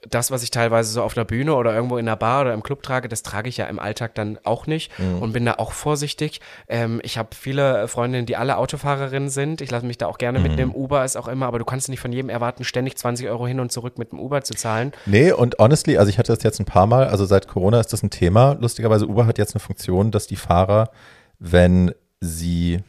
das, 0.08 0.30
was 0.30 0.42
ich 0.42 0.50
teilweise 0.50 0.90
so 0.90 1.02
auf 1.02 1.14
der 1.14 1.24
Bühne 1.24 1.54
oder 1.54 1.74
irgendwo 1.74 1.98
in 1.98 2.06
der 2.06 2.16
Bar 2.16 2.42
oder 2.42 2.54
im 2.54 2.62
Club 2.62 2.82
trage, 2.82 3.08
das 3.08 3.22
trage 3.22 3.48
ich 3.48 3.56
ja 3.56 3.66
im 3.66 3.78
Alltag 3.78 4.14
dann 4.14 4.38
auch 4.44 4.66
nicht 4.66 4.96
mhm. 4.98 5.22
und 5.22 5.32
bin 5.32 5.44
da 5.44 5.54
auch 5.54 5.72
vorsichtig. 5.72 6.40
Ähm, 6.68 7.00
ich 7.02 7.18
habe 7.18 7.30
viele 7.34 7.88
Freundinnen, 7.88 8.26
die 8.26 8.36
alle 8.36 8.56
Autofahrerinnen 8.58 9.28
sind. 9.28 9.60
Ich 9.60 9.70
lasse 9.70 9.86
mich 9.86 9.98
da 9.98 10.06
auch 10.06 10.18
gerne 10.18 10.38
mhm. 10.38 10.44
mitnehmen. 10.44 10.72
Uber 10.74 11.04
ist 11.04 11.16
auch 11.16 11.28
immer, 11.28 11.46
aber 11.46 11.58
du 11.58 11.64
kannst 11.64 11.88
nicht 11.88 12.00
von 12.00 12.12
jedem 12.12 12.28
erwarten, 12.28 12.64
ständig 12.64 12.96
20 12.96 13.28
Euro 13.28 13.46
hin 13.46 13.60
und 13.60 13.72
zurück 13.72 13.98
mit 13.98 14.12
dem 14.12 14.20
Uber 14.20 14.42
zu 14.42 14.54
zahlen. 14.54 14.92
Nee, 15.06 15.32
und 15.32 15.56
honestly, 15.58 15.96
also 15.96 16.10
ich 16.10 16.18
hatte 16.18 16.32
das 16.32 16.42
jetzt 16.42 16.60
ein 16.60 16.66
paar 16.66 16.86
Mal, 16.86 17.08
also 17.08 17.24
seit 17.24 17.48
Corona 17.48 17.80
ist 17.80 17.92
das 17.92 18.02
ein 18.02 18.10
Thema. 18.10 18.56
Lustigerweise, 18.60 19.06
Uber 19.06 19.26
hat 19.26 19.38
jetzt 19.38 19.54
eine 19.54 19.60
Funktion, 19.60 20.10
dass 20.10 20.26
die 20.26 20.36
Fahrer, 20.36 20.90
wenn 21.38 21.92
sie, 22.20 22.80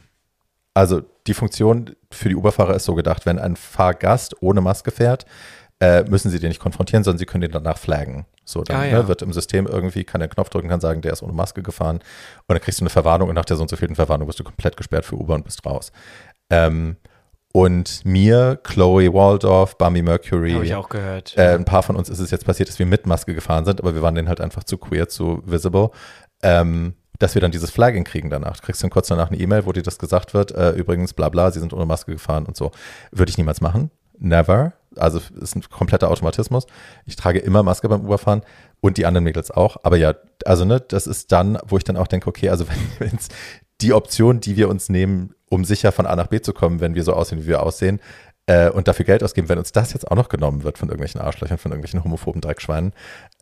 also 0.74 1.02
die 1.26 1.34
Funktion 1.34 1.94
für 2.10 2.28
die 2.28 2.36
Uberfahrer 2.36 2.74
ist 2.74 2.84
so 2.84 2.94
gedacht, 2.94 3.26
wenn 3.26 3.38
ein 3.38 3.56
Fahrgast 3.56 4.42
ohne 4.42 4.60
Maske 4.60 4.90
fährt, 4.90 5.26
äh, 5.80 6.02
müssen 6.04 6.30
sie 6.30 6.40
den 6.40 6.48
nicht 6.48 6.60
konfrontieren, 6.60 7.04
sondern 7.04 7.18
sie 7.18 7.26
können 7.26 7.42
den 7.42 7.52
danach 7.52 7.78
flaggen. 7.78 8.26
So, 8.44 8.62
dann 8.62 8.76
ah, 8.76 8.84
ja. 8.84 8.98
ne, 8.98 9.08
wird 9.08 9.22
im 9.22 9.32
System 9.32 9.66
irgendwie, 9.66 10.04
kann 10.04 10.20
der 10.20 10.28
Knopf 10.28 10.48
drücken, 10.48 10.68
kann 10.68 10.80
sagen, 10.80 11.02
der 11.02 11.12
ist 11.12 11.22
ohne 11.22 11.32
Maske 11.32 11.62
gefahren. 11.62 11.96
Und 11.98 12.54
dann 12.54 12.60
kriegst 12.60 12.80
du 12.80 12.84
eine 12.84 12.90
Verwarnung 12.90 13.28
und 13.28 13.34
nach 13.34 13.44
der 13.44 13.56
so 13.56 13.62
und 13.62 13.68
so 13.68 13.76
vielen 13.76 13.94
Verwarnung 13.94 14.26
wirst 14.26 14.40
du 14.40 14.44
komplett 14.44 14.76
gesperrt 14.76 15.04
für 15.04 15.16
Uber 15.16 15.34
und 15.34 15.44
bist 15.44 15.64
raus. 15.64 15.92
Ähm, 16.50 16.96
und 17.52 18.04
mir, 18.04 18.58
Chloe 18.62 19.12
Waldorf, 19.12 19.78
Bambi 19.78 20.02
Mercury. 20.02 20.52
Habe 20.52 20.64
ich 20.64 20.74
auch 20.74 20.88
gehört. 20.88 21.36
Äh, 21.36 21.54
ein 21.54 21.64
paar 21.64 21.82
von 21.82 21.96
uns 21.96 22.08
ist 22.08 22.18
es 22.18 22.30
jetzt 22.30 22.44
passiert, 22.44 22.68
dass 22.68 22.78
wir 22.78 22.86
mit 22.86 23.06
Maske 23.06 23.34
gefahren 23.34 23.64
sind, 23.64 23.80
aber 23.80 23.94
wir 23.94 24.02
waren 24.02 24.14
denen 24.14 24.28
halt 24.28 24.40
einfach 24.40 24.64
zu 24.64 24.78
queer, 24.78 25.08
zu 25.08 25.42
visible. 25.46 25.90
Ähm, 26.42 26.94
dass 27.18 27.34
wir 27.34 27.42
dann 27.42 27.50
dieses 27.50 27.70
Flagging 27.70 28.04
kriegen 28.04 28.30
danach. 28.30 28.58
Du 28.58 28.62
kriegst 28.66 28.82
dann 28.82 28.90
kurz 28.90 29.08
danach 29.08 29.30
eine 29.30 29.40
E-Mail, 29.40 29.66
wo 29.66 29.72
dir 29.72 29.82
das 29.82 29.98
gesagt 29.98 30.34
wird, 30.34 30.52
äh, 30.52 30.70
übrigens, 30.70 31.14
bla 31.14 31.28
bla, 31.28 31.50
sie 31.50 31.58
sind 31.58 31.72
ohne 31.72 31.84
Maske 31.84 32.12
gefahren 32.12 32.46
und 32.46 32.56
so. 32.56 32.70
Würde 33.10 33.30
ich 33.30 33.38
niemals 33.38 33.60
machen. 33.60 33.90
Never 34.18 34.74
also 34.96 35.20
ist 35.40 35.56
ein 35.56 35.62
kompletter 35.70 36.10
Automatismus. 36.10 36.66
Ich 37.06 37.16
trage 37.16 37.38
immer 37.38 37.62
Maske 37.62 37.88
beim 37.88 38.04
Uberfahren 38.04 38.42
und 38.80 38.96
die 38.96 39.06
anderen 39.06 39.24
Mädels 39.24 39.50
auch. 39.50 39.76
Aber 39.82 39.96
ja, 39.96 40.14
also 40.44 40.64
ne, 40.64 40.80
das 40.80 41.06
ist 41.06 41.32
dann, 41.32 41.58
wo 41.66 41.76
ich 41.76 41.84
dann 41.84 41.96
auch 41.96 42.06
denke, 42.06 42.28
okay, 42.28 42.48
also 42.48 42.66
wenn 42.98 43.14
es 43.16 43.28
die 43.80 43.92
Option, 43.92 44.40
die 44.40 44.56
wir 44.56 44.68
uns 44.68 44.88
nehmen, 44.88 45.34
um 45.48 45.64
sicher 45.64 45.92
von 45.92 46.06
A 46.06 46.16
nach 46.16 46.26
B 46.26 46.40
zu 46.40 46.52
kommen, 46.52 46.80
wenn 46.80 46.94
wir 46.94 47.04
so 47.04 47.12
aussehen, 47.12 47.42
wie 47.42 47.46
wir 47.46 47.62
aussehen, 47.62 48.00
äh, 48.46 48.70
und 48.70 48.88
dafür 48.88 49.04
Geld 49.04 49.22
ausgeben, 49.22 49.48
wenn 49.48 49.58
uns 49.58 49.72
das 49.72 49.92
jetzt 49.92 50.10
auch 50.10 50.16
noch 50.16 50.28
genommen 50.28 50.64
wird 50.64 50.78
von 50.78 50.88
irgendwelchen 50.88 51.20
Arschlöchern, 51.20 51.58
von 51.58 51.70
irgendwelchen 51.70 52.02
homophoben 52.02 52.40
Dreckschweinen, 52.40 52.92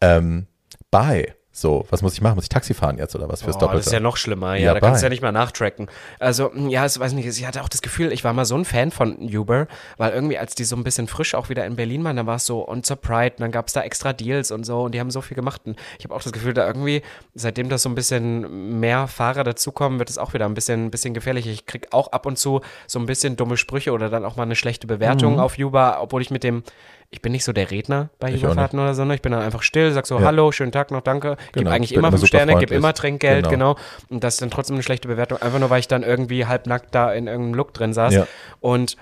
ähm, 0.01 0.47
bye. 0.91 1.35
So, 1.59 1.87
was 1.89 2.03
muss 2.03 2.13
ich 2.13 2.21
machen? 2.21 2.35
Muss 2.35 2.45
ich 2.45 2.51
Taxi 2.51 2.75
fahren 2.75 2.99
jetzt 2.99 3.17
oder 3.17 3.31
was 3.31 3.41
fürs 3.41 3.57
oh, 3.57 3.61
Doppelte? 3.61 3.79
Das 3.79 3.87
ist 3.87 3.93
ja 3.95 4.01
noch 4.01 4.19
schlimmer, 4.19 4.57
ja. 4.57 4.67
ja 4.67 4.75
da 4.75 4.81
kannst 4.81 5.01
du 5.01 5.07
ja 5.07 5.09
nicht 5.09 5.23
mal 5.23 5.33
nachtracken. 5.33 5.89
Also, 6.19 6.53
hm, 6.53 6.69
ja, 6.69 6.85
ich 6.85 7.01
weiß 7.01 7.15
nicht, 7.15 7.27
ich 7.27 7.47
hatte 7.47 7.63
auch 7.63 7.71
das 7.71 7.81
Gefühl, 7.81 8.13
ich 8.13 8.25
war 8.25 8.35
mal 8.35 8.45
so 8.45 8.57
ein 8.57 8.67
Fan 8.67 8.91
von 8.91 9.17
Uber, 9.35 9.67
weil 9.97 10.13
irgendwie, 10.13 10.37
als 10.37 10.55
die 10.55 10.65
so 10.65 10.77
ein 10.77 10.85
bisschen 10.85 11.07
frisch 11.07 11.35
auch 11.35 11.49
wieder 11.49 11.65
in 11.65 11.75
Berlin 11.75 12.05
waren, 12.05 12.15
dann 12.15 12.27
war 12.27 12.37
es 12.37 12.45
so 12.45 12.61
und 12.61 12.85
zur 12.85 12.97
Pride, 12.97 13.37
und 13.37 13.41
dann 13.41 13.53
gab 13.53 13.69
es 13.69 13.73
da 13.73 13.81
extra 13.81 14.13
Deals 14.13 14.51
und 14.51 14.67
so 14.67 14.83
und 14.83 14.95
die 14.95 15.01
haben 15.01 15.11
so 15.11 15.23
viel 15.23 15.35
gemacht. 15.35 15.63
Und 15.65 15.79
ich 15.99 16.05
habe 16.05 16.15
auch 16.15 16.23
das 16.23 16.33
Gefühl, 16.33 16.53
da 16.53 16.67
irgendwie, 16.67 17.01
seitdem 17.33 17.71
da 17.71 17.79
so 17.79 17.89
ein 17.89 17.95
bisschen 17.95 18.79
mehr 18.79 19.09
Fahrer 19.09 19.43
dazukommen, 19.43 19.99
wird 19.99 20.11
es 20.11 20.19
auch 20.19 20.35
wieder 20.35 20.45
ein 20.45 20.53
bisschen, 20.53 20.85
ein 20.85 20.91
bisschen 20.91 21.15
gefährlich. 21.15 21.47
Ich 21.47 21.65
krieg 21.65 21.89
auch 21.91 22.13
ab 22.13 22.27
und 22.27 22.37
zu 22.37 22.61
so 22.87 22.99
ein 22.99 23.07
bisschen 23.07 23.37
dumme 23.37 23.57
Sprüche 23.57 23.93
oder 23.93 24.11
dann 24.11 24.27
auch 24.27 24.37
mal 24.37 24.43
eine 24.43 24.57
schlechte 24.57 24.87
Bewertung 24.87 25.35
mhm. 25.35 25.41
auf 25.41 25.57
Uber, 25.59 26.01
obwohl 26.03 26.21
ich 26.21 26.31
mit 26.31 26.45
dem 26.45 26.65
ich 27.11 27.23
bin 27.23 27.33
nicht 27.33 27.45
so 27.45 27.53
der 27.53 27.71
Redner 27.71 28.11
bei 28.19 28.33
Überfahrten 28.33 28.79
oder 28.79 28.95
so, 28.95 29.05
ne? 29.05 29.15
ich 29.15 29.23
bin 29.23 29.33
dann 29.33 29.43
einfach 29.43 29.63
still, 29.63 29.93
sag 29.93 30.07
so, 30.07 30.19
ja. 30.19 30.27
hallo, 30.27 30.53
schönen 30.53 30.73
Tag 30.73 30.91
noch, 30.91 31.01
danke, 31.01 31.37
genau. 31.53 31.65
gebe 31.65 31.71
eigentlich 31.71 31.95
immer 31.95 32.11
fünf 32.11 32.27
Sterne, 32.27 32.57
gebe 32.57 32.75
immer 32.75 32.95
Trinkgeld, 32.95 33.49
genau. 33.49 33.75
genau. 33.75 33.87
Und 34.09 34.25
das 34.25 34.35
ist 34.35 34.43
dann 34.43 34.51
trotzdem 34.51 34.77
eine 34.77 34.83
schlechte 34.83 35.09
Bewertung, 35.09 35.41
einfach 35.41 35.59
nur, 35.59 35.71
weil 35.71 35.81
ich 35.81 35.89
dann 35.89 36.03
irgendwie 36.03 36.47
halbnackt 36.47 36.95
da 36.95 37.13
in 37.13 37.27
irgendeinem 37.27 37.55
Look 37.55 37.75
drin 37.75 37.93
saß. 37.93 38.15
Ja. 38.15 38.27
Und 38.61 38.97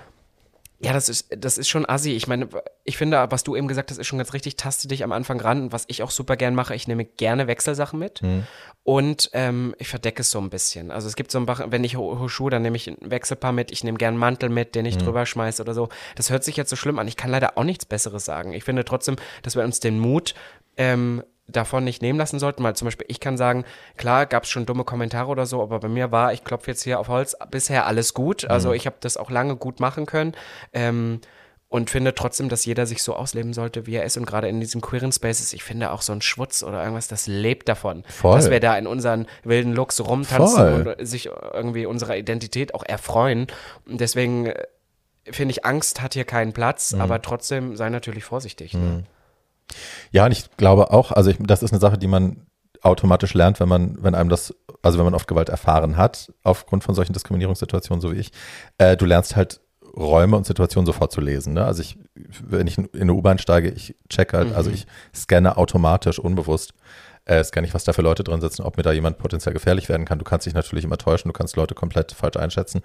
ja, 0.79 0.91
das 0.91 1.07
ist, 1.07 1.27
das 1.29 1.57
ist 1.57 1.69
schon 1.69 1.87
assi. 1.87 2.11
Ich 2.11 2.27
meine, 2.27 2.49
ich 2.83 2.97
finde, 2.97 3.25
was 3.29 3.43
du 3.43 3.55
eben 3.55 3.67
gesagt 3.67 3.91
hast, 3.91 3.97
ist 3.97 4.07
schon 4.07 4.19
ganz 4.19 4.33
richtig. 4.33 4.57
Taste 4.57 4.87
dich 4.87 5.03
am 5.03 5.13
Anfang 5.13 5.39
ran. 5.39 5.71
Was 5.71 5.85
ich 5.87 6.03
auch 6.03 6.11
super 6.11 6.35
gern 6.35 6.53
mache, 6.53 6.75
ich 6.75 6.87
nehme 6.87 7.05
gerne 7.05 7.47
Wechselsachen 7.47 7.97
mit 7.97 8.21
mhm. 8.21 8.43
und 8.83 9.29
ähm, 9.33 9.73
ich 9.79 9.87
verdecke 9.87 10.21
es 10.21 10.31
so 10.31 10.39
ein 10.39 10.49
bisschen. 10.49 10.91
Also 10.91 11.07
es 11.07 11.15
gibt 11.15 11.31
so 11.31 11.39
ein 11.39 11.45
paar, 11.45 11.71
wenn 11.71 11.83
ich 11.83 11.95
hohe 11.95 12.27
Schuhe, 12.27 12.51
dann 12.51 12.61
nehme 12.61 12.75
ich 12.75 12.89
ein 12.89 12.97
Wechselpaar 12.99 13.53
mit. 13.53 13.71
Ich 13.71 13.83
nehme 13.83 13.97
gern 13.97 14.15
einen 14.15 14.19
Mantel 14.19 14.49
mit, 14.49 14.75
den 14.75 14.85
ich 14.85 14.95
mhm. 14.95 15.03
drüber 15.03 15.25
schmeiße 15.25 15.61
oder 15.61 15.73
so. 15.73 15.89
Das 16.15 16.29
hört 16.29 16.43
sich 16.43 16.57
jetzt 16.57 16.69
so 16.69 16.75
schlimm 16.75 16.99
an. 16.99 17.07
Ich 17.07 17.15
kann 17.15 17.31
leider 17.31 17.57
auch 17.57 17.63
nichts 17.63 17.85
Besseres 17.85 18.25
sagen. 18.25 18.51
Ich 18.51 18.65
finde 18.65 18.83
trotzdem, 18.83 19.15
dass 19.43 19.55
wir 19.55 19.63
uns 19.63 19.79
den 19.79 19.99
Mut 19.99 20.35
ähm, 20.77 21.23
davon 21.47 21.83
nicht 21.83 22.01
nehmen 22.01 22.17
lassen 22.17 22.39
sollten, 22.39 22.63
weil 22.63 22.75
zum 22.75 22.85
Beispiel 22.85 23.05
ich 23.09 23.19
kann 23.19 23.37
sagen, 23.37 23.65
klar 23.97 24.25
gab 24.25 24.43
es 24.43 24.49
schon 24.49 24.65
dumme 24.65 24.83
Kommentare 24.83 25.29
oder 25.29 25.45
so, 25.45 25.61
aber 25.61 25.79
bei 25.79 25.87
mir 25.87 26.11
war, 26.11 26.33
ich 26.33 26.43
klopfe 26.43 26.71
jetzt 26.71 26.83
hier 26.83 26.99
auf 26.99 27.07
Holz, 27.07 27.35
bisher 27.51 27.85
alles 27.85 28.13
gut. 28.13 28.45
Also 28.49 28.69
mhm. 28.69 28.75
ich 28.75 28.85
habe 28.85 28.97
das 28.99 29.17
auch 29.17 29.29
lange 29.29 29.55
gut 29.55 29.79
machen 29.79 30.05
können. 30.05 30.33
Ähm, 30.73 31.21
und 31.67 31.89
finde 31.89 32.13
trotzdem, 32.13 32.47
dass 32.47 32.63
jeder 32.65 32.85
sich 32.85 33.03
so 33.03 33.15
ausleben 33.15 33.51
sollte, 33.51 33.85
wie 33.85 33.95
er 33.95 34.05
ist. 34.05 34.17
Und 34.17 34.25
gerade 34.25 34.47
in 34.47 34.61
diesen 34.61 34.81
queeren 34.81 35.11
Spaces, 35.11 35.51
ich 35.51 35.63
finde 35.63 35.91
auch 35.91 36.01
so 36.01 36.13
ein 36.13 36.21
Schwutz 36.21 36.63
oder 36.63 36.81
irgendwas, 36.81 37.07
das 37.07 37.27
lebt 37.27 37.67
davon. 37.67 38.03
Voll. 38.07 38.37
Dass 38.37 38.49
wir 38.49 38.59
da 38.59 38.77
in 38.77 38.87
unseren 38.87 39.25
wilden 39.43 39.73
Looks 39.73 39.99
rumtanzen 39.99 40.83
Voll. 40.83 40.95
und 40.97 41.05
sich 41.07 41.25
irgendwie 41.53 41.85
unserer 41.85 42.15
Identität 42.17 42.73
auch 42.73 42.83
erfreuen. 42.83 43.47
Und 43.85 43.99
deswegen 43.99 44.45
äh, 44.45 44.63
finde 45.31 45.51
ich, 45.51 45.65
Angst 45.65 46.01
hat 46.01 46.13
hier 46.13 46.23
keinen 46.23 46.53
Platz, 46.53 46.93
mhm. 46.93 47.01
aber 47.01 47.21
trotzdem 47.21 47.75
sei 47.75 47.89
natürlich 47.89 48.23
vorsichtig. 48.23 48.73
Ne? 48.73 48.79
Mhm. 48.79 49.03
Ja, 50.11 50.25
und 50.25 50.31
ich 50.31 50.49
glaube 50.57 50.91
auch, 50.91 51.11
also 51.11 51.29
ich, 51.29 51.37
das 51.39 51.63
ist 51.63 51.71
eine 51.71 51.79
Sache, 51.79 51.97
die 51.97 52.07
man 52.07 52.45
automatisch 52.81 53.33
lernt, 53.33 53.59
wenn 53.59 53.69
man, 53.69 53.97
wenn 54.01 54.15
einem 54.15 54.29
das, 54.29 54.53
also 54.81 54.97
wenn 54.97 55.05
man 55.05 55.15
oft 55.15 55.27
Gewalt 55.27 55.49
erfahren 55.49 55.97
hat, 55.97 56.31
aufgrund 56.43 56.83
von 56.83 56.93
solchen 56.93 57.13
Diskriminierungssituationen, 57.13 58.01
so 58.01 58.11
wie 58.11 58.19
ich, 58.19 58.31
äh, 58.77 58.95
du 58.95 59.05
lernst 59.05 59.35
halt 59.35 59.59
Räume 59.97 60.35
und 60.35 60.45
Situationen 60.45 60.85
sofort 60.85 61.11
zu 61.11 61.21
lesen. 61.21 61.53
Ne? 61.53 61.65
Also 61.65 61.81
ich, 61.81 61.97
wenn 62.43 62.67
ich 62.67 62.77
in 62.77 62.89
eine 62.93 63.13
U-Bahn 63.13 63.39
steige, 63.39 63.69
ich 63.69 63.95
check 64.09 64.33
halt, 64.33 64.47
also 64.47 64.51
mhm. 64.51 64.57
also 64.57 64.71
ich 64.71 64.87
scanne 65.15 65.57
automatisch, 65.57 66.19
unbewusst, 66.19 66.73
äh, 67.23 67.43
scanne 67.43 67.65
ich, 67.65 67.73
was 67.73 67.85
da 67.85 67.93
für 67.93 68.01
Leute 68.01 68.23
drin 68.23 68.41
sitzen, 68.41 68.61
ob 68.61 68.77
mir 68.77 68.83
da 68.83 68.91
jemand 68.91 69.17
potenziell 69.17 69.53
gefährlich 69.53 69.89
werden 69.89 70.05
kann. 70.05 70.19
Du 70.19 70.25
kannst 70.25 70.45
dich 70.45 70.53
natürlich 70.53 70.85
immer 70.85 70.97
täuschen, 70.97 71.29
du 71.29 71.33
kannst 71.33 71.55
Leute 71.55 71.73
komplett 71.73 72.11
falsch 72.11 72.37
einschätzen. 72.37 72.81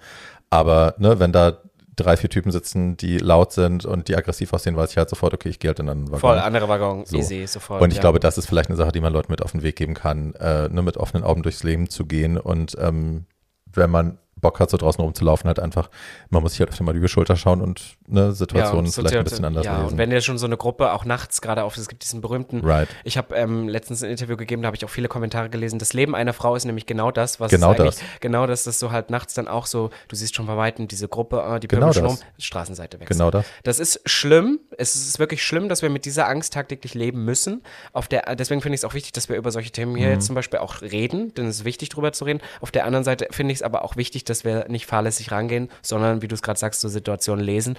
Aber 0.49 0.95
ne, 0.97 1.19
wenn 1.19 1.31
da 1.31 1.57
drei, 1.95 2.17
vier 2.17 2.29
Typen 2.29 2.51
sitzen, 2.51 2.97
die 2.97 3.17
laut 3.17 3.51
sind 3.51 3.85
und 3.85 4.07
die 4.07 4.15
aggressiv 4.15 4.53
aussehen, 4.53 4.75
weiß 4.75 4.91
ich 4.91 4.97
halt 4.97 5.09
sofort, 5.09 5.33
okay, 5.33 5.49
ich 5.49 5.59
gehe 5.59 5.69
halt 5.69 5.79
in 5.79 5.89
einen 5.89 6.05
Waggon. 6.07 6.19
Voll, 6.19 6.39
andere 6.39 6.67
Waggon, 6.69 7.05
so. 7.05 7.17
easy, 7.17 7.45
sofort. 7.47 7.81
Und 7.81 7.89
ich 7.89 7.97
ja. 7.97 8.01
glaube, 8.01 8.19
das 8.19 8.37
ist 8.37 8.47
vielleicht 8.47 8.69
eine 8.69 8.77
Sache, 8.77 8.91
die 8.91 9.01
man 9.01 9.13
Leuten 9.13 9.31
mit 9.31 9.41
auf 9.41 9.51
den 9.51 9.63
Weg 9.63 9.75
geben 9.75 9.93
kann, 9.93 10.33
äh, 10.35 10.69
nur 10.69 10.83
mit 10.83 10.97
offenen 10.97 11.23
Augen 11.23 11.43
durchs 11.43 11.63
Leben 11.63 11.89
zu 11.89 12.05
gehen 12.05 12.37
und 12.37 12.77
ähm, 12.79 13.25
wenn 13.73 13.89
man 13.89 14.17
Bock 14.41 14.59
hat, 14.59 14.69
so 14.69 14.77
draußen 14.77 15.03
rumzulaufen, 15.03 15.47
halt 15.47 15.59
einfach, 15.59 15.89
man 16.29 16.41
muss 16.41 16.53
sich 16.53 16.59
halt 16.59 16.69
öfter 16.69 16.83
mal 16.83 16.95
über 16.95 17.05
die 17.05 17.11
Schulter 17.11 17.35
schauen 17.35 17.61
und 17.61 17.97
ne, 18.07 18.31
Situationen 18.33 18.85
ja, 18.85 18.91
vielleicht 18.91 19.15
ein 19.15 19.23
bisschen 19.23 19.45
anders 19.45 19.65
ja, 19.65 19.77
lesen. 19.77 19.93
Und 19.93 19.97
wenn 19.97 20.09
dir 20.09 20.21
schon 20.21 20.37
so 20.37 20.45
eine 20.45 20.57
Gruppe 20.57 20.91
auch 20.93 21.05
nachts 21.05 21.41
gerade 21.41 21.63
auf, 21.63 21.77
es 21.77 21.87
gibt 21.87 22.03
diesen 22.03 22.21
berühmten, 22.21 22.61
right. 22.65 22.89
ich 23.03 23.17
habe 23.17 23.35
ähm, 23.35 23.67
letztens 23.67 24.03
ein 24.03 24.09
Interview 24.09 24.37
gegeben, 24.37 24.61
da 24.61 24.67
habe 24.67 24.75
ich 24.75 24.85
auch 24.85 24.89
viele 24.89 25.07
Kommentare 25.07 25.49
gelesen, 25.49 25.79
das 25.79 25.93
Leben 25.93 26.15
einer 26.15 26.33
Frau 26.33 26.55
ist 26.55 26.65
nämlich 26.65 26.85
genau 26.85 27.11
das, 27.11 27.39
was 27.39 27.51
genau 27.51 27.73
das. 27.73 27.99
genau 28.19 28.47
das, 28.47 28.63
dass 28.63 28.79
du 28.79 28.91
halt 28.91 29.09
nachts 29.09 29.33
dann 29.33 29.47
auch 29.47 29.65
so, 29.65 29.89
du 30.07 30.15
siehst 30.15 30.35
schon 30.35 30.47
bei 30.47 30.57
Weitem 30.57 30.87
diese 30.87 31.07
Gruppe, 31.07 31.41
äh, 31.41 31.59
die 31.59 31.67
genau 31.67 31.93
schon 31.93 32.05
um, 32.05 32.17
Straßenseite 32.37 32.99
wechseln. 32.99 33.17
Genau 33.17 33.31
das. 33.31 33.45
Das 33.63 33.79
ist 33.79 34.01
schlimm, 34.05 34.59
es 34.77 34.95
ist 34.95 35.19
wirklich 35.19 35.43
schlimm, 35.43 35.69
dass 35.69 35.81
wir 35.81 35.89
mit 35.89 36.05
dieser 36.05 36.27
Angst 36.27 36.53
tagtäglich 36.53 36.93
leben 36.93 37.23
müssen. 37.25 37.61
Auf 37.93 38.07
der, 38.07 38.35
deswegen 38.35 38.61
finde 38.61 38.75
ich 38.75 38.81
es 38.81 38.85
auch 38.85 38.93
wichtig, 38.93 39.11
dass 39.13 39.29
wir 39.29 39.35
über 39.35 39.51
solche 39.51 39.71
Themen 39.71 39.95
hier 39.95 40.07
mhm. 40.07 40.13
jetzt 40.13 40.25
zum 40.25 40.35
Beispiel 40.35 40.59
auch 40.59 40.81
reden, 40.81 41.33
denn 41.33 41.45
es 41.45 41.57
ist 41.57 41.65
wichtig, 41.65 41.89
drüber 41.89 42.11
zu 42.13 42.25
reden. 42.25 42.41
Auf 42.61 42.71
der 42.71 42.85
anderen 42.85 43.03
Seite 43.03 43.27
finde 43.31 43.51
ich 43.51 43.59
es 43.59 43.63
aber 43.63 43.83
auch 43.83 43.95
wichtig, 43.95 44.23
dass 44.23 44.30
dass 44.31 44.43
wir 44.45 44.67
nicht 44.69 44.85
fahrlässig 44.85 45.31
rangehen, 45.31 45.69
sondern, 45.81 46.21
wie 46.21 46.27
du 46.27 46.35
es 46.35 46.41
gerade 46.41 46.59
sagst, 46.59 46.81
so 46.81 46.89
Situationen 46.89 47.43
lesen 47.43 47.77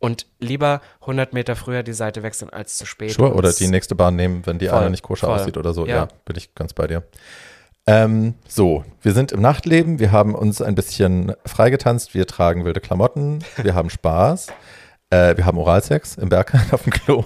und 0.00 0.26
lieber 0.40 0.80
100 1.02 1.32
Meter 1.32 1.54
früher 1.54 1.82
die 1.82 1.92
Seite 1.92 2.22
wechseln 2.22 2.50
als 2.50 2.76
zu 2.76 2.86
spät. 2.86 3.12
Sure, 3.12 3.34
oder 3.34 3.52
die 3.52 3.68
nächste 3.68 3.94
Bahn 3.94 4.16
nehmen, 4.16 4.44
wenn 4.46 4.58
die 4.58 4.66
voll, 4.66 4.80
eine 4.80 4.90
nicht 4.90 5.02
koscher 5.02 5.28
voll. 5.28 5.38
aussieht 5.38 5.56
oder 5.56 5.72
so. 5.72 5.86
Ja. 5.86 5.94
ja, 5.94 6.08
bin 6.24 6.36
ich 6.36 6.54
ganz 6.54 6.72
bei 6.72 6.86
dir. 6.86 7.04
Ähm, 7.86 8.34
so, 8.48 8.84
wir 9.02 9.12
sind 9.12 9.32
im 9.32 9.40
Nachtleben, 9.40 9.98
wir 9.98 10.12
haben 10.12 10.34
uns 10.34 10.60
ein 10.60 10.74
bisschen 10.74 11.34
freigetanzt, 11.46 12.14
wir 12.14 12.26
tragen 12.26 12.64
wilde 12.64 12.80
Klamotten, 12.80 13.44
wir 13.56 13.74
haben 13.74 13.90
Spaß, 13.90 14.48
äh, 15.10 15.36
wir 15.36 15.46
haben 15.46 15.58
Oralsex 15.58 16.16
im 16.16 16.28
Berg 16.28 16.54
auf 16.72 16.82
dem 16.82 16.92
Klo. 16.92 17.24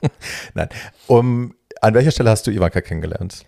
Nein, 0.54 0.68
um, 1.06 1.54
an 1.80 1.94
welcher 1.94 2.10
Stelle 2.10 2.30
hast 2.30 2.46
du 2.46 2.50
Ivanka 2.50 2.80
kennengelernt? 2.80 3.44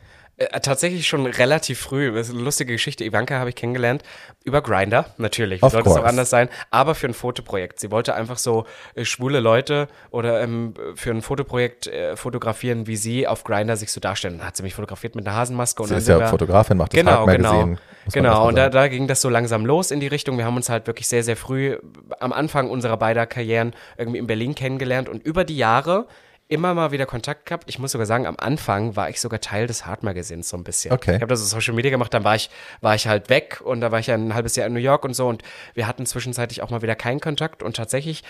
Äh, 0.50 0.60
tatsächlich 0.60 1.06
schon 1.06 1.26
relativ 1.26 1.80
früh. 1.80 2.12
Das 2.12 2.28
ist 2.28 2.34
eine 2.34 2.42
lustige 2.42 2.72
Geschichte. 2.72 3.04
Ivanka 3.04 3.38
habe 3.38 3.50
ich 3.50 3.56
kennengelernt 3.56 4.02
über 4.44 4.62
Grinder, 4.62 5.06
natürlich. 5.18 5.62
Wie 5.62 5.70
sollte 5.70 5.88
es 5.88 5.96
auch 5.96 6.04
anders 6.04 6.30
sein? 6.30 6.48
Aber 6.70 6.94
für 6.94 7.06
ein 7.06 7.14
Fotoprojekt. 7.14 7.78
Sie 7.80 7.90
wollte 7.90 8.14
einfach 8.14 8.38
so 8.38 8.66
äh, 8.94 9.04
schwule 9.04 9.40
Leute 9.40 9.88
oder 10.10 10.40
ähm, 10.42 10.74
für 10.94 11.10
ein 11.10 11.22
Fotoprojekt 11.22 11.86
äh, 11.86 12.16
fotografieren, 12.16 12.86
wie 12.86 12.96
sie 12.96 13.26
auf 13.26 13.44
Grinder 13.44 13.76
sich 13.76 13.92
so 13.92 14.00
darstellen. 14.00 14.38
Dann 14.38 14.46
hat 14.46 14.56
sie 14.56 14.62
mich 14.62 14.74
fotografiert 14.74 15.14
mit 15.14 15.26
einer 15.26 15.36
Hasenmaske. 15.36 15.82
Und 15.82 15.88
sie 15.90 15.96
ist 15.96 16.08
ja 16.08 16.26
Fotografin, 16.26 16.76
macht 16.76 16.92
das 16.92 16.98
genau, 16.98 17.26
genau, 17.26 17.76
genau. 18.10 18.48
Und 18.48 18.56
da, 18.56 18.68
da 18.68 18.88
ging 18.88 19.06
das 19.06 19.20
so 19.20 19.28
langsam 19.28 19.64
los 19.64 19.90
in 19.90 20.00
die 20.00 20.08
Richtung. 20.08 20.38
Wir 20.38 20.44
haben 20.44 20.56
uns 20.56 20.68
halt 20.68 20.86
wirklich 20.86 21.08
sehr, 21.08 21.22
sehr 21.22 21.36
früh 21.36 21.78
am 22.18 22.32
Anfang 22.32 22.70
unserer 22.70 22.96
beider 22.96 23.26
Karrieren 23.26 23.74
irgendwie 23.96 24.18
in 24.18 24.26
Berlin 24.26 24.54
kennengelernt 24.54 25.08
und 25.08 25.24
über 25.24 25.44
die 25.44 25.56
Jahre 25.56 26.06
immer 26.52 26.74
mal 26.74 26.92
wieder 26.92 27.06
Kontakt 27.06 27.46
gehabt. 27.46 27.64
Ich 27.66 27.78
muss 27.78 27.92
sogar 27.92 28.06
sagen, 28.06 28.26
am 28.26 28.36
Anfang 28.36 28.94
war 28.94 29.08
ich 29.08 29.20
sogar 29.22 29.40
Teil 29.40 29.66
des 29.66 29.86
Hard 29.86 30.02
Magazins 30.02 30.50
so 30.50 30.56
ein 30.58 30.64
bisschen. 30.64 30.92
Okay. 30.92 31.16
Ich 31.16 31.22
habe 31.22 31.28
das 31.28 31.40
auf 31.40 31.48
Social 31.48 31.74
Media 31.74 31.90
gemacht, 31.90 32.12
dann 32.12 32.24
war 32.24 32.34
ich, 32.34 32.50
war 32.82 32.94
ich 32.94 33.08
halt 33.08 33.30
weg 33.30 33.62
und 33.64 33.80
da 33.80 33.90
war 33.90 34.00
ich 34.00 34.08
ja 34.08 34.14
ein 34.14 34.34
halbes 34.34 34.54
Jahr 34.54 34.66
in 34.66 34.74
New 34.74 34.78
York 34.78 35.04
und 35.04 35.14
so 35.14 35.28
und 35.28 35.42
wir 35.72 35.86
hatten 35.86 36.04
zwischenzeitlich 36.04 36.62
auch 36.62 36.68
mal 36.68 36.82
wieder 36.82 36.94
keinen 36.94 37.20
Kontakt 37.20 37.62
und 37.62 37.74
tatsächlich 37.74 38.22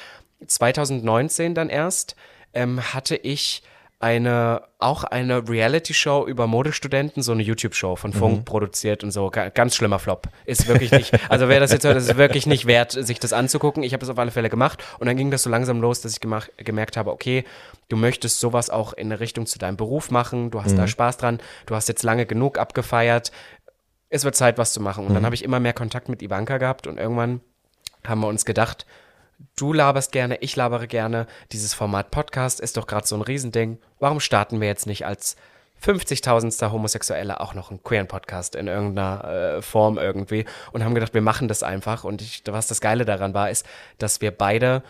2019 0.46 1.56
dann 1.56 1.68
erst 1.68 2.14
ähm, 2.54 2.80
hatte 2.94 3.16
ich 3.16 3.64
eine, 4.02 4.62
auch 4.80 5.04
eine 5.04 5.48
Reality-Show 5.48 6.26
über 6.26 6.48
Modestudenten, 6.48 7.22
so 7.22 7.30
eine 7.30 7.42
YouTube-Show 7.44 7.94
von 7.94 8.12
Funk 8.12 8.38
mhm. 8.38 8.44
produziert 8.44 9.04
und 9.04 9.12
so. 9.12 9.30
Ganz 9.30 9.76
schlimmer 9.76 10.00
Flop. 10.00 10.26
Ist 10.44 10.66
wirklich 10.66 10.90
nicht, 10.90 11.12
also 11.30 11.48
wer 11.48 11.60
das 11.60 11.70
jetzt 11.70 11.84
hört, 11.84 11.96
ist 11.96 12.16
wirklich 12.16 12.48
nicht 12.48 12.66
wert, 12.66 12.90
sich 12.90 13.20
das 13.20 13.32
anzugucken. 13.32 13.84
Ich 13.84 13.92
habe 13.92 14.04
es 14.04 14.10
auf 14.10 14.18
alle 14.18 14.32
Fälle 14.32 14.50
gemacht 14.50 14.82
und 14.98 15.06
dann 15.06 15.16
ging 15.16 15.30
das 15.30 15.44
so 15.44 15.50
langsam 15.50 15.80
los, 15.80 16.00
dass 16.00 16.12
ich 16.12 16.20
gemacht, 16.20 16.50
gemerkt 16.56 16.96
habe, 16.96 17.12
okay, 17.12 17.44
du 17.90 17.96
möchtest 17.96 18.40
sowas 18.40 18.70
auch 18.70 18.92
in 18.92 19.06
eine 19.06 19.20
Richtung 19.20 19.46
zu 19.46 19.60
deinem 19.60 19.76
Beruf 19.76 20.10
machen, 20.10 20.50
du 20.50 20.64
hast 20.64 20.72
mhm. 20.72 20.78
da 20.78 20.88
Spaß 20.88 21.18
dran, 21.18 21.38
du 21.66 21.76
hast 21.76 21.86
jetzt 21.86 22.02
lange 22.02 22.26
genug 22.26 22.58
abgefeiert, 22.58 23.30
es 24.08 24.24
wird 24.24 24.34
Zeit, 24.34 24.58
was 24.58 24.72
zu 24.72 24.80
machen. 24.80 25.04
Und 25.04 25.10
mhm. 25.10 25.14
dann 25.14 25.24
habe 25.26 25.36
ich 25.36 25.44
immer 25.44 25.60
mehr 25.60 25.74
Kontakt 25.74 26.08
mit 26.08 26.22
Ivanka 26.22 26.58
gehabt 26.58 26.88
und 26.88 26.98
irgendwann 26.98 27.40
haben 28.04 28.20
wir 28.20 28.26
uns 28.26 28.44
gedacht, 28.44 28.84
du 29.56 29.72
laberst 29.72 30.12
gerne, 30.12 30.36
ich 30.40 30.56
labere 30.56 30.86
gerne. 30.86 31.26
Dieses 31.52 31.74
Format 31.74 32.10
Podcast 32.10 32.60
ist 32.60 32.76
doch 32.76 32.86
gerade 32.86 33.06
so 33.06 33.16
ein 33.16 33.22
Riesending. 33.22 33.78
Warum 33.98 34.20
starten 34.20 34.60
wir 34.60 34.68
jetzt 34.68 34.86
nicht 34.86 35.06
als 35.06 35.36
50.000. 35.82 36.70
Homosexuelle 36.70 37.40
auch 37.40 37.54
noch 37.54 37.70
einen 37.70 37.82
queeren 37.82 38.06
Podcast 38.06 38.54
in 38.54 38.68
irgendeiner 38.68 39.24
äh, 39.24 39.62
Form 39.62 39.98
irgendwie 39.98 40.44
und 40.72 40.84
haben 40.84 40.94
gedacht, 40.94 41.14
wir 41.14 41.22
machen 41.22 41.48
das 41.48 41.62
einfach. 41.62 42.04
Und 42.04 42.22
ich, 42.22 42.42
was 42.46 42.68
das 42.68 42.80
Geile 42.80 43.04
daran 43.04 43.34
war, 43.34 43.50
ist, 43.50 43.66
dass 43.98 44.20
wir 44.20 44.30
beide 44.30 44.82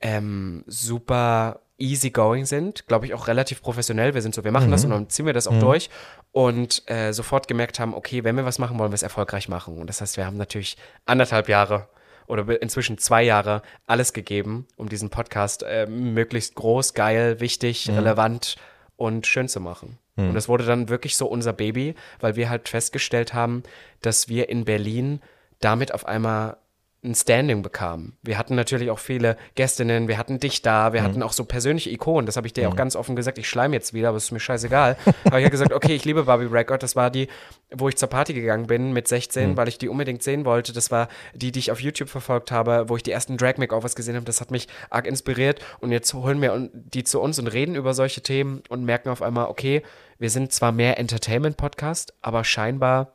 ähm, 0.00 0.64
super 0.66 1.60
easygoing 1.78 2.44
sind, 2.44 2.86
glaube 2.86 3.06
ich 3.06 3.14
auch 3.14 3.26
relativ 3.26 3.62
professionell. 3.62 4.14
Wir 4.14 4.22
sind 4.22 4.34
so, 4.34 4.44
wir 4.44 4.52
machen 4.52 4.68
mhm. 4.68 4.72
das 4.72 4.84
und 4.84 4.90
dann 4.90 5.08
ziehen 5.08 5.26
wir 5.26 5.32
das 5.32 5.48
auch 5.48 5.54
mhm. 5.54 5.60
durch 5.60 5.90
und 6.30 6.88
äh, 6.88 7.12
sofort 7.12 7.48
gemerkt 7.48 7.80
haben, 7.80 7.94
okay, 7.94 8.22
wenn 8.22 8.36
wir 8.36 8.44
was 8.44 8.58
machen, 8.58 8.78
wollen 8.78 8.92
wir 8.92 8.96
es 8.96 9.02
erfolgreich 9.02 9.48
machen. 9.48 9.78
Und 9.78 9.88
das 9.88 10.00
heißt, 10.00 10.16
wir 10.16 10.26
haben 10.26 10.36
natürlich 10.36 10.76
anderthalb 11.06 11.48
Jahre 11.48 11.88
oder 12.26 12.60
inzwischen 12.62 12.98
zwei 12.98 13.22
Jahre 13.22 13.62
alles 13.86 14.12
gegeben, 14.12 14.66
um 14.76 14.88
diesen 14.88 15.10
Podcast 15.10 15.62
äh, 15.62 15.86
möglichst 15.86 16.54
groß, 16.54 16.94
geil, 16.94 17.40
wichtig, 17.40 17.88
mhm. 17.88 17.96
relevant 17.96 18.56
und 18.96 19.26
schön 19.26 19.48
zu 19.48 19.60
machen. 19.60 19.98
Mhm. 20.16 20.28
Und 20.28 20.34
das 20.34 20.48
wurde 20.48 20.64
dann 20.64 20.88
wirklich 20.88 21.16
so 21.16 21.26
unser 21.26 21.52
Baby, 21.52 21.94
weil 22.20 22.36
wir 22.36 22.48
halt 22.48 22.68
festgestellt 22.68 23.34
haben, 23.34 23.62
dass 24.02 24.28
wir 24.28 24.48
in 24.48 24.64
Berlin 24.64 25.20
damit 25.60 25.92
auf 25.92 26.06
einmal 26.06 26.56
ein 27.04 27.14
Standing 27.14 27.62
bekamen. 27.62 28.16
Wir 28.22 28.38
hatten 28.38 28.54
natürlich 28.54 28.90
auch 28.90 28.98
viele 28.98 29.36
Gästinnen, 29.54 30.08
wir 30.08 30.18
hatten 30.18 30.40
dich 30.40 30.62
da, 30.62 30.92
wir 30.92 31.00
mhm. 31.00 31.04
hatten 31.04 31.22
auch 31.22 31.32
so 31.32 31.44
persönliche 31.44 31.90
Ikonen, 31.90 32.26
das 32.26 32.36
habe 32.36 32.46
ich 32.46 32.52
dir 32.52 32.66
mhm. 32.66 32.72
auch 32.72 32.76
ganz 32.76 32.96
offen 32.96 33.14
gesagt, 33.14 33.38
ich 33.38 33.48
schleim 33.48 33.72
jetzt 33.72 33.92
wieder, 33.92 34.08
aber 34.08 34.16
es 34.16 34.24
ist 34.24 34.32
mir 34.32 34.40
scheißegal. 34.40 34.96
aber 35.24 35.38
ich 35.38 35.44
habe 35.44 35.50
gesagt, 35.50 35.72
okay, 35.72 35.94
ich 35.94 36.04
liebe 36.04 36.24
Barbie 36.24 36.46
Record, 36.46 36.82
das 36.82 36.96
war 36.96 37.10
die, 37.10 37.28
wo 37.70 37.88
ich 37.88 37.96
zur 37.96 38.08
Party 38.08 38.32
gegangen 38.32 38.66
bin 38.66 38.92
mit 38.92 39.06
16, 39.06 39.50
mhm. 39.50 39.56
weil 39.56 39.68
ich 39.68 39.78
die 39.78 39.88
unbedingt 39.88 40.22
sehen 40.22 40.44
wollte. 40.44 40.72
Das 40.72 40.90
war 40.90 41.08
die, 41.34 41.52
die 41.52 41.58
ich 41.58 41.70
auf 41.70 41.80
YouTube 41.80 42.08
verfolgt 42.08 42.50
habe, 42.50 42.88
wo 42.88 42.96
ich 42.96 43.02
die 43.02 43.10
ersten 43.10 43.36
Drag 43.36 43.58
Makeovers 43.58 43.94
gesehen 43.94 44.16
habe, 44.16 44.24
das 44.24 44.40
hat 44.40 44.50
mich 44.50 44.68
arg 44.90 45.06
inspiriert 45.06 45.60
und 45.80 45.92
jetzt 45.92 46.14
holen 46.14 46.40
wir 46.40 46.70
die 46.72 47.04
zu 47.04 47.20
uns 47.20 47.38
und 47.38 47.48
reden 47.48 47.74
über 47.74 47.94
solche 47.94 48.22
Themen 48.22 48.62
und 48.68 48.84
merken 48.84 49.10
auf 49.10 49.22
einmal, 49.22 49.46
okay, 49.46 49.82
wir 50.18 50.30
sind 50.30 50.52
zwar 50.52 50.72
mehr 50.72 50.98
Entertainment-Podcast, 50.98 52.14
aber 52.22 52.44
scheinbar 52.44 53.12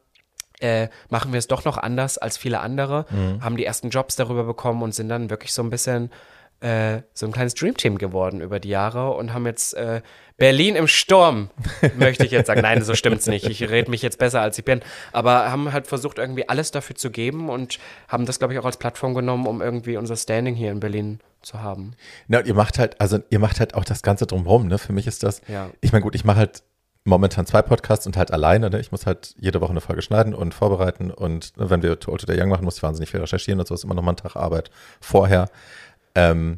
äh, 0.59 0.89
machen 1.09 1.31
wir 1.31 1.39
es 1.39 1.47
doch 1.47 1.65
noch 1.65 1.77
anders 1.77 2.17
als 2.17 2.37
viele 2.37 2.59
andere, 2.59 3.05
mhm. 3.09 3.43
haben 3.43 3.57
die 3.57 3.65
ersten 3.65 3.89
Jobs 3.89 4.15
darüber 4.15 4.43
bekommen 4.43 4.81
und 4.83 4.93
sind 4.93 5.09
dann 5.09 5.29
wirklich 5.29 5.53
so 5.53 5.61
ein 5.63 5.69
bisschen 5.69 6.09
äh, 6.61 7.01
so 7.13 7.25
ein 7.25 7.31
kleines 7.31 7.53
Dreamteam 7.53 7.97
geworden 7.97 8.41
über 8.41 8.59
die 8.59 8.69
Jahre 8.69 9.11
und 9.11 9.33
haben 9.33 9.45
jetzt 9.45 9.73
äh, 9.75 10.01
Berlin 10.37 10.75
im 10.75 10.87
Sturm, 10.87 11.49
möchte 11.97 12.25
ich 12.25 12.31
jetzt 12.31 12.47
sagen. 12.47 12.61
Nein, 12.61 12.83
so 12.83 12.95
stimmt's 12.95 13.27
nicht. 13.27 13.47
Ich 13.47 13.69
rede 13.69 13.89
mich 13.89 14.01
jetzt 14.01 14.17
besser, 14.17 14.41
als 14.41 14.57
ich 14.57 14.65
bin. 14.65 14.81
Aber 15.11 15.51
haben 15.51 15.71
halt 15.71 15.87
versucht, 15.87 16.17
irgendwie 16.17 16.49
alles 16.49 16.71
dafür 16.71 16.95
zu 16.95 17.11
geben 17.11 17.49
und 17.49 17.79
haben 18.07 18.25
das, 18.25 18.39
glaube 18.39 18.53
ich, 18.53 18.59
auch 18.59 18.65
als 18.65 18.77
Plattform 18.77 19.13
genommen, 19.13 19.47
um 19.47 19.61
irgendwie 19.61 19.97
unser 19.97 20.15
Standing 20.15 20.55
hier 20.55 20.71
in 20.71 20.79
Berlin 20.79 21.19
zu 21.41 21.61
haben. 21.61 21.93
Na, 22.27 22.39
und 22.39 22.47
ihr 22.47 22.53
macht 22.53 22.79
halt, 22.79 22.99
also 22.99 23.19
ihr 23.29 23.39
macht 23.39 23.59
halt 23.59 23.75
auch 23.75 23.85
das 23.85 24.01
Ganze 24.01 24.25
drumherum, 24.25 24.67
ne? 24.67 24.77
Für 24.77 24.91
mich 24.91 25.07
ist 25.07 25.23
das, 25.23 25.41
ja. 25.47 25.69
ich 25.79 25.93
meine, 25.93 26.03
gut, 26.03 26.15
ich 26.15 26.25
mache 26.25 26.39
halt 26.39 26.63
momentan 27.09 27.45
zwei 27.45 27.61
Podcasts 27.61 28.07
und 28.07 28.15
halt 28.15 28.31
alleine. 28.31 28.69
Ne? 28.69 28.79
Ich 28.79 28.91
muss 28.91 29.05
halt 29.05 29.35
jede 29.39 29.59
Woche 29.59 29.71
eine 29.71 29.81
Folge 29.81 30.01
schneiden 30.01 30.33
und 30.33 30.53
vorbereiten. 30.53 31.11
Und 31.11 31.57
ne, 31.57 31.69
wenn 31.69 31.83
wir 31.83 31.99
Too 31.99 32.11
Old 32.11 32.21
to 32.21 32.31
Young 32.31 32.49
machen, 32.49 32.63
muss 32.63 32.77
ich 32.77 32.83
wahnsinnig 32.83 33.09
viel 33.09 33.19
recherchieren 33.19 33.59
und 33.59 33.67
so 33.67 33.73
ist 33.73 33.83
immer 33.83 33.95
noch 33.95 34.03
mal 34.03 34.13
ein 34.13 34.17
Tag 34.17 34.35
Arbeit 34.35 34.71
vorher. 35.01 35.49
Ähm, 36.15 36.57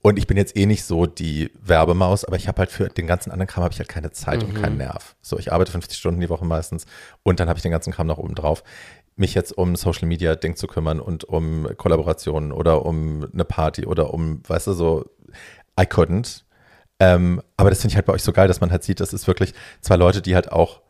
und 0.00 0.16
ich 0.16 0.26
bin 0.28 0.36
jetzt 0.36 0.56
eh 0.56 0.64
nicht 0.64 0.84
so 0.84 1.06
die 1.06 1.50
Werbemaus, 1.60 2.24
aber 2.24 2.36
ich 2.36 2.46
habe 2.46 2.60
halt 2.60 2.70
für 2.70 2.88
den 2.88 3.06
ganzen 3.06 3.32
anderen 3.32 3.48
Kram 3.48 3.64
habe 3.64 3.72
ich 3.72 3.80
halt 3.80 3.88
keine 3.88 4.12
Zeit 4.12 4.42
mhm. 4.42 4.48
und 4.48 4.62
keinen 4.62 4.76
Nerv. 4.76 5.16
So, 5.20 5.38
ich 5.38 5.52
arbeite 5.52 5.72
50 5.72 5.98
Stunden 5.98 6.20
die 6.20 6.30
Woche 6.30 6.44
meistens 6.44 6.86
und 7.24 7.40
dann 7.40 7.48
habe 7.48 7.58
ich 7.58 7.62
den 7.62 7.72
ganzen 7.72 7.92
Kram 7.92 8.06
noch 8.06 8.18
oben 8.18 8.34
drauf. 8.34 8.62
Mich 9.16 9.34
jetzt 9.34 9.58
um 9.58 9.74
Social 9.74 10.06
Media 10.06 10.36
Ding 10.36 10.54
zu 10.54 10.68
kümmern 10.68 11.00
und 11.00 11.24
um 11.24 11.68
Kollaborationen 11.76 12.52
oder 12.52 12.86
um 12.86 13.26
eine 13.32 13.44
Party 13.44 13.86
oder 13.86 14.14
um, 14.14 14.40
weißt 14.46 14.68
du, 14.68 14.72
so, 14.72 15.04
I 15.78 15.82
couldn't. 15.82 16.44
Ähm, 17.00 17.42
aber 17.56 17.70
das 17.70 17.80
finde 17.80 17.92
ich 17.92 17.96
halt 17.96 18.06
bei 18.06 18.12
euch 18.12 18.22
so 18.22 18.32
geil, 18.32 18.48
dass 18.48 18.60
man 18.60 18.70
halt 18.70 18.82
sieht, 18.82 19.00
das 19.00 19.12
ist 19.12 19.26
wirklich 19.26 19.54
zwei 19.80 19.96
Leute, 19.96 20.20
die 20.20 20.34
halt 20.34 20.50
auch, 20.50 20.80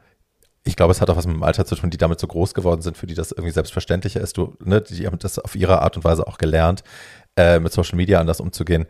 ich 0.64 0.76
glaube, 0.76 0.92
es 0.92 1.00
hat 1.00 1.10
auch 1.10 1.16
was 1.16 1.26
mit 1.26 1.36
dem 1.36 1.42
Alter 1.42 1.66
zu 1.66 1.74
tun, 1.74 1.90
die 1.90 1.98
damit 1.98 2.18
so 2.20 2.26
groß 2.26 2.54
geworden 2.54 2.82
sind, 2.82 2.96
für 2.96 3.06
die 3.06 3.14
das 3.14 3.32
irgendwie 3.32 3.52
selbstverständlicher 3.52 4.20
ist. 4.20 4.36
Du, 4.36 4.56
ne, 4.64 4.80
die 4.80 5.06
haben 5.06 5.18
das 5.18 5.38
auf 5.38 5.54
ihre 5.54 5.82
Art 5.82 5.96
und 5.96 6.04
Weise 6.04 6.26
auch 6.26 6.38
gelernt, 6.38 6.82
äh, 7.36 7.58
mit 7.58 7.72
Social 7.72 7.96
Media 7.96 8.20
anders 8.20 8.40
umzugehen. 8.40 8.86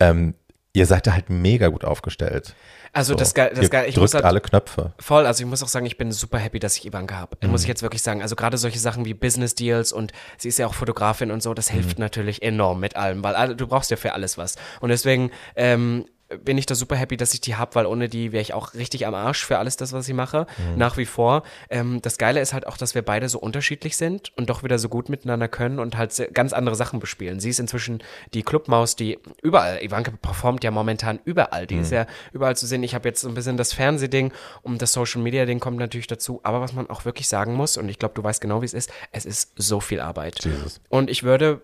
Ähm, 0.00 0.34
ihr 0.72 0.86
seid 0.86 1.06
da 1.06 1.12
halt 1.12 1.28
mega 1.30 1.68
gut 1.68 1.84
aufgestellt. 1.84 2.54
Also 2.94 3.14
so. 3.14 3.18
das 3.18 3.32
geil, 3.32 3.52
das 3.54 3.70
geil. 3.70 3.88
Ich 3.88 3.94
drückt 3.94 4.12
halt, 4.12 4.24
alle 4.24 4.40
Knöpfe. 4.40 4.92
Voll, 4.98 5.24
also 5.24 5.42
ich 5.42 5.48
muss 5.48 5.62
auch 5.62 5.68
sagen, 5.68 5.86
ich 5.86 5.96
bin 5.96 6.12
super 6.12 6.38
happy, 6.38 6.58
dass 6.58 6.76
ich 6.76 6.86
Ivanka 6.86 7.16
habe. 7.16 7.36
Mhm. 7.40 7.50
Muss 7.50 7.62
ich 7.62 7.68
jetzt 7.68 7.82
wirklich 7.82 8.02
sagen. 8.02 8.20
Also 8.20 8.36
gerade 8.36 8.58
solche 8.58 8.78
Sachen 8.78 9.06
wie 9.06 9.14
Business 9.14 9.54
Deals 9.54 9.92
und 9.92 10.12
sie 10.36 10.48
ist 10.48 10.58
ja 10.58 10.66
auch 10.66 10.74
Fotografin 10.74 11.30
und 11.30 11.42
so, 11.42 11.54
das 11.54 11.70
hilft 11.70 11.98
mhm. 11.98 12.04
natürlich 12.04 12.42
enorm 12.42 12.80
mit 12.80 12.96
allem, 12.96 13.24
weil 13.24 13.56
du 13.56 13.66
brauchst 13.66 13.90
ja 13.90 13.96
für 13.96 14.12
alles 14.12 14.36
was. 14.36 14.56
Und 14.80 14.90
deswegen 14.90 15.30
ähm, 15.56 16.04
bin 16.38 16.58
ich 16.58 16.66
da 16.66 16.74
super 16.74 16.96
happy, 16.96 17.16
dass 17.16 17.34
ich 17.34 17.40
die 17.40 17.56
habe, 17.56 17.74
weil 17.74 17.86
ohne 17.86 18.08
die 18.08 18.32
wäre 18.32 18.42
ich 18.42 18.54
auch 18.54 18.74
richtig 18.74 19.06
am 19.06 19.14
Arsch 19.14 19.44
für 19.44 19.58
alles 19.58 19.76
das, 19.76 19.92
was 19.92 20.08
ich 20.08 20.14
mache, 20.14 20.46
mhm. 20.58 20.78
nach 20.78 20.96
wie 20.96 21.06
vor. 21.06 21.42
Ähm, 21.70 22.00
das 22.02 22.18
Geile 22.18 22.40
ist 22.40 22.52
halt 22.52 22.66
auch, 22.66 22.76
dass 22.76 22.94
wir 22.94 23.02
beide 23.02 23.28
so 23.28 23.38
unterschiedlich 23.38 23.96
sind 23.96 24.32
und 24.36 24.50
doch 24.50 24.62
wieder 24.62 24.78
so 24.78 24.88
gut 24.88 25.08
miteinander 25.08 25.48
können 25.48 25.78
und 25.78 25.96
halt 25.96 26.12
ganz 26.34 26.52
andere 26.52 26.74
Sachen 26.74 27.00
bespielen. 27.00 27.40
Sie 27.40 27.50
ist 27.50 27.60
inzwischen 27.60 28.02
die 28.34 28.42
Clubmaus, 28.42 28.96
die 28.96 29.18
überall, 29.42 29.82
Ivanka 29.82 30.12
performt 30.20 30.64
ja 30.64 30.70
momentan 30.70 31.20
überall, 31.24 31.66
die 31.66 31.76
mhm. 31.76 31.82
ist 31.82 31.92
ja 31.92 32.06
überall 32.32 32.56
zu 32.56 32.66
sehen. 32.66 32.82
Ich 32.82 32.94
habe 32.94 33.08
jetzt 33.08 33.20
so 33.20 33.28
ein 33.28 33.34
bisschen 33.34 33.56
das 33.56 33.72
Fernsehding 33.72 34.32
und 34.62 34.82
das 34.82 34.92
Social 34.92 35.22
Media 35.22 35.46
Ding 35.46 35.60
kommt 35.60 35.78
natürlich 35.78 36.06
dazu, 36.06 36.40
aber 36.42 36.60
was 36.60 36.72
man 36.72 36.88
auch 36.90 37.04
wirklich 37.04 37.28
sagen 37.28 37.54
muss 37.54 37.76
und 37.76 37.88
ich 37.88 37.98
glaube, 37.98 38.14
du 38.14 38.22
weißt 38.22 38.40
genau, 38.40 38.62
wie 38.62 38.66
es 38.66 38.74
ist, 38.74 38.90
es 39.12 39.24
ist 39.24 39.52
so 39.56 39.80
viel 39.80 40.00
Arbeit. 40.00 40.44
Jesus. 40.44 40.80
Und 40.88 41.10
ich 41.10 41.22
würde 41.22 41.62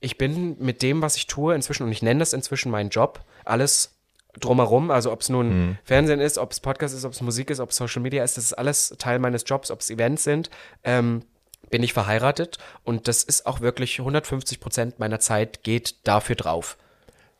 ich 0.00 0.18
bin 0.18 0.56
mit 0.58 0.82
dem, 0.82 1.02
was 1.02 1.16
ich 1.16 1.26
tue, 1.26 1.54
inzwischen, 1.54 1.84
und 1.84 1.92
ich 1.92 2.02
nenne 2.02 2.20
das 2.20 2.32
inzwischen 2.32 2.70
meinen 2.70 2.90
Job, 2.90 3.24
alles 3.44 3.97
drumherum, 4.38 4.90
also 4.90 5.12
ob 5.12 5.20
es 5.20 5.28
nun 5.28 5.48
mhm. 5.48 5.78
Fernsehen 5.84 6.20
ist, 6.20 6.38
ob 6.38 6.52
es 6.52 6.60
Podcast 6.60 6.94
ist, 6.94 7.04
ob 7.04 7.12
es 7.12 7.20
Musik 7.20 7.50
ist, 7.50 7.60
ob 7.60 7.70
es 7.70 7.76
Social 7.76 8.02
Media 8.02 8.24
ist, 8.24 8.36
das 8.36 8.44
ist 8.44 8.52
alles 8.54 8.94
Teil 8.98 9.18
meines 9.18 9.44
Jobs, 9.46 9.70
ob 9.70 9.80
es 9.80 9.90
Events 9.90 10.24
sind, 10.24 10.50
ähm, 10.84 11.22
bin 11.70 11.82
ich 11.82 11.92
verheiratet 11.92 12.58
und 12.84 13.08
das 13.08 13.22
ist 13.22 13.46
auch 13.46 13.60
wirklich 13.60 13.98
150 13.98 14.60
Prozent 14.60 14.98
meiner 14.98 15.20
Zeit 15.20 15.62
geht 15.62 16.06
dafür 16.06 16.36
drauf. 16.36 16.76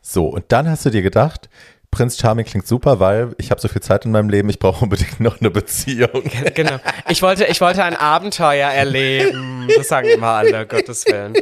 So, 0.00 0.26
und 0.26 0.44
dann 0.48 0.68
hast 0.68 0.84
du 0.84 0.90
dir 0.90 1.02
gedacht, 1.02 1.48
Prinz 1.98 2.16
Charming 2.16 2.44
klingt 2.44 2.64
super, 2.64 3.00
weil 3.00 3.34
ich 3.38 3.50
habe 3.50 3.60
so 3.60 3.66
viel 3.66 3.82
Zeit 3.82 4.04
in 4.04 4.12
meinem 4.12 4.28
Leben, 4.28 4.48
ich 4.48 4.60
brauche 4.60 4.84
unbedingt 4.84 5.18
noch 5.18 5.40
eine 5.40 5.50
Beziehung. 5.50 6.22
Genau. 6.54 6.78
Ich 7.08 7.22
wollte, 7.22 7.46
ich 7.46 7.60
wollte 7.60 7.82
ein 7.82 7.96
Abenteuer 7.96 8.70
erleben. 8.70 9.66
Das 9.76 9.88
sagen 9.88 10.06
immer 10.08 10.28
alle, 10.28 10.64
Gottes 10.64 11.04
Willen. 11.06 11.34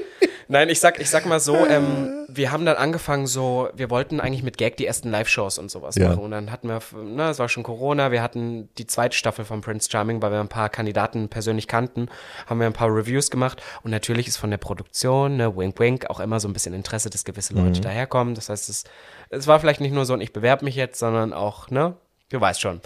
Nein, 0.49 0.69
ich 0.69 0.79
sag, 0.79 1.01
ich 1.01 1.11
sag 1.11 1.27
mal 1.27 1.41
so, 1.41 1.67
ähm, 1.67 2.25
wir 2.29 2.53
haben 2.53 2.65
dann 2.65 2.77
angefangen 2.77 3.27
so, 3.27 3.69
wir 3.75 3.91
wollten 3.91 4.21
eigentlich 4.21 4.45
mit 4.45 4.57
Gag 4.59 4.77
die 4.77 4.87
ersten 4.87 5.11
Live-Shows 5.11 5.59
und 5.59 5.71
sowas 5.71 5.97
ja. 5.97 6.09
machen. 6.09 6.21
Und 6.21 6.31
dann 6.31 6.53
hatten 6.53 6.69
wir, 6.69 6.81
na, 7.05 7.31
es 7.31 7.39
war 7.41 7.49
schon 7.49 7.65
Corona, 7.65 8.13
wir 8.13 8.23
hatten 8.23 8.69
die 8.79 8.87
zweite 8.87 9.17
Staffel 9.17 9.45
von 9.45 9.61
Prince 9.61 9.91
Charming, 9.91 10.23
weil 10.23 10.31
wir 10.31 10.41
ein 10.41 10.49
paar 10.49 10.69
Kandidaten 10.69 11.29
persönlich 11.29 11.67
kannten, 11.67 12.09
haben 12.47 12.61
wir 12.61 12.67
ein 12.67 12.73
paar 12.73 12.95
Reviews 12.95 13.31
gemacht. 13.31 13.61
Und 13.83 13.91
natürlich 13.91 14.29
ist 14.29 14.37
von 14.37 14.51
der 14.51 14.59
Produktion, 14.59 15.37
ne, 15.37 15.57
wink 15.57 15.79
wink, 15.81 16.09
auch 16.11 16.21
immer 16.21 16.39
so 16.39 16.49
ein 16.49 16.53
bisschen 16.53 16.75
Interesse, 16.75 17.11
dass 17.11 17.25
gewisse 17.25 17.53
Leute 17.53 17.81
mhm. 17.81 17.83
daherkommen. 17.83 18.35
Das 18.37 18.49
heißt, 18.49 18.69
es, 18.69 18.85
es 19.31 19.47
war 19.47 19.61
vielleicht 19.61 19.81
nicht 19.81 19.93
nur 19.93 20.05
so 20.05 20.15
ein, 20.15 20.21
ich 20.21 20.33
bewerbe 20.33 20.65
mich 20.65 20.77
jetzt, 20.77 20.99
sondern 20.99 21.33
auch, 21.33 21.71
ne, 21.71 21.97
du 22.31 22.41
weißt 22.41 22.61
schon. 22.61 22.81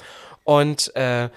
Und 0.45 0.95
äh, 0.97 1.28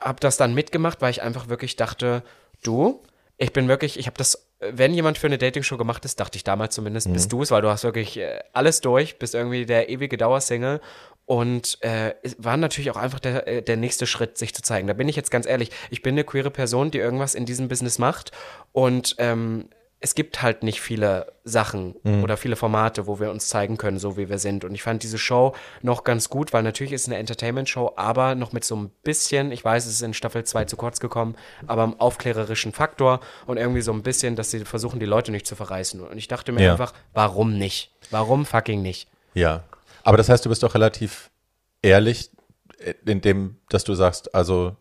hab 0.00 0.20
das 0.20 0.36
dann 0.36 0.54
mitgemacht, 0.54 1.00
weil 1.00 1.10
ich 1.10 1.22
einfach 1.22 1.48
wirklich 1.48 1.76
dachte, 1.76 2.22
du, 2.62 3.02
ich 3.36 3.52
bin 3.52 3.68
wirklich, 3.68 3.98
ich 3.98 4.06
habe 4.06 4.16
das 4.16 4.44
wenn 4.70 4.94
jemand 4.94 5.18
für 5.18 5.26
eine 5.26 5.38
Dating-Show 5.38 5.76
gemacht 5.76 6.04
ist, 6.04 6.20
dachte 6.20 6.36
ich 6.36 6.44
damals 6.44 6.74
zumindest, 6.74 7.08
mhm. 7.08 7.14
bist 7.14 7.32
du 7.32 7.42
es, 7.42 7.50
weil 7.50 7.62
du 7.62 7.68
hast 7.68 7.84
wirklich 7.84 8.18
äh, 8.18 8.40
alles 8.52 8.80
durch, 8.80 9.18
bist 9.18 9.34
irgendwie 9.34 9.66
der 9.66 9.88
ewige 9.88 10.16
Dauersingle 10.16 10.80
und 11.26 11.78
äh, 11.82 12.14
war 12.38 12.56
natürlich 12.56 12.90
auch 12.90 12.96
einfach 12.96 13.20
der, 13.20 13.46
äh, 13.46 13.62
der 13.62 13.76
nächste 13.76 14.06
Schritt, 14.06 14.38
sich 14.38 14.54
zu 14.54 14.62
zeigen. 14.62 14.86
Da 14.86 14.94
bin 14.94 15.08
ich 15.08 15.16
jetzt 15.16 15.30
ganz 15.30 15.46
ehrlich, 15.46 15.70
ich 15.90 16.02
bin 16.02 16.14
eine 16.14 16.24
queere 16.24 16.50
Person, 16.50 16.90
die 16.90 16.98
irgendwas 16.98 17.34
in 17.34 17.46
diesem 17.46 17.68
Business 17.68 17.98
macht 17.98 18.32
und 18.72 19.16
ähm, 19.18 19.68
es 20.04 20.14
gibt 20.14 20.42
halt 20.42 20.62
nicht 20.62 20.82
viele 20.82 21.32
Sachen 21.44 21.94
mhm. 22.02 22.22
oder 22.22 22.36
viele 22.36 22.56
Formate, 22.56 23.06
wo 23.06 23.20
wir 23.20 23.30
uns 23.30 23.48
zeigen 23.48 23.78
können, 23.78 23.98
so 23.98 24.18
wie 24.18 24.28
wir 24.28 24.36
sind. 24.38 24.62
Und 24.62 24.74
ich 24.74 24.82
fand 24.82 25.02
diese 25.02 25.16
Show 25.16 25.54
noch 25.80 26.04
ganz 26.04 26.28
gut, 26.28 26.52
weil 26.52 26.62
natürlich 26.62 26.92
ist 26.92 27.02
es 27.02 27.08
eine 27.08 27.16
Entertainment-Show, 27.16 27.94
aber 27.96 28.34
noch 28.34 28.52
mit 28.52 28.64
so 28.64 28.76
ein 28.76 28.90
bisschen, 29.02 29.50
ich 29.50 29.64
weiß, 29.64 29.86
es 29.86 29.94
ist 29.94 30.02
in 30.02 30.12
Staffel 30.12 30.44
2 30.44 30.66
zu 30.66 30.76
kurz 30.76 31.00
gekommen, 31.00 31.36
aber 31.66 31.84
am 31.84 31.98
aufklärerischen 31.98 32.72
Faktor 32.72 33.20
und 33.46 33.56
irgendwie 33.56 33.80
so 33.80 33.94
ein 33.94 34.02
bisschen, 34.02 34.36
dass 34.36 34.50
sie 34.50 34.66
versuchen, 34.66 35.00
die 35.00 35.06
Leute 35.06 35.32
nicht 35.32 35.46
zu 35.46 35.56
verreißen. 35.56 36.02
Und 36.02 36.18
ich 36.18 36.28
dachte 36.28 36.52
mir 36.52 36.62
ja. 36.62 36.72
einfach, 36.72 36.92
warum 37.14 37.56
nicht? 37.56 37.90
Warum 38.10 38.44
fucking 38.44 38.82
nicht? 38.82 39.08
Ja. 39.32 39.64
Aber 40.02 40.18
das 40.18 40.28
heißt, 40.28 40.44
du 40.44 40.50
bist 40.50 40.62
doch 40.62 40.74
relativ 40.74 41.30
ehrlich 41.80 42.30
in 43.06 43.22
dem, 43.22 43.56
dass 43.70 43.84
du 43.84 43.94
sagst, 43.94 44.34
also 44.34 44.76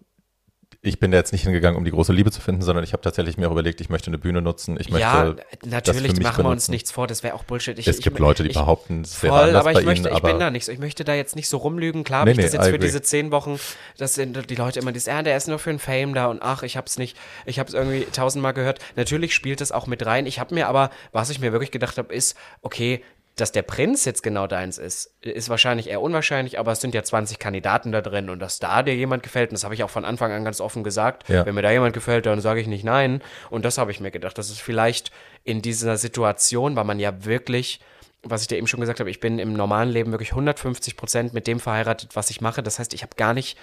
ich 0.86 1.00
bin 1.00 1.12
da 1.12 1.18
jetzt 1.18 1.32
nicht 1.32 1.44
hingegangen, 1.44 1.78
um 1.78 1.86
die 1.86 1.92
große 1.92 2.12
Liebe 2.12 2.30
zu 2.30 2.42
finden, 2.42 2.62
sondern 2.62 2.84
ich 2.84 2.92
habe 2.92 3.02
tatsächlich 3.02 3.38
mir 3.38 3.48
auch 3.48 3.54
überlegt, 3.54 3.80
ich 3.80 3.90
möchte 3.90 4.08
eine 4.08 4.18
Bühne 4.18 4.42
nutzen. 4.42 4.76
Ich 4.78 4.90
möchte 4.90 5.00
ja, 5.00 5.36
natürlich 5.66 6.20
machen 6.20 6.44
wir 6.44 6.50
uns 6.50 6.68
nichts 6.68 6.92
vor, 6.92 7.08
das 7.08 7.24
wäre 7.24 7.36
auch 7.36 7.46
Bullshit. 7.46 7.80
Ich, 7.80 7.88
es 7.88 8.00
gibt 8.00 8.18
ich, 8.18 8.20
Leute, 8.20 8.44
die 8.44 8.50
ich, 8.50 8.56
behaupten, 8.56 9.00
es 9.02 9.24
wäre 9.24 9.34
anders 9.34 9.62
aber 9.62 9.72
ich 9.72 9.78
bei 9.78 9.84
möchte, 9.86 10.10
Ihnen, 10.10 10.18
aber 10.18 10.28
ich 10.28 10.34
bin 10.34 10.40
da 10.42 10.52
nicht 10.52 10.66
so. 10.66 10.74
Ich 10.74 10.80
möchte 10.80 11.06
da 11.06 11.14
jetzt 11.14 11.38
nicht 11.38 11.48
so 11.48 11.56
rumlügen. 11.56 12.04
Klar 12.04 12.20
habe 12.20 12.32
nee, 12.32 12.38
ich 12.38 12.44
das 12.44 12.52
nee, 12.52 12.60
jetzt 12.60 12.70
für 12.70 12.80
diese 12.80 13.02
zehn 13.02 13.32
Wochen, 13.32 13.58
das 13.98 14.16
sind 14.16 14.50
die 14.50 14.56
Leute 14.56 14.82
immer 14.82 14.92
dieses, 14.92 15.06
ja, 15.06 15.22
der 15.24 15.38
ist 15.38 15.48
nur 15.48 15.58
für 15.58 15.70
ein 15.70 15.80
Fame 15.80 16.14
da 16.14 16.26
und 16.26 16.42
ach, 16.42 16.64
ich 16.64 16.76
hab's 16.76 16.98
nicht, 16.98 17.18
ich 17.46 17.60
hab's 17.60 17.74
irgendwie 17.74 18.06
tausendmal 18.12 18.54
gehört. 18.54 18.80
Natürlich 18.98 19.34
spielt 19.34 19.62
es 19.62 19.72
auch 19.72 19.88
mit 19.88 20.06
rein. 20.06 20.26
Ich 20.26 20.40
habe 20.40 20.54
mir 20.54 20.68
aber, 20.68 20.90
was 21.14 21.30
ich 21.30 21.40
mir 21.40 21.54
wirklich 21.54 21.72
gedacht 21.72 21.98
habe, 21.98 22.14
ist, 22.14 22.36
okay, 22.62 23.02
dass 23.36 23.52
der 23.52 23.64
Prinz 23.64 24.06
jetzt 24.06 24.22
genau 24.22 24.46
deins 24.46 24.78
ist, 24.78 25.16
ist 25.22 25.50
wahrscheinlich 25.50 25.90
eher 25.90 26.02
unwahrscheinlich, 26.02 26.60
aber 26.60 26.72
es 26.72 26.82
sind 26.82 26.94
ja 26.94 27.04
20 27.04 27.40
Kandidaten 27.40 27.92
da 27.92 28.02
drin 28.02 28.30
und 28.30 28.40
dass 28.40 28.60
da 28.60 28.84
dir 28.84 28.96
jemand 28.96 29.24
gefällt, 29.24 29.50
und 29.50 29.54
das 29.54 29.64
habe 29.64 29.74
ich 29.74 29.84
auch 29.84 29.90
von 29.90 30.06
Anfang 30.06 30.32
an 30.32 30.46
ganz 30.46 30.62
offen 30.62 30.84
gesagt, 30.84 31.28
ja. 31.30 31.46
wenn 31.46 31.56
mir 31.56 31.64
da 31.64 31.72
jemand 31.72 31.94
gefällt, 31.94 32.26
dann 32.28 32.42
sage 32.42 32.62
ich 32.62 32.68
nicht 32.68 32.84
nein. 32.84 33.22
Und 33.50 33.66
das 33.66 33.78
habe 33.78 33.92
ich 33.92 34.00
mir 34.00 34.12
gedacht, 34.12 34.38
dass 34.38 34.50
es 34.50 34.60
vielleicht 34.60 35.12
in 35.44 35.62
dieser 35.62 35.98
Situation, 35.98 36.76
weil 36.76 36.84
man 36.84 37.00
ja 37.00 37.26
wirklich 37.26 37.80
was 38.26 38.42
ich 38.42 38.48
dir 38.48 38.58
eben 38.58 38.68
schon 38.68 38.80
gesagt 38.80 39.02
habe, 39.02 39.10
ich 39.10 39.20
bin 39.20 39.38
im 39.38 39.52
normalen 39.52 39.90
Leben 39.90 40.12
wirklich 40.12 40.32
150 40.32 40.96
Prozent 40.96 41.34
mit 41.34 41.46
dem 41.46 41.60
verheiratet, 41.60 42.16
was 42.16 42.30
ich 42.30 42.40
mache. 42.40 42.64
Das 42.64 42.80
heißt, 42.80 42.94
ich 42.94 43.04
habe 43.04 43.16
gar 43.18 43.34
nicht 43.34 43.58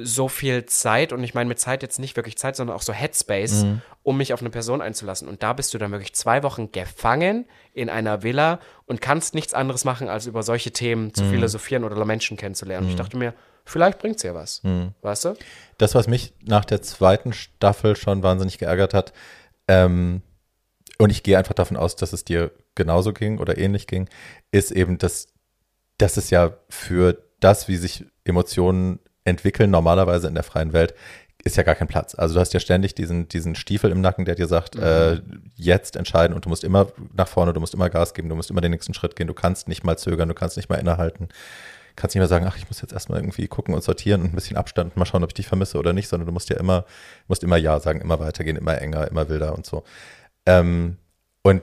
so 0.00 0.28
viel 0.28 0.64
Zeit 0.66 1.12
und 1.12 1.24
ich 1.24 1.34
meine 1.34 1.48
mit 1.48 1.58
Zeit 1.58 1.82
jetzt 1.82 1.98
nicht 1.98 2.16
wirklich 2.16 2.38
Zeit, 2.38 2.54
sondern 2.54 2.76
auch 2.76 2.82
so 2.82 2.92
Headspace, 2.92 3.64
mhm. 3.64 3.82
um 4.04 4.16
mich 4.16 4.32
auf 4.32 4.40
eine 4.40 4.50
Person 4.50 4.80
einzulassen. 4.80 5.28
Und 5.28 5.42
da 5.42 5.52
bist 5.52 5.74
du 5.74 5.78
dann 5.78 5.90
wirklich 5.90 6.14
zwei 6.14 6.42
Wochen 6.44 6.70
gefangen 6.70 7.46
in 7.74 7.90
einer 7.90 8.22
Villa 8.22 8.60
und 8.86 9.00
kannst 9.00 9.34
nichts 9.34 9.54
anderes 9.54 9.84
machen, 9.84 10.08
als 10.08 10.26
über 10.26 10.42
solche 10.42 10.70
Themen 10.70 11.12
zu 11.14 11.24
mhm. 11.24 11.30
philosophieren 11.30 11.84
oder 11.84 12.04
Menschen 12.04 12.36
kennenzulernen. 12.36 12.86
Mhm. 12.86 12.90
Und 12.92 12.94
ich 12.94 13.02
dachte 13.02 13.16
mir, 13.16 13.34
vielleicht 13.64 13.98
bringt 13.98 14.16
es 14.16 14.22
ja 14.22 14.34
was. 14.34 14.62
Mhm. 14.62 14.94
Weißt 15.02 15.24
du? 15.24 15.34
Das, 15.78 15.94
was 15.94 16.06
mich 16.06 16.32
nach 16.44 16.64
der 16.64 16.80
zweiten 16.80 17.32
Staffel 17.32 17.96
schon 17.96 18.22
wahnsinnig 18.22 18.58
geärgert 18.58 18.94
hat, 18.94 19.12
ähm, 19.66 20.22
und 20.98 21.10
ich 21.10 21.22
gehe 21.22 21.38
einfach 21.38 21.54
davon 21.54 21.76
aus, 21.76 21.96
dass 21.96 22.12
es 22.12 22.24
dir 22.24 22.50
genauso 22.74 23.12
ging 23.12 23.38
oder 23.38 23.58
ähnlich 23.58 23.86
ging, 23.86 24.08
ist 24.50 24.72
eben, 24.72 24.98
dass, 24.98 25.28
dass 25.96 26.16
es 26.16 26.30
ja 26.30 26.56
für 26.68 27.22
das, 27.40 27.68
wie 27.68 27.76
sich 27.76 28.04
Emotionen 28.24 28.98
entwickeln 29.28 29.70
normalerweise 29.70 30.28
in 30.28 30.34
der 30.34 30.44
freien 30.44 30.72
Welt, 30.72 30.94
ist 31.44 31.56
ja 31.56 31.62
gar 31.62 31.74
kein 31.74 31.88
Platz. 31.88 32.14
Also 32.14 32.34
du 32.34 32.40
hast 32.40 32.52
ja 32.52 32.60
ständig 32.60 32.94
diesen, 32.94 33.28
diesen 33.28 33.54
Stiefel 33.54 33.92
im 33.92 34.00
Nacken, 34.00 34.24
der 34.24 34.34
dir 34.34 34.46
sagt, 34.46 34.74
mhm. 34.74 34.82
äh, 34.82 35.20
jetzt 35.56 35.96
entscheiden 35.96 36.34
und 36.34 36.44
du 36.44 36.48
musst 36.48 36.64
immer 36.64 36.88
nach 37.14 37.28
vorne, 37.28 37.52
du 37.52 37.60
musst 37.60 37.74
immer 37.74 37.88
Gas 37.90 38.14
geben, 38.14 38.28
du 38.28 38.34
musst 38.34 38.50
immer 38.50 38.60
den 38.60 38.72
nächsten 38.72 38.94
Schritt 38.94 39.16
gehen, 39.16 39.28
du 39.28 39.34
kannst 39.34 39.68
nicht 39.68 39.84
mal 39.84 39.96
zögern, 39.96 40.28
du 40.28 40.34
kannst 40.34 40.56
nicht 40.56 40.68
mal 40.68 40.76
innehalten, 40.76 41.28
kannst 41.94 42.14
nicht 42.14 42.20
mehr 42.20 42.28
sagen, 42.28 42.46
ach, 42.48 42.56
ich 42.56 42.68
muss 42.68 42.80
jetzt 42.80 42.92
erstmal 42.92 43.18
irgendwie 43.20 43.46
gucken 43.46 43.74
und 43.74 43.82
sortieren 43.82 44.22
und 44.22 44.32
ein 44.32 44.34
bisschen 44.34 44.56
Abstand 44.56 44.92
und 44.92 44.96
mal 44.96 45.06
schauen, 45.06 45.22
ob 45.22 45.30
ich 45.30 45.34
dich 45.34 45.48
vermisse 45.48 45.78
oder 45.78 45.92
nicht, 45.92 46.08
sondern 46.08 46.26
du 46.26 46.32
musst 46.32 46.50
ja 46.50 46.56
immer, 46.56 46.84
musst 47.28 47.44
immer 47.44 47.56
Ja 47.56 47.78
sagen, 47.80 48.00
immer 48.00 48.18
weitergehen, 48.18 48.56
immer 48.56 48.80
enger, 48.80 49.08
immer 49.08 49.28
wilder 49.28 49.54
und 49.54 49.64
so. 49.64 49.84
Ähm, 50.46 50.96
und 51.42 51.62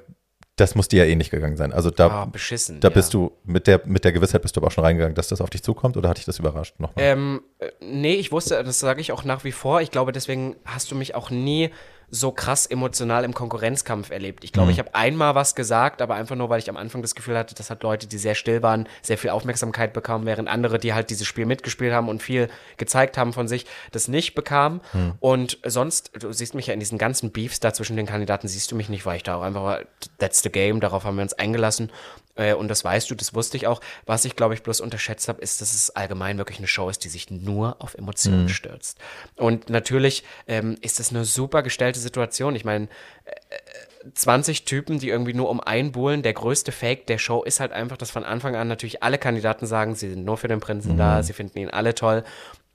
das 0.56 0.74
muss 0.74 0.88
dir 0.88 1.06
ja 1.06 1.12
eh 1.12 1.16
nicht 1.16 1.32
gegangen 1.32 1.58
sein. 1.58 1.74
Also 1.74 1.92
da, 1.92 2.24
oh, 2.24 2.30
beschissen, 2.30 2.80
da 2.80 2.90
bist 2.90 3.14
du 3.14 3.32
mit 3.44 3.68
der, 3.68 3.82
mit 3.86 4.06
der 4.06 4.14
Gewissheit 4.14 4.42
bist 4.42 4.56
du 4.56 4.62
aber 4.62 4.68
auch 4.68 4.72
schon 4.72 4.86
reingegangen, 4.86 5.16
dass 5.16 5.28
das 5.28 5.42
auf 5.42 5.50
dich 5.50 5.64
zukommt 5.64 5.98
oder 5.98 6.10
hat 6.10 6.18
dich 6.18 6.26
das 6.26 6.40
überrascht 6.40 6.80
nochmal? 6.80 7.04
Ähm, 7.04 7.42
äh, 7.60 7.72
nee, 7.82 8.16
ich 8.16 8.32
wusste, 8.32 8.64
das 8.64 8.80
sage 8.80 9.02
ich 9.02 9.12
auch 9.12 9.26
nach 9.26 9.44
wie 9.44 9.52
vor. 9.52 9.82
Ich 9.82 9.92
glaube, 9.92 10.14
deswegen 10.14 10.56
hast 10.64 10.92
du 10.92 10.96
mich 10.96 11.14
auch 11.14 11.30
nie 11.30 11.72
so 12.10 12.32
krass 12.32 12.66
emotional 12.66 13.24
im 13.24 13.34
Konkurrenzkampf 13.34 14.12
erlebt. 14.12 14.44
Ich 14.44 14.52
glaube, 14.54 14.68
mhm. 14.68 14.74
ich 14.74 14.80
habe 14.80 14.94
einmal 14.94 15.36
was 15.36 15.56
gesagt, 15.56 16.02
aber 16.02 16.16
einfach 16.16 16.36
nur, 16.36 16.50
weil 16.50 16.60
ich 16.60 16.70
am 16.70 16.78
Anfang 16.78 17.02
das 17.02 17.16
Gefühl 17.16 17.38
hatte, 17.38 17.56
dass 17.56 17.70
halt 17.70 17.84
Leute, 17.84 18.08
die 18.08 18.18
sehr 18.18 18.36
still 18.36 18.64
waren, 18.64 18.88
sehr 19.02 19.18
viel 19.18 19.32
Aufmerksamkeit 19.32 19.94
bekamen, 19.94 20.26
während 20.26 20.48
andere, 20.48 20.80
die 20.80 20.94
halt 20.94 21.10
dieses 21.10 21.28
Spiel 21.28 21.46
mitgespielt 21.46 21.94
haben 21.94 22.10
und 22.10 22.22
viel 22.22 22.50
gezeigt 22.78 23.18
haben 23.18 23.34
von 23.34 23.48
sich, 23.48 23.66
das 23.92 24.08
nicht 24.08 24.36
bekamen. 24.36 24.82
Mhm. 24.94 25.14
Und 25.20 25.60
sonst, 25.66 26.12
du 26.20 26.32
siehst 26.32 26.56
mich 26.56 26.68
ja 26.68 26.74
in 26.74 26.80
diesen 26.80 26.98
ganzen 26.98 27.32
Beefs 27.32 27.60
da 27.60 27.74
zwischen 27.74 27.96
den 27.96 28.06
Kandidaten, 28.06 28.48
siehst 28.48 28.72
du 28.72 28.76
mich 28.76 28.90
nicht, 28.90 29.06
weil 29.06 29.18
ich 29.18 29.24
da 29.24 29.36
auch 29.36 29.42
einfach, 29.42 29.82
that's 30.18 30.42
the 30.42 30.50
game, 30.50 30.80
darauf 30.80 31.04
haben 31.04 31.16
wir 31.16 31.24
uns 31.24 31.34
eingelassen. 31.34 31.92
Äh, 32.36 32.54
und 32.54 32.68
das 32.68 32.84
weißt 32.84 33.10
du, 33.10 33.16
das 33.16 33.34
wusste 33.34 33.58
ich 33.58 33.68
auch. 33.68 33.82
Was 34.06 34.26
ich, 34.26 34.36
glaube 34.36 34.54
ich, 34.54 34.64
bloß 34.64 34.82
unterschätzt 34.82 35.28
habe, 35.28 35.42
ist, 35.42 35.62
dass 35.62 35.74
es 35.74 35.90
allgemein 35.90 36.38
wirklich 36.38 36.58
eine 36.60 36.68
Show 36.68 36.90
ist, 36.90 37.04
die 37.04 37.10
sich 37.10 37.32
nur 37.32 37.78
auf 37.80 37.96
Emotionen 37.96 38.44
mhm. 38.44 38.50
stürzt. 38.50 38.98
Und 39.36 39.70
natürlich 39.70 40.24
ähm, 40.48 40.78
ist 40.82 41.00
das 41.00 41.12
eine 41.12 41.26
super 41.26 41.64
gestellte 41.64 42.00
Situation. 42.00 42.56
Ich 42.56 42.66
meine, 42.66 42.88
äh, 43.26 43.36
20 44.14 44.66
Typen, 44.66 45.00
die 45.00 45.10
irgendwie 45.10 45.34
nur 45.34 45.50
um 45.50 45.60
einbuhlen. 45.60 46.22
Der 46.22 46.34
größte 46.34 46.72
Fake 46.72 47.08
der 47.08 47.18
Show 47.18 47.44
ist 47.44 47.60
halt 47.60 47.72
einfach, 47.72 47.98
dass 47.98 48.12
von 48.12 48.24
Anfang 48.24 48.56
an 48.56 48.68
natürlich 48.68 49.02
alle 49.02 49.18
Kandidaten 49.18 49.66
sagen, 49.66 49.96
sie 49.96 50.10
sind 50.10 50.26
nur 50.26 50.38
für 50.38 50.48
den 50.48 50.60
Prinzen 50.60 50.94
mhm. 50.94 50.98
da, 50.98 51.24
sie 51.24 51.34
finden 51.34 51.58
ihn 51.58 51.70
alle 51.70 51.96
toll. 51.96 52.24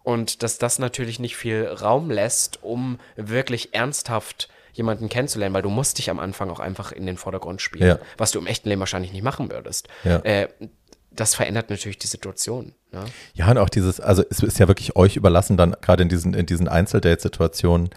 Und 0.03 0.43
dass 0.43 0.59
das 0.59 0.79
natürlich 0.79 1.19
nicht 1.19 1.37
viel 1.37 1.67
Raum 1.67 2.11
lässt, 2.11 2.63
um 2.63 2.99
wirklich 3.17 3.75
ernsthaft 3.75 4.49
jemanden 4.73 5.09
kennenzulernen, 5.09 5.55
weil 5.55 5.63
du 5.63 5.71
musst 5.71 5.99
dich 5.99 6.11
am 6.11 6.19
Anfang 6.19 6.51
auch 6.51 6.61
einfach 6.61 6.93
in 6.93 7.07
den 7.07 7.17
Vordergrund 7.17 7.61
spielen, 7.61 7.89
ja. 7.89 7.99
was 8.19 8.33
du 8.33 8.39
im 8.39 8.47
echten 8.47 8.69
Leben 8.69 8.81
wahrscheinlich 8.81 9.13
nicht 9.13 9.23
machen 9.23 9.51
würdest. 9.51 9.89
Ja. 10.05 10.19
Äh, 10.19 10.49
das 11.13 11.35
verändert 11.35 11.71
natürlich 11.71 11.99
die 11.99 12.07
Situation. 12.07 12.73
Ne? 12.93 13.05
Ja, 13.35 13.51
und 13.51 13.59
auch 13.59 13.69
dieses, 13.69 14.01
also 14.01 14.23
es 14.31 14.41
ist 14.41 14.59
ja 14.59 14.69
wirklich 14.69 14.97
euch 14.97 15.17
überlassen, 15.17 15.57
dann 15.57 15.75
gerade 15.81 16.03
in 16.03 16.09
diesen, 16.09 16.35
in 16.35 16.47
diesen 16.47 16.69
Einzeldate-Situationen, 16.69 17.91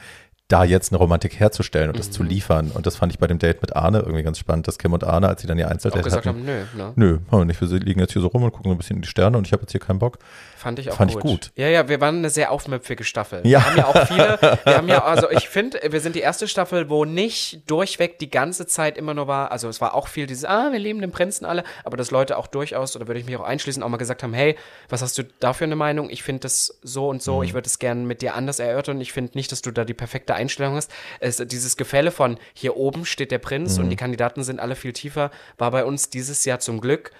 da 0.50 0.64
jetzt 0.64 0.92
eine 0.92 1.00
Romantik 1.00 1.40
herzustellen 1.40 1.90
und 1.90 1.96
mhm. 1.96 2.00
das 2.00 2.12
zu 2.12 2.22
mhm. 2.22 2.30
liefern. 2.30 2.72
Und 2.72 2.86
das 2.86 2.96
fand 2.96 3.14
ich 3.14 3.20
bei 3.20 3.28
dem 3.28 3.40
Date 3.40 3.62
mit 3.62 3.76
Arne 3.76 4.00
irgendwie 4.00 4.24
ganz 4.24 4.38
spannend, 4.38 4.68
dass 4.68 4.78
Kim 4.78 4.94
und 4.94 5.04
Arne, 5.04 5.28
als 5.28 5.42
sie 5.42 5.48
dann 5.48 5.58
ihr 5.58 5.70
Einzeldate 5.70 6.02
auch 6.02 6.04
gesagt 6.04 6.26
hatten, 6.26 6.40
haben, 6.40 6.46
nö, 6.46 6.66
ne? 6.76 6.94
nö, 6.96 7.20
haben 7.32 7.40
wir 7.40 7.46
nicht. 7.46 7.62
Wir 7.62 7.68
liegen 7.80 8.00
jetzt 8.00 8.14
hier 8.14 8.22
so 8.22 8.28
rum 8.28 8.44
und 8.44 8.52
gucken 8.52 8.70
so 8.70 8.76
ein 8.76 8.78
bisschen 8.78 8.98
in 8.98 9.02
die 9.02 9.08
Sterne 9.08 9.38
und 9.38 9.48
ich 9.48 9.54
habe 9.54 9.64
jetzt 9.64 9.72
hier 9.72 9.80
keinen 9.80 10.00
Bock. 10.00 10.20
Fand 10.64 10.80
ich 10.80 10.90
auch 10.90 10.96
Fand 10.96 11.12
gut. 11.12 11.24
ich 11.26 11.30
gut. 11.30 11.52
Ja, 11.56 11.68
ja, 11.68 11.90
wir 11.90 12.00
waren 12.00 12.20
eine 12.20 12.30
sehr 12.30 12.50
aufmüpfige 12.50 13.04
Staffel. 13.04 13.42
Ja. 13.44 13.60
Wir 13.60 13.66
haben 13.66 13.78
ja 13.78 13.86
auch 13.86 14.08
viele, 14.08 14.40
wir 14.64 14.78
haben 14.78 14.88
ja, 14.88 15.04
also 15.04 15.30
ich 15.30 15.50
finde, 15.50 15.82
wir 15.90 16.00
sind 16.00 16.16
die 16.16 16.22
erste 16.22 16.48
Staffel, 16.48 16.90
wo 16.90 17.04
nicht 17.04 17.70
durchweg 17.70 18.18
die 18.18 18.30
ganze 18.30 18.66
Zeit 18.66 18.98
immer 18.98 19.14
nur 19.14 19.28
war, 19.28 19.52
also 19.52 19.68
es 19.68 19.82
war 19.82 19.94
auch 19.94 20.08
viel 20.08 20.26
dieses, 20.26 20.46
ah, 20.46 20.72
wir 20.72 20.80
leben 20.80 21.02
den 21.02 21.12
Prinzen 21.12 21.44
alle, 21.44 21.66
aber 21.84 21.98
dass 21.98 22.12
Leute 22.12 22.38
auch 22.38 22.48
durchaus, 22.48 22.96
oder 22.96 23.08
würde 23.08 23.20
ich 23.20 23.26
mich 23.26 23.36
auch 23.36 23.44
einschließen, 23.44 23.84
auch 23.84 23.90
mal 23.90 23.98
gesagt 23.98 24.24
haben, 24.24 24.34
hey, 24.34 24.56
was 24.88 25.02
hast 25.02 25.18
du 25.18 25.24
da 25.42 25.52
für 25.52 25.66
eine 25.66 25.76
Meinung? 25.76 26.10
Ich 26.10 26.24
finde 26.24 26.40
das 26.44 26.80
so 26.82 27.10
und 27.10 27.22
so, 27.22 27.40
mhm. 27.40 27.44
ich 27.44 27.54
würde 27.54 27.68
es 27.68 27.78
gerne 27.78 28.02
mit 28.06 28.22
dir 28.22 28.34
anders 28.34 28.60
erörtern. 28.60 29.02
Ich 29.02 29.12
finde 29.12 29.34
nicht, 29.36 29.52
dass 29.52 29.62
du 29.62 29.72
da 29.72 29.84
die 29.84 29.94
perfekte 29.94 30.34
Einstellung 30.34 30.76
hast. 30.76 30.90
Es, 31.20 31.38
dieses 31.38 31.76
Gefälle 31.76 32.12
von 32.12 32.38
hier 32.54 32.78
oben 32.78 33.06
steht 33.06 33.32
der 33.32 33.40
Prinz 33.40 33.78
mhm. 33.78 33.84
und 33.84 33.90
die 33.90 33.98
Kandidaten 33.98 34.44
sind 34.44 34.62
alle 34.62 34.76
viel 34.76 34.94
tiefer, 34.94 35.30
war 35.58 35.72
bei 35.72 35.84
uns 35.84 36.10
dieses 36.10 36.46
Jahr 36.46 36.60
zum 36.60 36.80
Glück 36.80 37.12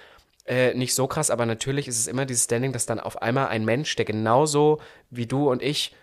äh, 0.46 0.74
nicht 0.74 0.94
so 0.94 1.08
krass, 1.08 1.30
aber 1.30 1.46
natürlich 1.46 1.88
ist 1.88 2.00
es 2.00 2.08
immer 2.08 2.26
dieses 2.26 2.46
Standing, 2.46 2.74
dass 2.74 2.86
dann 2.86 3.00
auf 3.00 3.22
einmal 3.22 3.48
ein 3.48 3.66
Mensch, 3.66 3.96
der 3.96 4.06
genauso 4.06 4.82
wie 5.10 5.26
du 5.26 5.50
und 5.50 5.62
ich 5.62 5.96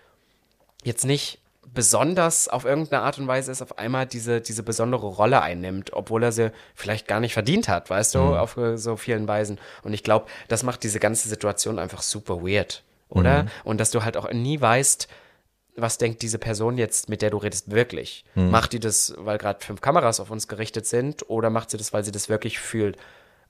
jetzt 0.83 1.05
nicht 1.05 1.41
besonders 1.73 2.49
auf 2.49 2.65
irgendeine 2.65 3.03
Art 3.03 3.19
und 3.19 3.29
Weise 3.29 3.53
ist, 3.53 3.63
auf 3.63 3.79
einmal 3.79 4.07
diese, 4.07 4.41
diese 4.41 4.63
besondere 4.63 5.07
Rolle 5.07 5.43
einnimmt, 5.43 5.93
obwohl 5.93 6.23
er 6.23 6.33
sie 6.33 6.53
vielleicht 6.75 7.07
gar 7.07 7.21
nicht 7.21 7.35
verdient 7.35 7.69
hat, 7.69 7.91
weißt 7.91 8.15
du, 8.15 8.19
mhm. 8.19 8.35
auf 8.35 8.59
so 8.75 8.97
vielen 8.97 9.29
Weisen. 9.29 9.59
Und 9.83 9.93
ich 9.93 10.03
glaube, 10.03 10.27
das 10.49 10.63
macht 10.63 10.83
diese 10.83 11.01
ganze 11.01 11.29
Situation 11.29 11.79
einfach 11.79 12.03
super 12.03 12.43
weird, 12.43 12.83
oder? 13.09 13.45
Mhm. 13.45 13.49
Und 13.65 13.79
dass 13.79 13.91
du 13.91 14.03
halt 14.03 14.17
auch 14.17 14.31
nie 14.33 14.61
weißt, 14.61 15.07
was 15.77 15.99
denkt 15.99 16.23
diese 16.23 16.39
Person 16.39 16.79
jetzt, 16.79 17.09
mit 17.09 17.23
der 17.23 17.31
du 17.31 17.37
redest, 17.37 17.71
wirklich? 17.71 18.25
Mhm. 18.35 18.51
Macht 18.51 18.73
die 18.73 18.81
das, 18.81 19.15
weil 19.19 19.39
gerade 19.39 19.65
fünf 19.65 19.81
Kameras 19.81 20.19
auf 20.19 20.31
uns 20.31 20.49
gerichtet 20.49 20.87
sind, 20.87 21.29
oder 21.29 21.51
macht 21.51 21.71
sie 21.71 21.77
das, 21.77 21.93
weil 21.93 22.05
sie 22.05 22.13
das 22.13 22.29
wirklich 22.29 22.59
fühlt? 22.59 22.97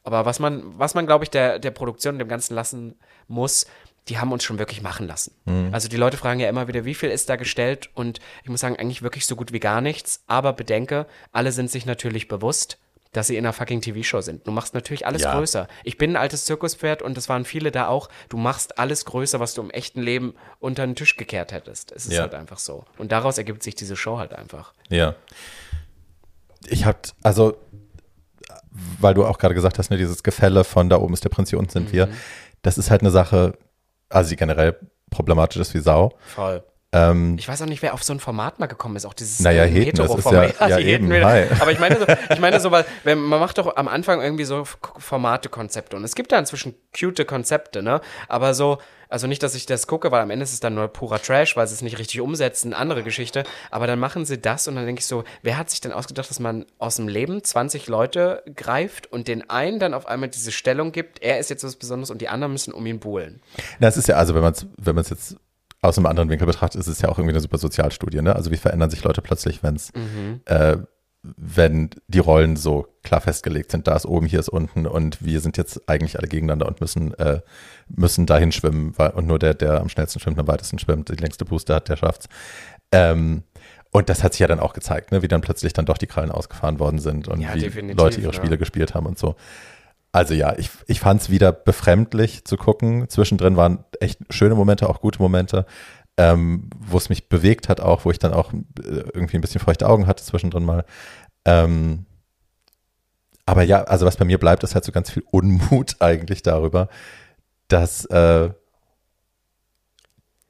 Aber 0.03 0.25
was 0.25 0.39
man, 0.39 0.63
was 0.79 0.95
man, 0.95 1.07
glaube 1.07 1.25
ich, 1.25 1.31
der, 1.31 1.59
der 1.59 1.71
Produktion 1.71 2.19
dem 2.19 2.29
Ganzen 2.29 2.55
lassen 2.55 2.97
muss, 3.29 3.67
die 4.09 4.19
haben 4.19 4.33
uns 4.33 4.43
schon 4.43 4.59
wirklich 4.59 4.83
machen 4.83 5.07
lassen. 5.07 5.35
Mhm. 5.45 5.71
Also 5.73 5.89
die 5.89 5.97
Leute 5.97 6.17
fragen 6.17 6.41
ja 6.41 6.49
immer 6.49 6.69
wieder, 6.69 6.85
wie 6.85 6.95
viel 6.95 7.11
ist 7.11 7.29
da 7.29 7.37
gestellt? 7.37 7.91
Und 7.95 8.19
ich 8.43 8.51
muss 8.51 8.61
sagen, 8.61 8.77
eigentlich 8.77 9.03
wirklich 9.03 9.27
so 9.27 9.37
gut 9.37 9.53
wie 9.53 9.61
gar 9.61 9.81
nichts. 9.81 10.23
Aber 10.27 10.53
bedenke, 10.53 11.07
alle 11.33 11.53
sind 11.53 11.71
sich 11.71 11.87
natürlich 11.87 12.27
bewusst, 12.27 12.79
dass 13.13 13.27
sie 13.27 13.37
in 13.37 13.45
einer 13.45 13.53
fucking 13.53 13.81
TV-Show 13.81 14.21
sind. 14.21 14.47
Du 14.47 14.53
machst 14.53 14.75
natürlich 14.75 15.07
alles 15.07 15.23
ja. 15.23 15.35
größer. 15.35 15.67
Ich 15.85 15.99
bin 15.99 16.13
ein 16.13 16.17
altes 16.17 16.45
Zirkuspferd 16.45 17.03
und 17.03 17.19
es 17.19 17.29
waren 17.29 17.45
viele 17.45 17.73
da 17.73 17.89
auch. 17.89 18.09
Du 18.29 18.37
machst 18.37 18.79
alles 18.79 19.05
größer, 19.05 19.41
was 19.41 19.55
du 19.55 19.63
im 19.63 19.71
echten 19.71 20.01
Leben 20.01 20.35
unter 20.61 20.87
den 20.87 20.95
Tisch 20.95 21.17
gekehrt 21.17 21.53
hättest. 21.53 21.93
Es 21.93 22.07
ist 22.07 22.13
ja. 22.13 22.23
halt 22.23 22.35
einfach 22.35 22.59
so. 22.59 22.85
Und 22.99 23.11
daraus 23.13 23.37
ergibt 23.39 23.63
sich 23.63 23.75
diese 23.75 23.97
Show 23.97 24.19
halt 24.19 24.33
einfach. 24.33 24.75
Ja. 24.89 25.15
Ich 26.67 26.85
hab, 26.85 27.09
also, 27.23 27.57
weil 28.71 29.15
du 29.15 29.25
auch 29.25 29.39
gerade 29.39 29.55
gesagt 29.55 29.79
hast, 29.79 29.91
ne, 29.91 29.97
dieses 29.97 30.23
Gefälle 30.23 30.65
von 30.65 30.89
da 30.89 30.99
oben 30.99 31.15
ist 31.15 31.25
der 31.25 31.29
Prinz, 31.31 31.51
hier 31.51 31.59
unten 31.59 31.73
sind 31.73 31.89
mhm. 31.89 31.93
wir. 31.93 32.09
Das 32.63 32.79
ist 32.79 32.91
halt 32.91 33.01
eine 33.03 33.11
Sache, 33.11 33.55
also 34.09 34.31
die 34.31 34.37
generell 34.37 34.77
problematisch 35.11 35.61
ist 35.61 35.75
wie 35.75 35.81
Sau. 35.81 36.13
Voll. 36.35 36.63
Ähm, 36.93 37.37
ich 37.39 37.47
weiß 37.47 37.63
auch 37.63 37.67
nicht, 37.67 37.83
wer 37.83 37.95
auf 37.95 38.03
so 38.03 38.13
ein 38.13 38.19
Format 38.19 38.59
mal 38.59 38.67
gekommen 38.67 38.97
ist, 38.97 39.07
auch 39.07 39.15
dieses 39.15 39.39
naja, 39.39 39.65
äh, 39.65 39.69
Heten, 39.69 39.97
das 39.97 40.13
ist 40.13 40.25
ja, 40.31 40.45
ja, 40.45 40.69
ja 40.69 40.79
eben, 40.79 41.13
hi. 41.13 41.47
Aber 41.61 41.71
ich 41.71 41.79
meine 41.79 41.99
so, 42.01 42.07
ich 42.31 42.41
meine 42.41 42.59
so, 42.59 42.73
weil 42.73 42.85
wenn, 43.05 43.21
man 43.21 43.39
macht 43.39 43.59
doch 43.59 43.77
am 43.77 43.87
Anfang 43.87 44.21
irgendwie 44.21 44.45
so 44.45 44.65
Formate-Konzepte 44.99 45.97
und 45.97 46.03
es 46.03 46.17
gibt 46.17 46.33
da 46.33 46.39
inzwischen 46.39 46.75
cute 46.99 47.25
Konzepte, 47.27 47.83
ne? 47.83 48.01
Aber 48.27 48.55
so, 48.55 48.79
also 49.09 49.29
nicht, 49.29 49.43
dass 49.43 49.55
ich 49.55 49.67
das 49.67 49.87
gucke, 49.87 50.11
weil 50.11 50.21
am 50.21 50.31
Ende 50.31 50.43
ist 50.43 50.53
es 50.53 50.59
dann 50.59 50.75
nur 50.75 50.89
purer 50.89 51.21
Trash, 51.21 51.57
weil 51.57 51.67
sie 51.69 51.75
es 51.75 51.83
nicht 51.83 51.99
richtig 51.99 52.21
umsetzen, 52.21 52.75
andere 52.75 53.05
Geschichte. 53.05 53.45
Aber 53.71 53.87
dann 53.87 53.99
machen 53.99 54.25
sie 54.25 54.41
das 54.41 54.67
und 54.67 54.77
dann 54.77 54.87
denke 54.87 55.01
ich 55.01 55.07
so, 55.07 55.25
wer 55.43 55.59
hat 55.59 55.71
sich 55.71 55.81
denn 55.81 55.93
ausgedacht, 55.93 56.29
dass 56.31 56.41
man 56.41 56.65
aus 56.79 56.97
dem 56.97 57.07
Leben 57.07 57.43
20 57.43 57.87
Leute 57.89 58.43
greift 58.57 59.13
und 59.13 59.29
den 59.29 59.49
einen 59.49 59.79
dann 59.79 59.95
auf 59.95 60.07
einmal 60.07 60.29
diese 60.29 60.53
Stellung 60.53 60.91
gibt, 60.91 61.23
er 61.23 61.39
ist 61.39 61.51
jetzt 61.51 61.63
was 61.63 61.77
Besonderes 61.77 62.11
und 62.11 62.21
die 62.21 62.29
anderen 62.29 62.53
müssen 62.53 62.73
um 62.73 62.87
ihn 62.87 62.99
buhlen. 62.99 63.41
Das 63.79 63.97
ist 63.97 64.09
ja, 64.09 64.17
also 64.17 64.35
wenn 64.35 64.43
man 64.43 64.53
es 64.53 64.67
wenn 64.77 64.95
man's 64.95 65.11
jetzt 65.11 65.37
aus 65.83 65.97
einem 65.97 66.07
anderen 66.07 66.29
Winkel 66.29 66.47
betrachtet, 66.47 66.81
ist 66.81 66.89
es 66.89 67.01
ja 67.01 67.09
auch 67.09 67.19
irgendwie 67.19 67.35
eine 67.35 67.41
super 67.41 67.59
Sozialstudie. 67.59 68.21
Ne? 68.21 68.37
Also 68.37 68.51
wie 68.51 68.57
verändern 68.57 68.91
sich 68.91 69.03
Leute 69.03 69.23
plötzlich, 69.23 69.63
wenn's, 69.63 69.93
mhm. 69.95 70.41
äh, 70.45 70.77
wenn 71.23 71.91
die 72.09 72.19
Rollen 72.19 72.57
so 72.57 72.87
klar 73.03 73.21
festgelegt 73.21 73.71
sind, 73.71 73.87
da 73.87 73.95
ist 73.95 74.07
oben, 74.07 74.27
hier 74.27 74.41
ist 74.41 74.49
unten 74.49 74.87
und 74.87 75.23
wir 75.23 75.41
sind 75.41 75.59
jetzt 75.59 75.89
eigentlich 75.89 76.19
alle 76.19 76.29
gegeneinander 76.29 76.67
und 76.67 76.81
müssen, 76.81 77.13
äh, 77.15 77.41
müssen 77.89 78.27
dahin 78.27 78.53
schwimmen 78.53 78.95
weil, 78.97 79.11
und 79.11 79.27
nur 79.27 79.39
der, 79.39 79.55
der 79.55 79.81
am 79.81 79.89
schnellsten 79.91 80.21
schwimmt, 80.21 80.39
am 80.39 80.49
weitesten 80.49 80.79
schwimmt, 80.79 81.11
die 81.11 81.17
längste 81.17 81.45
Booster 81.45 81.77
hat, 81.77 81.89
der 81.89 81.97
schafft's. 81.97 82.29
Ähm, 82.93 83.43
und 83.93 84.09
das 84.09 84.23
hat 84.23 84.33
sich 84.33 84.41
ja 84.41 84.47
dann 84.47 84.61
auch 84.61 84.73
gezeigt, 84.73 85.13
ne? 85.13 85.23
wie 85.23 85.29
dann 85.29 85.41
plötzlich 85.41 85.73
dann 85.73 85.85
doch 85.85 85.99
die 85.99 86.07
Krallen 86.07 86.31
ausgefahren 86.31 86.79
worden 86.79 86.99
sind 86.99 87.29
und 87.29 87.41
ja, 87.41 87.55
wie 87.55 87.93
Leute 87.93 88.21
ihre 88.21 88.33
Spiele 88.33 88.57
gespielt 88.57 88.95
haben 88.95 89.07
und 89.07 89.19
so. 89.19 89.37
Also 90.13 90.35
ja, 90.35 90.59
ich, 90.59 90.71
ich 90.87 91.01
fand 91.01 91.21
es 91.21 91.31
wieder 91.31 91.53
befremdlich 91.53 92.45
zu 92.45 92.57
gucken. 92.57 93.09
Zwischendrin 93.09 93.57
waren 93.57 93.85
echt 94.01 94.21
schöne 94.31 94.55
Momente, 94.55 94.89
auch 94.89 95.01
gute 95.01 95.21
Momente, 95.21 95.67
ähm, 96.17 96.69
wo 96.79 96.99
es 96.99 97.09
mich 97.09 97.29
bewegt 97.29 97.69
hat, 97.69 97.81
auch, 97.81 98.05
wo 98.05 98.11
ich 98.11 98.19
dann 98.19 98.33
auch 98.33 98.53
äh, 98.53 98.59
irgendwie 98.83 99.37
ein 99.37 99.41
bisschen 99.41 99.61
feuchte 99.61 99.89
Augen 99.89 100.07
hatte 100.07 100.25
zwischendrin 100.25 100.65
mal. 100.65 100.85
Ähm, 101.45 102.07
aber 103.47 103.63
ja, 103.63 103.85
also 103.85 104.05
was 104.07 104.17
bei 104.17 104.25
mir 104.25 104.39
bleibt, 104.39 104.63
ist 104.65 104.75
halt 104.75 104.85
so 104.85 104.93
ganz 104.93 105.11
viel 105.11 105.25
Unmut 105.31 105.97
eigentlich 106.01 106.43
darüber, 106.43 106.89
dass, 107.69 108.05
äh, 108.07 108.51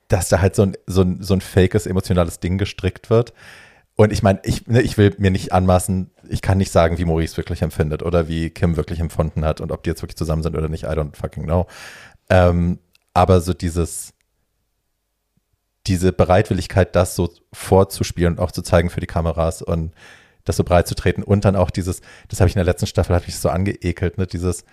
dass 0.09 0.29
da 0.29 0.41
halt 0.41 0.55
so 0.55 0.63
ein, 0.63 0.77
so 0.87 1.03
ein, 1.03 1.23
so 1.23 1.35
ein 1.35 1.41
fakes 1.43 1.87
emotionales 1.87 2.41
Ding 2.41 2.57
gestrickt 2.57 3.11
wird, 3.11 3.35
und 4.01 4.15
ich 4.15 4.23
meine, 4.23 4.41
ich, 4.45 4.67
ne, 4.67 4.81
ich 4.81 4.97
will 4.97 5.15
mir 5.19 5.31
nicht 5.31 5.53
anmaßen, 5.53 6.11
ich 6.31 6.41
kann 6.41 6.57
nicht 6.57 6.73
sagen, 6.73 6.97
wie 6.97 7.05
Maurice 7.05 7.37
wirklich 7.37 7.61
empfindet 7.61 8.03
oder 8.03 8.29
wie 8.29 8.49
Kim 8.49 8.79
wirklich 8.79 8.99
empfunden 8.99 9.45
hat 9.45 9.61
und 9.61 9.71
ob 9.73 9.83
die 9.83 9.91
jetzt 9.91 10.01
wirklich 10.01 10.17
zusammen 10.17 10.43
sind 10.43 10.57
oder 10.57 10.71
nicht, 10.71 10.85
I 10.85 10.87
don't 10.87 11.15
fucking 11.15 11.45
know. 11.45 11.67
Ähm, 12.31 12.79
aber 13.13 13.43
so 13.43 13.53
dieses, 13.53 14.15
diese 15.87 16.15
Bereitwilligkeit, 16.15 16.97
das 16.97 17.15
so 17.15 17.29
vorzuspielen 17.53 18.39
und 18.39 18.41
auch 18.41 18.53
zu 18.53 18.63
zeigen 18.63 18.89
für 18.89 19.01
die 19.01 19.07
Kameras 19.07 19.61
und 19.61 19.93
das 20.45 20.57
so 20.57 20.65
breit 20.65 20.89
zu 20.89 20.95
treten 20.95 21.23
und 21.23 21.45
dann 21.45 21.55
auch 21.55 21.69
dieses, 21.69 22.01
das 22.29 22.41
habe 22.41 22.49
ich 22.49 22.57
in 22.57 22.61
der 22.61 22.65
letzten 22.65 22.87
Staffel, 22.87 23.15
hat 23.15 23.27
mich 23.27 23.39
so 23.39 23.51
angeekelt, 23.51 24.17
ne, 24.17 24.27
dieses, 24.27 24.65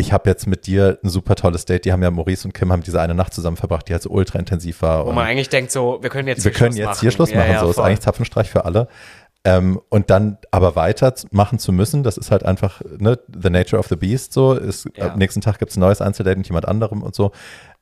ich 0.00 0.12
habe 0.12 0.28
jetzt 0.28 0.46
mit 0.46 0.66
dir 0.66 0.98
ein 1.04 1.08
super 1.08 1.36
tolles 1.36 1.64
Date. 1.66 1.84
Die 1.84 1.92
haben 1.92 2.02
ja 2.02 2.10
Maurice 2.10 2.48
und 2.48 2.54
Kim 2.54 2.72
haben 2.72 2.82
diese 2.82 3.00
eine 3.00 3.14
Nacht 3.14 3.34
zusammen 3.34 3.56
verbracht, 3.56 3.88
die 3.88 3.92
halt 3.92 4.02
so 4.02 4.10
ultra 4.10 4.38
intensiv 4.38 4.82
war. 4.82 5.06
Wo 5.06 5.12
man 5.12 5.26
eigentlich 5.26 5.48
denkt, 5.48 5.70
so, 5.70 5.98
wir 6.00 6.10
können 6.10 6.26
jetzt 6.26 6.44
wir 6.44 6.52
können 6.52 6.74
jetzt 6.74 6.86
machen. 6.86 7.00
hier 7.00 7.10
Schluss 7.10 7.34
machen. 7.34 7.46
Ja, 7.46 7.52
ja, 7.52 7.60
so 7.60 7.66
voll. 7.66 7.70
ist 7.70 7.78
eigentlich 7.78 8.00
Zapfenstreich 8.00 8.50
für 8.50 8.64
alle. 8.64 8.88
Ähm, 9.44 9.80
und 9.88 10.10
dann 10.10 10.38
aber 10.50 10.76
weiter 10.76 11.14
machen 11.30 11.58
zu 11.58 11.72
müssen, 11.72 12.02
das 12.02 12.18
ist 12.18 12.30
halt 12.30 12.44
einfach 12.44 12.82
ne, 12.98 13.18
the 13.28 13.48
nature 13.48 13.78
of 13.78 13.86
the 13.88 13.96
beast. 13.96 14.32
So 14.32 14.54
ist 14.54 14.88
ja. 14.96 15.12
am 15.12 15.18
nächsten 15.18 15.40
Tag 15.40 15.58
gibt 15.58 15.70
es 15.70 15.76
ein 15.76 15.80
neues 15.80 16.00
Einzeldate 16.00 16.36
mit 16.36 16.46
jemand 16.46 16.66
anderem 16.66 17.02
und 17.02 17.14
so. 17.14 17.32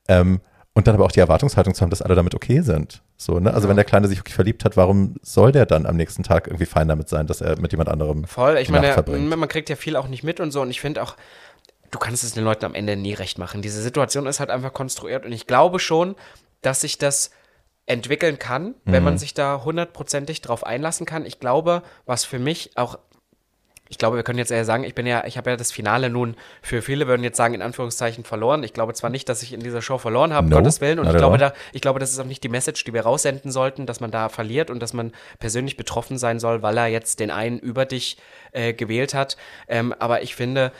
Ähm, 0.07 0.41
und 0.73 0.87
dann 0.87 0.95
aber 0.95 1.03
auch 1.03 1.11
die 1.11 1.19
Erwartungshaltung 1.19 1.73
zu 1.73 1.81
haben, 1.81 1.89
dass 1.89 2.01
alle 2.01 2.15
damit 2.15 2.35
okay 2.35 2.61
sind. 2.61 3.01
So, 3.17 3.39
ne? 3.39 3.53
Also 3.53 3.65
ja. 3.65 3.69
wenn 3.69 3.75
der 3.75 3.85
Kleine 3.85 4.07
sich 4.07 4.19
wirklich 4.19 4.35
verliebt 4.35 4.63
hat, 4.63 4.77
warum 4.77 5.15
soll 5.21 5.51
der 5.51 5.65
dann 5.65 5.85
am 5.85 5.97
nächsten 5.97 6.23
Tag 6.23 6.47
irgendwie 6.47 6.65
fein 6.65 6.87
damit 6.87 7.09
sein, 7.09 7.27
dass 7.27 7.41
er 7.41 7.59
mit 7.59 7.71
jemand 7.71 7.89
anderem 7.89 8.23
Voll, 8.25 8.57
ich 8.57 8.69
meine, 8.69 8.95
man 9.35 9.49
kriegt 9.49 9.69
ja 9.69 9.75
viel 9.75 9.97
auch 9.97 10.07
nicht 10.07 10.23
mit 10.23 10.39
und 10.39 10.51
so. 10.51 10.61
Und 10.61 10.69
ich 10.69 10.79
finde 10.79 11.03
auch, 11.03 11.17
du 11.91 11.99
kannst 11.99 12.23
es 12.23 12.33
den 12.33 12.43
Leuten 12.43 12.65
am 12.65 12.75
Ende 12.75 12.95
nie 12.95 13.13
recht 13.13 13.37
machen. 13.37 13.61
Diese 13.61 13.81
Situation 13.81 14.25
ist 14.27 14.39
halt 14.39 14.49
einfach 14.49 14.73
konstruiert 14.73 15.25
und 15.25 15.31
ich 15.31 15.47
glaube 15.47 15.79
schon, 15.79 16.15
dass 16.61 16.81
sich 16.81 16.97
das 16.97 17.31
entwickeln 17.85 18.37
kann, 18.37 18.67
mhm. 18.67 18.73
wenn 18.85 19.03
man 19.03 19.13
mhm. 19.15 19.19
sich 19.19 19.33
da 19.33 19.63
hundertprozentig 19.63 20.41
drauf 20.41 20.65
einlassen 20.65 21.05
kann. 21.05 21.25
Ich 21.25 21.39
glaube, 21.39 21.83
was 22.05 22.23
für 22.25 22.39
mich 22.39 22.77
auch 22.77 22.99
ich 23.91 23.97
glaube, 23.97 24.17
wir 24.17 24.23
können 24.23 24.37
jetzt 24.37 24.51
eher 24.51 24.65
sagen, 24.65 24.83
ich 24.83 24.93
bin 24.93 25.07
ja, 25.07 25.25
ich 25.25 25.35
habe 25.35 25.49
ja 25.49 25.57
das 25.57 25.71
Finale 25.71 26.11
nun 26.11 26.35
für 26.61 26.83
viele 26.83 27.07
würden 27.07 27.23
jetzt 27.23 27.37
sagen, 27.37 27.55
in 27.55 27.63
Anführungszeichen 27.63 28.23
verloren. 28.23 28.63
Ich 28.63 28.73
glaube 28.73 28.93
zwar 28.93 29.09
nicht, 29.09 29.27
dass 29.27 29.41
ich 29.41 29.51
in 29.51 29.61
dieser 29.61 29.81
Show 29.81 29.97
verloren 29.97 30.31
habe, 30.31 30.47
no, 30.47 30.57
Gottes 30.57 30.79
Willen. 30.79 30.99
Und 30.99 31.07
ich 31.07 31.17
glaube, 31.17 31.39
da, 31.39 31.53
ich 31.73 31.81
glaube, 31.81 31.99
das 31.99 32.11
ist 32.11 32.19
auch 32.19 32.25
nicht 32.25 32.43
die 32.43 32.49
Message, 32.49 32.83
die 32.83 32.93
wir 32.93 33.01
raussenden 33.01 33.51
sollten, 33.51 33.87
dass 33.87 33.99
man 33.99 34.11
da 34.11 34.29
verliert 34.29 34.69
und 34.69 34.79
dass 34.79 34.93
man 34.93 35.11
persönlich 35.39 35.75
betroffen 35.75 36.19
sein 36.19 36.39
soll, 36.39 36.61
weil 36.61 36.77
er 36.77 36.85
jetzt 36.85 37.19
den 37.19 37.31
einen 37.31 37.57
über 37.57 37.85
dich 37.85 38.17
äh, 38.51 38.73
gewählt 38.73 39.15
hat. 39.15 39.37
Ähm, 39.67 39.93
aber 39.97 40.21
ich 40.21 40.35
finde, 40.35 40.71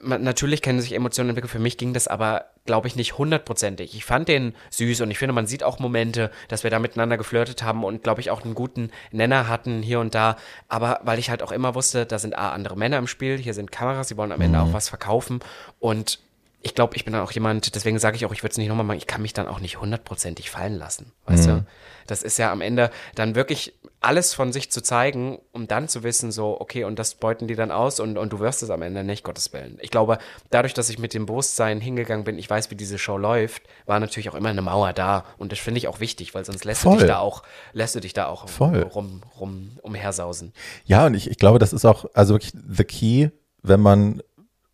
natürlich 0.00 0.62
können 0.62 0.80
sich 0.80 0.92
Emotionen 0.92 1.30
entwickeln. 1.30 1.50
Für 1.50 1.58
mich 1.58 1.78
ging 1.78 1.92
das 1.92 2.08
aber, 2.08 2.46
glaube 2.66 2.88
ich, 2.88 2.96
nicht 2.96 3.18
hundertprozentig. 3.18 3.94
Ich 3.94 4.04
fand 4.04 4.28
den 4.28 4.54
süß 4.70 5.00
und 5.02 5.10
ich 5.10 5.18
finde, 5.18 5.32
man 5.32 5.46
sieht 5.46 5.62
auch 5.62 5.78
Momente, 5.78 6.30
dass 6.48 6.64
wir 6.64 6.70
da 6.70 6.78
miteinander 6.78 7.16
geflirtet 7.16 7.62
haben 7.62 7.84
und, 7.84 8.02
glaube 8.02 8.20
ich, 8.20 8.30
auch 8.30 8.42
einen 8.42 8.54
guten 8.54 8.90
Nenner 9.10 9.48
hatten 9.48 9.82
hier 9.82 10.00
und 10.00 10.14
da. 10.14 10.36
Aber 10.68 11.00
weil 11.02 11.18
ich 11.18 11.30
halt 11.30 11.42
auch 11.42 11.52
immer 11.52 11.74
wusste, 11.74 12.06
da 12.06 12.18
sind 12.18 12.36
A, 12.36 12.52
andere 12.52 12.76
Männer 12.76 12.98
im 12.98 13.06
Spiel, 13.06 13.38
hier 13.38 13.54
sind 13.54 13.72
Kameras, 13.72 14.08
sie 14.08 14.16
wollen 14.16 14.32
am 14.32 14.40
Ende 14.40 14.58
mhm. 14.58 14.64
auch 14.64 14.72
was 14.72 14.88
verkaufen 14.88 15.40
und 15.78 16.18
ich 16.62 16.74
glaube, 16.74 16.96
ich 16.96 17.04
bin 17.04 17.12
dann 17.12 17.22
auch 17.22 17.32
jemand, 17.32 17.74
deswegen 17.74 17.98
sage 17.98 18.16
ich 18.16 18.24
auch, 18.24 18.32
ich 18.32 18.42
würde 18.42 18.52
es 18.52 18.58
nicht 18.58 18.68
nochmal 18.68 18.86
machen, 18.86 18.98
ich 18.98 19.08
kann 19.08 19.22
mich 19.22 19.32
dann 19.32 19.48
auch 19.48 19.58
nicht 19.58 19.80
hundertprozentig 19.80 20.50
fallen 20.50 20.78
lassen. 20.78 21.12
Weißt 21.26 21.48
mhm. 21.48 21.50
du? 21.50 21.66
Das 22.06 22.22
ist 22.22 22.38
ja 22.38 22.52
am 22.52 22.60
Ende 22.60 22.90
dann 23.14 23.34
wirklich 23.34 23.74
alles 24.02 24.34
von 24.34 24.52
sich 24.52 24.70
zu 24.70 24.82
zeigen, 24.82 25.38
um 25.52 25.68
dann 25.68 25.88
zu 25.88 26.02
wissen, 26.02 26.32
so, 26.32 26.60
okay, 26.60 26.84
und 26.84 26.98
das 26.98 27.14
beuten 27.14 27.46
die 27.46 27.54
dann 27.54 27.70
aus 27.70 28.00
und, 28.00 28.18
und 28.18 28.32
du 28.32 28.40
wirst 28.40 28.62
es 28.62 28.70
am 28.70 28.82
Ende 28.82 29.04
nicht, 29.04 29.22
Gottes 29.22 29.52
Willen. 29.52 29.78
Ich 29.80 29.90
glaube, 29.90 30.18
dadurch, 30.50 30.74
dass 30.74 30.90
ich 30.90 30.98
mit 30.98 31.14
dem 31.14 31.26
Bewusstsein 31.26 31.80
hingegangen 31.80 32.24
bin, 32.24 32.38
ich 32.38 32.50
weiß, 32.50 32.70
wie 32.70 32.74
diese 32.74 32.98
Show 32.98 33.16
läuft, 33.16 33.62
war 33.86 34.00
natürlich 34.00 34.28
auch 34.28 34.34
immer 34.34 34.48
eine 34.48 34.62
Mauer 34.62 34.92
da. 34.92 35.24
Und 35.38 35.52
das 35.52 35.60
finde 35.60 35.78
ich 35.78 35.88
auch 35.88 36.00
wichtig, 36.00 36.34
weil 36.34 36.44
sonst 36.44 36.64
lässt 36.64 36.82
Voll. 36.82 36.94
du 36.94 36.98
dich 36.98 37.08
da 37.08 37.18
auch, 37.18 37.42
lässt 37.72 37.94
du 37.94 38.00
dich 38.00 38.12
da 38.12 38.26
auch 38.26 38.48
Voll. 38.48 38.82
rum, 38.82 39.22
rum 39.38 39.78
umhersausen. 39.82 40.52
Ja, 40.84 41.06
und 41.06 41.14
ich, 41.14 41.30
ich 41.30 41.38
glaube, 41.38 41.58
das 41.58 41.72
ist 41.72 41.84
auch, 41.84 42.06
also 42.12 42.34
wirklich 42.34 42.52
the 42.68 42.84
key, 42.84 43.28
wenn 43.62 43.80
man 43.80 44.20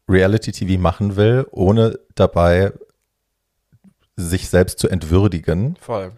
Reality-TV 0.09 0.81
machen 0.81 1.17
will, 1.17 1.47
ohne 1.51 1.99
dabei 2.15 2.73
sich 4.17 4.49
selbst 4.49 4.79
zu 4.79 4.89
entwürdigen. 4.89 5.77
Voll 5.81 6.13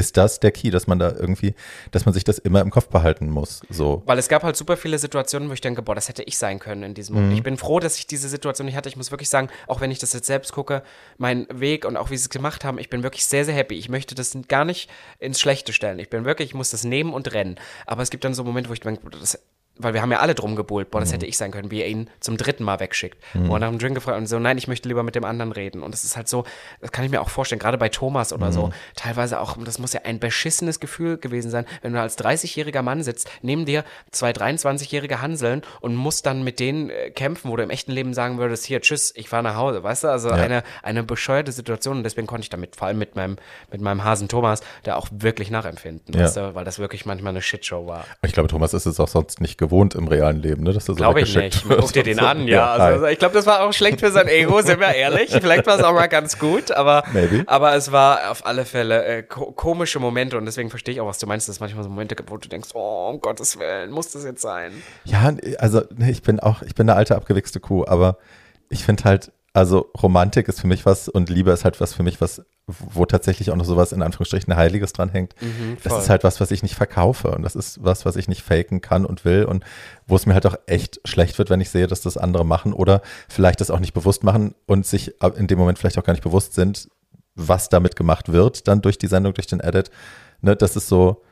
ist 0.00 0.16
das 0.16 0.40
der 0.40 0.50
Key, 0.50 0.70
dass 0.70 0.86
man 0.86 0.98
da 0.98 1.12
irgendwie, 1.12 1.54
dass 1.92 2.06
man 2.06 2.14
sich 2.14 2.24
das 2.24 2.38
immer 2.38 2.60
im 2.60 2.70
Kopf 2.70 2.88
behalten 2.88 3.30
muss. 3.30 3.60
So. 3.68 4.02
Weil 4.06 4.18
es 4.18 4.28
gab 4.28 4.42
halt 4.42 4.56
super 4.56 4.76
viele 4.76 4.98
Situationen, 4.98 5.48
wo 5.48 5.52
ich 5.52 5.60
denke, 5.60 5.82
boah, 5.82 5.94
das 5.94 6.08
hätte 6.08 6.22
ich 6.22 6.38
sein 6.38 6.58
können 6.58 6.82
in 6.82 6.94
diesem 6.94 7.14
Moment. 7.14 7.32
Mhm. 7.32 7.36
Ich 7.36 7.42
bin 7.44 7.56
froh, 7.56 7.78
dass 7.78 7.96
ich 7.96 8.06
diese 8.06 8.28
Situation 8.28 8.64
nicht 8.64 8.76
hatte. 8.76 8.88
Ich 8.88 8.96
muss 8.96 9.10
wirklich 9.10 9.28
sagen, 9.28 9.48
auch 9.68 9.80
wenn 9.80 9.90
ich 9.90 9.98
das 9.98 10.12
jetzt 10.12 10.26
selbst 10.26 10.52
gucke, 10.52 10.82
mein 11.18 11.46
Weg 11.52 11.84
und 11.84 11.96
auch 11.96 12.10
wie 12.10 12.16
sie 12.16 12.24
es 12.24 12.30
gemacht 12.30 12.64
haben, 12.64 12.78
ich 12.78 12.90
bin 12.90 13.02
wirklich 13.02 13.26
sehr, 13.26 13.44
sehr 13.44 13.54
happy. 13.54 13.76
Ich 13.76 13.88
möchte 13.88 14.14
das 14.14 14.36
gar 14.48 14.64
nicht 14.64 14.90
ins 15.18 15.38
Schlechte 15.38 15.72
stellen. 15.72 15.98
Ich 15.98 16.10
bin 16.10 16.24
wirklich, 16.24 16.48
ich 16.48 16.54
muss 16.54 16.70
das 16.70 16.84
nehmen 16.84 17.12
und 17.12 17.32
rennen. 17.32 17.56
Aber 17.86 18.02
es 18.02 18.10
gibt 18.10 18.24
dann 18.24 18.34
so 18.34 18.42
Momente, 18.42 18.70
wo 18.70 18.72
ich 18.72 18.80
denke, 18.80 19.08
das 19.10 19.38
weil 19.82 19.94
wir 19.94 20.02
haben 20.02 20.12
ja 20.12 20.18
alle 20.20 20.34
drum 20.34 20.56
gebuhlt, 20.56 20.90
boah, 20.90 21.00
das 21.00 21.12
hätte 21.12 21.26
ich 21.26 21.36
sein 21.36 21.50
können, 21.50 21.70
wie 21.70 21.80
er 21.80 21.88
ihn 21.88 22.08
zum 22.20 22.36
dritten 22.36 22.64
Mal 22.64 22.80
wegschickt. 22.80 23.18
Wo 23.34 23.54
er 23.54 23.58
nach 23.60 23.68
dem 23.68 23.78
Drink 23.78 23.94
gefragt 23.94 24.18
und 24.18 24.26
so, 24.26 24.38
nein, 24.38 24.58
ich 24.58 24.68
möchte 24.68 24.88
lieber 24.88 25.02
mit 25.02 25.14
dem 25.14 25.24
anderen 25.24 25.52
reden. 25.52 25.82
Und 25.82 25.92
das 25.92 26.04
ist 26.04 26.16
halt 26.16 26.28
so, 26.28 26.44
das 26.80 26.92
kann 26.92 27.04
ich 27.04 27.10
mir 27.10 27.20
auch 27.20 27.28
vorstellen, 27.30 27.58
gerade 27.58 27.78
bei 27.78 27.88
Thomas 27.88 28.32
oder 28.32 28.52
so, 28.52 28.70
teilweise 28.96 29.40
auch, 29.40 29.56
das 29.64 29.78
muss 29.78 29.92
ja 29.92 30.00
ein 30.04 30.18
beschissenes 30.20 30.80
Gefühl 30.80 31.18
gewesen 31.18 31.50
sein, 31.50 31.64
wenn 31.82 31.92
du 31.92 32.00
als 32.00 32.18
30-jähriger 32.18 32.82
Mann 32.82 33.02
sitzt, 33.02 33.28
neben 33.42 33.64
dir 33.66 33.84
zwei 34.10 34.30
23-jährige 34.32 35.20
Hanseln 35.22 35.62
und 35.80 35.94
musst 35.96 36.26
dann 36.26 36.42
mit 36.42 36.60
denen 36.60 36.90
äh, 36.90 37.10
kämpfen, 37.10 37.50
wo 37.50 37.56
du 37.56 37.62
im 37.62 37.70
echten 37.70 37.92
Leben 37.92 38.14
sagen 38.14 38.38
würdest, 38.38 38.64
hier, 38.66 38.80
tschüss, 38.80 39.12
ich 39.16 39.28
fahre 39.28 39.42
nach 39.42 39.56
Hause, 39.56 39.82
weißt 39.82 40.04
du? 40.04 40.08
Also 40.08 40.30
eine, 40.30 40.62
eine 40.82 41.02
bescheuerte 41.02 41.52
Situation 41.52 41.98
und 41.98 42.02
deswegen 42.04 42.26
konnte 42.26 42.42
ich 42.44 42.50
damit, 42.50 42.76
vor 42.76 42.88
allem 42.88 42.98
mit 42.98 43.16
meinem, 43.16 43.36
mit 43.70 43.80
meinem 43.80 44.04
Hasen 44.04 44.28
Thomas, 44.28 44.60
da 44.82 44.96
auch 44.96 45.08
wirklich 45.10 45.50
nachempfinden, 45.50 46.14
Ja. 46.14 46.24
weißt 46.24 46.36
du? 46.36 46.54
weil 46.54 46.64
das 46.64 46.78
wirklich 46.78 47.06
manchmal 47.06 47.30
eine 47.30 47.42
Shitshow 47.42 47.86
war. 47.86 48.04
Ich 48.22 48.32
glaube, 48.32 48.48
Thomas 48.48 48.74
ist 48.74 48.86
es 48.86 48.98
auch 49.00 49.08
sonst 49.08 49.40
nicht 49.40 49.56
gewohnt 49.58 49.69
im 49.70 50.08
realen 50.08 50.42
Leben, 50.42 50.62
ne? 50.62 50.72
Dass 50.72 50.84
er 50.84 50.94
so 50.94 50.94
Glaube 50.94 51.20
ich 51.22 51.34
nicht. 51.34 51.64
Guck 51.68 51.92
dir 51.92 52.02
den 52.02 52.18
so. 52.18 52.24
an, 52.24 52.46
ja. 52.46 52.72
Also, 52.72 53.06
hi. 53.06 53.12
ich 53.12 53.18
glaube, 53.18 53.34
das 53.34 53.46
war 53.46 53.62
auch 53.62 53.72
schlecht 53.72 54.00
für 54.00 54.10
sein 54.10 54.28
Ego, 54.28 54.60
sind 54.62 54.80
wir 54.80 54.94
ehrlich. 54.94 55.30
Vielleicht 55.30 55.66
war 55.66 55.78
es 55.78 55.84
auch 55.84 55.94
mal 55.94 56.08
ganz 56.08 56.38
gut, 56.38 56.70
aber, 56.70 57.04
Maybe. 57.12 57.44
aber 57.46 57.74
es 57.74 57.92
war 57.92 58.30
auf 58.30 58.44
alle 58.46 58.64
Fälle 58.64 59.04
äh, 59.04 59.22
ko 59.22 59.52
komische 59.52 59.98
Momente 59.98 60.36
und 60.36 60.46
deswegen 60.46 60.70
verstehe 60.70 60.94
ich 60.94 61.00
auch, 61.00 61.06
was 61.06 61.18
du 61.18 61.26
meinst, 61.26 61.48
dass 61.48 61.56
es 61.56 61.60
manchmal 61.60 61.84
so 61.84 61.90
Momente 61.90 62.14
gibt, 62.14 62.30
wo 62.30 62.36
du 62.36 62.48
denkst, 62.48 62.70
oh, 62.74 63.08
um 63.10 63.20
Gottes 63.20 63.58
Willen, 63.58 63.90
muss 63.90 64.10
das 64.12 64.24
jetzt 64.24 64.42
sein? 64.42 64.72
Ja, 65.04 65.32
also 65.58 65.82
nee, 65.94 66.10
ich 66.10 66.22
bin 66.22 66.40
auch, 66.40 66.62
ich 66.62 66.74
bin 66.74 66.88
eine 66.88 66.96
alte 66.96 67.16
abgewichste 67.16 67.60
Kuh, 67.60 67.84
aber 67.86 68.18
ich 68.68 68.84
finde 68.84 69.04
halt, 69.04 69.32
also 69.52 69.90
Romantik 70.00 70.46
ist 70.48 70.60
für 70.60 70.66
mich 70.68 70.86
was 70.86 71.08
und 71.08 71.28
Liebe 71.28 71.50
ist 71.50 71.64
halt 71.64 71.80
was 71.80 71.92
für 71.94 72.02
mich, 72.04 72.20
was, 72.20 72.42
wo 72.66 73.04
tatsächlich 73.04 73.50
auch 73.50 73.56
noch 73.56 73.64
sowas 73.64 73.90
in 73.92 74.00
Anführungsstrichen 74.02 74.54
Heiliges 74.54 74.92
dran 74.92 75.08
hängt. 75.08 75.34
das 75.34 75.42
Mhm, 75.42 75.76
voll. 75.78 75.98
ist 75.98 76.08
halt 76.08 76.22
was, 76.24 76.40
was 76.40 76.50
ich 76.52 76.62
nicht 76.62 76.76
verkaufe 76.76 77.32
und 77.32 77.42
das 77.42 77.56
ist 77.56 77.82
was, 77.82 78.04
was 78.04 78.14
ich 78.16 78.28
nicht 78.28 78.42
faken 78.42 78.80
kann 78.80 79.04
und 79.04 79.24
will 79.24 79.44
und 79.44 79.64
wo 80.06 80.14
es 80.14 80.24
mir 80.26 80.34
halt 80.34 80.46
auch 80.46 80.54
echt 80.66 81.00
schlecht 81.04 81.36
wird, 81.38 81.50
wenn 81.50 81.60
ich 81.60 81.70
sehe, 81.70 81.88
dass 81.88 82.00
das 82.00 82.16
andere 82.16 82.44
machen 82.46 82.72
oder 82.72 83.02
vielleicht 83.28 83.60
das 83.60 83.70
auch 83.70 83.80
nicht 83.80 83.92
bewusst 83.92 84.22
machen 84.22 84.54
und 84.66 84.86
sich 84.86 85.14
in 85.36 85.48
dem 85.48 85.58
Moment 85.58 85.78
vielleicht 85.78 85.98
auch 85.98 86.04
gar 86.04 86.12
nicht 86.12 86.22
bewusst 86.22 86.54
sind, 86.54 86.88
was 87.34 87.68
damit 87.68 87.96
gemacht 87.96 88.30
wird, 88.32 88.68
dann 88.68 88.82
durch 88.82 88.98
die 88.98 89.06
Sendung, 89.08 89.34
durch 89.34 89.46
den 89.48 89.60
Edit. 89.60 89.90
Ne, 90.42 90.54
das 90.54 90.76
ist 90.76 90.88
so, 90.88 91.22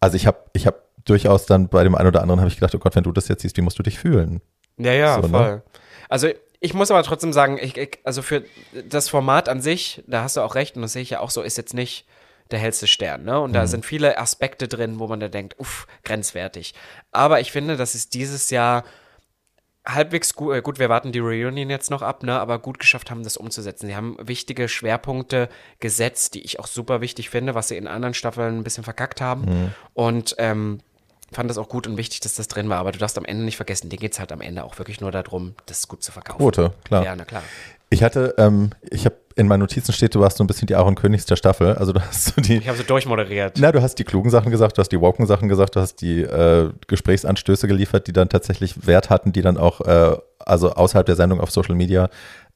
also 0.00 0.16
ich 0.16 0.26
habe 0.26 0.38
ich 0.52 0.66
hab 0.66 0.82
durchaus 1.04 1.46
dann 1.46 1.68
bei 1.68 1.84
dem 1.84 1.94
einen 1.94 2.08
oder 2.08 2.22
anderen 2.22 2.40
habe 2.40 2.48
ich 2.48 2.56
gedacht, 2.56 2.74
oh 2.74 2.78
Gott, 2.78 2.96
wenn 2.96 3.04
du 3.04 3.12
das 3.12 3.28
jetzt 3.28 3.42
siehst, 3.42 3.56
wie 3.56 3.62
musst 3.62 3.78
du 3.78 3.84
dich 3.84 3.98
fühlen? 3.98 4.40
Ja, 4.78 4.92
ja, 4.92 5.14
So, 5.14 5.28
ne? 5.28 5.28
voll. 5.28 5.62
Also 6.08 6.28
ich 6.60 6.74
muss 6.74 6.90
aber 6.90 7.02
trotzdem 7.02 7.32
sagen, 7.32 7.58
ich, 7.60 7.76
ich, 7.76 7.98
also 8.04 8.22
für 8.22 8.44
das 8.88 9.08
Format 9.08 9.48
an 9.48 9.60
sich, 9.60 10.02
da 10.06 10.22
hast 10.22 10.36
du 10.36 10.40
auch 10.40 10.54
recht 10.54 10.76
und 10.76 10.82
das 10.82 10.92
sehe 10.92 11.02
ich 11.02 11.10
ja 11.10 11.20
auch 11.20 11.30
so, 11.30 11.42
ist 11.42 11.56
jetzt 11.56 11.74
nicht 11.74 12.06
der 12.50 12.58
hellste 12.58 12.86
Stern, 12.86 13.24
ne? 13.24 13.40
Und 13.40 13.52
da 13.54 13.66
sind 13.66 13.84
viele 13.84 14.18
Aspekte 14.18 14.68
drin, 14.68 15.00
wo 15.00 15.08
man 15.08 15.18
da 15.18 15.28
denkt, 15.28 15.58
uff, 15.58 15.88
grenzwertig. 16.04 16.74
Aber 17.10 17.40
ich 17.40 17.50
finde, 17.50 17.76
dass 17.76 17.96
es 17.96 18.08
dieses 18.08 18.50
Jahr 18.50 18.84
halbwegs 19.86 20.34
gut, 20.34 20.54
äh, 20.54 20.62
gut, 20.62 20.78
wir 20.78 20.88
warten 20.88 21.12
die 21.12 21.18
Reunion 21.18 21.70
jetzt 21.70 21.90
noch 21.90 22.02
ab, 22.02 22.22
ne, 22.22 22.38
aber 22.38 22.58
gut 22.58 22.78
geschafft 22.78 23.10
haben, 23.10 23.22
das 23.22 23.36
umzusetzen. 23.36 23.86
Sie 23.86 23.96
haben 23.96 24.16
wichtige 24.20 24.68
Schwerpunkte 24.68 25.48
gesetzt, 25.80 26.34
die 26.34 26.42
ich 26.42 26.60
auch 26.60 26.66
super 26.66 27.00
wichtig 27.00 27.30
finde, 27.30 27.54
was 27.54 27.68
sie 27.68 27.76
in 27.76 27.86
anderen 27.86 28.14
Staffeln 28.14 28.58
ein 28.58 28.64
bisschen 28.64 28.84
verkackt 28.84 29.20
haben. 29.20 29.46
Und 29.94 30.34
ähm, 30.38 30.80
fand 31.32 31.50
das 31.50 31.58
auch 31.58 31.68
gut 31.68 31.86
und 31.86 31.96
wichtig, 31.96 32.20
dass 32.20 32.34
das 32.34 32.48
drin 32.48 32.68
war. 32.68 32.78
Aber 32.78 32.92
du 32.92 32.98
darfst 32.98 33.18
am 33.18 33.24
Ende 33.24 33.44
nicht 33.44 33.56
vergessen, 33.56 33.88
dir 33.88 33.98
geht's 33.98 34.18
halt 34.18 34.32
am 34.32 34.40
Ende 34.40 34.64
auch 34.64 34.78
wirklich 34.78 35.00
nur 35.00 35.10
darum, 35.10 35.54
das 35.66 35.88
gut 35.88 36.02
zu 36.02 36.12
verkaufen. 36.12 36.38
Quote, 36.38 36.72
klar. 36.84 37.04
Ja, 37.04 37.16
na 37.16 37.24
klar. 37.24 37.42
Ich 37.88 38.02
hatte, 38.02 38.34
ähm, 38.38 38.70
ich 38.90 39.04
habe 39.04 39.16
in 39.36 39.46
meinen 39.46 39.60
Notizen 39.60 39.92
steht, 39.92 40.14
du 40.14 40.20
warst 40.20 40.38
so 40.38 40.44
ein 40.44 40.46
bisschen 40.46 40.66
die 40.66 40.74
Aaron 40.74 40.94
Königs 40.94 41.26
der 41.26 41.36
Staffel. 41.36 41.74
Also 41.74 41.92
du 41.92 42.00
hast 42.00 42.34
so 42.34 42.40
die, 42.40 42.56
Ich 42.56 42.68
habe 42.68 42.78
so 42.78 42.84
durchmoderiert. 42.84 43.58
na, 43.60 43.70
du 43.70 43.82
hast 43.82 43.96
die 43.96 44.04
klugen 44.04 44.30
Sachen 44.30 44.50
gesagt, 44.50 44.76
du 44.78 44.80
hast 44.80 44.90
die 44.90 45.00
woken 45.00 45.26
Sachen 45.26 45.48
gesagt, 45.48 45.76
du 45.76 45.80
hast 45.80 46.00
die 46.00 46.22
äh, 46.22 46.70
Gesprächsanstöße 46.88 47.68
geliefert, 47.68 48.06
die 48.06 48.12
dann 48.12 48.28
tatsächlich 48.28 48.86
Wert 48.86 49.10
hatten, 49.10 49.32
die 49.32 49.42
dann 49.42 49.56
auch, 49.58 49.82
äh, 49.82 50.16
also 50.38 50.72
außerhalb 50.72 51.06
der 51.06 51.16
Sendung 51.16 51.40
auf 51.40 51.50
Social 51.50 51.74
Media 51.74 52.08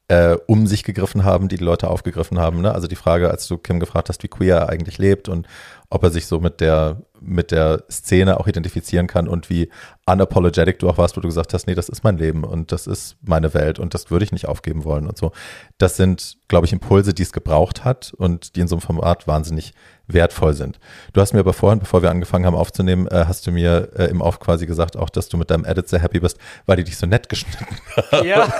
äh, 0.07 0.35
um 0.47 0.67
sich 0.67 0.83
gegriffen 0.83 1.23
haben, 1.23 1.47
die 1.47 1.55
die 1.57 1.63
Leute 1.63 1.87
aufgegriffen 1.89 2.37
haben. 2.39 2.61
Ne? 2.61 2.73
Also 2.73 2.87
die 2.87 2.97
Frage, 2.97 3.29
als 3.31 3.47
du 3.47 3.57
Kim 3.57 3.79
gefragt 3.79 4.09
hast, 4.09 4.23
wie 4.23 4.27
queer 4.27 4.57
er 4.57 4.69
eigentlich 4.69 4.97
lebt 4.97 5.29
und 5.29 5.47
ob 5.89 6.03
er 6.03 6.09
sich 6.09 6.25
so 6.25 6.39
mit 6.41 6.59
der, 6.59 6.97
mit 7.21 7.51
der 7.51 7.83
Szene 7.89 8.39
auch 8.39 8.47
identifizieren 8.47 9.07
kann 9.07 9.27
und 9.27 9.49
wie 9.49 9.69
unapologetic 10.05 10.79
du 10.79 10.89
auch 10.89 10.97
warst, 10.97 11.15
wo 11.15 11.21
du 11.21 11.27
gesagt 11.27 11.53
hast, 11.53 11.67
nee, 11.67 11.75
das 11.75 11.87
ist 11.87 12.03
mein 12.03 12.17
Leben 12.17 12.43
und 12.43 12.71
das 12.71 12.87
ist 12.87 13.15
meine 13.21 13.53
Welt 13.53 13.79
und 13.79 13.93
das 13.93 14.11
würde 14.11 14.25
ich 14.25 14.31
nicht 14.31 14.47
aufgeben 14.47 14.83
wollen 14.83 15.07
und 15.07 15.17
so. 15.17 15.31
Das 15.77 15.95
sind, 15.95 16.37
glaube 16.47 16.65
ich, 16.65 16.73
Impulse, 16.73 17.13
die 17.13 17.23
es 17.23 17.31
gebraucht 17.31 17.85
hat 17.85 18.13
und 18.17 18.55
die 18.55 18.61
in 18.61 18.67
so 18.67 18.75
einem 18.75 18.81
Format 18.81 19.27
wahnsinnig 19.27 19.73
wertvoll 20.13 20.53
sind. 20.53 20.79
Du 21.13 21.21
hast 21.21 21.33
mir 21.33 21.39
aber 21.39 21.53
vorhin, 21.53 21.79
bevor 21.79 22.01
wir 22.01 22.09
angefangen 22.09 22.45
haben 22.45 22.55
aufzunehmen, 22.55 23.07
äh, 23.07 23.25
hast 23.27 23.47
du 23.47 23.51
mir 23.51 23.89
äh, 23.95 24.05
im 24.05 24.21
Auf 24.21 24.39
quasi 24.39 24.65
gesagt, 24.65 24.97
auch, 24.97 25.09
dass 25.09 25.29
du 25.29 25.37
mit 25.37 25.49
deinem 25.49 25.65
Edit 25.65 25.89
sehr 25.89 26.01
happy 26.01 26.19
bist, 26.19 26.37
weil 26.65 26.77
die 26.77 26.83
dich 26.83 26.97
so 26.97 27.07
nett 27.07 27.29
geschnitten 27.29 27.65
haben. 28.11 28.27
Ja, 28.27 28.51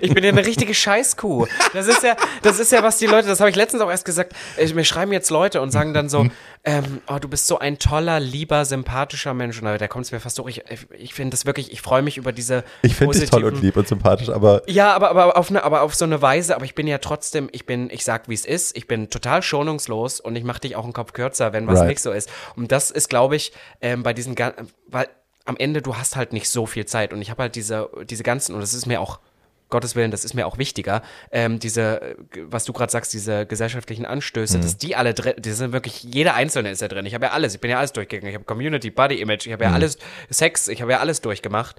ich 0.00 0.12
bin 0.12 0.24
ja 0.24 0.30
eine 0.30 0.44
richtige 0.44 0.74
Scheißkuh. 0.74 1.46
Das 1.72 1.86
ist 1.86 2.02
ja, 2.02 2.16
das 2.42 2.58
ist 2.58 2.72
ja, 2.72 2.82
was 2.82 2.98
die 2.98 3.06
Leute, 3.06 3.28
das 3.28 3.40
habe 3.40 3.50
ich 3.50 3.56
letztens 3.56 3.82
auch 3.82 3.90
erst 3.90 4.04
gesagt, 4.04 4.34
ich, 4.56 4.74
mir 4.74 4.84
schreiben 4.84 5.12
jetzt 5.12 5.30
Leute 5.30 5.60
und 5.60 5.70
sagen 5.70 5.94
dann 5.94 6.08
so, 6.08 6.26
ähm, 6.64 7.00
oh, 7.06 7.18
du 7.20 7.28
bist 7.28 7.46
so 7.46 7.58
ein 7.58 7.78
toller, 7.78 8.05
lieber, 8.18 8.64
sympathischer 8.64 9.34
Mensch. 9.34 9.60
Und 9.60 9.64
da 9.66 9.88
kommt 9.88 10.04
es 10.06 10.12
mir 10.12 10.20
fast 10.20 10.38
durch. 10.38 10.62
Ich, 10.68 10.86
ich 10.98 11.14
finde 11.14 11.30
das 11.30 11.46
wirklich, 11.46 11.72
ich 11.72 11.80
freue 11.82 12.02
mich 12.02 12.16
über 12.16 12.32
diese 12.32 12.64
Ich 12.82 12.94
finde 12.94 13.18
dich 13.18 13.30
toll 13.30 13.44
und 13.44 13.60
lieb 13.60 13.76
und 13.76 13.86
sympathisch, 13.88 14.28
aber 14.30 14.62
Ja, 14.66 14.94
aber, 14.94 15.10
aber, 15.10 15.36
auf 15.36 15.50
eine, 15.50 15.62
aber 15.64 15.82
auf 15.82 15.94
so 15.94 16.04
eine 16.04 16.22
Weise, 16.22 16.54
aber 16.56 16.64
ich 16.64 16.74
bin 16.74 16.86
ja 16.86 16.98
trotzdem, 16.98 17.48
ich 17.52 17.66
bin, 17.66 17.90
ich 17.90 18.04
sag, 18.04 18.28
wie 18.28 18.34
es 18.34 18.44
ist, 18.44 18.76
ich 18.76 18.86
bin 18.86 19.10
total 19.10 19.42
schonungslos 19.42 20.20
und 20.20 20.36
ich 20.36 20.44
mache 20.44 20.60
dich 20.60 20.76
auch 20.76 20.84
einen 20.84 20.92
Kopf 20.92 21.12
kürzer, 21.12 21.52
wenn 21.52 21.66
was 21.66 21.80
Right. 21.80 21.88
nicht 21.88 22.00
so 22.00 22.12
ist. 22.12 22.30
Und 22.56 22.72
das 22.72 22.90
ist, 22.90 23.08
glaube 23.08 23.36
ich, 23.36 23.52
ähm, 23.80 24.02
bei 24.02 24.12
diesen, 24.12 24.34
gan- 24.34 24.54
weil 24.88 25.08
am 25.44 25.56
Ende 25.56 25.82
du 25.82 25.96
hast 25.96 26.16
halt 26.16 26.32
nicht 26.32 26.50
so 26.50 26.66
viel 26.66 26.86
Zeit 26.86 27.12
und 27.12 27.22
ich 27.22 27.30
habe 27.30 27.42
halt 27.42 27.54
diese, 27.54 27.88
diese 28.08 28.22
ganzen, 28.22 28.54
und 28.54 28.60
das 28.60 28.74
ist 28.74 28.86
mir 28.86 29.00
auch, 29.00 29.20
Gottes 29.68 29.96
Willen, 29.96 30.10
das 30.10 30.24
ist 30.24 30.34
mir 30.34 30.46
auch 30.46 30.58
wichtiger, 30.58 31.02
ähm, 31.32 31.58
diese, 31.58 32.00
äh, 32.00 32.16
was 32.42 32.64
du 32.64 32.72
gerade 32.72 32.92
sagst, 32.92 33.12
diese 33.12 33.46
gesellschaftlichen 33.46 34.06
Anstöße, 34.06 34.60
dass 34.60 34.76
die 34.76 34.94
alle 34.94 35.12
drin, 35.12 35.34
die 35.38 35.50
sind 35.50 35.72
wirklich, 35.72 36.04
jeder 36.04 36.34
Einzelne 36.34 36.70
ist 36.70 36.82
da 36.82 36.88
drin. 36.88 37.04
Ich 37.06 37.14
habe 37.14 37.26
ja 37.26 37.32
alles, 37.32 37.54
ich 37.54 37.60
bin 37.60 37.70
ja 37.70 37.78
alles 37.78 37.92
durchgegangen. 37.92 38.28
Ich 38.28 38.34
habe 38.34 38.44
Community, 38.44 38.90
Body 38.90 39.20
Image, 39.20 39.46
ich 39.46 39.52
habe 39.52 39.64
ja 39.64 39.72
alles, 39.72 39.98
Sex, 40.30 40.68
ich 40.68 40.82
habe 40.82 40.92
ja 40.92 41.00
alles 41.00 41.20
durchgemacht. 41.20 41.76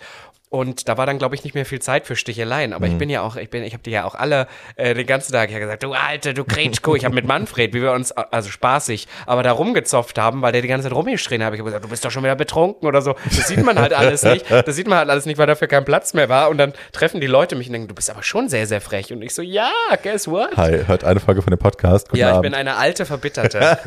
Und 0.50 0.88
da 0.88 0.98
war 0.98 1.06
dann, 1.06 1.18
glaube 1.18 1.36
ich, 1.36 1.44
nicht 1.44 1.56
mehr 1.56 1.66
viel 1.66 1.82
Zeit 1.82 2.06
für 2.08 2.16
Sticheleien. 2.16 2.72
Aber 2.72 2.88
ich 2.88 2.98
bin 2.98 3.10
ja 3.10 3.22
auch, 3.22 3.36
ich 3.36 3.50
bin, 3.50 3.64
ich 3.64 3.74
habe 3.74 3.84
die 3.84 3.92
ja 3.92 4.06
auch 4.06 4.16
alle 4.16 4.48
äh, 4.78 4.94
den 4.94 5.06
ganzen 5.06 5.34
Tag 5.34 5.52
ja 5.52 5.60
gesagt, 5.60 5.84
du 5.84 5.92
Alte, 5.92 6.34
du 6.34 6.46
Gretschko. 6.46 6.96
Ich 6.96 7.04
habe 7.04 7.14
mit 7.14 7.26
Manfred, 7.28 7.74
wie 7.74 7.82
wir 7.82 7.92
uns, 7.92 8.14
also 8.14 8.50
spaßig, 8.50 9.10
aber 9.26 9.44
da 9.44 9.52
rumgezopft 9.52 10.18
haben, 10.18 10.42
weil 10.42 10.54
der 10.54 10.62
die 10.62 10.70
ganze 10.70 10.88
Zeit 10.88 10.96
rumgeschrien 10.96 11.44
hat. 11.44 11.54
Ich 11.54 11.60
habe 11.60 11.68
gesagt, 11.70 11.84
du 11.84 11.90
bist 11.90 12.06
doch 12.06 12.12
schon 12.12 12.24
wieder 12.24 12.36
betrunken 12.38 12.88
oder 12.88 13.02
so. 13.02 13.16
Das 13.26 13.50
sieht 13.50 13.62
man 13.62 13.78
halt 13.78 13.92
alles 13.92 14.24
nicht. 14.24 14.46
Das 14.50 14.74
sieht 14.74 14.88
man 14.88 15.00
halt 15.00 15.10
alles 15.10 15.26
nicht, 15.26 15.38
weil 15.38 15.48
dafür 15.48 15.68
kein 15.68 15.84
Platz 15.84 16.14
mehr 16.14 16.30
war. 16.30 16.50
Und 16.50 16.58
dann 16.60 16.72
treffen 16.94 17.20
die 17.20 17.28
Leute 17.28 17.58
mich 17.58 17.68
und 17.68 17.74
denken, 17.74 17.90
du 17.90 17.96
bist 17.96 18.10
aber 18.10 18.24
schon 18.24 18.48
sehr, 18.48 18.68
sehr 18.68 18.80
frech. 18.80 19.12
Und 19.12 19.22
ich 19.24 19.34
so, 19.34 19.42
ja, 19.42 19.70
guess 20.02 20.30
what? 20.30 20.56
hi, 20.56 20.86
hört 20.88 21.04
eine 21.04 21.20
Folge 21.20 21.42
von 21.42 21.52
dem 21.52 21.60
Podcast. 21.60 22.08
Guten 22.08 22.20
Ja, 22.22 22.30
ich 22.30 22.34
Abend. 22.36 22.44
bin 22.44 22.54
eine 22.54 22.78
alte 22.78 23.06
Verbitterte. 23.06 23.78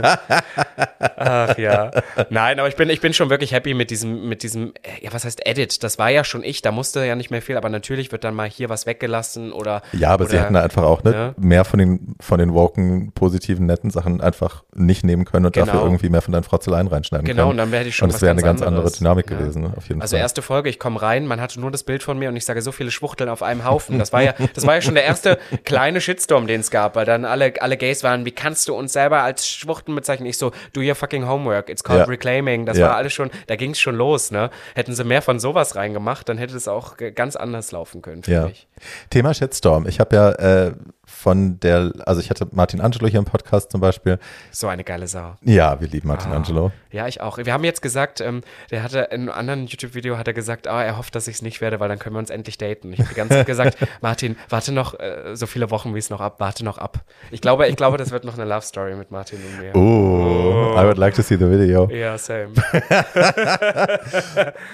Ach 1.16 1.56
ja. 1.56 1.90
Nein, 2.28 2.58
aber 2.58 2.68
ich 2.68 2.76
bin, 2.76 2.90
ich 2.90 3.00
bin 3.00 3.14
schon 3.14 3.30
wirklich 3.30 3.52
happy 3.52 3.72
mit 3.72 3.90
diesem, 3.90 4.28
mit 4.28 4.42
diesem, 4.42 4.74
äh, 4.82 5.04
ja, 5.04 5.12
was 5.14 5.24
heißt 5.24 5.46
Edit? 5.46 5.82
Das 5.82 5.98
war 5.98 6.10
ja 6.10 6.22
schon 6.24 6.42
ich, 6.50 6.62
da 6.62 6.72
musste 6.72 7.04
ja 7.04 7.14
nicht 7.14 7.30
mehr 7.30 7.40
viel, 7.42 7.56
aber 7.56 7.68
natürlich 7.68 8.12
wird 8.12 8.24
dann 8.24 8.34
mal 8.34 8.48
hier 8.48 8.68
was 8.68 8.86
weggelassen 8.86 9.52
oder. 9.52 9.82
ja, 9.92 10.10
aber 10.10 10.24
oder, 10.24 10.30
sie 10.32 10.38
hätten 10.40 10.54
da 10.54 10.62
einfach 10.62 10.82
auch 10.82 11.02
ne, 11.04 11.12
Ja. 11.12 11.34
mehr 11.38 11.64
von 11.64 11.78
den, 11.78 12.14
von 12.20 12.38
den 12.38 12.52
woken, 12.52 13.12
positiven, 13.12 13.66
netten 13.66 13.90
Sachen 13.90 14.20
einfach 14.20 14.64
nicht 14.74 15.04
nehmen 15.04 15.24
können 15.24 15.46
und 15.46 15.52
Genau. 15.54 15.66
dafür 15.66 15.82
irgendwie 15.82 16.08
mehr 16.08 16.22
von 16.22 16.32
deinen 16.32 16.42
Frotzeleien 16.44 16.86
reinschneiden 16.88 17.26
Genau, 17.26 17.42
können. 17.44 17.50
und 17.52 17.56
dann 17.58 17.72
wäre 17.72 17.84
die 17.84 17.92
schon 17.92 18.08
Und 18.10 18.14
es 18.14 18.20
wäre 18.22 18.32
eine 18.32 18.42
ganz 18.42 18.60
ganz 18.60 18.66
andere 18.66 18.80
anderes. 18.82 18.98
Dynamik 18.98 19.30
Ja. 19.30 19.38
gewesen, 19.38 19.62
ne, 19.62 19.72
auf 19.76 19.88
jeden 19.88 20.02
Also 20.02 20.16
Fall. 20.16 20.22
erste 20.22 20.42
Folge, 20.42 20.68
ich 20.68 20.78
komme 20.78 21.00
rein, 21.00 21.26
man 21.26 21.40
hatte 21.40 21.60
nur 21.60 21.70
das 21.70 21.82
Bild 21.84 22.02
von 22.02 22.18
mir 22.18 22.28
und 22.28 22.36
ich 22.36 22.44
sage 22.44 22.60
so 22.62 22.72
viele 22.72 22.90
Schwuchteln 22.90 23.30
auf 23.30 23.42
einem 23.42 23.64
Haufen. 23.64 23.98
Das 23.98 24.12
war 24.12 24.22
ja, 24.22 24.34
das 24.54 24.66
war 24.66 24.74
ja 24.74 24.80
schon 24.82 24.94
der 24.94 25.04
erste 25.04 25.38
kleine 25.64 26.00
Shitstorm, 26.00 26.46
den 26.46 26.60
es 26.60 26.70
gab, 26.70 26.96
weil 26.96 27.04
dann 27.06 27.24
alle, 27.24 27.54
alle 27.60 27.76
Gays 27.76 28.02
waren, 28.02 28.24
wie 28.24 28.32
kannst 28.32 28.68
du 28.68 28.74
uns 28.74 28.92
selber 28.92 29.22
als 29.22 29.46
Schwuchteln 29.48 29.94
bezeichnen? 29.94 30.26
Ich 30.26 30.38
so, 30.38 30.50
do 30.72 30.80
your 30.80 30.94
fucking 30.94 31.26
homework, 31.28 31.68
it's 31.68 31.84
called 31.84 32.00
Ja. 32.00 32.06
reclaiming. 32.06 32.66
Das 32.66 32.78
Ja. 32.78 32.88
war 32.88 32.96
alles 32.96 33.12
schon, 33.12 33.30
da 33.46 33.56
ging 33.56 33.70
es 33.72 33.78
schon 33.80 33.94
los, 33.94 34.30
ne? 34.30 34.50
Hätten 34.74 34.94
sie 34.94 35.04
mehr 35.04 35.22
von 35.22 35.38
sowas 35.38 35.76
reingemacht, 35.76 36.28
dann 36.28 36.38
hätte 36.40 36.56
es 36.56 36.66
auch 36.66 36.96
ganz 37.14 37.36
anders 37.36 37.70
laufen 37.72 38.02
können, 38.02 38.22
finde 38.24 38.40
Ja. 38.40 38.46
ich. 38.48 38.66
Thema 39.10 39.32
Shitstorm. 39.34 39.86
Ich 39.86 40.00
habe 40.00 40.16
ja 40.16 40.30
äh, 40.32 40.72
von 41.20 41.60
der, 41.60 41.92
also 42.06 42.20
ich 42.20 42.30
hatte 42.30 42.46
Martin 42.52 42.80
Angelo 42.80 43.06
hier 43.06 43.18
im 43.18 43.24
Podcast 43.26 43.70
zum 43.70 43.80
Beispiel. 43.80 44.18
So 44.50 44.68
eine 44.68 44.84
geile 44.84 45.06
Sau. 45.06 45.34
Ja, 45.42 45.80
wir 45.80 45.88
lieben 45.88 46.08
Martin 46.08 46.32
Ah. 46.32 46.36
Angelo. 46.36 46.72
Ja, 46.90 47.06
ich 47.06 47.20
auch. 47.20 47.38
Wir 47.38 47.52
haben 47.52 47.64
jetzt 47.64 47.82
gesagt, 47.82 48.20
ähm, 48.20 48.40
der 48.70 48.82
hatte 48.82 49.00
in 49.10 49.22
einem 49.22 49.30
anderen 49.30 49.66
YouTube-Video 49.66 50.16
hat 50.18 50.26
er 50.26 50.34
gesagt, 50.34 50.66
ah, 50.66 50.82
er 50.82 50.96
hofft, 50.96 51.14
dass 51.14 51.28
ich 51.28 51.36
es 51.36 51.42
nicht 51.42 51.60
werde, 51.60 51.78
weil 51.78 51.88
dann 51.88 51.98
können 51.98 52.16
wir 52.16 52.20
uns 52.20 52.30
endlich 52.30 52.58
daten. 52.58 52.92
Ich 52.92 52.98
habe 53.00 53.08
die 53.10 53.14
ganze 53.14 53.34
Zeit 53.34 53.46
gesagt, 53.46 53.76
Martin, 54.00 54.36
warte 54.48 54.72
noch 54.72 54.98
äh, 54.98 55.36
so 55.36 55.46
viele 55.46 55.70
Wochen, 55.70 55.94
wie 55.94 55.98
es 55.98 56.10
noch 56.10 56.20
ab, 56.20 56.36
warte 56.38 56.64
noch 56.64 56.78
ab. 56.78 57.00
Ich 57.30 57.40
glaube, 57.40 57.68
ich 57.68 57.76
glaube, 57.76 57.96
das 57.98 58.10
wird 58.10 58.24
noch 58.24 58.34
eine 58.38 58.44
Love 58.44 58.62
Story 58.62 58.94
mit 58.96 59.10
Martin 59.10 59.38
und 59.44 59.60
mir. 59.60 59.76
Oh, 59.76 60.74
I 60.76 60.84
would 60.84 60.98
like 60.98 61.14
to 61.14 61.22
see 61.22 61.36
the 61.36 61.48
video. 61.50 61.88
Ja, 61.90 62.16
same. 62.18 62.50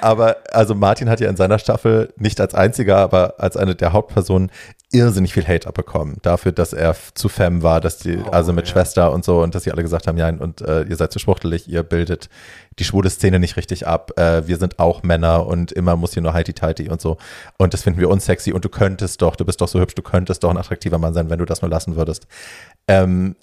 Aber 0.01 0.36
also 0.52 0.74
Martin 0.74 1.09
hat 1.09 1.20
ja 1.20 1.28
in 1.28 1.36
seiner 1.36 1.59
Staffel 1.59 2.12
nicht 2.16 2.40
als 2.40 2.55
einziger, 2.55 2.98
aber 2.98 3.35
als 3.39 3.56
eine 3.56 3.74
der 3.74 3.93
Hauptpersonen 3.93 4.51
irrsinnig 4.92 5.34
viel 5.34 5.46
Hate 5.46 5.66
abbekommen 5.66 6.16
dafür, 6.22 6.52
dass 6.52 6.72
er 6.72 6.94
zu 7.14 7.28
femme 7.28 7.62
war, 7.62 7.80
dass 7.80 7.98
die, 7.98 8.18
oh, 8.18 8.30
also 8.30 8.52
mit 8.52 8.66
ja. 8.66 8.72
Schwester 8.72 9.12
und 9.12 9.24
so 9.24 9.42
und 9.42 9.54
dass 9.54 9.64
sie 9.64 9.72
alle 9.72 9.82
gesagt 9.82 10.06
haben, 10.06 10.16
ja, 10.16 10.28
und 10.28 10.60
äh, 10.60 10.82
ihr 10.82 10.96
seid 10.96 11.12
zu 11.12 11.18
schwuchtelig, 11.18 11.68
ihr 11.68 11.82
bildet 11.82 12.28
die 12.78 12.84
schwule 12.84 13.10
Szene 13.10 13.40
nicht 13.40 13.56
richtig 13.56 13.86
ab, 13.86 14.12
äh, 14.16 14.46
wir 14.46 14.58
sind 14.58 14.78
auch 14.78 15.02
Männer 15.02 15.46
und 15.46 15.72
immer 15.72 15.96
muss 15.96 16.14
hier 16.14 16.22
nur 16.22 16.34
heiti 16.34 16.52
tighty 16.52 16.88
und 16.88 17.00
so 17.00 17.16
und 17.58 17.74
das 17.74 17.82
finden 17.82 18.00
wir 18.00 18.08
unsexy 18.08 18.52
und 18.52 18.64
du 18.64 18.68
könntest 18.68 19.22
doch, 19.22 19.34
du 19.34 19.44
bist 19.44 19.60
doch 19.60 19.68
so 19.68 19.80
hübsch, 19.80 19.96
du 19.96 20.02
könntest 20.02 20.44
doch 20.44 20.50
ein 20.50 20.56
attraktiver 20.56 20.98
Mann 20.98 21.14
sein, 21.14 21.30
wenn 21.30 21.40
du 21.40 21.44
das 21.44 21.62
nur 21.62 21.70
lassen 21.70 21.96
würdest. 21.96 22.28
Ähm, 22.86 23.34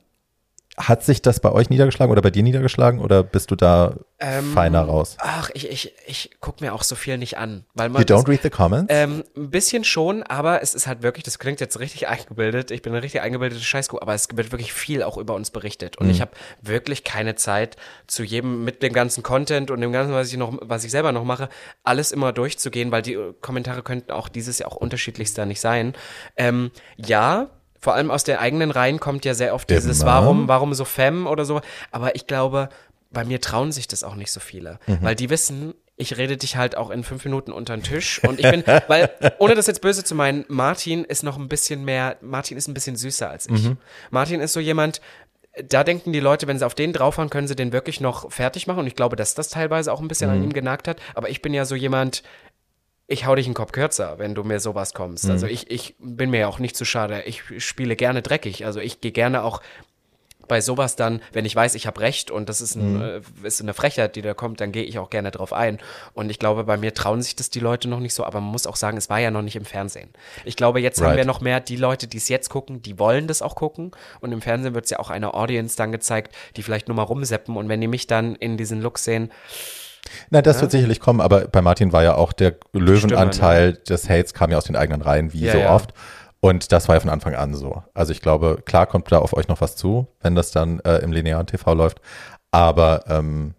hat 0.76 1.04
sich 1.04 1.22
das 1.22 1.40
bei 1.40 1.52
euch 1.52 1.70
niedergeschlagen 1.70 2.12
oder 2.12 2.24
bei 2.24 2.32
dir 2.32 2.42
niedergeschlagen 2.42 3.00
oder 3.00 3.22
bist 3.22 3.52
du 3.52 3.56
da 3.56 3.96
ähm, 4.20 4.54
feiner 4.54 4.82
raus? 4.82 5.18
Ach, 5.20 5.52
ich, 5.54 5.70
ich, 5.70 5.94
ich 6.08 6.32
gucke 6.40 6.64
mir 6.64 6.74
auch 6.74 6.82
so 6.82 6.96
viel 6.96 7.20
nicht 7.20 7.38
an. 7.38 7.66
Weil 7.76 7.90
man 7.90 8.02
you 8.02 8.08
don't 8.08 8.22
das, 8.22 8.28
read 8.28 8.42
the 8.42 8.50
comments? 8.50 8.88
Ähm, 8.90 9.24
ein 9.38 9.52
bisschen 9.52 9.84
schon, 9.84 10.24
aber 10.24 10.64
es 10.64 10.74
ist 10.74 10.88
halt 10.88 11.04
wirklich, 11.04 11.24
das 11.24 11.38
klingt 11.38 11.60
jetzt 11.60 11.80
richtig 11.80 12.08
eingebildet, 12.08 12.72
ich 12.72 12.82
bin 12.82 12.92
eine 12.92 13.04
richtig 13.04 13.22
eingebildete 13.22 13.62
Scheißkuh, 13.62 14.00
aber 14.00 14.16
es 14.16 14.28
wird 14.34 14.52
wirklich 14.52 14.74
viel 14.74 15.04
auch 15.04 15.18
über 15.18 15.36
uns 15.36 15.52
berichtet 15.52 15.98
und 15.98 16.08
mhm. 16.08 16.12
ich 16.12 16.22
habe 16.22 16.32
wirklich 16.62 17.04
keine 17.04 17.36
Zeit 17.36 17.78
zu 18.08 18.24
jedem, 18.24 18.64
mit 18.64 18.82
dem 18.82 18.94
ganzen 18.94 19.22
Content 19.22 19.70
und 19.70 19.80
dem 19.80 19.92
ganzen, 19.92 20.14
was 20.14 20.32
ich 20.32 20.38
noch, 20.38 20.58
was 20.62 20.84
ich 20.84 20.92
selber 20.92 21.12
noch 21.12 21.24
mache, 21.24 21.50
alles 21.84 22.12
immer 22.12 22.34
durchzugehen, 22.34 22.92
weil 22.92 23.04
die 23.04 23.20
Kommentare 23.42 23.84
könnten 23.84 24.12
auch 24.12 24.28
dieses 24.28 24.58
Jahr 24.58 24.72
auch 24.72 24.78
unterschiedlichster 24.78 25.46
nicht 25.46 25.62
sein. 25.62 25.94
Ähm, 26.36 26.72
ja, 26.98 27.52
vor 27.84 27.96
allem 27.96 28.12
aus 28.12 28.24
der 28.24 28.40
eigenen 28.40 28.72
Reihen 28.72 29.02
kommt 29.02 29.26
ja 29.26 29.34
sehr 29.34 29.54
oft 29.54 29.70
dieses 29.70 30.02
Immer. 30.02 30.12
Warum, 30.12 30.48
warum 30.48 30.74
so 30.74 30.86
Femme 30.86 31.30
oder 31.30 31.44
so. 31.44 31.60
Aber 31.92 32.16
ich 32.16 32.28
glaube, 32.28 32.70
bei 33.12 33.26
mir 33.26 33.42
trauen 33.42 33.74
sich 33.74 33.90
das 33.90 34.06
auch 34.06 34.16
nicht 34.16 34.32
so 34.32 34.40
viele. 34.40 34.80
Mhm. 34.88 35.00
Weil 35.02 35.16
die 35.16 35.30
wissen, 35.30 35.74
ich 35.98 36.18
rede 36.18 36.38
dich 36.38 36.56
halt 36.56 36.78
auch 36.78 36.90
in 36.92 37.04
fünf 37.04 37.26
Minuten 37.26 37.52
unter 37.52 37.76
den 37.76 37.84
Tisch. 37.84 38.24
Und 38.24 38.40
ich 38.40 38.50
bin, 38.50 38.64
weil, 38.88 39.12
ohne 39.38 39.54
das 39.54 39.68
jetzt 39.68 39.82
böse 39.82 40.06
zu 40.06 40.16
meinen, 40.16 40.46
Martin 40.48 41.04
ist 41.04 41.24
noch 41.24 41.38
ein 41.38 41.50
bisschen 41.50 41.84
mehr, 41.84 42.16
Martin 42.22 42.58
ist 42.58 42.70
ein 42.70 42.74
bisschen 42.74 42.96
süßer 42.96 43.30
als 43.30 43.48
ich. 43.48 43.64
Mhm. 43.64 43.78
Martin 44.10 44.40
ist 44.40 44.54
so 44.54 44.62
jemand, 44.62 45.02
da 45.68 45.84
denken 45.84 46.14
die 46.14 46.22
Leute, 46.22 46.48
wenn 46.48 46.58
sie 46.58 46.66
auf 46.66 46.74
den 46.74 46.94
draufhauen, 46.94 47.30
können 47.30 47.48
sie 47.50 47.56
den 47.58 47.74
wirklich 47.74 48.00
noch 48.00 48.32
fertig 48.32 48.66
machen. 48.66 48.80
Und 48.80 48.88
ich 48.88 48.96
glaube, 48.96 49.18
dass 49.18 49.36
das 49.36 49.50
teilweise 49.50 49.92
auch 49.92 50.00
ein 50.00 50.08
bisschen 50.08 50.30
mhm. 50.30 50.38
an 50.38 50.44
ihm 50.46 50.54
genagt 50.54 50.88
hat. 50.88 51.02
Aber 51.16 51.30
ich 51.30 51.42
bin 51.42 51.54
ja 51.54 51.66
so 51.66 51.76
jemand, 51.76 52.24
ich 53.08 53.26
hau 53.26 53.36
dich 53.36 53.46
einen 53.46 53.54
Kopf 53.54 53.72
kürzer, 53.72 54.18
wenn 54.18 54.34
du 54.34 54.44
mir 54.44 54.60
sowas 54.60 54.94
kommst. 54.94 55.26
Also 55.26 55.46
mhm. 55.46 55.52
Also 55.52 55.68
ich, 55.68 55.72
ich 55.72 55.96
bin 56.00 56.30
mir 56.30 56.42
ja 56.42 56.48
auch 56.48 56.60
nicht 56.60 56.76
zu 56.76 56.86
schade. 56.86 57.24
Ich 57.24 57.44
spiele 57.58 57.96
gerne 57.96 58.22
dreckig. 58.22 58.66
Also 58.66 58.80
ich 58.80 59.02
gehe 59.02 59.12
gerne 59.12 59.44
auch 59.44 59.62
bei 60.48 60.62
sowas 60.62 60.96
dann, 60.96 61.22
wenn 61.32 61.46
ich 61.46 61.56
weiß, 61.56 61.76
ich 61.76 61.88
habe 61.88 62.02
recht 62.02 62.32
und 62.32 62.50
das 62.50 62.62
ist, 62.62 62.76
ein, 62.76 62.96
mhm. 62.96 63.02
äh, 63.02 63.48
ist 63.48 63.62
eine 63.62 63.74
Frechheit, 63.74 64.16
die 64.16 64.22
da 64.22 64.34
kommt, 64.34 64.62
dann 64.62 64.72
gehe 64.72 64.84
ich 64.84 65.00
auch 65.00 65.10
gerne 65.10 65.32
drauf 65.32 65.54
ein. 65.54 65.80
Und 66.14 66.30
ich 66.30 66.40
glaube, 66.40 66.64
bei 66.64 66.78
mir 66.78 66.94
trauen 66.94 67.22
sich 67.22 67.36
das 67.36 67.50
die 67.50 67.60
Leute 67.60 67.88
noch 67.90 68.00
nicht 68.00 68.14
so, 68.14 68.24
aber 68.24 68.42
man 68.42 68.52
muss 68.52 68.68
auch 68.68 68.76
sagen, 68.76 68.98
es 68.98 69.10
war 69.10 69.20
ja 69.20 69.32
noch 69.32 69.42
nicht 69.42 69.56
im 69.56 69.66
Fernsehen. 69.66 70.10
Ich 70.46 70.56
glaube, 70.56 70.82
jetzt 70.82 71.00
right. 71.00 71.10
haben 71.10 71.18
wir 71.18 71.26
noch 71.26 71.42
mehr 71.42 71.60
die 71.60 71.78
Leute, 71.78 72.08
die 72.08 72.18
es 72.18 72.30
jetzt 72.30 72.50
gucken, 72.50 72.82
die 72.82 73.00
wollen 73.00 73.28
das 73.28 73.42
auch 73.42 73.56
gucken. 73.56 73.92
Und 74.20 74.32
im 74.32 74.42
Fernsehen 74.42 74.76
wird 74.76 74.86
es 74.86 74.92
ja 74.92 75.00
auch 75.00 75.10
einer 75.10 75.34
Audience 75.34 75.78
dann 75.78 75.92
gezeigt, 75.92 76.36
die 76.56 76.64
vielleicht 76.64 76.88
nur 76.88 76.96
mal 76.96 77.04
rumseppen. 77.04 77.56
Und 77.56 77.70
wenn 77.70 77.82
die 77.82 77.88
mich 77.88 78.08
dann 78.08 78.36
in 78.36 78.58
diesen 78.58 78.82
Look 78.82 79.00
sehen, 79.00 79.32
na, 80.30 80.42
das 80.42 80.58
ja? 80.58 80.62
wird 80.64 80.72
sicherlich 80.72 81.00
kommen, 81.00 81.22
aber 81.22 81.48
bei 81.48 81.62
Martin 81.62 81.94
war 81.94 82.04
ja 82.04 82.16
auch 82.16 82.34
der 82.34 82.56
Löwenanteil 82.74 83.70
Stimme, 83.70 83.78
ne? 83.78 83.84
des 83.90 84.10
Hates 84.10 84.34
kam 84.34 84.52
ja 84.52 84.58
aus 84.58 84.66
den 84.66 84.76
eigenen 84.76 85.02
Reihen, 85.02 85.34
wie 85.34 85.46
ja, 85.46 85.54
so 85.54 85.58
ja. 85.60 85.74
oft. 85.74 85.94
Und 86.40 86.74
das 86.74 86.90
war 86.90 86.96
ja 86.96 87.00
von 87.00 87.10
Anfang 87.10 87.36
an 87.36 87.54
so. 87.54 87.84
Also 87.94 88.12
ich 88.12 88.22
glaube, 88.22 88.62
klar 88.66 88.86
kommt 88.86 89.10
da 89.12 89.20
auf 89.20 89.34
euch 89.34 89.48
noch 89.48 89.62
was 89.62 89.78
zu, 89.78 90.08
wenn 90.22 90.36
das 90.36 90.52
dann 90.52 90.82
äh, 90.82 90.98
im 90.98 91.14
linearen 91.14 91.48
TV 91.48 91.74
läuft. 91.74 92.02
Aber 92.52 93.06
ähm, 93.08 93.54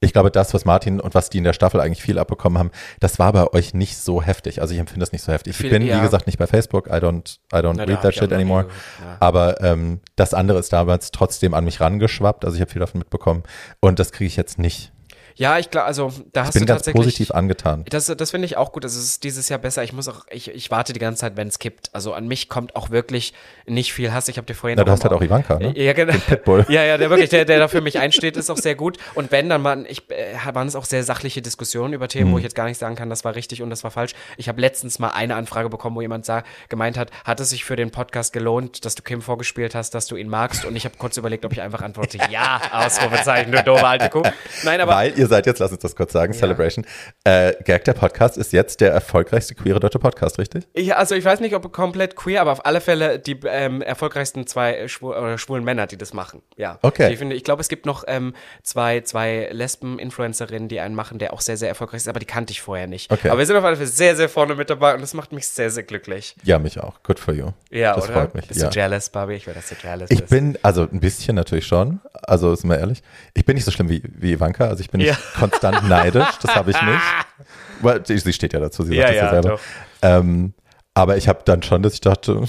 ich 0.00 0.12
glaube, 0.12 0.30
das, 0.30 0.54
was 0.54 0.64
Martin 0.64 1.00
und 1.00 1.14
was 1.14 1.28
die 1.28 1.38
in 1.38 1.44
der 1.44 1.52
Staffel 1.52 1.80
eigentlich 1.80 2.02
viel 2.02 2.18
abbekommen 2.18 2.58
haben, 2.58 2.70
das 3.00 3.18
war 3.18 3.32
bei 3.32 3.52
euch 3.52 3.74
nicht 3.74 3.98
so 3.98 4.22
heftig. 4.22 4.62
Also 4.62 4.72
ich 4.72 4.80
empfinde 4.80 5.00
das 5.00 5.12
nicht 5.12 5.22
so 5.22 5.32
heftig. 5.32 5.58
ich 5.60 5.70
bin, 5.70 5.82
wie 5.82 6.00
gesagt, 6.00 6.26
nicht 6.26 6.38
bei 6.38 6.46
Facebook. 6.46 6.86
I 6.86 6.94
don't, 6.94 7.38
I 7.52 7.56
don't 7.56 7.74
Na, 7.76 7.84
read 7.84 8.00
that 8.02 8.14
shit 8.14 8.32
anymore. 8.32 8.68
Ja. 9.00 9.16
Aber 9.20 9.60
ähm, 9.60 10.00
das 10.16 10.34
andere 10.34 10.60
ist 10.60 10.72
damals 10.72 11.10
trotzdem 11.10 11.52
an 11.52 11.64
mich 11.64 11.80
rangeschwappt. 11.80 12.44
Also 12.44 12.54
ich 12.54 12.60
habe 12.60 12.70
viel 12.70 12.80
davon 12.80 13.00
mitbekommen. 13.00 13.42
Und 13.80 13.98
das 13.98 14.12
kriege 14.12 14.28
ich 14.28 14.36
jetzt 14.36 14.58
nicht 14.58 14.92
ja, 15.38 15.56
ich 15.56 15.70
glaube, 15.70 15.86
also 15.86 16.12
da 16.32 16.42
hast 16.42 16.48
ich 16.48 16.54
bin 16.54 16.66
du 16.66 16.72
ganz 16.72 16.84
positiv 16.90 17.30
angetan. 17.30 17.84
Das, 17.90 18.06
das 18.06 18.32
finde 18.32 18.46
ich 18.46 18.56
auch 18.56 18.72
gut. 18.72 18.84
Also 18.84 18.98
es 18.98 19.04
ist 19.04 19.22
dieses 19.22 19.48
Jahr 19.48 19.60
besser. 19.60 19.84
Ich 19.84 19.92
muss 19.92 20.08
auch, 20.08 20.26
ich, 20.30 20.50
ich 20.50 20.72
warte 20.72 20.92
die 20.92 20.98
ganze 20.98 21.20
Zeit, 21.20 21.36
wenn 21.36 21.46
es 21.46 21.60
kippt. 21.60 21.90
Also 21.92 22.12
an 22.12 22.26
mich 22.26 22.48
kommt 22.48 22.74
auch 22.74 22.90
wirklich 22.90 23.34
nicht 23.64 23.92
viel 23.92 24.12
Hass. 24.12 24.26
Ich 24.26 24.36
habe 24.36 24.46
dir 24.46 24.54
vorhin. 24.54 24.76
Na, 24.76 24.82
du 24.82 24.90
hast 24.90 25.04
halt 25.04 25.12
auch 25.12 25.22
Ivanka, 25.22 25.60
ne? 25.60 25.78
Ja, 25.78 25.92
genau. 25.92 26.14
Ja, 26.68 26.82
ja, 26.82 26.98
der 26.98 27.08
wirklich, 27.08 27.30
der, 27.30 27.44
der 27.44 27.60
da 27.60 27.68
für 27.68 27.80
mich 27.80 28.00
einsteht, 28.00 28.36
ist 28.36 28.50
auch 28.50 28.56
sehr 28.56 28.74
gut. 28.74 28.98
Und 29.14 29.30
wenn, 29.30 29.48
dann 29.48 29.62
waren, 29.62 29.86
ich, 29.88 30.10
äh, 30.10 30.34
waren 30.52 30.66
es 30.66 30.74
auch 30.74 30.84
sehr 30.84 31.04
sachliche 31.04 31.40
Diskussionen 31.40 31.92
über 31.92 32.08
Themen, 32.08 32.30
mhm. 32.30 32.34
wo 32.34 32.38
ich 32.38 32.44
jetzt 32.44 32.56
gar 32.56 32.66
nicht 32.66 32.78
sagen 32.78 32.96
kann, 32.96 33.08
das 33.08 33.24
war 33.24 33.36
richtig 33.36 33.62
und 33.62 33.70
das 33.70 33.84
war 33.84 33.92
falsch. 33.92 34.14
Ich 34.38 34.48
habe 34.48 34.60
letztens 34.60 34.98
mal 34.98 35.10
eine 35.10 35.36
Anfrage 35.36 35.68
bekommen, 35.68 35.94
wo 35.94 36.00
jemand 36.00 36.24
sah, 36.24 36.42
gemeint 36.68 36.98
hat, 36.98 37.12
hat 37.22 37.38
es 37.38 37.50
sich 37.50 37.64
für 37.64 37.76
den 37.76 37.92
Podcast 37.92 38.32
gelohnt, 38.32 38.84
dass 38.84 38.96
du 38.96 39.04
Kim 39.04 39.22
vorgespielt 39.22 39.76
hast, 39.76 39.94
dass 39.94 40.08
du 40.08 40.16
ihn 40.16 40.28
magst? 40.28 40.64
Und 40.64 40.74
ich 40.74 40.84
habe 40.84 40.96
kurz 40.98 41.16
überlegt, 41.16 41.44
ob 41.44 41.52
ich 41.52 41.60
einfach 41.60 41.82
antworte, 41.82 42.18
ja, 42.30 42.60
Ausrufezeichen, 42.72 43.52
du 43.52 43.62
doofe 43.62 43.86
alte 43.86 44.08
Kuh. 44.08 44.22
Nein, 44.64 44.80
aber. 44.80 44.96
Weil 44.96 45.16
ihr 45.16 45.27
seid 45.28 45.46
jetzt, 45.46 45.58
lass 45.58 45.70
uns 45.70 45.80
das 45.80 45.94
kurz 45.94 46.12
sagen, 46.12 46.32
ja. 46.32 46.38
Celebration. 46.38 46.84
Äh, 47.24 47.54
Gag, 47.64 47.84
der 47.84 47.94
Podcast, 47.94 48.36
ist 48.36 48.52
jetzt 48.52 48.80
der 48.80 48.92
erfolgreichste 48.92 49.54
queere 49.54 49.80
deutsche 49.80 49.98
Podcast, 49.98 50.38
richtig? 50.38 50.66
Ja, 50.76 50.96
also 50.96 51.14
ich 51.14 51.24
weiß 51.24 51.40
nicht, 51.40 51.54
ob 51.54 51.72
komplett 51.72 52.16
queer, 52.16 52.40
aber 52.40 52.52
auf 52.52 52.66
alle 52.66 52.80
Fälle 52.80 53.18
die 53.18 53.38
ähm, 53.44 53.82
erfolgreichsten 53.82 54.46
zwei 54.46 54.88
schwul 54.88 55.14
oder 55.14 55.38
schwulen 55.38 55.64
Männer, 55.64 55.86
die 55.86 55.96
das 55.96 56.12
machen. 56.12 56.42
Ja. 56.56 56.78
Okay. 56.82 57.12
Ich, 57.12 57.18
finde, 57.18 57.36
ich 57.36 57.44
glaube, 57.44 57.60
es 57.60 57.68
gibt 57.68 57.86
noch 57.86 58.04
ähm, 58.06 58.34
zwei, 58.62 59.00
zwei 59.02 59.48
Lesben-Influencerinnen, 59.52 60.68
die 60.68 60.80
einen 60.80 60.94
machen, 60.94 61.18
der 61.18 61.32
auch 61.32 61.40
sehr, 61.40 61.56
sehr 61.56 61.68
erfolgreich 61.68 61.98
ist, 61.98 62.08
aber 62.08 62.20
die 62.20 62.26
kannte 62.26 62.52
ich 62.52 62.60
vorher 62.60 62.86
nicht. 62.86 63.10
Okay. 63.12 63.28
Aber 63.28 63.38
wir 63.38 63.46
sind 63.46 63.56
auf 63.56 63.64
alle 63.64 63.76
Fälle 63.76 63.88
sehr, 63.88 64.16
sehr 64.16 64.28
vorne 64.28 64.54
mit 64.54 64.70
dabei 64.70 64.94
und 64.94 65.00
das 65.00 65.14
macht 65.14 65.32
mich 65.32 65.46
sehr, 65.48 65.70
sehr 65.70 65.82
glücklich. 65.82 66.34
Ja, 66.44 66.58
mich 66.58 66.80
auch. 66.80 67.02
Good 67.02 67.18
for 67.18 67.34
you. 67.34 67.50
Ja, 67.70 67.94
das 67.94 68.04
oder? 68.04 68.14
freut 68.14 68.34
mich. 68.34 68.48
Bist 68.48 68.60
ja. 68.60 68.68
du 68.68 68.74
jealous, 68.74 69.10
Barbie? 69.10 69.34
Ich 69.34 69.46
will, 69.46 69.54
dass 69.54 69.68
du 69.68 69.74
jealous 69.82 70.10
Ich 70.10 70.20
bist. 70.20 70.30
bin, 70.30 70.58
also 70.62 70.82
ein 70.82 71.00
bisschen 71.00 71.36
natürlich 71.36 71.66
schon, 71.66 72.00
also 72.22 72.52
ist 72.52 72.64
mal 72.64 72.78
ehrlich, 72.78 73.02
ich 73.34 73.44
bin 73.44 73.54
nicht 73.54 73.64
so 73.64 73.70
schlimm 73.70 73.88
wie, 73.88 74.02
wie 74.04 74.32
Ivanka, 74.32 74.66
also 74.66 74.80
ich 74.80 74.90
bin 74.90 74.98
nicht 74.98 75.10
ja. 75.10 75.17
Konstant 75.38 75.88
neidisch, 75.88 76.38
das 76.42 76.54
habe 76.54 76.70
ich 76.70 76.76
nicht. 76.82 78.22
sie 78.22 78.32
steht 78.32 78.52
ja 78.52 78.60
dazu, 78.60 78.82
sie 78.82 78.96
sagt 78.96 79.14
ja, 79.14 79.24
das 79.24 79.32
ja, 79.32 79.42
selber. 79.42 79.60
Ähm, 80.02 80.54
aber 80.98 81.16
ich 81.16 81.28
habe 81.28 81.42
dann 81.44 81.62
schon, 81.62 81.84
dass 81.84 81.94
ich 81.94 82.00
dachte, 82.00 82.42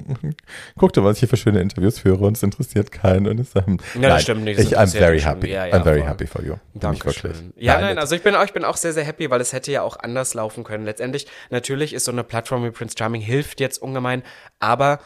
guckte, 0.78 1.04
was 1.04 1.16
ich 1.16 1.20
hier 1.20 1.28
für 1.28 1.36
schöne 1.36 1.60
Interviews 1.60 1.98
führe 1.98 2.24
und 2.24 2.34
es 2.34 2.42
interessiert 2.42 2.90
keinen. 2.90 3.26
Und 3.26 3.38
es, 3.38 3.54
ähm, 3.54 3.76
ja, 3.94 4.00
das 4.00 4.00
nein, 4.00 4.20
stimmt 4.20 4.44
nicht. 4.44 4.58
Ich, 4.58 4.78
I'm 4.78 4.86
very 4.86 5.20
happy. 5.20 5.50
Ja, 5.50 5.66
ja, 5.66 5.74
I'm 5.74 5.82
very 5.82 5.98
voll. 5.98 6.08
happy 6.08 6.26
for 6.26 6.42
you. 6.42 6.54
Danke 6.72 7.12
Ja, 7.56 7.74
nein, 7.74 7.82
nein, 7.82 7.98
also 7.98 8.14
ich 8.14 8.22
bin, 8.22 8.34
auch, 8.34 8.44
ich 8.44 8.54
bin 8.54 8.64
auch 8.64 8.78
sehr, 8.78 8.94
sehr 8.94 9.04
happy, 9.04 9.28
weil 9.28 9.42
es 9.42 9.52
hätte 9.52 9.70
ja 9.72 9.82
auch 9.82 9.98
anders 9.98 10.32
laufen 10.32 10.64
können. 10.64 10.86
Letztendlich, 10.86 11.26
natürlich 11.50 11.92
ist 11.92 12.06
so 12.06 12.12
eine 12.12 12.24
Plattform 12.24 12.64
wie 12.64 12.70
Prince 12.70 12.94
Charming 12.98 13.20
hilft 13.20 13.60
jetzt 13.60 13.82
ungemein, 13.82 14.22
aber 14.58 15.00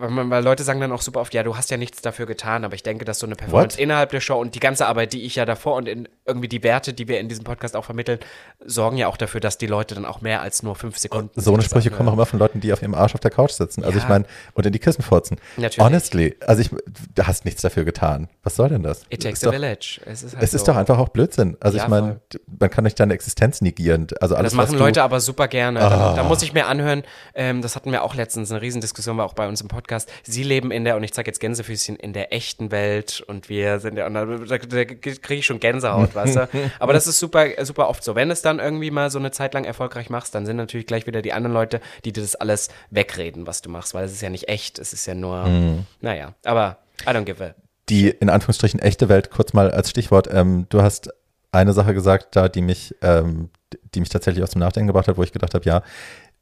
weil, 0.00 0.42
Leute 0.44 0.64
sagen 0.64 0.80
dann 0.80 0.92
auch 0.92 1.02
super 1.02 1.20
oft, 1.20 1.34
ja, 1.34 1.42
du 1.42 1.56
hast 1.56 1.70
ja 1.70 1.76
nichts 1.76 2.02
dafür 2.02 2.26
getan, 2.26 2.64
aber 2.64 2.74
ich 2.74 2.82
denke, 2.82 3.04
dass 3.04 3.18
so 3.18 3.26
eine 3.26 3.36
Performance 3.36 3.76
What? 3.76 3.82
innerhalb 3.82 4.10
der 4.10 4.20
Show 4.20 4.40
und 4.40 4.54
die 4.54 4.60
ganze 4.60 4.86
Arbeit, 4.86 5.12
die 5.12 5.24
ich 5.24 5.36
ja 5.36 5.44
davor 5.44 5.76
und 5.76 5.88
in 5.88 6.08
irgendwie 6.30 6.48
die 6.48 6.62
Werte, 6.62 6.92
die 6.92 7.08
wir 7.08 7.20
in 7.20 7.28
diesem 7.28 7.44
Podcast 7.44 7.76
auch 7.76 7.84
vermitteln, 7.84 8.18
sorgen 8.64 8.96
ja 8.96 9.08
auch 9.08 9.16
dafür, 9.16 9.40
dass 9.40 9.58
die 9.58 9.66
Leute 9.66 9.94
dann 9.94 10.04
auch 10.04 10.20
mehr 10.20 10.40
als 10.40 10.62
nur 10.62 10.76
fünf 10.76 10.98
Sekunden. 10.98 11.38
So 11.40 11.52
eine 11.52 11.62
Sprüche 11.62 11.90
kommen 11.90 12.08
auch 12.08 12.14
immer 12.14 12.26
von 12.26 12.38
Leuten, 12.38 12.60
die 12.60 12.72
auf 12.72 12.82
ihrem 12.82 12.94
Arsch 12.94 13.14
auf 13.14 13.20
der 13.20 13.30
Couch 13.30 13.52
sitzen. 13.52 13.84
Also 13.84 13.98
ja. 13.98 14.04
ich 14.04 14.08
meine, 14.08 14.24
und 14.54 14.64
in 14.66 14.72
die 14.72 14.78
Kissen 14.78 15.02
furzen. 15.02 15.38
Natürlich. 15.56 15.84
Honestly, 15.84 16.36
also 16.46 16.62
ich, 16.62 16.70
du 16.70 17.26
hast 17.26 17.44
nichts 17.44 17.62
dafür 17.62 17.84
getan. 17.84 18.28
Was 18.42 18.56
soll 18.56 18.68
denn 18.68 18.82
das? 18.82 19.02
It 19.10 19.22
takes 19.22 19.44
a 19.44 19.50
village. 19.50 20.00
Es 20.06 20.22
ist, 20.22 20.34
halt 20.34 20.44
es 20.44 20.52
so. 20.52 20.56
ist 20.56 20.68
doch 20.68 20.76
einfach 20.76 20.98
auch 20.98 21.08
Blödsinn. 21.08 21.56
Also 21.60 21.78
ja, 21.78 21.84
ich 21.84 21.88
meine, 21.88 22.20
man 22.58 22.70
kann 22.70 22.84
nicht 22.84 22.98
deine 22.98 23.14
Existenz 23.14 23.60
negieren. 23.60 24.06
Also 24.20 24.36
alles, 24.36 24.52
das 24.52 24.56
machen 24.56 24.78
Leute 24.78 25.02
aber 25.02 25.20
super 25.20 25.48
gerne. 25.48 25.80
Oh. 25.80 25.88
Da, 25.88 26.14
da, 26.16 26.24
muss 26.24 26.42
ich 26.42 26.52
mir 26.52 26.66
anhören, 26.66 27.02
ähm, 27.34 27.62
das 27.62 27.76
hatten 27.76 27.92
wir 27.92 28.02
auch 28.02 28.14
letztens, 28.14 28.50
eine 28.50 28.62
Riesendiskussion 28.62 29.16
war 29.16 29.24
auch 29.24 29.34
bei 29.34 29.48
uns 29.48 29.60
im 29.60 29.68
Podcast. 29.68 30.10
Sie 30.22 30.42
leben 30.42 30.70
in 30.70 30.84
der, 30.84 30.96
und 30.96 31.02
ich 31.02 31.12
zeige 31.12 31.28
jetzt 31.28 31.40
Gänsefüßchen, 31.40 31.96
in 31.96 32.12
der 32.12 32.32
echten 32.32 32.70
Welt 32.70 33.22
und 33.26 33.48
wir 33.48 33.80
sind 33.80 33.96
ja, 33.96 34.06
und 34.06 34.14
da, 34.14 34.24
da 34.24 34.84
kriege 34.84 35.34
ich 35.34 35.46
schon 35.46 35.60
Gänsehaut, 35.60 36.14
weißt 36.24 36.36
du? 36.36 36.48
Aber 36.78 36.92
das 36.92 37.06
ist 37.06 37.18
super, 37.18 37.46
super 37.64 37.88
oft 37.88 38.02
so. 38.04 38.14
Wenn 38.14 38.30
es 38.30 38.42
dann 38.42 38.58
irgendwie 38.58 38.90
mal 38.90 39.10
so 39.10 39.18
eine 39.18 39.30
Zeit 39.30 39.54
lang 39.54 39.64
erfolgreich 39.64 40.10
machst, 40.10 40.34
dann 40.34 40.46
sind 40.46 40.56
natürlich 40.56 40.86
gleich 40.86 41.06
wieder 41.06 41.22
die 41.22 41.32
anderen 41.32 41.54
Leute, 41.54 41.80
die 42.04 42.12
dir 42.12 42.22
das 42.22 42.36
alles 42.36 42.68
wegreden, 42.90 43.46
was 43.46 43.62
du 43.62 43.70
machst, 43.70 43.94
weil 43.94 44.04
es 44.04 44.12
ist 44.12 44.22
ja 44.22 44.30
nicht 44.30 44.48
echt, 44.48 44.78
es 44.78 44.92
ist 44.92 45.06
ja 45.06 45.14
nur, 45.14 45.46
mhm. 45.46 45.86
naja, 46.00 46.34
aber 46.44 46.78
I 47.02 47.10
don't 47.10 47.24
give 47.24 47.44
a. 47.44 47.54
Die 47.88 48.08
in 48.08 48.30
Anführungsstrichen 48.30 48.80
echte 48.80 49.08
Welt, 49.08 49.30
kurz 49.30 49.52
mal 49.52 49.70
als 49.70 49.90
Stichwort, 49.90 50.28
ähm, 50.32 50.66
du 50.68 50.82
hast 50.82 51.10
eine 51.52 51.72
Sache 51.72 51.94
gesagt 51.94 52.36
da, 52.36 52.48
die 52.48 52.62
mich, 52.62 52.94
ähm, 53.02 53.50
die 53.94 54.00
mich 54.00 54.08
tatsächlich 54.08 54.42
aus 54.42 54.50
dem 54.50 54.60
Nachdenken 54.60 54.88
gebracht 54.88 55.08
hat, 55.08 55.16
wo 55.16 55.22
ich 55.22 55.32
gedacht 55.32 55.54
habe, 55.54 55.64
ja, 55.64 55.82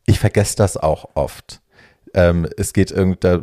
ich 0.07 0.19
vergesse 0.19 0.57
das 0.57 0.77
auch 0.77 1.11
oft. 1.15 1.61
Ähm, 2.15 2.47
es 2.57 2.73
geht 2.73 2.91
irgend, 2.91 3.25
da 3.25 3.41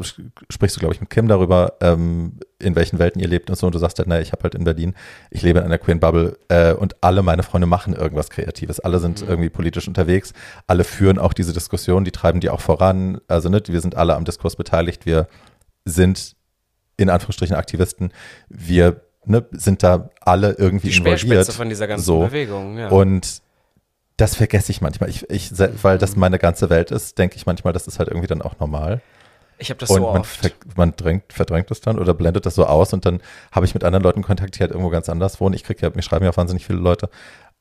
sprichst 0.49 0.75
du, 0.75 0.79
glaube 0.79 0.93
ich, 0.93 1.01
mit 1.01 1.09
Kim 1.09 1.27
darüber, 1.27 1.73
ähm, 1.81 2.39
in 2.59 2.75
welchen 2.75 2.99
Welten 2.99 3.21
ihr 3.21 3.27
lebt 3.27 3.49
und 3.49 3.57
so. 3.57 3.65
Und 3.65 3.75
du 3.75 3.79
sagst 3.79 3.99
halt, 3.99 4.07
naja, 4.07 4.21
ich 4.21 4.31
habe 4.31 4.43
halt 4.43 4.55
in 4.55 4.63
Berlin, 4.63 4.95
ich 5.29 5.41
lebe 5.41 5.59
in 5.59 5.65
einer 5.65 5.77
Queen 5.77 5.99
Bubble 5.99 6.37
äh, 6.47 6.73
und 6.73 6.95
alle 7.01 7.23
meine 7.23 7.43
Freunde 7.43 7.67
machen 7.67 7.93
irgendwas 7.93 8.29
Kreatives. 8.29 8.79
Alle 8.79 8.99
sind 8.99 9.21
mhm. 9.21 9.29
irgendwie 9.29 9.49
politisch 9.49 9.87
unterwegs. 9.87 10.33
Alle 10.67 10.83
führen 10.83 11.19
auch 11.19 11.33
diese 11.33 11.53
Diskussion, 11.53 12.05
die 12.05 12.11
treiben 12.11 12.39
die 12.39 12.49
auch 12.49 12.61
voran. 12.61 13.19
Also, 13.27 13.49
ne, 13.49 13.61
wir 13.65 13.81
sind 13.81 13.95
alle 13.95 14.15
am 14.15 14.25
Diskurs 14.25 14.55
beteiligt. 14.55 15.05
Wir 15.05 15.27
sind 15.85 16.35
in 16.97 17.09
Anführungsstrichen 17.09 17.55
Aktivisten. 17.55 18.11
Wir 18.49 19.01
ne, 19.25 19.45
sind 19.51 19.83
da 19.83 20.09
alle 20.21 20.53
irgendwie 20.53 20.89
die 20.89 20.97
involviert. 20.97 21.51
von 21.51 21.69
dieser 21.69 21.87
ganzen 21.87 22.05
so. 22.05 22.19
Bewegung, 22.21 22.77
ja. 22.77 22.89
Und 22.89 23.41
Das 24.17 24.35
vergesse 24.35 24.71
ich 24.71 24.81
manchmal. 24.81 25.09
Ich, 25.09 25.29
ich, 25.29 25.51
weil 25.83 25.97
das 25.97 26.15
meine 26.15 26.39
ganze 26.39 26.69
Welt 26.69 26.91
ist, 26.91 27.17
denke 27.17 27.35
ich 27.35 27.45
manchmal, 27.45 27.73
das 27.73 27.87
ist 27.87 27.99
halt 27.99 28.09
irgendwie 28.09 28.27
dann 28.27 28.41
auch 28.41 28.59
normal. 28.59 29.01
Ich 29.57 29.69
habe 29.69 29.79
das 29.79 29.89
und 29.89 30.01
so 30.01 30.11
man, 30.11 30.21
oft. 30.21 30.41
ver 30.41 30.51
man 30.75 30.95
drängt, 30.95 31.31
verdrängt 31.31 31.71
das 31.71 31.79
dann 31.79 31.97
oder 31.97 32.13
blendet 32.13 32.45
das 32.45 32.55
so 32.55 32.65
aus 32.65 32.91
und 32.93 33.05
dann 33.05 33.21
habe 33.51 33.65
ich 33.65 33.73
mit 33.73 33.83
anderen 33.83 34.03
Leuten 34.03 34.21
Kontakt, 34.21 34.55
die 34.55 34.59
halt 34.59 34.71
irgendwo 34.71 34.89
ganz 34.89 35.07
anders 35.07 35.39
wohnen. 35.39 35.55
Ich 35.55 35.63
kriege 35.63 35.81
ja, 35.81 35.91
mir 35.93 36.01
schreiben 36.01 36.25
ja 36.25 36.35
wahnsinnig 36.35 36.65
viele 36.65 36.79
Leute 36.79 37.09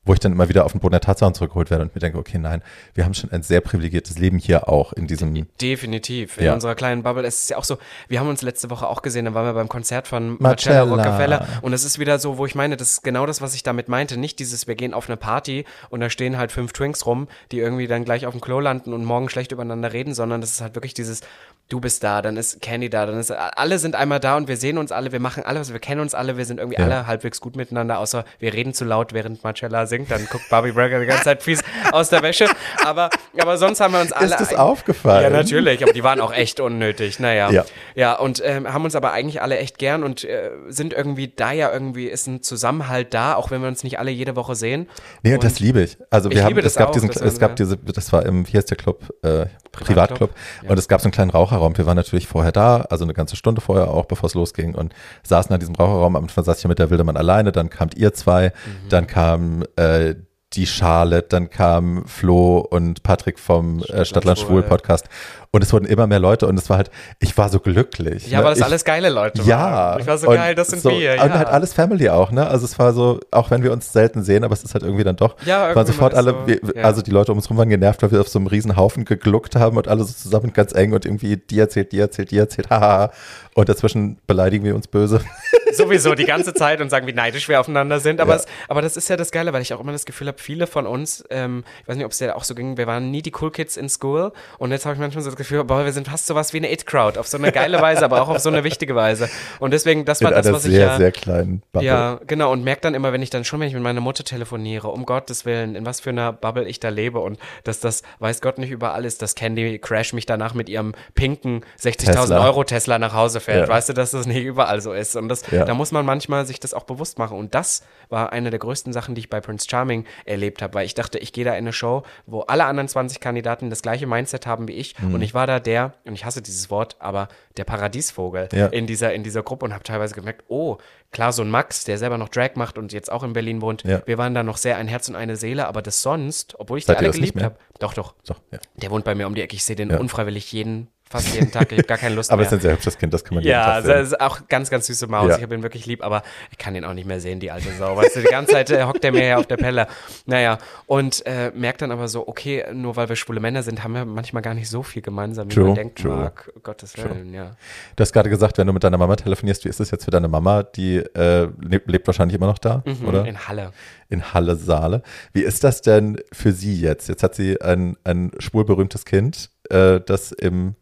wo 0.05 0.13
ich 0.13 0.19
dann 0.19 0.31
immer 0.31 0.47
wieder 0.49 0.65
auf 0.65 0.71
den 0.71 0.79
Boden 0.81 0.91
der 0.93 1.01
Tatsachen 1.01 1.33
zurückgeholt 1.33 1.71
werde 1.71 1.83
und 1.83 1.95
mir 1.95 1.99
denke, 1.99 2.17
okay, 2.17 2.37
nein, 2.37 2.61
wir 2.93 3.05
haben 3.05 3.13
schon 3.13 3.31
ein 3.31 3.41
sehr 3.43 3.59
privilegiertes 3.61 4.17
Leben 4.19 4.37
hier 4.37 4.69
auch 4.69 4.93
in 4.93 5.07
diesem. 5.07 5.47
Definitiv. 5.61 6.37
In 6.37 6.45
Ja. 6.45 6.53
unserer 6.53 6.75
kleinen 6.75 7.03
Bubble. 7.03 7.25
Es 7.25 7.41
ist 7.41 7.49
ja 7.49 7.57
auch 7.57 7.63
so, 7.63 7.77
wir 8.07 8.19
haben 8.19 8.29
uns 8.29 8.41
letzte 8.41 8.69
Woche 8.69 8.87
auch 8.87 9.01
gesehen, 9.01 9.25
da 9.25 9.33
waren 9.33 9.45
wir 9.45 9.53
beim 9.53 9.67
Konzert 9.69 10.07
von 10.07 10.37
Marcella 10.39 10.85
Marcella. 10.85 11.37
Rockefeller. 11.37 11.47
Und 11.63 11.73
es 11.73 11.83
ist 11.83 11.99
wieder 11.99 12.19
so, 12.19 12.37
wo 12.37 12.45
ich 12.45 12.55
meine, 12.55 12.77
das 12.77 12.91
ist 12.91 13.03
genau 13.03 13.25
das, 13.25 13.41
was 13.41 13.55
ich 13.55 13.63
damit 13.63 13.89
meinte. 13.89 14.17
Nicht 14.17 14.39
dieses, 14.39 14.67
wir 14.67 14.75
gehen 14.75 14.93
auf 14.93 15.09
eine 15.09 15.17
Party 15.17 15.65
und 15.89 15.99
da 16.01 16.09
stehen 16.09 16.37
halt 16.37 16.51
fünf 16.51 16.71
Twinks 16.73 17.05
rum, 17.05 17.27
die 17.51 17.59
irgendwie 17.59 17.87
dann 17.87 18.05
gleich 18.05 18.25
auf 18.25 18.33
dem 18.33 18.41
Klo 18.41 18.59
landen 18.59 18.93
und 18.93 19.03
morgen 19.03 19.29
schlecht 19.29 19.51
übereinander 19.51 19.91
reden, 19.91 20.13
sondern 20.13 20.39
das 20.41 20.51
ist 20.51 20.61
halt 20.61 20.75
wirklich 20.75 20.93
dieses, 20.93 21.21
du 21.67 21.79
bist 21.79 22.03
da, 22.03 22.21
dann 22.21 22.37
ist 22.37 22.61
Candy 22.61 22.89
da, 22.91 23.07
dann 23.07 23.19
ist, 23.19 23.31
alle 23.31 23.79
sind 23.79 23.95
einmal 23.95 24.19
da 24.19 24.37
und 24.37 24.47
wir 24.47 24.55
sehen 24.55 24.77
uns 24.77 24.91
alle, 24.91 25.11
wir 25.11 25.19
machen 25.19 25.43
alles, 25.43 25.73
wir 25.73 25.79
kennen 25.79 25.99
uns 25.99 26.13
alle, 26.13 26.37
wir 26.37 26.45
sind 26.45 26.59
irgendwie 26.59 26.79
Ja. 26.79 26.85
alle 26.85 27.07
halbwegs 27.07 27.41
gut 27.41 27.55
miteinander, 27.55 27.97
außer 27.97 28.23
wir 28.37 28.53
reden 28.53 28.73
zu 28.75 28.85
laut, 28.85 29.13
während 29.13 29.43
Marcella 29.43 29.87
singt, 29.87 30.11
dann 30.11 30.27
guckt 30.31 30.47
Barbie 30.49 30.71
Breaker 30.73 30.99
die 30.99 31.07
ganze 31.07 31.23
Zeit 31.23 31.41
fies 31.41 31.61
aus 31.91 32.09
der 32.09 32.21
Wäsche. 32.21 32.45
Aber, 32.85 33.09
aber 33.39 33.57
sonst 33.57 33.79
haben 33.79 33.93
wir 33.93 34.01
uns 34.01 34.11
alle. 34.11 34.27
Ist 34.27 34.39
das 34.39 34.53
aufgefallen? 34.53 35.23
Ja, 35.23 35.29
natürlich, 35.31 35.81
aber 35.81 35.93
die 35.93 36.03
waren 36.03 36.21
auch 36.21 36.33
echt 36.33 36.59
unnötig. 36.59 37.19
Naja. 37.19 37.49
Ja. 37.49 37.65
Ja, 37.95 38.13
und 38.13 38.41
ähm, 38.45 38.71
haben 38.71 38.83
uns 38.83 38.95
aber 38.95 39.11
eigentlich 39.11 39.41
alle 39.41 39.57
echt 39.57 39.79
gern 39.79 40.03
und 40.03 40.23
äh, 40.23 40.51
sind 40.67 40.93
irgendwie 40.93 41.29
da 41.35 41.51
ja 41.51 41.71
irgendwie, 41.73 42.05
ist 42.07 42.27
ein 42.27 42.43
Zusammenhalt 42.43 43.13
da, 43.13 43.33
auch 43.35 43.49
wenn 43.49 43.61
wir 43.61 43.67
uns 43.69 43.83
nicht 43.83 43.97
alle 43.97 44.11
jede 44.11 44.35
Woche 44.35 44.53
sehen. 44.55 44.87
Nee, 45.23 45.33
und 45.33 45.43
das 45.43 45.59
liebe 45.59 45.81
ich. 45.81 45.97
Also 46.11 46.29
wir 46.29 46.37
Ich 46.37 46.43
haben, 46.43 46.49
liebe 46.49 46.59
es 46.59 46.73
das 46.73 46.75
gab 46.75 46.89
auch, 46.89 46.93
diesen, 46.93 47.09
es 47.09 47.39
gab 47.39 47.55
diese, 47.55 47.77
das 47.77 48.13
war 48.13 48.23
im, 48.25 48.47
wie 48.47 48.55
heißt 48.55 48.69
der 48.69 48.77
Club, 48.77 49.01
äh, 49.23 49.47
Privatclub. 49.71 49.71
Privatclub. 49.71 50.29
Ja. 50.63 50.69
Und 50.69 50.79
es 50.79 50.87
gab 50.87 51.01
so 51.01 51.05
einen 51.05 51.11
kleinen 51.11 51.31
Raucherraum. 51.55 51.77
Wir 51.77 51.85
waren 51.85 51.95
natürlich 51.97 52.27
vorher 52.27 52.51
da, 52.51 52.81
also 52.89 53.03
eine 53.03 53.13
ganze 53.13 53.35
Stunde 53.35 53.61
vorher 53.61 53.89
auch, 53.89 54.05
bevor 54.05 54.27
es 54.27 54.33
losging 54.33 54.75
und 54.75 54.93
saßen 55.23 55.53
an 55.53 55.59
diesem 55.59 55.75
Raucherraum. 55.75 56.15
Am 56.15 56.23
Anfang 56.23 56.43
saß 56.43 56.59
ich 56.59 56.65
mit 56.67 56.79
der 56.79 56.89
Wildemann 56.89 57.17
alleine, 57.17 57.51
dann 57.51 57.69
kamt 57.69 57.95
ihr 57.97 58.13
zwei, 58.13 58.49
Mhm. 58.65 58.89
dann 58.89 59.07
kam 59.07 59.63
äh, 59.75 60.15
die 60.53 60.67
Charlotte, 60.67 61.27
dann 61.29 61.49
kam 61.49 62.05
Flo 62.05 62.59
und 62.59 63.03
Patrick 63.03 63.39
vom 63.39 63.81
äh, 63.83 64.05
Stadtland. 64.05 64.39
Schwul 64.39 64.63
Podcast. 64.63 65.09
Und 65.55 65.61
es 65.63 65.71
wurden 65.71 65.85
immer 65.85 66.05
mehr 66.05 66.19
Leute 66.19 66.47
und 66.47 66.59
es 66.59 66.69
war 66.69 66.75
halt, 66.75 66.91
ich 67.19 67.37
war 67.37 67.47
so 67.47 67.61
glücklich. 67.61 68.27
Ja, 68.29 68.39
ne? 68.39 68.43
weil 68.43 68.51
das 68.51 68.59
ich, 68.59 68.65
alles 68.65 68.83
geile 68.83 69.07
Leute 69.07 69.41
Ja. 69.43 69.57
waren. 69.57 70.01
Ich 70.01 70.05
war 70.07 70.17
so 70.17 70.27
und 70.27 70.35
geil, 70.35 70.53
das 70.53 70.67
sind 70.67 70.81
so, 70.81 70.89
wir. 70.89 71.11
Und 71.13 71.17
Ja. 71.29 71.37
halt 71.37 71.47
alles 71.47 71.71
Family 71.71 72.09
auch, 72.09 72.31
ne? 72.31 72.45
Also 72.45 72.65
es 72.65 72.77
war 72.77 72.91
so, 72.91 73.21
auch 73.31 73.51
wenn 73.51 73.63
wir 73.63 73.71
uns 73.71 73.93
selten 73.93 74.21
sehen, 74.21 74.43
aber 74.43 74.51
es 74.53 74.63
ist 74.65 74.73
halt 74.73 74.83
irgendwie 74.83 75.05
dann 75.05 75.15
doch, 75.15 75.37
Ja, 75.45 75.61
waren 75.61 75.69
irgendwie 75.77 75.93
sofort 75.93 76.13
man 76.13 76.25
ist 76.27 76.33
alle, 76.33 76.37
so- 76.41 76.47
wir, 76.67 76.75
ja. 76.75 76.83
also 76.83 77.01
die 77.01 77.11
Leute 77.11 77.31
um 77.31 77.37
uns 77.37 77.49
rum 77.49 77.55
waren 77.55 77.69
genervt, 77.69 78.03
weil 78.03 78.11
wir 78.11 78.19
auf 78.19 78.27
so 78.27 78.37
einem 78.37 78.47
riesen 78.47 78.75
Haufen 78.75 79.05
gegluckt 79.05 79.55
haben 79.55 79.77
und 79.77 79.87
alle 79.87 80.03
so 80.03 80.11
zusammen 80.13 80.51
ganz 80.51 80.73
eng 80.73 80.91
und 80.91 81.05
irgendwie 81.05 81.37
die 81.37 81.57
erzählt, 81.57 81.93
die 81.93 81.99
erzählt, 81.99 82.31
die 82.31 82.37
erzählt, 82.37 82.69
haha. 82.69 83.11
Und 83.53 83.69
dazwischen 83.69 84.17
beleidigen 84.27 84.65
wir 84.65 84.75
uns 84.75 84.87
böse. 84.87 85.21
sowieso 85.71 86.15
die 86.15 86.25
ganze 86.25 86.53
Zeit 86.53 86.81
und 86.81 86.89
sagen, 86.89 87.07
wie 87.07 87.13
neidisch 87.13 87.47
wir 87.47 87.59
aufeinander 87.61 87.99
sind. 88.01 88.19
Aber, 88.19 88.33
Ja. 88.33 88.39
es, 88.39 88.45
aber 88.67 88.81
das 88.81 88.97
ist 88.97 89.09
ja 89.09 89.15
das 89.15 89.31
Geile, 89.31 89.53
weil 89.53 89.61
ich 89.61 89.73
auch 89.73 89.79
immer 89.79 89.93
das 89.93 90.05
Gefühl 90.05 90.27
habe, 90.27 90.37
viele 90.39 90.67
von 90.67 90.85
uns, 90.85 91.23
ähm, 91.29 91.63
ich 91.81 91.87
weiß 91.87 91.95
nicht, 91.95 92.05
ob 92.05 92.11
es 92.11 92.17
dir 92.17 92.35
auch 92.35 92.43
so 92.43 92.53
ging, 92.55 92.75
wir 92.77 92.87
waren 92.87 93.11
nie 93.11 93.21
die 93.21 93.31
Cool 93.39 93.51
Kids 93.51 93.77
in 93.77 93.87
School. 93.89 94.31
Und 94.57 94.71
jetzt 94.71 94.85
habe 94.85 94.95
ich 94.95 94.99
manchmal 94.99 95.23
so 95.23 95.29
das 95.29 95.37
Gefühl, 95.37 95.44
boah, 95.49 95.85
wir 95.85 95.91
sind 95.93 96.07
fast 96.07 96.27
sowas 96.27 96.53
wie 96.53 96.57
eine 96.57 96.71
It-Crowd. 96.71 97.19
Auf 97.19 97.27
so 97.27 97.37
eine 97.37 97.51
geile 97.51 97.81
Weise, 97.81 98.03
aber 98.05 98.21
auch 98.21 98.29
auf 98.29 98.39
so 98.39 98.49
eine 98.49 98.63
wichtige 98.63 98.95
Weise. 98.95 99.29
Und 99.59 99.71
deswegen, 99.71 100.05
das 100.05 100.21
In 100.21 100.25
war 100.25 100.31
das, 100.33 100.45
einer 100.45 100.55
was 100.55 100.65
ich 100.65 100.71
sehr, 100.71 100.87
ja. 100.87 100.97
sehr 100.97 101.11
kleinen 101.11 101.61
Bubble. 101.71 101.87
Ja, 101.87 102.19
genau. 102.27 102.51
Und 102.51 102.63
merke 102.63 102.81
dann 102.81 102.93
immer, 102.93 103.13
wenn 103.13 103.21
ich 103.21 103.29
dann 103.29 103.43
schon, 103.45 103.59
wenn 103.59 103.67
ich 103.67 103.73
mit 103.73 103.83
meiner 103.83 104.01
Mutter 104.01 104.23
telefoniere, 104.23 104.87
um 104.89 105.05
Gottes 105.05 105.45
Willen, 105.45 105.75
in 105.75 105.85
was 105.85 105.99
für 105.99 106.09
einer 106.09 106.33
Bubble 106.33 106.65
ich 106.67 106.79
da 106.79 106.89
lebe 106.89 107.19
und 107.19 107.39
dass 107.63 107.79
das, 107.79 108.03
weiß 108.19 108.41
Gott 108.41 108.57
nicht 108.57 108.71
überall 108.71 109.05
ist, 109.05 109.21
dass 109.21 109.35
Candy 109.35 109.79
Crash 109.79 110.13
mich 110.13 110.25
danach 110.25 110.53
mit 110.53 110.69
ihrem 110.69 110.93
pinken 111.13 111.61
60.000 111.81 112.13
Tesla. 112.13 112.43
Euro 112.45 112.63
Tesla 112.63 112.99
nach 112.99 113.13
Hause 113.13 113.39
fährt. 113.39 113.67
Ja. 113.67 113.73
Weißt 113.73 113.89
du, 113.89 113.93
dass 113.93 114.11
das 114.11 114.25
nicht 114.25 114.43
überall 114.43 114.81
so 114.81 114.93
ist. 114.93 115.15
Und 115.15 115.29
das, 115.29 115.43
Ja. 115.51 115.65
da 115.65 115.73
muss 115.73 115.91
man 115.91 116.05
manchmal 116.05 116.45
sich 116.45 116.59
das 116.59 116.73
auch 116.73 116.83
bewusst 116.83 117.19
machen. 117.19 117.37
Und 117.37 117.53
das 117.55 117.83
war 118.09 118.31
eine 118.33 118.49
der 118.49 118.59
größten 118.59 118.93
Sachen, 118.93 119.15
die 119.15 119.19
ich 119.21 119.29
bei 119.29 119.41
Prince 119.41 119.67
Charming 119.69 120.05
erlebt 120.25 120.61
habe, 120.61 120.73
weil 120.73 120.85
ich 120.85 120.93
dachte, 120.95 121.19
ich 121.19 121.33
gehe 121.33 121.45
da 121.45 121.51
in 121.51 121.57
eine 121.57 121.73
Show, 121.73 122.03
wo 122.25 122.41
alle 122.41 122.65
anderen 122.65 122.87
20 122.87 123.19
Kandidaten 123.19 123.69
das 123.69 123.81
gleiche 123.81 124.07
Mindset 124.07 124.47
haben 124.47 124.67
wie 124.67 124.73
ich. 124.73 124.99
Mhm. 124.99 125.15
Und 125.15 125.21
ich 125.21 125.33
war 125.35 125.45
da 125.45 125.59
der, 125.59 125.93
und 126.05 126.13
ich 126.13 126.25
hasse 126.25 126.41
dieses 126.41 126.71
Wort, 126.71 126.95
aber 126.99 127.27
der 127.57 127.63
Paradiesvogel 127.65 128.49
Ja. 128.53 128.67
in 128.67 128.87
dieser, 128.87 129.13
in 129.13 129.23
dieser 129.23 129.43
Gruppe 129.43 129.65
und 129.65 129.73
habe 129.73 129.83
teilweise 129.83 130.15
gemerkt, 130.15 130.43
oh, 130.47 130.77
klar, 131.11 131.31
so 131.31 131.43
ein 131.43 131.49
Max, 131.51 131.83
der 131.83 131.97
selber 131.97 132.17
noch 132.17 132.29
Drag 132.29 132.55
macht 132.55 132.77
und 132.77 132.91
jetzt 132.93 133.11
auch 133.11 133.23
in 133.23 133.33
Berlin 133.33 133.61
wohnt, 133.61 133.83
Ja. 133.83 134.01
wir 134.05 134.17
waren 134.17 134.33
da 134.33 134.41
noch 134.43 134.57
sehr 134.57 134.77
ein 134.77 134.87
Herz 134.87 135.07
und 135.09 135.15
eine 135.15 135.35
Seele, 135.35 135.67
aber 135.67 135.81
das 135.81 136.01
sonst, 136.01 136.55
obwohl 136.59 136.77
ich 136.79 136.85
Seid 136.85 136.99
die 137.01 137.05
alle 137.05 137.13
geliebt 137.13 137.41
habe, 137.43 137.57
doch, 137.79 137.93
doch, 137.93 138.15
So, 138.23 138.35
ja. 138.51 138.59
der 138.77 138.89
wohnt 138.89 139.05
bei 139.05 139.13
mir 139.13 139.27
um 139.27 139.35
die 139.35 139.41
Ecke, 139.41 139.55
ich 139.55 139.63
sehe 139.63 139.75
den 139.75 139.91
unfreiwillig 139.91 140.51
jeden, 140.51 140.87
fast 141.09 141.33
jeden 141.33 141.51
Tag, 141.51 141.71
ich 141.71 141.77
habe 141.77 141.87
gar 141.87 141.97
keine 141.97 142.15
Lust 142.15 142.29
Aber 142.31 142.41
mehr. 142.41 142.47
es 142.47 142.51
ist 142.53 142.59
ein 142.59 142.61
sehr 142.61 142.73
hübsches 142.73 142.97
Kind, 142.97 143.13
das 143.13 143.23
kann 143.23 143.35
man 143.35 143.43
jeden 143.43 143.51
Ja, 143.53 143.63
Tag 143.65 143.73
also 143.75 143.87
sehen. 143.89 143.97
das 143.99 144.07
ist 144.09 144.21
auch 144.21 144.47
ganz, 144.47 144.69
ganz 144.69 144.87
süße 144.87 145.07
Maus. 145.07 145.29
Ja. 145.29 145.37
Ich 145.37 145.43
habe 145.43 145.55
ihn 145.55 145.63
wirklich 145.63 145.85
lieb, 145.85 146.03
aber 146.03 146.23
ich 146.51 146.57
kann 146.57 146.75
ihn 146.75 146.83
auch 146.85 146.93
nicht 146.93 147.07
mehr 147.07 147.19
sehen, 147.19 147.39
die 147.39 147.51
alte 147.51 147.71
Sau. 147.77 147.95
Weißt 147.95 148.15
du, 148.15 148.19
die 148.21 148.25
ganze 148.27 148.53
Zeit 148.53 148.69
äh, 148.71 148.83
hockt 148.83 149.03
er 149.05 149.11
mir 149.11 149.25
ja 149.25 149.37
auf 149.37 149.45
der 149.47 149.57
Pelle. 149.57 149.87
Naja, 150.25 150.57
und 150.87 151.25
äh, 151.25 151.51
merkt 151.55 151.81
dann 151.81 151.91
aber 151.91 152.07
so, 152.07 152.27
okay, 152.27 152.65
nur 152.73 152.95
weil 152.95 153.07
wir 153.09 153.15
schwule 153.15 153.39
Männer 153.39 153.63
sind, 153.63 153.83
haben 153.83 153.93
wir 153.93 154.05
manchmal 154.05 154.41
gar 154.41 154.53
nicht 154.53 154.69
so 154.69 154.83
viel 154.83 155.01
gemeinsam, 155.01 155.49
wie 155.49 155.53
True, 155.55 155.65
man 155.67 155.75
denken 155.75 155.95
true. 156.01 156.15
mag. 156.15 156.51
Gottes 156.63 156.97
Willen, 156.97 157.33
ja. 157.33 157.51
Du 157.95 158.01
hast 158.01 158.11
gerade 158.13 158.29
gesagt, 158.29 158.57
wenn 158.57 158.67
du 158.67 158.73
mit 158.73 158.83
deiner 158.83 158.97
Mama 158.97 159.15
telefonierst, 159.15 159.63
wie 159.65 159.69
ist 159.69 159.79
es 159.79 159.91
jetzt 159.91 160.05
für 160.05 160.11
deine 160.11 160.27
Mama? 160.27 160.63
Die 160.63 160.97
äh, 160.97 161.47
lebt, 161.61 161.89
lebt 161.89 162.07
wahrscheinlich 162.07 162.35
immer 162.35 162.47
noch 162.47 162.57
da, 162.57 162.83
Mhm, 162.85 163.07
oder? 163.07 163.25
In 163.25 163.47
Halle. 163.47 163.71
in 164.09 164.33
Halle 164.33 164.55
Saale. 164.55 165.01
Wie 165.33 165.41
ist 165.43 165.63
das 165.63 165.81
denn 165.81 166.19
für 166.33 166.51
sie 166.51 166.79
jetzt? 166.79 167.07
Jetzt 167.09 167.23
hat 167.23 167.35
sie 167.35 167.59
ein, 167.61 167.95
ein 168.03 168.31
schwulberühmtes 168.39 169.05
Kind, 169.05 169.49
äh, 169.69 169.99
das 170.05 170.31
im, 170.31 170.75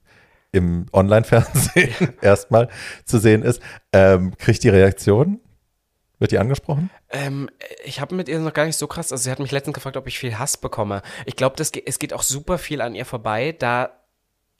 im 0.53 0.85
Online-Fernsehen 0.93 2.13
erstmal 2.21 2.69
zu 3.03 3.17
sehen 3.17 3.43
ist. 3.43 3.61
Ähm, 3.91 4.37
kriegt 4.37 4.63
die 4.63 4.69
Reaktion? 4.69 5.41
Wird 6.19 6.31
die 6.31 6.37
angesprochen? 6.37 6.89
Ähm, 7.09 7.49
ich 7.83 7.99
habe 7.99 8.15
mit 8.15 8.29
ihr 8.29 8.39
noch 8.39 8.53
gar 8.53 8.65
nicht 8.65 8.77
so 8.77 8.87
krass, 8.87 9.11
also 9.11 9.21
sie 9.21 9.31
hat 9.31 9.39
mich 9.39 9.51
letztens 9.51 9.73
gefragt, 9.73 9.97
ob 9.97 10.07
ich 10.07 10.17
viel 10.17 10.39
Hass 10.39 10.55
bekomme. 10.55 11.01
Ich 11.25 11.35
glaube, 11.35 11.55
es 11.61 11.99
geht 11.99 12.13
auch 12.13 12.23
super 12.23 12.57
viel 12.57 12.79
an 12.79 12.95
ihr 12.95 13.05
vorbei, 13.05 13.53
da 13.57 13.99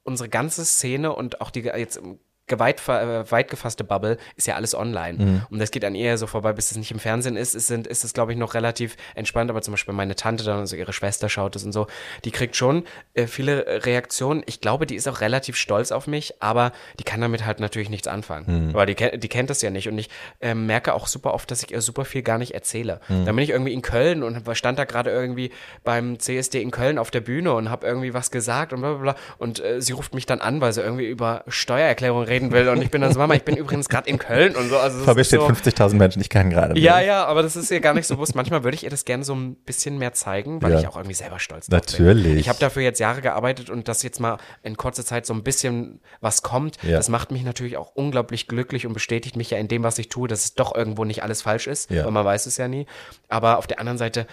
unsere 0.03 0.27
ganze 0.27 0.65
Szene 0.65 1.15
und 1.15 1.39
auch 1.39 1.51
die 1.51 1.61
jetzt 1.61 2.01
geweit, 2.47 2.81
äh, 2.87 3.31
weit 3.31 3.49
gefasste 3.49 3.83
Bubble 3.83 4.17
ist 4.35 4.47
ja 4.47 4.55
alles 4.55 4.75
online. 4.75 5.17
Mhm. 5.17 5.41
Und 5.49 5.59
das 5.59 5.71
geht 5.71 5.85
an 5.85 5.95
ihr 5.95 6.17
so 6.17 6.27
vorbei, 6.27 6.53
bis 6.53 6.71
es 6.71 6.77
nicht 6.77 6.91
im 6.91 6.99
Fernsehen 6.99 7.37
ist, 7.37 7.55
ist, 7.55 7.67
sind, 7.67 7.87
ist 7.87 8.03
es, 8.03 8.13
glaube 8.13 8.33
ich, 8.33 8.37
noch 8.37 8.53
relativ 8.53 8.97
entspannt. 9.15 9.49
Aber 9.49 9.61
zum 9.61 9.73
Beispiel 9.73 9.93
meine 9.93 10.15
Tante 10.15 10.43
dann, 10.43 10.59
also 10.59 10.75
ihre 10.75 10.93
Schwester 10.93 11.29
schaut 11.29 11.55
es 11.55 11.63
und 11.63 11.71
so, 11.71 11.87
die 12.25 12.31
kriegt 12.31 12.55
schon 12.55 12.83
äh, 13.13 13.27
viele 13.27 13.85
Reaktionen. 13.85 14.43
Ich 14.45 14.59
glaube, 14.59 14.85
die 14.85 14.95
ist 14.95 15.07
auch 15.07 15.21
relativ 15.21 15.55
stolz 15.55 15.91
auf 15.91 16.07
mich, 16.07 16.41
aber 16.41 16.73
die 16.99 17.03
kann 17.03 17.21
damit 17.21 17.45
halt 17.45 17.59
natürlich 17.59 17.89
nichts 17.89 18.07
anfangen. 18.07 18.69
Mhm. 18.69 18.73
Weil 18.73 18.87
die, 18.87 19.19
die 19.19 19.29
kennt 19.29 19.49
das 19.49 19.61
ja 19.61 19.69
nicht. 19.69 19.87
Und 19.87 19.97
ich 19.97 20.09
ähm, 20.41 20.65
merke 20.65 20.93
auch 20.93 21.07
super 21.07 21.33
oft, 21.33 21.49
dass 21.49 21.63
ich 21.63 21.71
ihr 21.71 21.81
super 21.81 22.03
viel 22.03 22.23
gar 22.23 22.37
nicht 22.37 22.53
erzähle. 22.53 22.99
Mhm. 23.07 23.25
Dann 23.25 23.35
bin 23.35 23.43
ich 23.43 23.51
irgendwie 23.51 23.73
in 23.73 23.81
Köln 23.81 24.21
und 24.21 24.43
stand 24.55 24.77
da 24.79 24.83
gerade 24.83 25.11
irgendwie 25.11 25.51
beim 25.83 26.19
CSD 26.19 26.61
in 26.61 26.71
Köln 26.71 26.97
auf 26.97 27.09
der 27.09 27.21
Bühne 27.21 27.53
und 27.53 27.69
habe 27.69 27.87
irgendwie 27.87 28.13
was 28.13 28.31
gesagt 28.31 28.73
und 28.73 28.81
bla 28.81 28.93
bla 28.93 29.13
bla. 29.13 29.15
Und 29.37 29.63
äh, 29.63 29.81
sie 29.81 29.93
ruft 29.93 30.13
mich 30.13 30.25
dann 30.25 30.41
an, 30.41 30.59
weil 30.59 30.73
sie 30.73 30.81
irgendwie 30.81 31.07
über 31.07 31.43
Steuererklärung 31.47 32.23
reden 32.33 32.51
will. 32.51 32.67
Und 32.69 32.81
ich 32.81 32.89
bin 32.91 33.01
dann 33.01 33.13
so, 33.13 33.19
Mama, 33.19 33.35
ich 33.35 33.43
bin 33.43 33.55
übrigens 33.55 33.89
gerade 33.89 34.09
in 34.09 34.17
Köln 34.17 34.55
und 34.55 34.69
so. 34.69 34.77
Also 34.77 35.01
stehen 35.23 35.39
so, 35.39 35.47
50.000 35.47 35.93
Menschen, 35.95 36.21
ich 36.21 36.29
kann 36.29 36.49
gerade 36.49 36.77
ja, 36.79 36.99
ja, 36.99 37.25
aber 37.25 37.43
das 37.43 37.55
ist 37.55 37.69
ihr 37.71 37.79
gar 37.79 37.93
nicht 37.93 38.07
so 38.07 38.15
bewusst. 38.15 38.35
Manchmal 38.35 38.63
würde 38.63 38.75
ich 38.75 38.83
ihr 38.83 38.89
das 38.89 39.05
gerne 39.05 39.23
so 39.23 39.33
ein 39.35 39.55
bisschen 39.55 39.97
mehr 39.97 40.13
zeigen, 40.13 40.61
weil 40.61 40.73
Ja. 40.73 40.79
ich 40.79 40.87
auch 40.87 40.95
irgendwie 40.97 41.13
selber 41.15 41.39
stolz 41.39 41.67
bin. 41.67 41.77
Natürlich. 41.77 42.37
Ich 42.37 42.49
habe 42.49 42.59
dafür 42.59 42.81
jetzt 42.81 42.99
Jahre 42.99 43.21
gearbeitet 43.21 43.69
und 43.69 43.87
dass 43.87 44.03
jetzt 44.03 44.19
mal 44.19 44.37
in 44.63 44.75
kurzer 44.77 45.05
Zeit 45.05 45.25
so 45.25 45.33
ein 45.33 45.43
bisschen 45.43 46.01
was 46.21 46.41
kommt, 46.41 46.77
Ja. 46.83 46.97
das 46.97 47.09
macht 47.09 47.31
mich 47.31 47.43
natürlich 47.43 47.77
auch 47.77 47.91
unglaublich 47.95 48.47
glücklich 48.47 48.85
und 48.87 48.93
bestätigt 48.93 49.35
mich 49.35 49.49
ja 49.51 49.57
in 49.57 49.67
dem, 49.67 49.83
was 49.83 49.97
ich 49.99 50.09
tue, 50.09 50.27
dass 50.27 50.43
es 50.45 50.55
doch 50.55 50.75
irgendwo 50.75 51.05
nicht 51.05 51.23
alles 51.23 51.41
falsch 51.41 51.67
ist, 51.67 51.91
Ja. 51.91 52.05
weil 52.05 52.11
man 52.11 52.25
weiß 52.25 52.45
es 52.45 52.57
ja 52.57 52.67
nie. 52.67 52.85
Aber 53.29 53.57
auf 53.57 53.67
der 53.67 53.79
anderen 53.79 53.97
Seite 53.97 54.27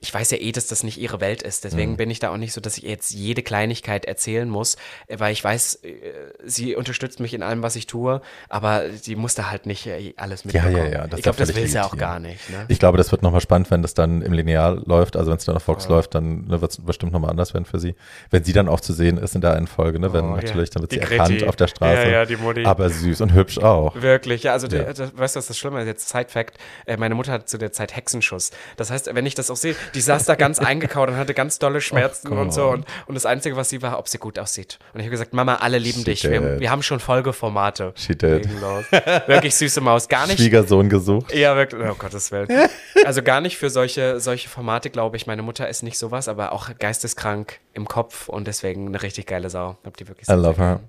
ich 0.00 0.12
weiß 0.12 0.30
ja 0.30 0.38
eh, 0.38 0.52
dass 0.52 0.66
das 0.66 0.82
nicht 0.82 0.98
ihre 0.98 1.20
Welt 1.20 1.42
ist. 1.42 1.64
Deswegen 1.64 1.92
Mhm. 1.92 1.96
bin 1.96 2.10
ich 2.10 2.18
da 2.18 2.30
auch 2.30 2.36
nicht 2.36 2.52
so, 2.52 2.60
dass 2.60 2.76
ich 2.76 2.84
jetzt 2.84 3.12
jede 3.12 3.42
Kleinigkeit 3.42 4.04
erzählen 4.04 4.48
muss, 4.48 4.76
äh, 5.06 5.18
weil 5.18 5.32
ich 5.32 5.42
weiß, 5.42 5.76
äh, 5.84 5.92
sie 6.44 6.76
unterstützt 6.76 7.18
mich 7.20 7.32
in 7.34 7.42
allem, 7.42 7.62
was 7.62 7.76
ich 7.76 7.86
tue, 7.86 8.20
aber 8.48 8.82
sie 9.00 9.16
muss 9.16 9.34
da 9.34 9.50
halt 9.50 9.66
nicht 9.66 9.86
äh, 9.86 10.12
alles 10.16 10.44
Ja, 10.44 10.62
mitbekommen. 10.64 10.76
ja, 10.92 10.98
ja. 11.00 11.06
das 11.06 11.18
ich 11.18 11.22
glaube, 11.22 11.38
das 11.38 11.54
will 11.54 11.66
sie 11.66 11.80
auch 11.82 11.96
gar 11.96 12.20
nicht. 12.20 12.50
Ne? 12.50 12.66
Ich 12.68 12.78
glaube, 12.78 12.98
das 12.98 13.10
wird 13.10 13.22
nochmal 13.22 13.40
spannend, 13.40 13.70
wenn 13.70 13.82
das 13.82 13.94
dann 13.94 14.22
im 14.22 14.32
Lineal 14.32 14.82
läuft. 14.86 15.16
Also 15.16 15.30
wenn 15.30 15.38
es 15.38 15.44
dann 15.46 15.56
auf 15.56 15.62
Fox 15.62 15.88
läuft, 15.88 16.14
dann 16.14 16.46
ne, 16.46 16.60
wird 16.60 16.70
es 16.72 16.78
bestimmt 16.84 17.12
nochmal 17.12 17.30
anders 17.30 17.54
werden 17.54 17.64
für 17.64 17.78
sie. 17.78 17.94
Wenn 18.30 18.44
sie 18.44 18.52
dann 18.52 18.68
auch 18.68 18.80
zu 18.80 18.92
sehen 18.92 19.16
ist 19.18 19.34
in 19.34 19.40
der 19.40 19.54
einen 19.54 19.66
Folge, 19.66 19.98
ne? 19.98 20.12
wenn 20.12 20.26
Oh, 20.26 20.36
ja. 20.36 20.42
natürlich, 20.42 20.70
dann 20.70 20.82
wird 20.82 20.92
sie 20.92 20.98
erkannt 21.00 21.30
Kreti. 21.30 21.46
auf 21.48 21.56
der 21.56 21.68
Straße. 21.68 22.02
Ja, 22.02 22.08
ja, 22.08 22.24
die 22.26 22.36
Mutti. 22.36 22.64
Aber 22.66 22.90
süß 22.90 23.20
und 23.22 23.32
hübsch 23.32 23.58
auch. 23.58 23.94
Wirklich, 23.94 24.42
ja, 24.42 24.52
also 24.52 24.66
Ja. 24.66 24.92
Das, 24.92 25.16
weißt 25.16 25.36
du, 25.36 25.38
was 25.38 25.46
das 25.46 25.56
Schlimme 25.58 25.80
ist? 25.80 25.86
Jetzt 25.86 26.08
Side-Fact, 26.08 26.58
meine 26.98 27.14
Mutter 27.14 27.32
hat 27.32 27.48
zu 27.48 27.56
der 27.58 27.72
Zeit 27.72 27.96
Hexenschuss. 27.96 28.50
Das 28.76 28.90
heißt, 28.90 29.14
wenn 29.14 29.24
ich 29.26 29.34
das 29.34 29.50
auch 29.50 29.56
sehe, 29.56 29.74
die 29.94 30.00
saß 30.00 30.24
da 30.24 30.34
ganz 30.34 30.58
eingekaut 30.58 31.08
und 31.08 31.16
hatte 31.16 31.34
ganz 31.34 31.58
dolle 31.58 31.80
Schmerzen 31.80 32.32
oh 32.32 32.40
und 32.40 32.52
so. 32.52 32.68
Und, 32.68 32.84
und 33.06 33.14
das 33.14 33.26
Einzige, 33.26 33.56
was 33.56 33.68
sie 33.68 33.82
war, 33.82 33.98
ob 33.98 34.08
sie 34.08 34.18
gut 34.18 34.38
aussieht. 34.38 34.78
Und 34.92 35.00
ich 35.00 35.06
habe 35.06 35.10
gesagt, 35.10 35.32
Mama, 35.32 35.56
alle 35.56 35.78
lieben 35.78 36.00
She 36.00 36.04
dich. 36.04 36.24
Wir, 36.24 36.60
wir, 36.60 36.70
haben 36.70 36.82
schon 36.82 37.00
Folgeformate. 37.00 37.92
She 37.96 38.16
did. 38.16 38.48
Wirklich 39.26 39.54
süße 39.54 39.80
Maus. 39.80 40.08
Gar 40.08 40.26
nicht. 40.26 40.38
Schwiegersohn 40.38 40.88
gesucht. 40.88 41.34
Ja, 41.34 41.56
wirklich. 41.56 41.82
Oh 41.88 41.94
Gottes 41.94 42.32
Willen. 42.32 42.48
Also 43.04 43.22
gar 43.22 43.40
nicht 43.40 43.56
für 43.56 43.70
solche, 43.70 44.18
solche 44.20 44.48
Formate, 44.48 44.90
glaube 44.90 45.16
ich. 45.16 45.26
Meine 45.26 45.42
Mutter 45.42 45.68
ist 45.68 45.82
nicht 45.82 45.98
sowas, 45.98 46.28
aber 46.28 46.52
auch 46.52 46.70
geisteskrank 46.78 47.60
im 47.76 47.86
Kopf 47.86 48.28
und 48.28 48.46
deswegen 48.46 48.88
eine 48.88 49.02
richtig 49.02 49.26
geile 49.26 49.50
Sau. 49.50 49.76
Hab 49.84 49.96
die 49.96 50.08
wirklich 50.08 50.28
I 50.28 50.32
love 50.32 50.56
her. 50.56 50.80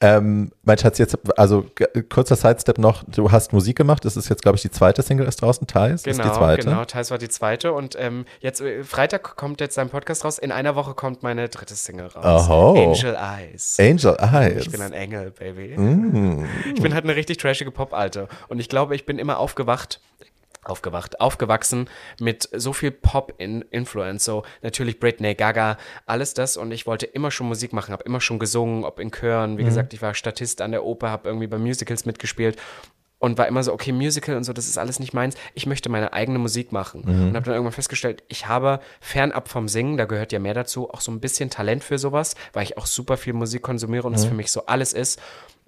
Ähm, 0.00 0.50
mein 0.62 0.78
Schatz, 0.78 0.98
jetzt, 0.98 1.18
also 1.36 1.66
kurzer 2.08 2.36
Sidestep 2.36 2.78
noch, 2.78 3.04
du 3.06 3.30
hast 3.30 3.52
Musik 3.52 3.76
gemacht, 3.76 4.04
das 4.04 4.16
ist 4.16 4.28
jetzt, 4.28 4.42
glaube 4.42 4.56
ich, 4.56 4.62
die 4.62 4.70
zweite 4.70 5.02
Single 5.02 5.26
ist 5.26 5.42
draußen, 5.42 5.66
Thais 5.66 6.02
genau, 6.02 6.16
ist 6.16 6.24
die 6.24 6.32
zweite. 6.32 6.64
Genau, 6.64 6.84
Thais 6.84 7.10
war 7.10 7.18
die 7.18 7.28
zweite 7.28 7.72
und 7.72 7.96
ähm, 7.98 8.24
jetzt, 8.40 8.60
äh, 8.60 8.82
Freitag 8.82 9.36
kommt 9.36 9.60
jetzt 9.60 9.76
dein 9.76 9.90
Podcast 9.90 10.24
raus, 10.24 10.38
in 10.38 10.52
einer 10.52 10.74
Woche 10.74 10.94
kommt 10.94 11.22
meine 11.22 11.48
dritte 11.48 11.74
Single 11.74 12.06
raus. 12.06 12.48
Oho. 12.48 12.92
Angel 12.92 13.14
Eyes. 13.14 13.76
Angel 13.78 14.16
Eyes. 14.18 14.66
Ich 14.66 14.70
bin 14.70 14.80
ein 14.80 14.92
Engel, 14.92 15.30
Baby. 15.30 15.76
Mm. 15.76 16.46
Ich 16.74 16.82
bin 16.82 16.94
halt 16.94 17.04
eine 17.04 17.14
richtig 17.14 17.36
trashige 17.36 17.70
Pop-Alte 17.70 18.28
und 18.48 18.58
ich 18.58 18.68
glaube, 18.68 18.94
ich 18.94 19.06
bin 19.06 19.18
immer 19.18 19.38
aufgewacht 19.38 20.00
aufgewacht, 20.64 21.20
aufgewachsen 21.20 21.88
mit 22.20 22.48
so 22.52 22.72
viel 22.72 22.90
Pop-Influence, 22.90 24.24
so 24.24 24.44
natürlich 24.62 25.00
Britney, 25.00 25.34
Gaga, 25.34 25.78
alles 26.06 26.34
das 26.34 26.56
und 26.56 26.72
ich 26.72 26.86
wollte 26.86 27.06
immer 27.06 27.30
schon 27.30 27.48
Musik 27.48 27.72
machen, 27.72 27.92
habe 27.92 28.04
immer 28.04 28.20
schon 28.20 28.38
gesungen, 28.38 28.84
ob 28.84 29.00
in 29.00 29.10
Chören, 29.10 29.58
wie 29.58 29.62
mhm. 29.62 29.66
gesagt, 29.66 29.94
ich 29.94 30.02
war 30.02 30.14
Statist 30.14 30.60
an 30.60 30.72
der 30.72 30.84
Oper, 30.84 31.10
habe 31.10 31.28
irgendwie 31.28 31.46
bei 31.46 31.58
Musicals 31.58 32.04
mitgespielt 32.04 32.58
und 33.20 33.36
war 33.36 33.46
immer 33.46 33.62
so, 33.62 33.72
okay, 33.72 33.92
Musical 33.92 34.36
und 34.36 34.44
so, 34.44 34.52
das 34.52 34.66
ist 34.66 34.78
alles 34.78 34.98
nicht 34.98 35.12
meins. 35.12 35.36
Ich 35.54 35.66
möchte 35.66 35.90
meine 35.90 36.14
eigene 36.14 36.38
Musik 36.38 36.72
machen. 36.72 37.02
Mhm. 37.04 37.28
Und 37.28 37.36
habe 37.36 37.44
dann 37.44 37.54
irgendwann 37.54 37.72
festgestellt, 37.72 38.24
ich 38.28 38.48
habe 38.48 38.80
fernab 39.00 39.48
vom 39.48 39.68
Singen, 39.68 39.98
da 39.98 40.06
gehört 40.06 40.32
ja 40.32 40.38
mehr 40.38 40.54
dazu, 40.54 40.90
auch 40.90 41.02
so 41.02 41.12
ein 41.12 41.20
bisschen 41.20 41.50
Talent 41.50 41.84
für 41.84 41.98
sowas, 41.98 42.34
weil 42.54 42.64
ich 42.64 42.78
auch 42.78 42.86
super 42.86 43.18
viel 43.18 43.34
Musik 43.34 43.62
konsumiere 43.62 44.06
und 44.06 44.18
mhm. 44.18 44.26
für 44.26 44.34
mich 44.34 44.50
so 44.50 44.66
alles 44.66 44.94
ist 44.94 45.20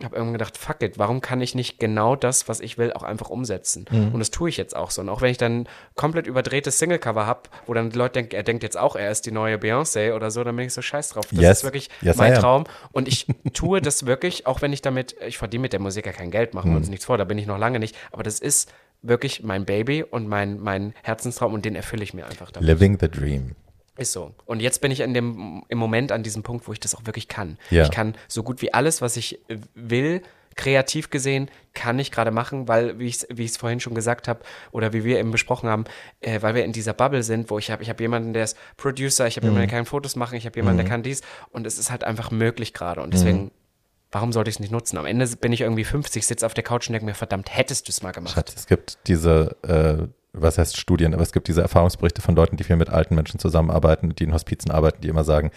habe 0.05 0.17
irgendwann 0.17 0.35
gedacht, 0.35 0.57
fuck 0.57 0.83
it, 0.83 0.99
warum 0.99 1.21
kann 1.21 1.41
ich 1.41 1.55
nicht 1.55 1.79
genau 1.79 2.17
das, 2.17 2.49
was 2.49 2.61
ich 2.61 2.79
will, 2.79 2.93
auch 2.93 3.03
einfach 3.03 3.31
umsetzen? 3.31 3.87
Mhm. 3.91 4.13
Und 4.13 4.21
das 4.21 4.31
tue 4.31 4.49
ich 4.49 4.57
jetzt 4.57 4.75
auch 4.77 4.91
so. 4.91 5.01
Und 5.01 5.09
auch 5.09 5.21
wenn 5.21 5.31
ich 5.31 5.39
dann 5.39 5.69
komplett 5.95 6.27
überdrehtes 6.27 6.79
Singlecover 6.79 7.27
habe, 7.27 7.43
wo 7.67 7.75
dann 7.75 7.91
die 7.91 7.99
Leute 7.99 8.15
denken, 8.15 8.35
er 8.35 8.43
denkt 8.43 8.63
jetzt 8.63 8.77
auch, 8.77 8.97
er 8.97 9.11
ist 9.11 9.27
die 9.27 9.33
neue 9.33 9.57
Beyoncé 9.57 10.15
oder 10.15 10.31
so, 10.31 10.45
dann 10.45 10.57
bin 10.57 10.67
ich 10.67 10.75
so 10.75 10.83
scheiß 10.83 11.11
drauf. 11.11 11.27
Das 11.31 11.39
yes. 11.39 11.59
ist 11.59 11.65
wirklich 11.65 11.91
yes, 12.01 12.17
mein 12.17 12.35
Traum. 12.35 12.65
Und 12.93 13.09
ich 13.09 13.27
tue 13.53 13.81
das 13.81 14.07
wirklich, 14.07 14.47
auch 14.47 14.63
wenn 14.63 14.73
ich 14.73 14.83
damit, 14.83 15.17
ich 15.27 15.39
verdiene 15.39 15.63
mit 15.63 15.73
der 15.73 15.81
Musik 15.81 16.07
ja 16.07 16.13
kein 16.13 16.31
Geld, 16.31 16.55
machen 16.55 16.71
wir 16.71 16.77
uns 16.77 16.87
mhm. 16.87 16.93
nichts 16.93 17.07
vor, 17.07 17.19
da 17.19 17.25
bin 17.25 17.39
ich 17.39 17.47
noch 17.47 17.59
lange 17.59 17.79
nicht. 17.79 17.97
Aber 18.11 18.23
das 18.23 18.39
ist 18.39 18.73
wirklich 19.03 19.43
mein 19.43 19.65
Baby 19.65 20.03
und 20.03 20.29
mein, 20.29 20.61
mein 20.61 20.95
Herzenstraum 21.03 21.55
und 21.55 21.65
den 21.65 21.75
erfülle 21.75 22.03
ich 22.03 22.15
mir 22.15 22.27
einfach 22.27 22.51
damit. 22.51 22.69
Living 22.69 22.99
the 23.01 23.09
Dream. 23.09 23.57
Ist 23.97 24.13
so. 24.13 24.35
Und 24.47 24.61
jetzt 24.61 24.81
bin 24.81 24.91
ich 24.91 25.01
in 25.01 25.13
dem, 25.13 25.65
im 25.69 25.79
Moment 25.79 26.13
an 26.13 26.23
diesem 26.23 26.43
Punkt, 26.43 26.67
wo 26.67 26.73
ich 26.73 26.81
das 26.81 26.95
auch 26.95 27.05
wirklich 27.05 27.29
kann. 27.29 27.59
Ja. 27.71 27.83
Ich 27.85 27.91
kann 27.91 28.15
so 28.27 28.43
gut 28.43 28.63
wie 28.63 28.73
alles, 28.73 29.03
was 29.03 29.17
ich 29.17 29.41
will, 29.75 30.23
kreativ 30.57 31.11
gesehen, 31.11 31.51
kann 31.75 31.99
ich 31.99 32.11
gerade 32.11 32.31
machen, 32.31 32.69
weil, 32.69 32.99
wie 32.99 33.07
ich 33.07 33.17
es 33.17 33.27
wie 33.31 33.49
vorhin 33.49 33.81
schon 33.81 33.95
gesagt 33.95 34.29
habe, 34.29 34.41
oder 34.71 34.93
wie 34.93 35.05
wir 35.05 35.19
eben 35.19 35.31
besprochen 35.31 35.69
haben, 35.69 35.85
äh, 36.21 36.41
weil 36.43 36.55
wir 36.55 36.65
in 36.65 36.73
dieser 36.73 36.93
Bubble 36.93 37.23
sind, 37.23 37.51
wo 37.51 37.59
ich 37.59 37.71
habe, 37.71 37.83
ich 37.83 37.89
habe 37.89 38.03
jemanden, 38.03 38.33
der 38.33 38.45
ist 38.45 38.57
Producer, 38.77 39.27
ich 39.27 39.37
habe 39.37 39.47
mhm. 39.47 39.53
jemanden, 39.53 39.69
der 39.69 39.79
kann 39.79 39.87
Fotos 39.87 40.17
machen, 40.17 40.37
ich 40.37 40.47
habe 40.47 40.57
jemanden, 40.57 40.81
mhm. 40.81 40.85
der 40.85 40.91
kann 40.91 41.03
dies. 41.03 41.23
Und 41.51 41.67
es 41.67 41.79
ist 41.79 41.91
halt 41.91 42.05
einfach 42.05 42.31
möglich 42.31 42.73
gerade. 42.73 43.03
Und 43.03 43.15
deswegen 43.15 43.45
mhm. 43.45 43.51
warum 44.11 44.33
sollte 44.33 44.51
ich 44.51 44.57
es 44.57 44.61
nicht 44.61 44.73
nutzen? 44.73 44.99
Am 44.99 45.07
Ende 45.07 45.27
bin 45.37 45.53
ich 45.53 45.63
irgendwie 45.63 45.85
50, 45.85 46.27
sitze 46.27 46.47
auf 46.47 46.55
der 46.55 46.65
Couch 46.65 46.89
und 46.89 46.93
denke 46.93 47.07
mir, 47.07 47.15
verdammt, 47.15 47.55
hättest 47.55 47.89
du 47.89 47.91
es 47.91 48.03
mal 48.03 48.13
gemacht. 48.13 48.35
Schatz, 48.35 48.55
es 48.55 48.67
gibt 48.67 48.99
diese 49.07 49.57
äh, 49.63 50.07
was 50.33 50.59
heißt 50.59 50.77
Studien, 50.79 51.13
aber 51.15 51.23
es 51.23 51.33
gibt 51.33 51.49
diese 51.49 51.63
Erfahrungsberichte 51.63 52.23
von 52.23 52.35
Leuten, 52.35 52.57
die 52.57 52.65
viel 52.65 52.77
mit 52.77 52.89
alten 52.89 53.15
Menschen 53.15 53.39
zusammenarbeiten, 53.39 54.15
die 54.15 54.25
in 54.25 54.33
Hospizen 54.33 54.71
arbeiten, 54.71 55.03
die 55.03 55.09
immer 55.09 55.25
sagen, 55.25 55.51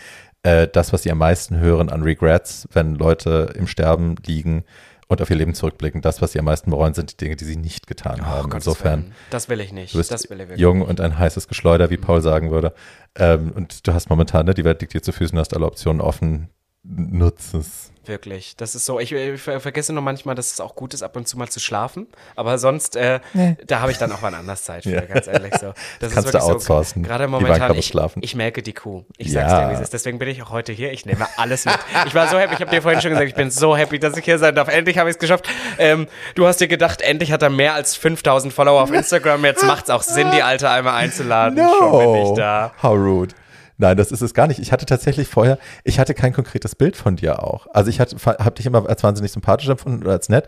äh, 0.44 0.68
das, 0.68 0.92
was 0.92 1.04
sie 1.04 1.12
am 1.12 1.18
meisten 1.18 1.60
hören 1.60 1.90
an 1.90 2.04
Regrets, 2.04 2.68
wenn 2.72 2.96
Leute 2.96 3.54
im 3.56 3.68
Sterben 3.68 4.16
liegen 4.26 4.64
und 5.08 5.22
auf 5.22 5.30
ihr 5.30 5.36
Leben 5.36 5.54
zurückblicken, 5.54 6.02
das, 6.02 6.22
was 6.22 6.32
sie 6.32 6.40
am 6.40 6.46
meisten 6.46 6.72
bereuen, 6.72 6.94
sind 6.94 7.12
die 7.12 7.18
Dinge, 7.18 7.36
die 7.36 7.46
sie 7.46 7.56
nicht 7.56 7.88
getan 7.88 8.20
oh, 8.22 8.26
haben. 8.26 8.50
Gottes 8.50 8.68
Insofern. 8.68 9.04
Willen. 9.04 9.16
Das 9.30 9.50
will 9.50 9.60
ich 9.62 9.72
nicht. 9.72 9.94
Du 9.94 9.98
bist 9.98 10.12
das 10.12 10.30
will 10.30 10.42
ich 10.42 10.60
jung 10.60 10.82
und 10.82 11.00
ein 11.00 11.18
heißes 11.18 11.48
Geschleuder, 11.48 11.90
wie 11.90 11.98
Paul 11.98 12.22
sagen 12.22 12.52
würde. 12.52 12.74
Ähm, 13.16 13.52
und 13.56 13.88
du 13.88 13.94
hast 13.94 14.10
momentan, 14.10 14.46
ne, 14.46 14.54
die 14.54 14.66
Welt 14.66 14.82
liegt 14.82 14.94
dir 14.94 15.02
zu 15.02 15.12
Füßen, 15.12 15.36
du 15.36 15.40
hast 15.40 15.56
alle 15.56 15.66
Optionen 15.66 16.02
offen. 16.02 16.50
Nutze 16.88 17.58
es. 17.58 17.92
Wirklich. 18.08 18.56
Das 18.56 18.76
ist 18.76 18.86
so, 18.86 19.00
ich, 19.00 19.12
ich, 19.12 19.42
vergesse 19.42 19.92
nur 19.92 20.04
manchmal, 20.04 20.36
dass 20.36 20.52
es 20.52 20.60
auch 20.60 20.76
gut 20.76 20.94
ist, 20.94 21.02
ab 21.02 21.16
und 21.16 21.28
zu 21.28 21.38
mal 21.38 21.50
zu 21.50 21.60
schlafen. 21.60 22.08
Aber 22.36 22.58
sonst, 22.60 22.96
äh, 22.96 23.20
nee. 23.34 23.58
da 23.66 23.80
habe 23.80 23.92
ich 23.92 23.98
dann 23.98 24.12
auch 24.12 24.22
wann 24.22 24.36
anders 24.36 24.64
Zeit 24.64 24.84
für, 24.84 24.92
ja. 24.92 25.02
ganz 25.02 25.28
ehrlich 25.28 25.54
so. 25.60 25.74
Das, 26.00 26.14
kannst 26.14 26.34
du 26.34 26.40
outsourcen. 26.40 27.04
So, 27.04 27.08
gerade 27.08 27.28
momentan, 27.28 27.76
ich, 27.76 27.94
ich 28.22 28.36
melke 28.36 28.62
die 28.62 28.74
Kuh. 28.74 29.04
Ich 29.18 29.32
sag's 29.32 29.52
ja. 29.52 29.66
dir, 29.66 29.70
wie 29.72 29.74
es 29.76 29.82
ist. 29.82 29.94
Deswegen 29.94 30.20
bin 30.20 30.28
ich 30.28 30.44
auch 30.44 30.52
heute 30.52 30.72
hier. 30.72 30.92
Ich 30.92 31.06
nehme 31.06 31.26
alles 31.38 31.66
mit. 31.66 31.78
Ich 32.06 32.14
war 32.14 32.28
so 32.28 32.38
happy, 32.38 32.54
ich 32.54 32.62
habe 32.62 32.70
dir 32.70 32.82
vorhin 32.82 33.02
schon 33.02 33.12
gesagt, 33.12 33.28
ich 33.28 33.36
bin 33.36 33.50
so 33.50 33.76
happy, 33.76 33.98
dass 33.98 34.16
ich 34.18 34.26
hier 34.26 34.38
sein 34.38 34.54
darf. 34.54 34.68
Endlich 34.68 34.98
habe 34.98 35.10
ich 35.10 35.16
es 35.16 35.20
geschafft. 35.20 35.50
Ähm, 35.80 36.08
du 36.36 36.46
hast 36.46 36.62
dir 36.62 36.68
gedacht, 36.68 37.02
endlich 37.02 37.32
hat 37.32 37.42
er 37.42 37.50
mehr 37.50 37.74
als 37.74 37.96
5000 37.96 38.54
Follower 38.54 38.82
auf 38.82 38.92
Instagram. 38.92 39.44
Jetzt 39.46 39.64
macht's 39.66 39.90
auch 39.90 40.04
Sinn, 40.04 40.30
die 40.32 40.44
Alte 40.44 40.70
einmal 40.70 40.96
einzuladen. 40.96 41.58
No. 41.58 41.74
Schon 41.80 42.14
bin 42.14 42.26
ich 42.28 42.38
da. 42.38 42.72
How 42.82 42.96
rude. 42.96 43.34
Nein, 43.78 43.98
das 43.98 44.12
ist 44.12 44.22
es 44.22 44.34
gar 44.34 44.48
nicht. 44.48 44.60
Ich 44.60 44.72
hatte 44.72 44.86
tatsächlich 44.86 45.28
vorher, 45.28 45.58
ich 45.84 46.00
hatte 46.00 46.14
kein 46.14 46.34
konkretes 46.34 46.76
Bild 46.76 46.96
von 46.96 47.16
dir 47.16 47.44
auch. 47.44 47.68
Also 47.74 47.90
ich 47.90 48.00
hatte, 48.00 48.16
habe 48.26 48.56
dich 48.56 48.66
immer 48.66 48.88
als 48.88 49.04
wahnsinnig 49.04 49.32
sympathisch 49.32 49.70
empfunden 49.70 50.02
oder 50.02 50.14
als 50.14 50.30
nett 50.30 50.48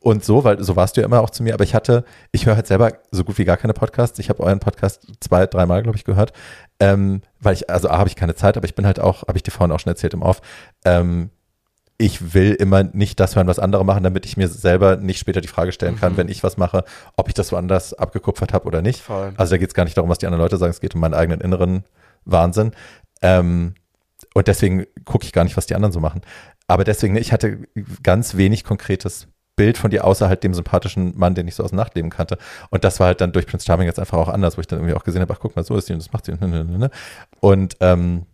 und 0.00 0.24
so, 0.24 0.44
weil 0.44 0.62
so 0.62 0.76
warst 0.76 0.96
du 0.96 1.00
ja 1.00 1.06
immer 1.06 1.20
auch 1.20 1.30
zu 1.30 1.42
mir. 1.42 1.54
Aber 1.54 1.64
ich 1.64 1.74
hatte, 1.74 2.04
ich 2.30 2.46
höre 2.46 2.56
halt 2.56 2.66
selber 2.66 2.92
so 3.10 3.24
gut 3.24 3.38
wie 3.38 3.44
gar 3.44 3.56
keine 3.56 3.74
Podcasts. 3.74 4.18
Ich 4.18 4.28
habe 4.28 4.42
euren 4.42 4.60
Podcast 4.60 5.06
zwei, 5.20 5.46
dreimal, 5.46 5.82
glaube 5.82 5.98
ich, 5.98 6.04
gehört. 6.04 6.32
Ähm, 6.78 7.22
weil 7.40 7.54
ich, 7.54 7.68
also 7.68 7.88
A, 7.88 7.98
habe 7.98 8.08
ich 8.08 8.16
keine 8.16 8.34
Zeit, 8.34 8.56
aber 8.56 8.66
ich 8.66 8.74
bin 8.74 8.86
halt 8.86 9.00
auch, 9.00 9.22
habe 9.26 9.36
ich 9.36 9.42
dir 9.42 9.50
vorhin 9.50 9.74
auch 9.74 9.80
schon 9.80 9.90
erzählt 9.90 10.14
im 10.14 10.22
Off, 10.22 10.40
ähm, 10.84 11.30
ich 12.00 12.32
will 12.32 12.54
immer 12.54 12.84
nicht 12.84 13.18
das 13.18 13.34
hören, 13.34 13.48
was 13.48 13.58
andere 13.58 13.84
machen, 13.84 14.04
damit 14.04 14.24
ich 14.24 14.36
mir 14.36 14.46
selber 14.46 14.96
nicht 14.96 15.18
später 15.18 15.40
die 15.40 15.48
Frage 15.48 15.72
stellen 15.72 15.98
kann, 15.98 16.12
mhm. 16.12 16.18
wenn 16.18 16.28
ich 16.28 16.44
was 16.44 16.56
mache, 16.56 16.84
ob 17.16 17.26
ich 17.26 17.34
das 17.34 17.50
woanders 17.50 17.92
abgekupfert 17.92 18.52
habe 18.52 18.66
oder 18.66 18.82
nicht. 18.82 19.00
Voll. 19.00 19.32
Also 19.36 19.50
da 19.50 19.58
geht 19.58 19.70
es 19.70 19.74
gar 19.74 19.82
nicht 19.82 19.96
darum, 19.96 20.08
was 20.08 20.18
die 20.18 20.26
anderen 20.26 20.44
Leute 20.44 20.58
sagen, 20.58 20.70
es 20.70 20.80
geht 20.80 20.94
um 20.94 21.00
meinen 21.00 21.14
eigenen 21.14 21.40
inneren 21.40 21.82
Wahnsinn. 22.30 22.72
Ähm, 23.22 23.74
und 24.34 24.48
deswegen 24.48 24.86
gucke 25.04 25.24
ich 25.24 25.32
gar 25.32 25.44
nicht, 25.44 25.56
was 25.56 25.66
die 25.66 25.74
anderen 25.74 25.92
so 25.92 26.00
machen. 26.00 26.22
Aber 26.66 26.84
deswegen, 26.84 27.16
ich 27.16 27.32
hatte 27.32 27.60
ganz 28.02 28.36
wenig 28.36 28.64
konkretes 28.64 29.28
Bild 29.56 29.76
von 29.76 29.90
dir, 29.90 30.04
außer 30.04 30.28
halt 30.28 30.44
dem 30.44 30.54
sympathischen 30.54 31.18
Mann, 31.18 31.34
den 31.34 31.48
ich 31.48 31.56
so 31.56 31.64
aus 31.64 31.70
dem 31.70 31.76
Nachtleben 31.76 32.10
kannte. 32.10 32.38
Und 32.70 32.84
das 32.84 33.00
war 33.00 33.08
halt 33.08 33.20
dann 33.20 33.32
durch 33.32 33.46
Prince 33.46 33.66
Charming 33.66 33.86
jetzt 33.86 33.98
einfach 33.98 34.18
auch 34.18 34.28
anders, 34.28 34.56
wo 34.56 34.60
ich 34.60 34.66
dann 34.66 34.78
irgendwie 34.78 34.94
auch 34.94 35.02
gesehen 35.02 35.20
habe, 35.20 35.34
ach 35.34 35.40
guck 35.40 35.56
mal, 35.56 35.64
so 35.64 35.76
ist 35.76 35.86
sie 35.86 35.94
und 35.94 35.98
das 35.98 36.12
macht 36.12 36.26
sie. 36.26 36.32
Und 37.40 37.76
ähm, 37.80 38.26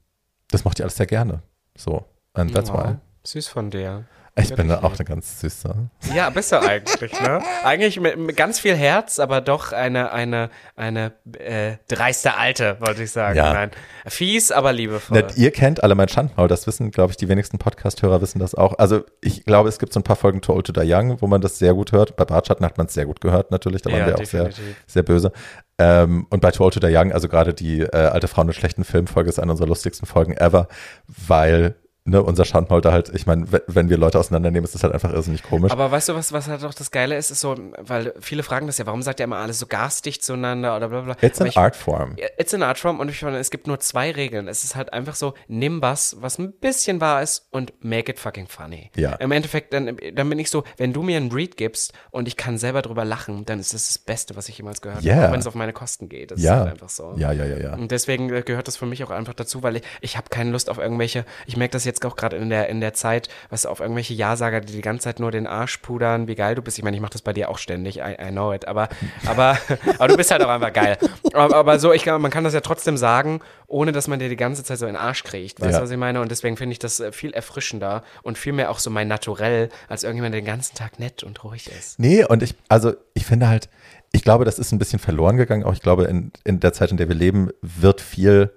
das 0.50 0.64
macht 0.64 0.78
die 0.78 0.82
alles 0.82 0.96
sehr 0.96 1.06
gerne. 1.06 1.42
So. 1.76 2.04
And 2.34 2.52
that's 2.52 2.70
wow. 2.70 2.84
why. 2.84 2.96
Süß 3.26 3.48
von 3.48 3.70
dir. 3.70 4.04
Ich 4.36 4.52
bin 4.52 4.66
da 4.66 4.82
auch 4.82 4.94
eine 4.94 5.04
ganz 5.04 5.40
süße. 5.40 5.88
Ja, 6.12 6.28
bist 6.30 6.50
du 6.50 6.56
eigentlich, 6.60 7.20
ne? 7.20 7.40
Eigentlich 7.62 8.00
mit, 8.00 8.18
mit, 8.18 8.36
ganz 8.36 8.58
viel 8.58 8.74
Herz, 8.74 9.20
aber 9.20 9.40
doch 9.40 9.72
eine, 9.72 10.10
eine, 10.10 10.50
eine 10.74 11.12
äh, 11.38 11.76
dreiste 11.86 12.36
Alte, 12.36 12.76
wollte 12.80 13.04
ich 13.04 13.12
sagen. 13.12 13.36
Ja. 13.36 13.52
Nein. 13.52 13.70
Fies, 14.06 14.50
aber 14.50 14.72
liebevoll. 14.72 15.22
Ne, 15.22 15.26
ihr 15.36 15.52
kennt 15.52 15.84
alle 15.84 15.94
mein 15.94 16.08
Schandmaul, 16.08 16.48
das 16.48 16.66
wissen, 16.66 16.90
glaube 16.90 17.12
ich, 17.12 17.16
die 17.16 17.28
wenigsten 17.28 17.58
Podcast-Hörer 17.58 18.20
wissen 18.22 18.40
das 18.40 18.56
auch. 18.56 18.76
Also 18.78 19.04
ich 19.20 19.44
glaube, 19.44 19.68
es 19.68 19.78
gibt 19.78 19.92
so 19.92 20.00
ein 20.00 20.04
paar 20.04 20.16
Folgen 20.16 20.40
Too 20.40 20.52
Old 20.52 20.66
to 20.66 20.72
Die 20.72 20.92
Young, 20.92 21.20
wo 21.22 21.28
man 21.28 21.40
das 21.40 21.58
sehr 21.60 21.74
gut 21.74 21.92
hört. 21.92 22.16
Bei 22.16 22.24
Bartschatten 22.24 22.64
hat 22.64 22.76
man 22.76 22.88
es 22.88 22.94
sehr 22.94 23.06
gut 23.06 23.20
gehört, 23.20 23.52
natürlich. 23.52 23.82
Da 23.82 23.92
waren 23.92 24.00
ja, 24.00 24.06
wir 24.08 24.18
auch 24.18 24.24
sehr, 24.24 24.50
sehr 24.88 25.04
böse. 25.04 25.30
Ähm, 25.78 26.26
und 26.30 26.40
bei 26.40 26.50
Too 26.50 26.64
Old 26.64 26.74
to 26.74 26.80
Die 26.80 26.92
Young, 26.92 27.12
also 27.12 27.28
gerade 27.28 27.54
die 27.54 27.82
äh, 27.82 27.96
alte 27.96 28.26
Frau 28.26 28.42
mit 28.42 28.56
schlechten 28.56 28.82
Filmfolge 28.82 29.28
ist 29.28 29.38
eine 29.38 29.52
unserer 29.52 29.68
lustigsten 29.68 30.06
Folgen 30.06 30.36
ever, 30.36 30.66
weil 31.06 31.76
ne, 32.06 32.22
unser 32.22 32.44
Schandmaul 32.44 32.82
da 32.82 32.92
halt, 32.92 33.08
ich 33.14 33.26
meine, 33.26 33.46
wenn 33.66 33.88
wir 33.88 33.96
Leute 33.96 34.18
auseinandernehmen, 34.18 34.64
ist 34.64 34.74
das 34.74 34.82
halt 34.82 34.92
einfach 34.92 35.12
irrsinnig 35.12 35.42
komisch. 35.42 35.72
Aber 35.72 35.90
weißt 35.90 36.10
du, 36.10 36.14
was, 36.14 36.32
was 36.32 36.48
halt 36.48 36.62
auch 36.64 36.74
das 36.74 36.90
Geile 36.90 37.16
ist, 37.16 37.30
ist 37.30 37.40
so, 37.40 37.56
weil 37.78 38.14
viele 38.20 38.42
fragen 38.42 38.66
das 38.66 38.76
ja, 38.76 38.86
warum 38.86 39.00
sagt 39.02 39.20
ihr 39.20 39.24
immer 39.24 39.38
alles 39.38 39.58
so 39.58 39.66
garstig 39.66 40.20
zueinander 40.20 40.76
oder 40.76 40.88
bla 40.88 41.00
bla. 41.00 41.16
It's 41.22 41.40
an 41.40 41.46
ich, 41.46 41.56
art 41.56 41.76
form. 41.76 42.16
It's 42.36 42.52
an 42.52 42.62
art 42.62 42.78
form 42.78 43.00
und 43.00 43.08
ich 43.08 43.22
meine, 43.22 43.38
es 43.38 43.50
gibt 43.50 43.66
nur 43.66 43.80
zwei 43.80 44.10
Regeln. 44.10 44.48
Es 44.48 44.64
ist 44.64 44.76
halt 44.76 44.92
einfach 44.92 45.14
so, 45.14 45.32
nimm 45.48 45.80
was, 45.80 46.16
was 46.20 46.38
ein 46.38 46.52
bisschen 46.52 47.00
wahr 47.00 47.22
ist 47.22 47.48
und 47.50 47.72
make 47.82 48.12
it 48.12 48.18
fucking 48.18 48.48
funny. 48.48 48.90
Ja. 48.96 49.14
Im 49.14 49.32
Endeffekt, 49.32 49.72
dann, 49.72 49.96
dann 50.12 50.28
bin 50.28 50.38
ich 50.38 50.50
so, 50.50 50.64
wenn 50.76 50.92
du 50.92 51.02
mir 51.02 51.16
einen 51.16 51.32
Read 51.32 51.56
gibst 51.56 51.94
und 52.10 52.28
ich 52.28 52.36
kann 52.36 52.58
selber 52.58 52.82
drüber 52.82 53.06
lachen, 53.06 53.46
dann 53.46 53.58
ist 53.58 53.72
das 53.72 53.86
das 53.86 53.98
Beste, 53.98 54.36
was 54.36 54.50
ich 54.50 54.58
jemals 54.58 54.82
gehört 54.82 55.04
yeah. 55.04 55.16
habe, 55.16 55.28
auch 55.28 55.32
wenn 55.32 55.40
es 55.40 55.46
auf 55.46 55.54
meine 55.54 55.72
Kosten 55.72 56.10
geht. 56.10 56.32
Das 56.32 56.42
ja. 56.42 56.52
ist 56.52 56.60
halt 56.60 56.72
einfach 56.72 56.88
so. 56.90 57.14
Ja, 57.16 57.32
ja, 57.32 57.46
ja, 57.46 57.58
ja. 57.58 57.74
Und 57.74 57.90
deswegen 57.90 58.28
gehört 58.28 58.68
das 58.68 58.76
für 58.76 58.86
mich 58.86 59.02
auch 59.04 59.10
einfach 59.10 59.34
dazu, 59.34 59.62
weil 59.62 59.76
ich, 59.76 59.82
ich 60.02 60.16
habe 60.18 60.28
keine 60.28 60.50
Lust 60.50 60.68
auf 60.68 60.76
irgendwelche, 60.76 61.24
ich 61.46 61.56
merke 61.56 61.72
das 61.72 61.84
jetzt 61.84 61.93
jetzt 61.94 62.04
auch 62.06 62.16
gerade 62.16 62.36
in 62.36 62.50
der, 62.50 62.68
in 62.68 62.80
der 62.80 62.94
Zeit, 62.94 63.28
was 63.50 63.66
auf 63.66 63.80
irgendwelche 63.80 64.14
Ja-Sager, 64.14 64.60
die 64.60 64.72
die 64.72 64.80
ganze 64.80 65.04
Zeit 65.04 65.20
nur 65.20 65.30
den 65.30 65.46
Arsch 65.46 65.78
pudern, 65.78 66.28
wie 66.28 66.34
geil 66.34 66.54
du 66.54 66.62
bist. 66.62 66.78
Ich 66.78 66.84
meine, 66.84 66.96
ich 66.96 67.00
mache 67.00 67.12
das 67.12 67.22
bei 67.22 67.32
dir 67.32 67.48
auch 67.48 67.58
ständig, 67.58 67.98
I, 67.98 68.16
I 68.20 68.30
know 68.30 68.52
it, 68.52 68.66
aber, 68.68 68.88
aber, 69.26 69.58
aber 69.98 70.08
du 70.08 70.16
bist 70.16 70.30
halt 70.30 70.42
auch 70.42 70.48
einfach 70.48 70.72
geil. 70.72 70.98
Aber, 71.32 71.56
aber 71.56 71.78
so, 71.78 71.92
ich 71.92 72.02
glaube, 72.02 72.18
man 72.18 72.30
kann 72.30 72.44
das 72.44 72.54
ja 72.54 72.60
trotzdem 72.60 72.96
sagen, 72.96 73.40
ohne 73.66 73.92
dass 73.92 74.08
man 74.08 74.18
dir 74.18 74.28
die 74.28 74.36
ganze 74.36 74.62
Zeit 74.64 74.78
so 74.78 74.86
in 74.86 74.92
den 74.94 75.00
Arsch 75.00 75.24
kriegt. 75.24 75.60
Weißt 75.60 75.72
du, 75.72 75.76
Ja. 75.76 75.82
was 75.82 75.90
ich 75.90 75.96
meine? 75.96 76.20
Und 76.20 76.30
deswegen 76.30 76.56
finde 76.56 76.72
ich 76.72 76.78
das 76.78 77.00
äh, 77.00 77.12
viel 77.12 77.32
erfrischender 77.32 78.02
und 78.22 78.38
viel 78.38 78.52
mehr 78.52 78.70
auch 78.70 78.78
so 78.78 78.90
mein 78.90 79.08
Naturell, 79.08 79.68
als 79.88 80.02
irgendjemand, 80.04 80.34
der 80.34 80.40
den 80.42 80.46
ganzen 80.46 80.74
Tag 80.74 80.98
nett 80.98 81.22
und 81.22 81.42
ruhig 81.44 81.70
ist. 81.70 81.98
Nee, 81.98 82.24
und 82.24 82.42
ich, 82.42 82.54
also 82.68 82.94
ich 83.14 83.26
finde 83.26 83.48
halt, 83.48 83.68
ich 84.12 84.22
glaube, 84.22 84.44
das 84.44 84.58
ist 84.58 84.70
ein 84.72 84.78
bisschen 84.78 84.98
verloren 85.00 85.36
gegangen. 85.36 85.64
Auch 85.64 85.72
ich 85.72 85.82
glaube, 85.82 86.04
in, 86.04 86.30
in 86.44 86.60
der 86.60 86.72
Zeit, 86.72 86.90
in 86.92 86.96
der 86.96 87.08
wir 87.08 87.16
leben, 87.16 87.50
wird 87.62 88.00
viel, 88.00 88.52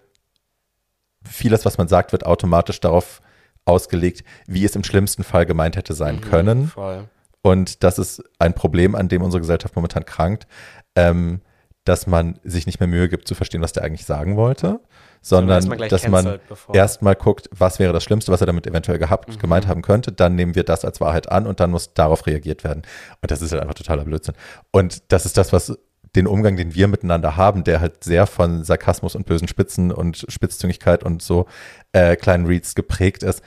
vieles, 1.24 1.66
was 1.66 1.78
man 1.78 1.88
sagt, 1.88 2.12
wird 2.12 2.26
automatisch 2.26 2.80
darauf 2.80 3.22
ausgelegt, 3.68 4.24
wie 4.48 4.66
es 4.66 4.76
im 4.76 4.84
schlimmsten 4.84 5.24
Fall 5.24 5.46
gemeint 5.46 5.76
hätte 5.76 5.94
sein 5.94 6.22
können. 6.22 6.68
Voll. 6.68 7.06
Und 7.42 7.84
das 7.84 8.00
ist 8.00 8.24
ein 8.40 8.54
Problem, 8.54 8.96
an 8.96 9.08
dem 9.08 9.22
unsere 9.22 9.42
Gesellschaft 9.42 9.76
momentan 9.76 10.06
krankt, 10.06 10.48
ähm, 10.96 11.42
dass 11.86 12.08
man 12.08 12.40
sich 12.44 12.66
nicht 12.66 12.80
mehr 12.82 12.88
Mühe 12.88 13.08
gibt 13.08 13.28
zu 13.28 13.36
verstehen, 13.36 13.62
was 13.62 13.72
der 13.72 13.84
eigentlich 13.84 14.06
sagen 14.06 14.36
wollte, 14.36 14.82
sondern 15.22 15.58
erstmal 15.58 15.78
gleich 15.78 15.90
dass 15.90 16.08
man 16.08 16.40
erstmal 16.74 17.16
guckt, 17.16 17.50
was 17.58 17.80
wäre 17.80 17.94
das 17.94 18.04
Schlimmste, 18.04 18.32
was 18.32 18.42
er 18.42 18.48
damit 18.48 18.68
eventuell 18.68 18.98
gehabt, 18.98 19.30
Mhm. 19.30 19.40
gemeint 19.40 19.68
haben 19.68 19.82
könnte, 19.82 20.12
dann 20.12 20.36
nehmen 20.36 20.56
wir 20.56 20.64
das 20.64 20.84
als 20.84 21.00
Wahrheit 21.00 21.32
an 21.32 21.48
und 21.48 21.62
dann 21.62 21.72
muss 21.72 21.94
darauf 21.94 22.28
reagiert 22.28 22.66
werden. 22.66 22.84
Und 23.22 23.32
das 23.32 23.42
ist 23.42 23.52
halt 23.54 23.62
einfach 23.62 23.76
totaler 23.76 24.04
Blödsinn. 24.04 24.36
Und 24.72 25.12
das 25.12 25.26
ist 25.26 25.38
das, 25.38 25.54
was 25.54 25.78
den 26.16 26.28
Umgang, 26.28 26.56
den 26.56 26.74
wir 26.74 26.88
miteinander 26.88 27.36
haben, 27.36 27.64
der 27.64 27.82
halt 27.82 28.04
sehr 28.04 28.28
von 28.28 28.64
Sarkasmus 28.64 29.16
und 29.16 29.26
bösen 29.26 29.48
Spitzen 29.48 29.92
und 29.92 30.26
Spitzzüngigkeit 30.30 31.04
und 31.04 31.22
so 31.22 31.46
äh, 31.92 32.16
kleinen 32.16 32.46
Reads 32.46 32.76
geprägt 32.76 33.24
ist, 33.24 33.42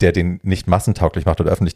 der 0.00 0.12
den 0.12 0.38
nicht 0.44 0.68
massentauglich 0.68 1.26
macht 1.26 1.40
oder 1.40 1.50
öffentlich 1.50 1.74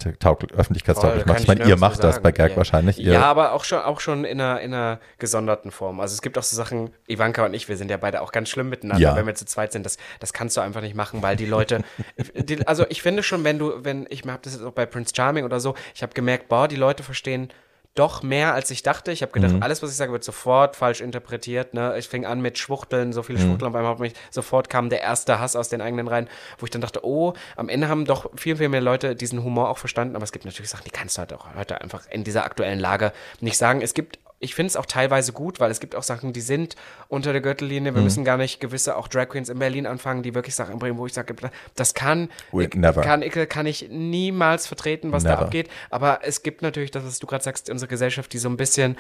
öffentlichkeitstauglich 0.54 1.24
Voll, 1.24 1.32
macht. 1.32 1.40
Ich 1.40 1.48
meine, 1.48 1.64
ihr 1.64 1.76
macht 1.76 2.04
das 2.04 2.14
sagen. 2.16 2.22
bei 2.22 2.30
Gag 2.30 2.52
Ja. 2.52 2.56
wahrscheinlich. 2.56 2.98
Ihr, 3.00 3.14
Ja, 3.14 3.22
aber 3.24 3.52
auch 3.52 3.64
schon, 3.64 3.80
auch 3.80 3.98
schon 3.98 4.24
in, 4.24 4.40
einer, 4.40 4.60
in 4.60 4.72
einer 4.72 5.00
gesonderten 5.18 5.72
Form. 5.72 5.98
Also 5.98 6.14
es 6.14 6.22
gibt 6.22 6.38
auch 6.38 6.44
so 6.44 6.54
Sachen, 6.56 6.90
Ivanka 7.09 7.44
und 7.44 7.52
ich, 7.52 7.68
wir 7.68 7.76
sind 7.76 7.90
ja 7.90 7.96
beide 7.96 8.22
auch 8.22 8.30
ganz 8.30 8.48
schlimm 8.48 8.68
miteinander, 8.68 9.02
Ja. 9.02 9.16
wenn 9.16 9.26
wir 9.26 9.34
zu 9.34 9.44
zweit 9.44 9.72
sind. 9.72 9.84
Das, 9.84 9.96
das 10.20 10.32
kannst 10.32 10.56
du 10.56 10.60
einfach 10.60 10.82
nicht 10.82 10.94
machen, 10.94 11.20
weil 11.20 11.34
die 11.34 11.46
Leute, 11.46 11.82
die, 12.36 12.64
also 12.64 12.86
ich 12.90 13.02
finde 13.02 13.24
schon, 13.24 13.42
wenn 13.42 13.59
du, 13.59 13.72
wenn, 13.84 14.06
ich 14.09 14.22
habe 14.24 14.38
das 14.40 14.54
jetzt 14.54 14.62
auch 14.64 14.70
bei 14.72 14.86
Prince 14.86 15.12
Charming 15.16 15.44
oder 15.44 15.59
so, 15.59 15.74
ich 15.92 16.04
habe 16.04 16.14
gemerkt, 16.14 16.48
boah, 16.48 16.68
die 16.68 16.76
Leute 16.76 17.02
verstehen 17.02 17.48
doch 17.94 18.23
mehr, 18.23 18.55
als 18.55 18.70
ich 18.70 18.82
dachte. 18.82 19.12
Ich 19.12 19.20
habe 19.23 19.32
gedacht, 19.32 19.52
Mhm. 19.52 19.62
alles, 19.62 19.82
was 19.82 19.90
ich 19.90 19.97
sage, 19.97 20.12
wird 20.12 20.24
sofort 20.24 20.77
falsch 20.77 21.01
interpretiert. 21.02 21.74
Ne? 21.74 21.97
Ich 21.98 22.09
fing 22.09 22.24
an 22.24 22.40
mit 22.40 22.56
Schwuchteln, 22.59 23.12
so 23.12 23.23
viele 23.23 23.39
Mhm. 23.39 23.43
Schwuchteln 23.44 23.69
auf 23.70 23.74
einmal 23.77 23.93
auf 23.93 23.98
mich. 23.98 24.14
Sofort 24.31 24.70
kam 24.70 24.89
der 24.89 25.02
erste 25.02 25.39
Hass 25.40 25.56
aus 25.56 25.69
den 25.69 25.81
eigenen 25.82 26.09
Reihen, 26.09 26.28
wo 26.59 26.64
ich 26.64 26.70
dann 26.70 26.81
dachte, 26.81 27.05
oh, 27.05 27.35
am 27.56 27.69
Ende 27.69 27.89
haben 27.89 28.05
doch 28.06 28.31
viel, 28.35 28.56
viel 28.56 28.70
mehr 28.70 28.81
Leute 28.81 29.14
diesen 29.14 29.44
Humor 29.44 29.69
auch 29.69 29.78
verstanden. 29.78 30.16
Aber 30.16 30.24
es 30.24 30.32
gibt 30.32 30.44
natürlich 30.47 30.70
Sachen, 30.70 30.85
die 30.85 30.90
kannst 30.90 31.16
du 31.16 31.20
halt 31.20 31.32
auch 31.35 31.47
heute 31.55 31.81
einfach 31.81 32.02
in 32.10 32.24
dieser 32.24 32.44
aktuellen 32.44 32.81
Lage 32.81 33.12
nicht 33.40 33.59
sagen. 33.59 33.82
Es 33.82 33.93
gibt 33.93 34.19
ich 34.43 34.55
finde 34.56 34.66
es 34.69 34.77
auch 34.77 34.86
teilweise 34.86 35.32
gut, 35.32 35.60
weil 35.60 35.70
es 35.70 35.78
gibt 35.81 35.94
auch 35.94 36.02
Sachen, 36.02 36.32
die 36.32 36.40
sind 36.40 36.74
unter 37.09 37.32
der 37.32 37.40
Gürtellinie. 37.40 37.94
Wir 37.94 38.01
Mhm. 38.01 38.05
müssen 38.05 38.24
gar 38.24 38.36
nicht 38.36 38.59
gewisse 38.60 38.97
auch 38.97 39.06
Drag 39.09 39.28
Queens 39.28 39.48
in 39.48 39.59
Berlin 39.59 39.86
anfangen, 39.86 40.23
die 40.23 40.35
wirklich 40.35 40.55
Sachen 40.56 40.78
bringen, 40.78 40.98
wo 40.98 41.06
ich 41.06 41.12
sage, 41.14 41.35
das 41.77 41.94
kann, 41.94 42.28
never. 42.52 43.01
kann, 43.02 43.23
kann 43.48 43.66
ich 43.66 43.89
niemals 43.89 44.66
vertreten, 44.66 45.12
was 45.12 45.23
da 45.23 45.31
Never. 45.31 45.43
abgeht. 45.43 45.70
Aber 45.90 46.20
es 46.23 46.43
gibt 46.43 46.60
natürlich 46.60 46.90
das, 46.90 47.05
was 47.05 47.19
du 47.20 47.27
gerade 47.27 47.44
sagst, 47.44 47.70
unsere 47.70 47.89
Gesellschaft, 47.89 48.32
die 48.32 48.39
so 48.39 48.48
ein 48.48 48.56
bisschen 48.56 48.97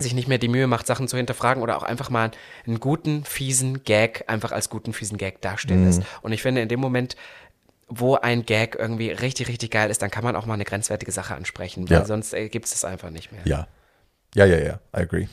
sich 0.00 0.14
nicht 0.14 0.28
mehr 0.28 0.38
die 0.38 0.48
Mühe 0.48 0.66
macht, 0.66 0.86
Sachen 0.86 1.08
zu 1.08 1.16
hinterfragen 1.16 1.62
oder 1.62 1.76
auch 1.76 1.82
einfach 1.82 2.10
mal 2.10 2.30
einen 2.66 2.78
guten, 2.80 3.24
fiesen 3.24 3.84
Gag 3.84 4.24
einfach 4.28 4.52
als 4.52 4.70
guten, 4.70 4.92
fiesen 4.92 5.18
Gag 5.18 5.40
dastehen 5.40 5.80
Mhm. 5.80 5.86
lässt. 5.86 6.02
Und 6.22 6.32
ich 6.32 6.42
finde, 6.42 6.60
in 6.62 6.68
dem 6.68 6.80
Moment, 6.80 7.16
wo 7.88 8.16
ein 8.16 8.44
Gag 8.44 8.76
irgendwie 8.78 9.10
richtig, 9.10 9.48
richtig 9.48 9.70
geil 9.70 9.90
ist, 9.90 10.02
dann 10.02 10.10
kann 10.10 10.22
man 10.24 10.36
auch 10.36 10.46
mal 10.46 10.54
eine 10.54 10.64
grenzwertige 10.64 11.10
Sache 11.10 11.34
ansprechen, 11.34 11.88
weil 11.88 11.98
Ja. 12.00 12.04
sonst 12.04 12.34
äh, 12.34 12.48
gibt 12.48 12.66
es 12.66 12.72
das 12.72 12.84
einfach 12.84 13.10
nicht 13.10 13.32
mehr. 13.32 13.40
Ja. 13.44 13.66
Ja, 14.34 14.44
ja, 14.44 14.58
ja, 14.58 14.74
I 14.96 15.00
agree. 15.02 15.28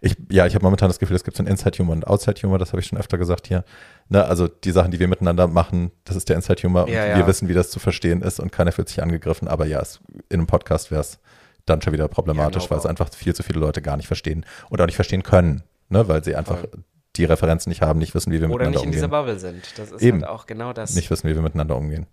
Ich, 0.00 0.16
ja, 0.30 0.46
ich 0.46 0.54
habe 0.54 0.64
momentan 0.64 0.88
das 0.88 0.98
Gefühl, 0.98 1.16
es 1.16 1.24
gibt 1.24 1.36
so 1.36 1.42
einen 1.42 1.48
Inside-Humor 1.50 1.94
und 1.94 2.06
Outside-Humor, 2.06 2.58
das 2.58 2.72
habe 2.72 2.80
ich 2.80 2.86
schon 2.86 2.98
öfter 2.98 3.16
gesagt 3.16 3.46
hier. 3.46 3.64
Ne, 4.08 4.24
also 4.24 4.46
die 4.46 4.72
Sachen, 4.72 4.90
die 4.90 5.00
wir 5.00 5.08
miteinander 5.08 5.46
machen, 5.46 5.90
das 6.04 6.16
ist 6.16 6.28
der 6.28 6.36
Inside-Humor 6.36 6.88
Ja, 6.88 7.02
und 7.04 7.08
ja. 7.10 7.16
wir 7.16 7.26
wissen, 7.26 7.48
wie 7.48 7.54
das 7.54 7.70
zu 7.70 7.80
verstehen 7.80 8.20
ist 8.22 8.40
und 8.40 8.52
keiner 8.52 8.72
fühlt 8.72 8.88
sich 8.88 9.02
angegriffen. 9.02 9.48
Aber 9.48 9.64
ja, 9.66 9.80
es, 9.80 10.00
in 10.28 10.40
einem 10.40 10.46
Podcast 10.46 10.90
wäre 10.90 11.00
es 11.00 11.18
dann 11.64 11.80
schon 11.80 11.94
wieder 11.94 12.08
problematisch, 12.08 12.64
Ja, 12.64 12.70
weil 12.70 12.78
es 12.78 12.86
einfach 12.86 13.08
viel 13.14 13.34
zu 13.34 13.42
viele 13.42 13.58
Leute 13.58 13.80
gar 13.80 13.96
nicht 13.96 14.06
verstehen 14.06 14.44
und 14.68 14.80
auch 14.82 14.86
nicht 14.86 14.96
verstehen 14.96 15.22
können, 15.22 15.62
ne, 15.88 16.06
weil 16.08 16.22
sie 16.22 16.36
einfach 16.36 16.58
die 17.16 17.24
Referenzen 17.24 17.70
nicht 17.70 17.80
haben, 17.80 18.00
nicht 18.00 18.14
wissen, 18.14 18.32
wie 18.32 18.40
wir 18.40 18.48
Oder 18.50 18.66
miteinander 18.66 18.80
nicht 18.80 18.86
in 18.86 18.92
dieser 18.92 19.06
umgehen. 19.06 19.20
Bubble 19.20 19.38
sind. 19.38 19.78
Das 19.78 19.92
ist 19.92 20.02
Eben. 20.02 20.20
halt 20.22 20.30
auch 20.30 20.46
genau 20.46 20.72
das. 20.74 20.94
Nicht 20.94 21.10
wissen, 21.10 21.28
wie 21.30 21.34
wir 21.34 21.42
miteinander 21.42 21.76
umgehen. 21.76 22.06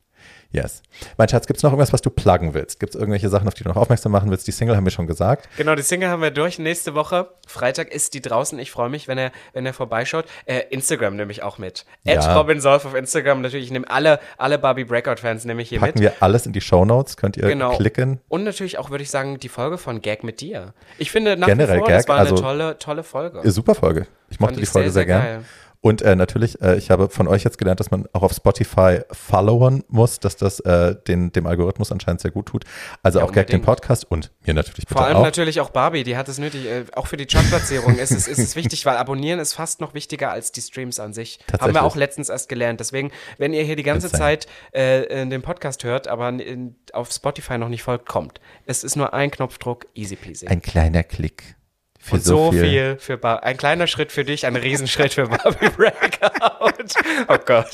Yes. 0.53 0.81
Mein 1.18 1.30
Schatz, 1.30 1.48
gibt 1.48 1.57
es 1.57 1.64
noch 1.64 1.72
irgendwas, 1.72 1.93
was 1.93 2.02
du 2.02 2.10
pluggen 2.10 2.53
willst? 2.53 2.80
Gibt 2.81 2.93
es 2.93 2.99
irgendwelche 2.99 3.30
Sachen, 3.30 3.48
auf 3.48 3.53
die 3.53 3.64
du 3.64 3.69
noch 3.69 3.77
aufmerksam 3.77 4.11
machen 4.11 4.30
willst? 4.31 4.45
Die 4.48 4.52
Single 4.52 4.76
haben 4.76 4.84
wir 4.84 4.91
schon 4.91 5.07
gesagt. 5.07 5.48
Genau, 5.56 5.76
die 5.76 5.81
Single 5.81 6.10
haben 6.10 6.22
wir 6.22 6.31
durch. 6.31 6.60
Nächste 6.60 6.93
Woche, 6.93 7.30
Freitag, 7.48 7.89
ist 7.93 8.14
die 8.14 8.22
draußen. 8.22 8.60
Ich 8.60 8.69
freue 8.69 8.89
mich, 8.89 9.07
wenn 9.07 9.18
er, 9.18 9.31
wenn 9.53 9.65
er 9.65 9.73
vorbeischaut. 9.73 10.26
Äh, 10.45 10.64
Instagram 10.69 11.15
nehme 11.15 11.31
ich 11.31 11.41
auch 11.41 11.57
mit. 11.57 11.85
Ja. 12.03 12.19
At 12.19 12.35
Robin 12.35 12.60
Solf 12.60 12.84
auf 12.85 12.95
Instagram. 12.95 13.41
Natürlich, 13.41 13.68
ich 13.68 13.72
nehme 13.72 13.89
alle, 13.89 14.19
alle 14.38 14.60
Barbie 14.60 14.84
Breakout-Fans 14.84 15.45
nehme 15.45 15.61
ich 15.61 15.69
hier 15.69 15.80
Packen 15.80 15.99
mit. 15.99 16.03
wir 16.03 16.14
alles 16.22 16.45
in 16.45 16.52
die 16.52 16.60
Shownotes, 16.61 17.15
könnt 17.15 17.38
ihr 17.38 17.48
Genau. 17.48 17.77
klicken. 17.77 18.19
Und 18.27 18.43
natürlich 18.43 18.77
auch, 18.77 18.89
würde 18.89 19.03
ich 19.03 19.10
sagen, 19.10 19.39
die 19.39 19.48
Folge 19.49 19.77
von 19.77 20.02
Gag 20.02 20.26
mit 20.26 20.41
dir. 20.41 20.73
Ich 20.98 21.11
finde 21.11 21.38
nach 21.38 21.48
Generell 21.48 21.76
wie 21.76 21.80
vor, 21.80 21.88
Gag, 21.88 21.98
das 21.99 22.07
war 22.10 22.18
also- 22.18 22.35
eine 22.35 22.41
tolle, 22.43 22.77
tolle 22.77 23.03
Folge. 23.03 23.49
Super 23.49 23.73
Folge. 23.76 24.06
Ich 24.30 24.39
mochte 24.41 24.60
die 24.60 24.65
Folge 24.65 24.91
sehr, 24.91 25.06
sehr, 25.06 25.18
sehr 25.19 25.22
gern. 25.23 25.38
geil. 25.41 25.45
Und 25.81 26.03
äh, 26.03 26.15
natürlich, 26.15 26.61
äh, 26.61 26.77
ich 26.77 26.91
habe 26.91 27.09
von 27.09 27.27
euch 27.27 27.43
jetzt 27.43 27.57
gelernt, 27.57 27.79
dass 27.79 27.89
man 27.89 28.07
auch 28.13 28.21
auf 28.21 28.33
Spotify 28.33 28.99
followen 29.11 29.83
muss, 29.87 30.19
dass 30.19 30.37
das 30.37 30.59
äh, 30.59 30.95
den, 31.07 31.31
dem 31.31 31.47
Algorithmus 31.47 31.91
anscheinend 31.91 32.21
sehr 32.21 32.29
gut 32.29 32.45
tut. 32.45 32.65
Also 33.01 33.17
Ja, 33.19 33.25
auch 33.25 33.31
Gag 33.31 33.47
den 33.47 33.55
unbedingt. 33.55 33.65
Podcast 33.65 34.05
und 34.09 34.31
mir 34.45 34.53
natürlich 34.53 34.85
bitte 34.85 34.93
Vor 34.93 35.05
allem 35.05 35.17
auch. 35.17 35.23
natürlich 35.23 35.59
auch 35.59 35.71
Barbie, 35.71 36.03
die 36.03 36.17
hat 36.17 36.29
es 36.29 36.37
nötig. 36.37 36.67
Äh, 36.67 36.85
auch 36.93 37.07
für 37.07 37.17
die 37.17 37.25
Chartplatzierung 37.25 37.97
ist 37.97 38.11
es, 38.11 38.27
ist 38.27 38.37
es 38.37 38.55
wichtig, 38.55 38.85
weil 38.85 38.97
Abonnieren 38.97 39.39
ist 39.39 39.53
fast 39.53 39.81
noch 39.81 39.95
wichtiger 39.95 40.31
als 40.31 40.51
die 40.51 40.61
Streams 40.61 40.99
an 40.99 41.13
sich. 41.13 41.39
Haben 41.59 41.73
wir 41.73 41.83
auch 41.83 41.95
letztens 41.95 42.29
erst 42.29 42.47
gelernt. 42.47 42.79
Deswegen, 42.79 43.11
wenn 43.39 43.53
ihr 43.53 43.63
hier 43.63 43.75
die 43.75 43.83
ganze. 43.83 44.11
Zeit 44.11 44.45
äh, 44.71 45.25
den 45.25 45.41
Podcast 45.41 45.83
hört, 45.83 46.07
aber 46.07 46.29
in, 46.29 46.75
auf 46.93 47.11
Spotify 47.11 47.57
noch 47.57 47.69
nicht 47.69 47.83
folgt, 47.83 48.07
kommt. 48.07 48.39
Es 48.65 48.83
ist 48.83 48.95
nur 48.95 49.13
ein 49.13 49.31
Knopfdruck, 49.31 49.87
easy 49.95 50.15
peasy. 50.15 50.47
Ein 50.47 50.61
kleiner 50.61 51.03
Klick. 51.03 51.55
Für 52.03 52.15
Und 52.15 52.23
so 52.23 52.52
viel, 52.52 52.98
für 52.99 53.18
Bar 53.18 53.44
Ein 53.44 53.57
kleiner 53.57 53.86
Schritt 53.86 54.11
für 54.11 54.26
dich, 54.26 54.45
ein 54.48 54.56
Riesenschritt 54.56 55.14
für 55.14 55.28
Barbie 55.28 55.69
Breakout. 55.78 56.95
Oh 57.28 57.38
Gott. 57.45 57.68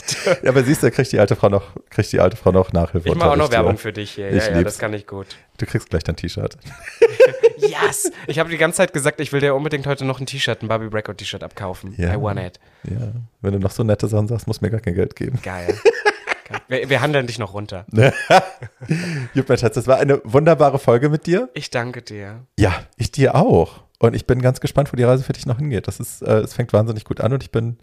Ja, 0.43 0.49
aber 0.49 0.63
siehst 0.63 0.83
du, 0.83 0.91
kriegt 0.91 1.11
die 1.13 1.19
alte 1.19 1.35
Frau 1.37 1.47
noch, 1.47 1.63
kriegt 1.89 2.11
die 2.11 2.19
alte 2.19 2.35
Frau 2.35 2.51
noch 2.51 2.73
Nachhilfe. 2.73 3.07
Ich 3.07 3.15
mache 3.15 3.31
auch 3.31 3.35
noch 3.37 3.51
Werbung 3.51 3.77
für 3.77 3.93
dich 3.93 4.11
hier. 4.11 4.29
Ich 4.29 4.43
Ja, 4.43 4.51
ja, 4.51 4.57
lieb's. 4.57 4.73
das 4.73 4.79
kann 4.79 4.93
ich 4.93 5.07
gut. 5.07 5.27
Du 5.57 5.65
kriegst 5.65 5.89
gleich 5.89 6.03
dein 6.03 6.15
T-Shirt. 6.17 6.57
Yes! 7.57 8.11
Ich 8.27 8.37
habe 8.39 8.49
die 8.49 8.57
ganze 8.57 8.77
Zeit 8.77 8.93
gesagt, 8.93 9.19
ich 9.19 9.33
will 9.33 9.41
dir 9.41 9.55
unbedingt 9.55 9.87
heute 9.87 10.05
noch 10.05 10.19
ein 10.19 10.25
T-Shirt, 10.27 10.61
ein 10.61 10.67
Barbie 10.67 10.89
Breakout 10.89 11.13
T-Shirt 11.15 11.43
abkaufen. 11.43 11.95
Ja. 11.97 12.13
I 12.13 12.21
want 12.21 12.39
it. 12.39 12.59
Ja. 12.83 13.11
Wenn 13.41 13.53
du 13.53 13.59
noch 13.59 13.71
so 13.71 13.83
nette 13.83 14.07
Sachen 14.07 14.27
sagst, 14.27 14.45
musst 14.47 14.61
du 14.61 14.65
mir 14.65 14.71
gar 14.71 14.79
kein 14.79 14.93
Geld 14.93 15.15
geben. 15.15 15.39
Geil. 15.41 15.75
Wir, 16.69 16.89
wir 16.89 17.01
handeln 17.01 17.27
dich 17.27 17.39
noch 17.39 17.53
runter. 17.53 17.85
Gut, 19.33 19.49
mein 19.49 19.57
Schatz, 19.57 19.75
das 19.75 19.87
war 19.87 19.97
eine 19.97 20.21
wunderbare 20.23 20.79
Folge 20.79 21.09
mit 21.09 21.25
dir. 21.25 21.49
Ich 21.53 21.69
danke 21.71 22.01
dir. 22.01 22.45
Ja, 22.57 22.73
ich 22.95 23.11
dir 23.11 23.35
auch. 23.35 23.81
Und 23.99 24.15
ich 24.15 24.27
bin 24.27 24.41
ganz 24.41 24.59
gespannt, 24.59 24.91
wo 24.93 24.95
die 24.95 25.03
Reise 25.03 25.23
für 25.23 25.33
dich 25.33 25.45
noch 25.45 25.57
hingeht. 25.57 25.87
Das 25.87 25.99
ist, 25.99 26.21
äh, 26.21 26.39
es 26.39 26.53
fängt 26.53 26.71
wahnsinnig 26.73 27.03
gut 27.03 27.19
an 27.21 27.33
und 27.33 27.41
ich 27.43 27.51
bin, 27.51 27.77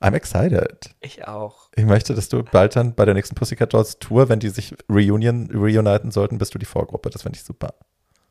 I'm 0.00 0.14
excited. 0.14 0.94
Ich 1.00 1.26
auch. 1.26 1.70
Ich 1.74 1.84
möchte, 1.84 2.14
dass 2.14 2.28
du 2.28 2.42
bald 2.44 2.76
dann 2.76 2.94
bei 2.94 3.04
der 3.04 3.14
nächsten 3.14 3.34
Pussycat 3.34 3.72
Dolls 3.72 3.98
Tour, 3.98 4.28
wenn 4.28 4.38
die 4.40 4.50
sich 4.50 4.74
reunion, 4.88 5.48
reuniten 5.52 6.10
sollten, 6.10 6.38
bist 6.38 6.54
du 6.54 6.58
die 6.58 6.66
Vorgruppe. 6.66 7.10
Das 7.10 7.22
fände 7.22 7.36
ich 7.36 7.44
super. 7.44 7.74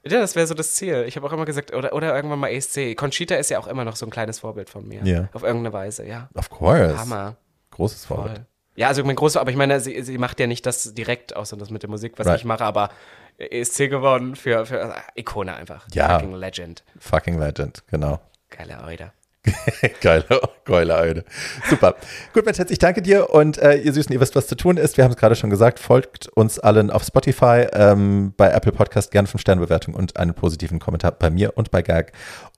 Ja, 0.08 0.20
das 0.20 0.36
wäre 0.36 0.46
so 0.46 0.54
das 0.54 0.76
Ziel. 0.76 1.04
Ich 1.08 1.16
habe 1.16 1.26
auch 1.26 1.34
immer 1.34 1.46
gesagt, 1.46 1.74
oder, 1.74 1.92
oder 1.94 2.16
irgendwann 2.16 2.38
mal 2.40 2.50
ESC. 2.50 2.96
Conchita 2.96 3.36
ist 3.36 3.50
ja 3.50 3.58
auch 3.58 3.66
immer 3.68 3.84
noch 3.84 3.96
so 3.96 4.06
ein 4.06 4.12
kleines 4.12 4.40
Vorbild 4.40 4.70
von 4.70 4.88
mir. 4.88 5.04
Ja. 5.04 5.30
Auf 5.34 5.42
irgendeine 5.42 5.74
Weise, 5.74 6.06
ja. 6.06 6.30
Of 6.36 6.52
course. 6.52 6.96
Hammer. 6.96 7.38
Großes 7.72 8.06
Vorbild. 8.06 8.38
Voll. 8.38 8.46
Ja, 8.76 8.90
also 8.90 9.04
mein 9.04 9.16
großer, 9.16 9.42
aber 9.42 9.50
ich 9.50 9.58
meine, 9.58 9.80
sie, 9.80 10.02
sie 10.04 10.18
macht 10.18 10.40
ja 10.40 10.48
nicht 10.48 10.66
das 10.66 10.94
direkt, 10.94 11.36
außer 11.36 11.58
das 11.58 11.70
mit 11.72 11.82
der 11.82 11.90
Musik, 11.90 12.14
was 12.18 12.28
Right. 12.28 12.40
ich 12.40 12.46
mache, 12.46 12.64
aber 12.64 12.90
ESC 13.38 13.90
gewonnen 13.90 14.36
für, 14.36 14.66
für 14.66 14.82
also 14.82 14.96
Ikone 15.16 15.56
einfach. 15.56 15.88
Ja. 15.94 16.20
Fucking 16.20 16.36
Legend. 16.36 16.84
Fucking 17.00 17.40
Legend, 17.40 17.84
genau. 17.88 18.20
Geile 18.50 18.84
Eude. 18.84 19.12
Geile, 20.02 20.26
geile 20.64 20.98
Eide. 20.98 21.26
Super. 21.70 21.96
Gut, 22.34 22.46
mein 22.46 22.56
Schatz, 22.56 22.72
ich 22.72 22.80
danke 22.80 23.02
dir 23.02 23.30
und 23.30 23.58
äh, 23.58 23.76
ihr 23.76 23.94
Süßen, 23.94 24.12
ihr 24.12 24.20
wisst, 24.20 24.36
was 24.36 24.48
zu 24.48 24.56
tun 24.56 24.78
ist. 24.78 24.98
Wir 24.98 25.04
haben 25.04 25.12
es 25.12 25.18
gerade 25.18 25.36
schon 25.36 25.50
gesagt, 25.50 25.80
folgt 25.80 26.28
uns 26.30 26.60
allen 26.60 26.90
auf 26.90 27.04
Spotify, 27.04 27.68
ähm, 27.74 28.34
bei 28.38 28.50
Apple 28.50 28.72
Podcast 28.72 29.12
gerne 29.12 29.28
5-Sterne-Bewertung 29.28 29.94
und 29.94 30.18
einen 30.18 30.34
positiven 30.34 30.80
Kommentar 30.80 31.12
bei 31.12 31.30
mir 31.30 31.56
und 31.58 31.72
bei 31.72 31.82
Gag. 31.82 32.14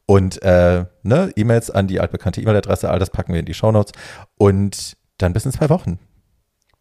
Und 0.05 0.41
äh, 0.43 0.85
ne, 1.03 1.31
E-Mails 1.35 1.69
an 1.69 1.87
die 1.87 1.99
altbekannte 1.99 2.41
E-Mail-Adresse, 2.41 2.89
all 2.89 2.99
das 2.99 3.09
packen 3.09 3.33
wir 3.33 3.41
in 3.41 3.45
die 3.45 3.53
Shownotes. 3.53 3.91
Und 4.37 4.95
dann 5.17 5.33
bis 5.33 5.45
in 5.45 5.51
zwei 5.51 5.69
Wochen. 5.69 5.99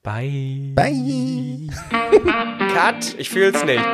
Bye. 0.07 0.71
Bye. 0.77 1.67
Cut. 2.73 3.17
Ich 3.19 3.29
fühl's 3.29 3.65
nicht. 3.65 3.85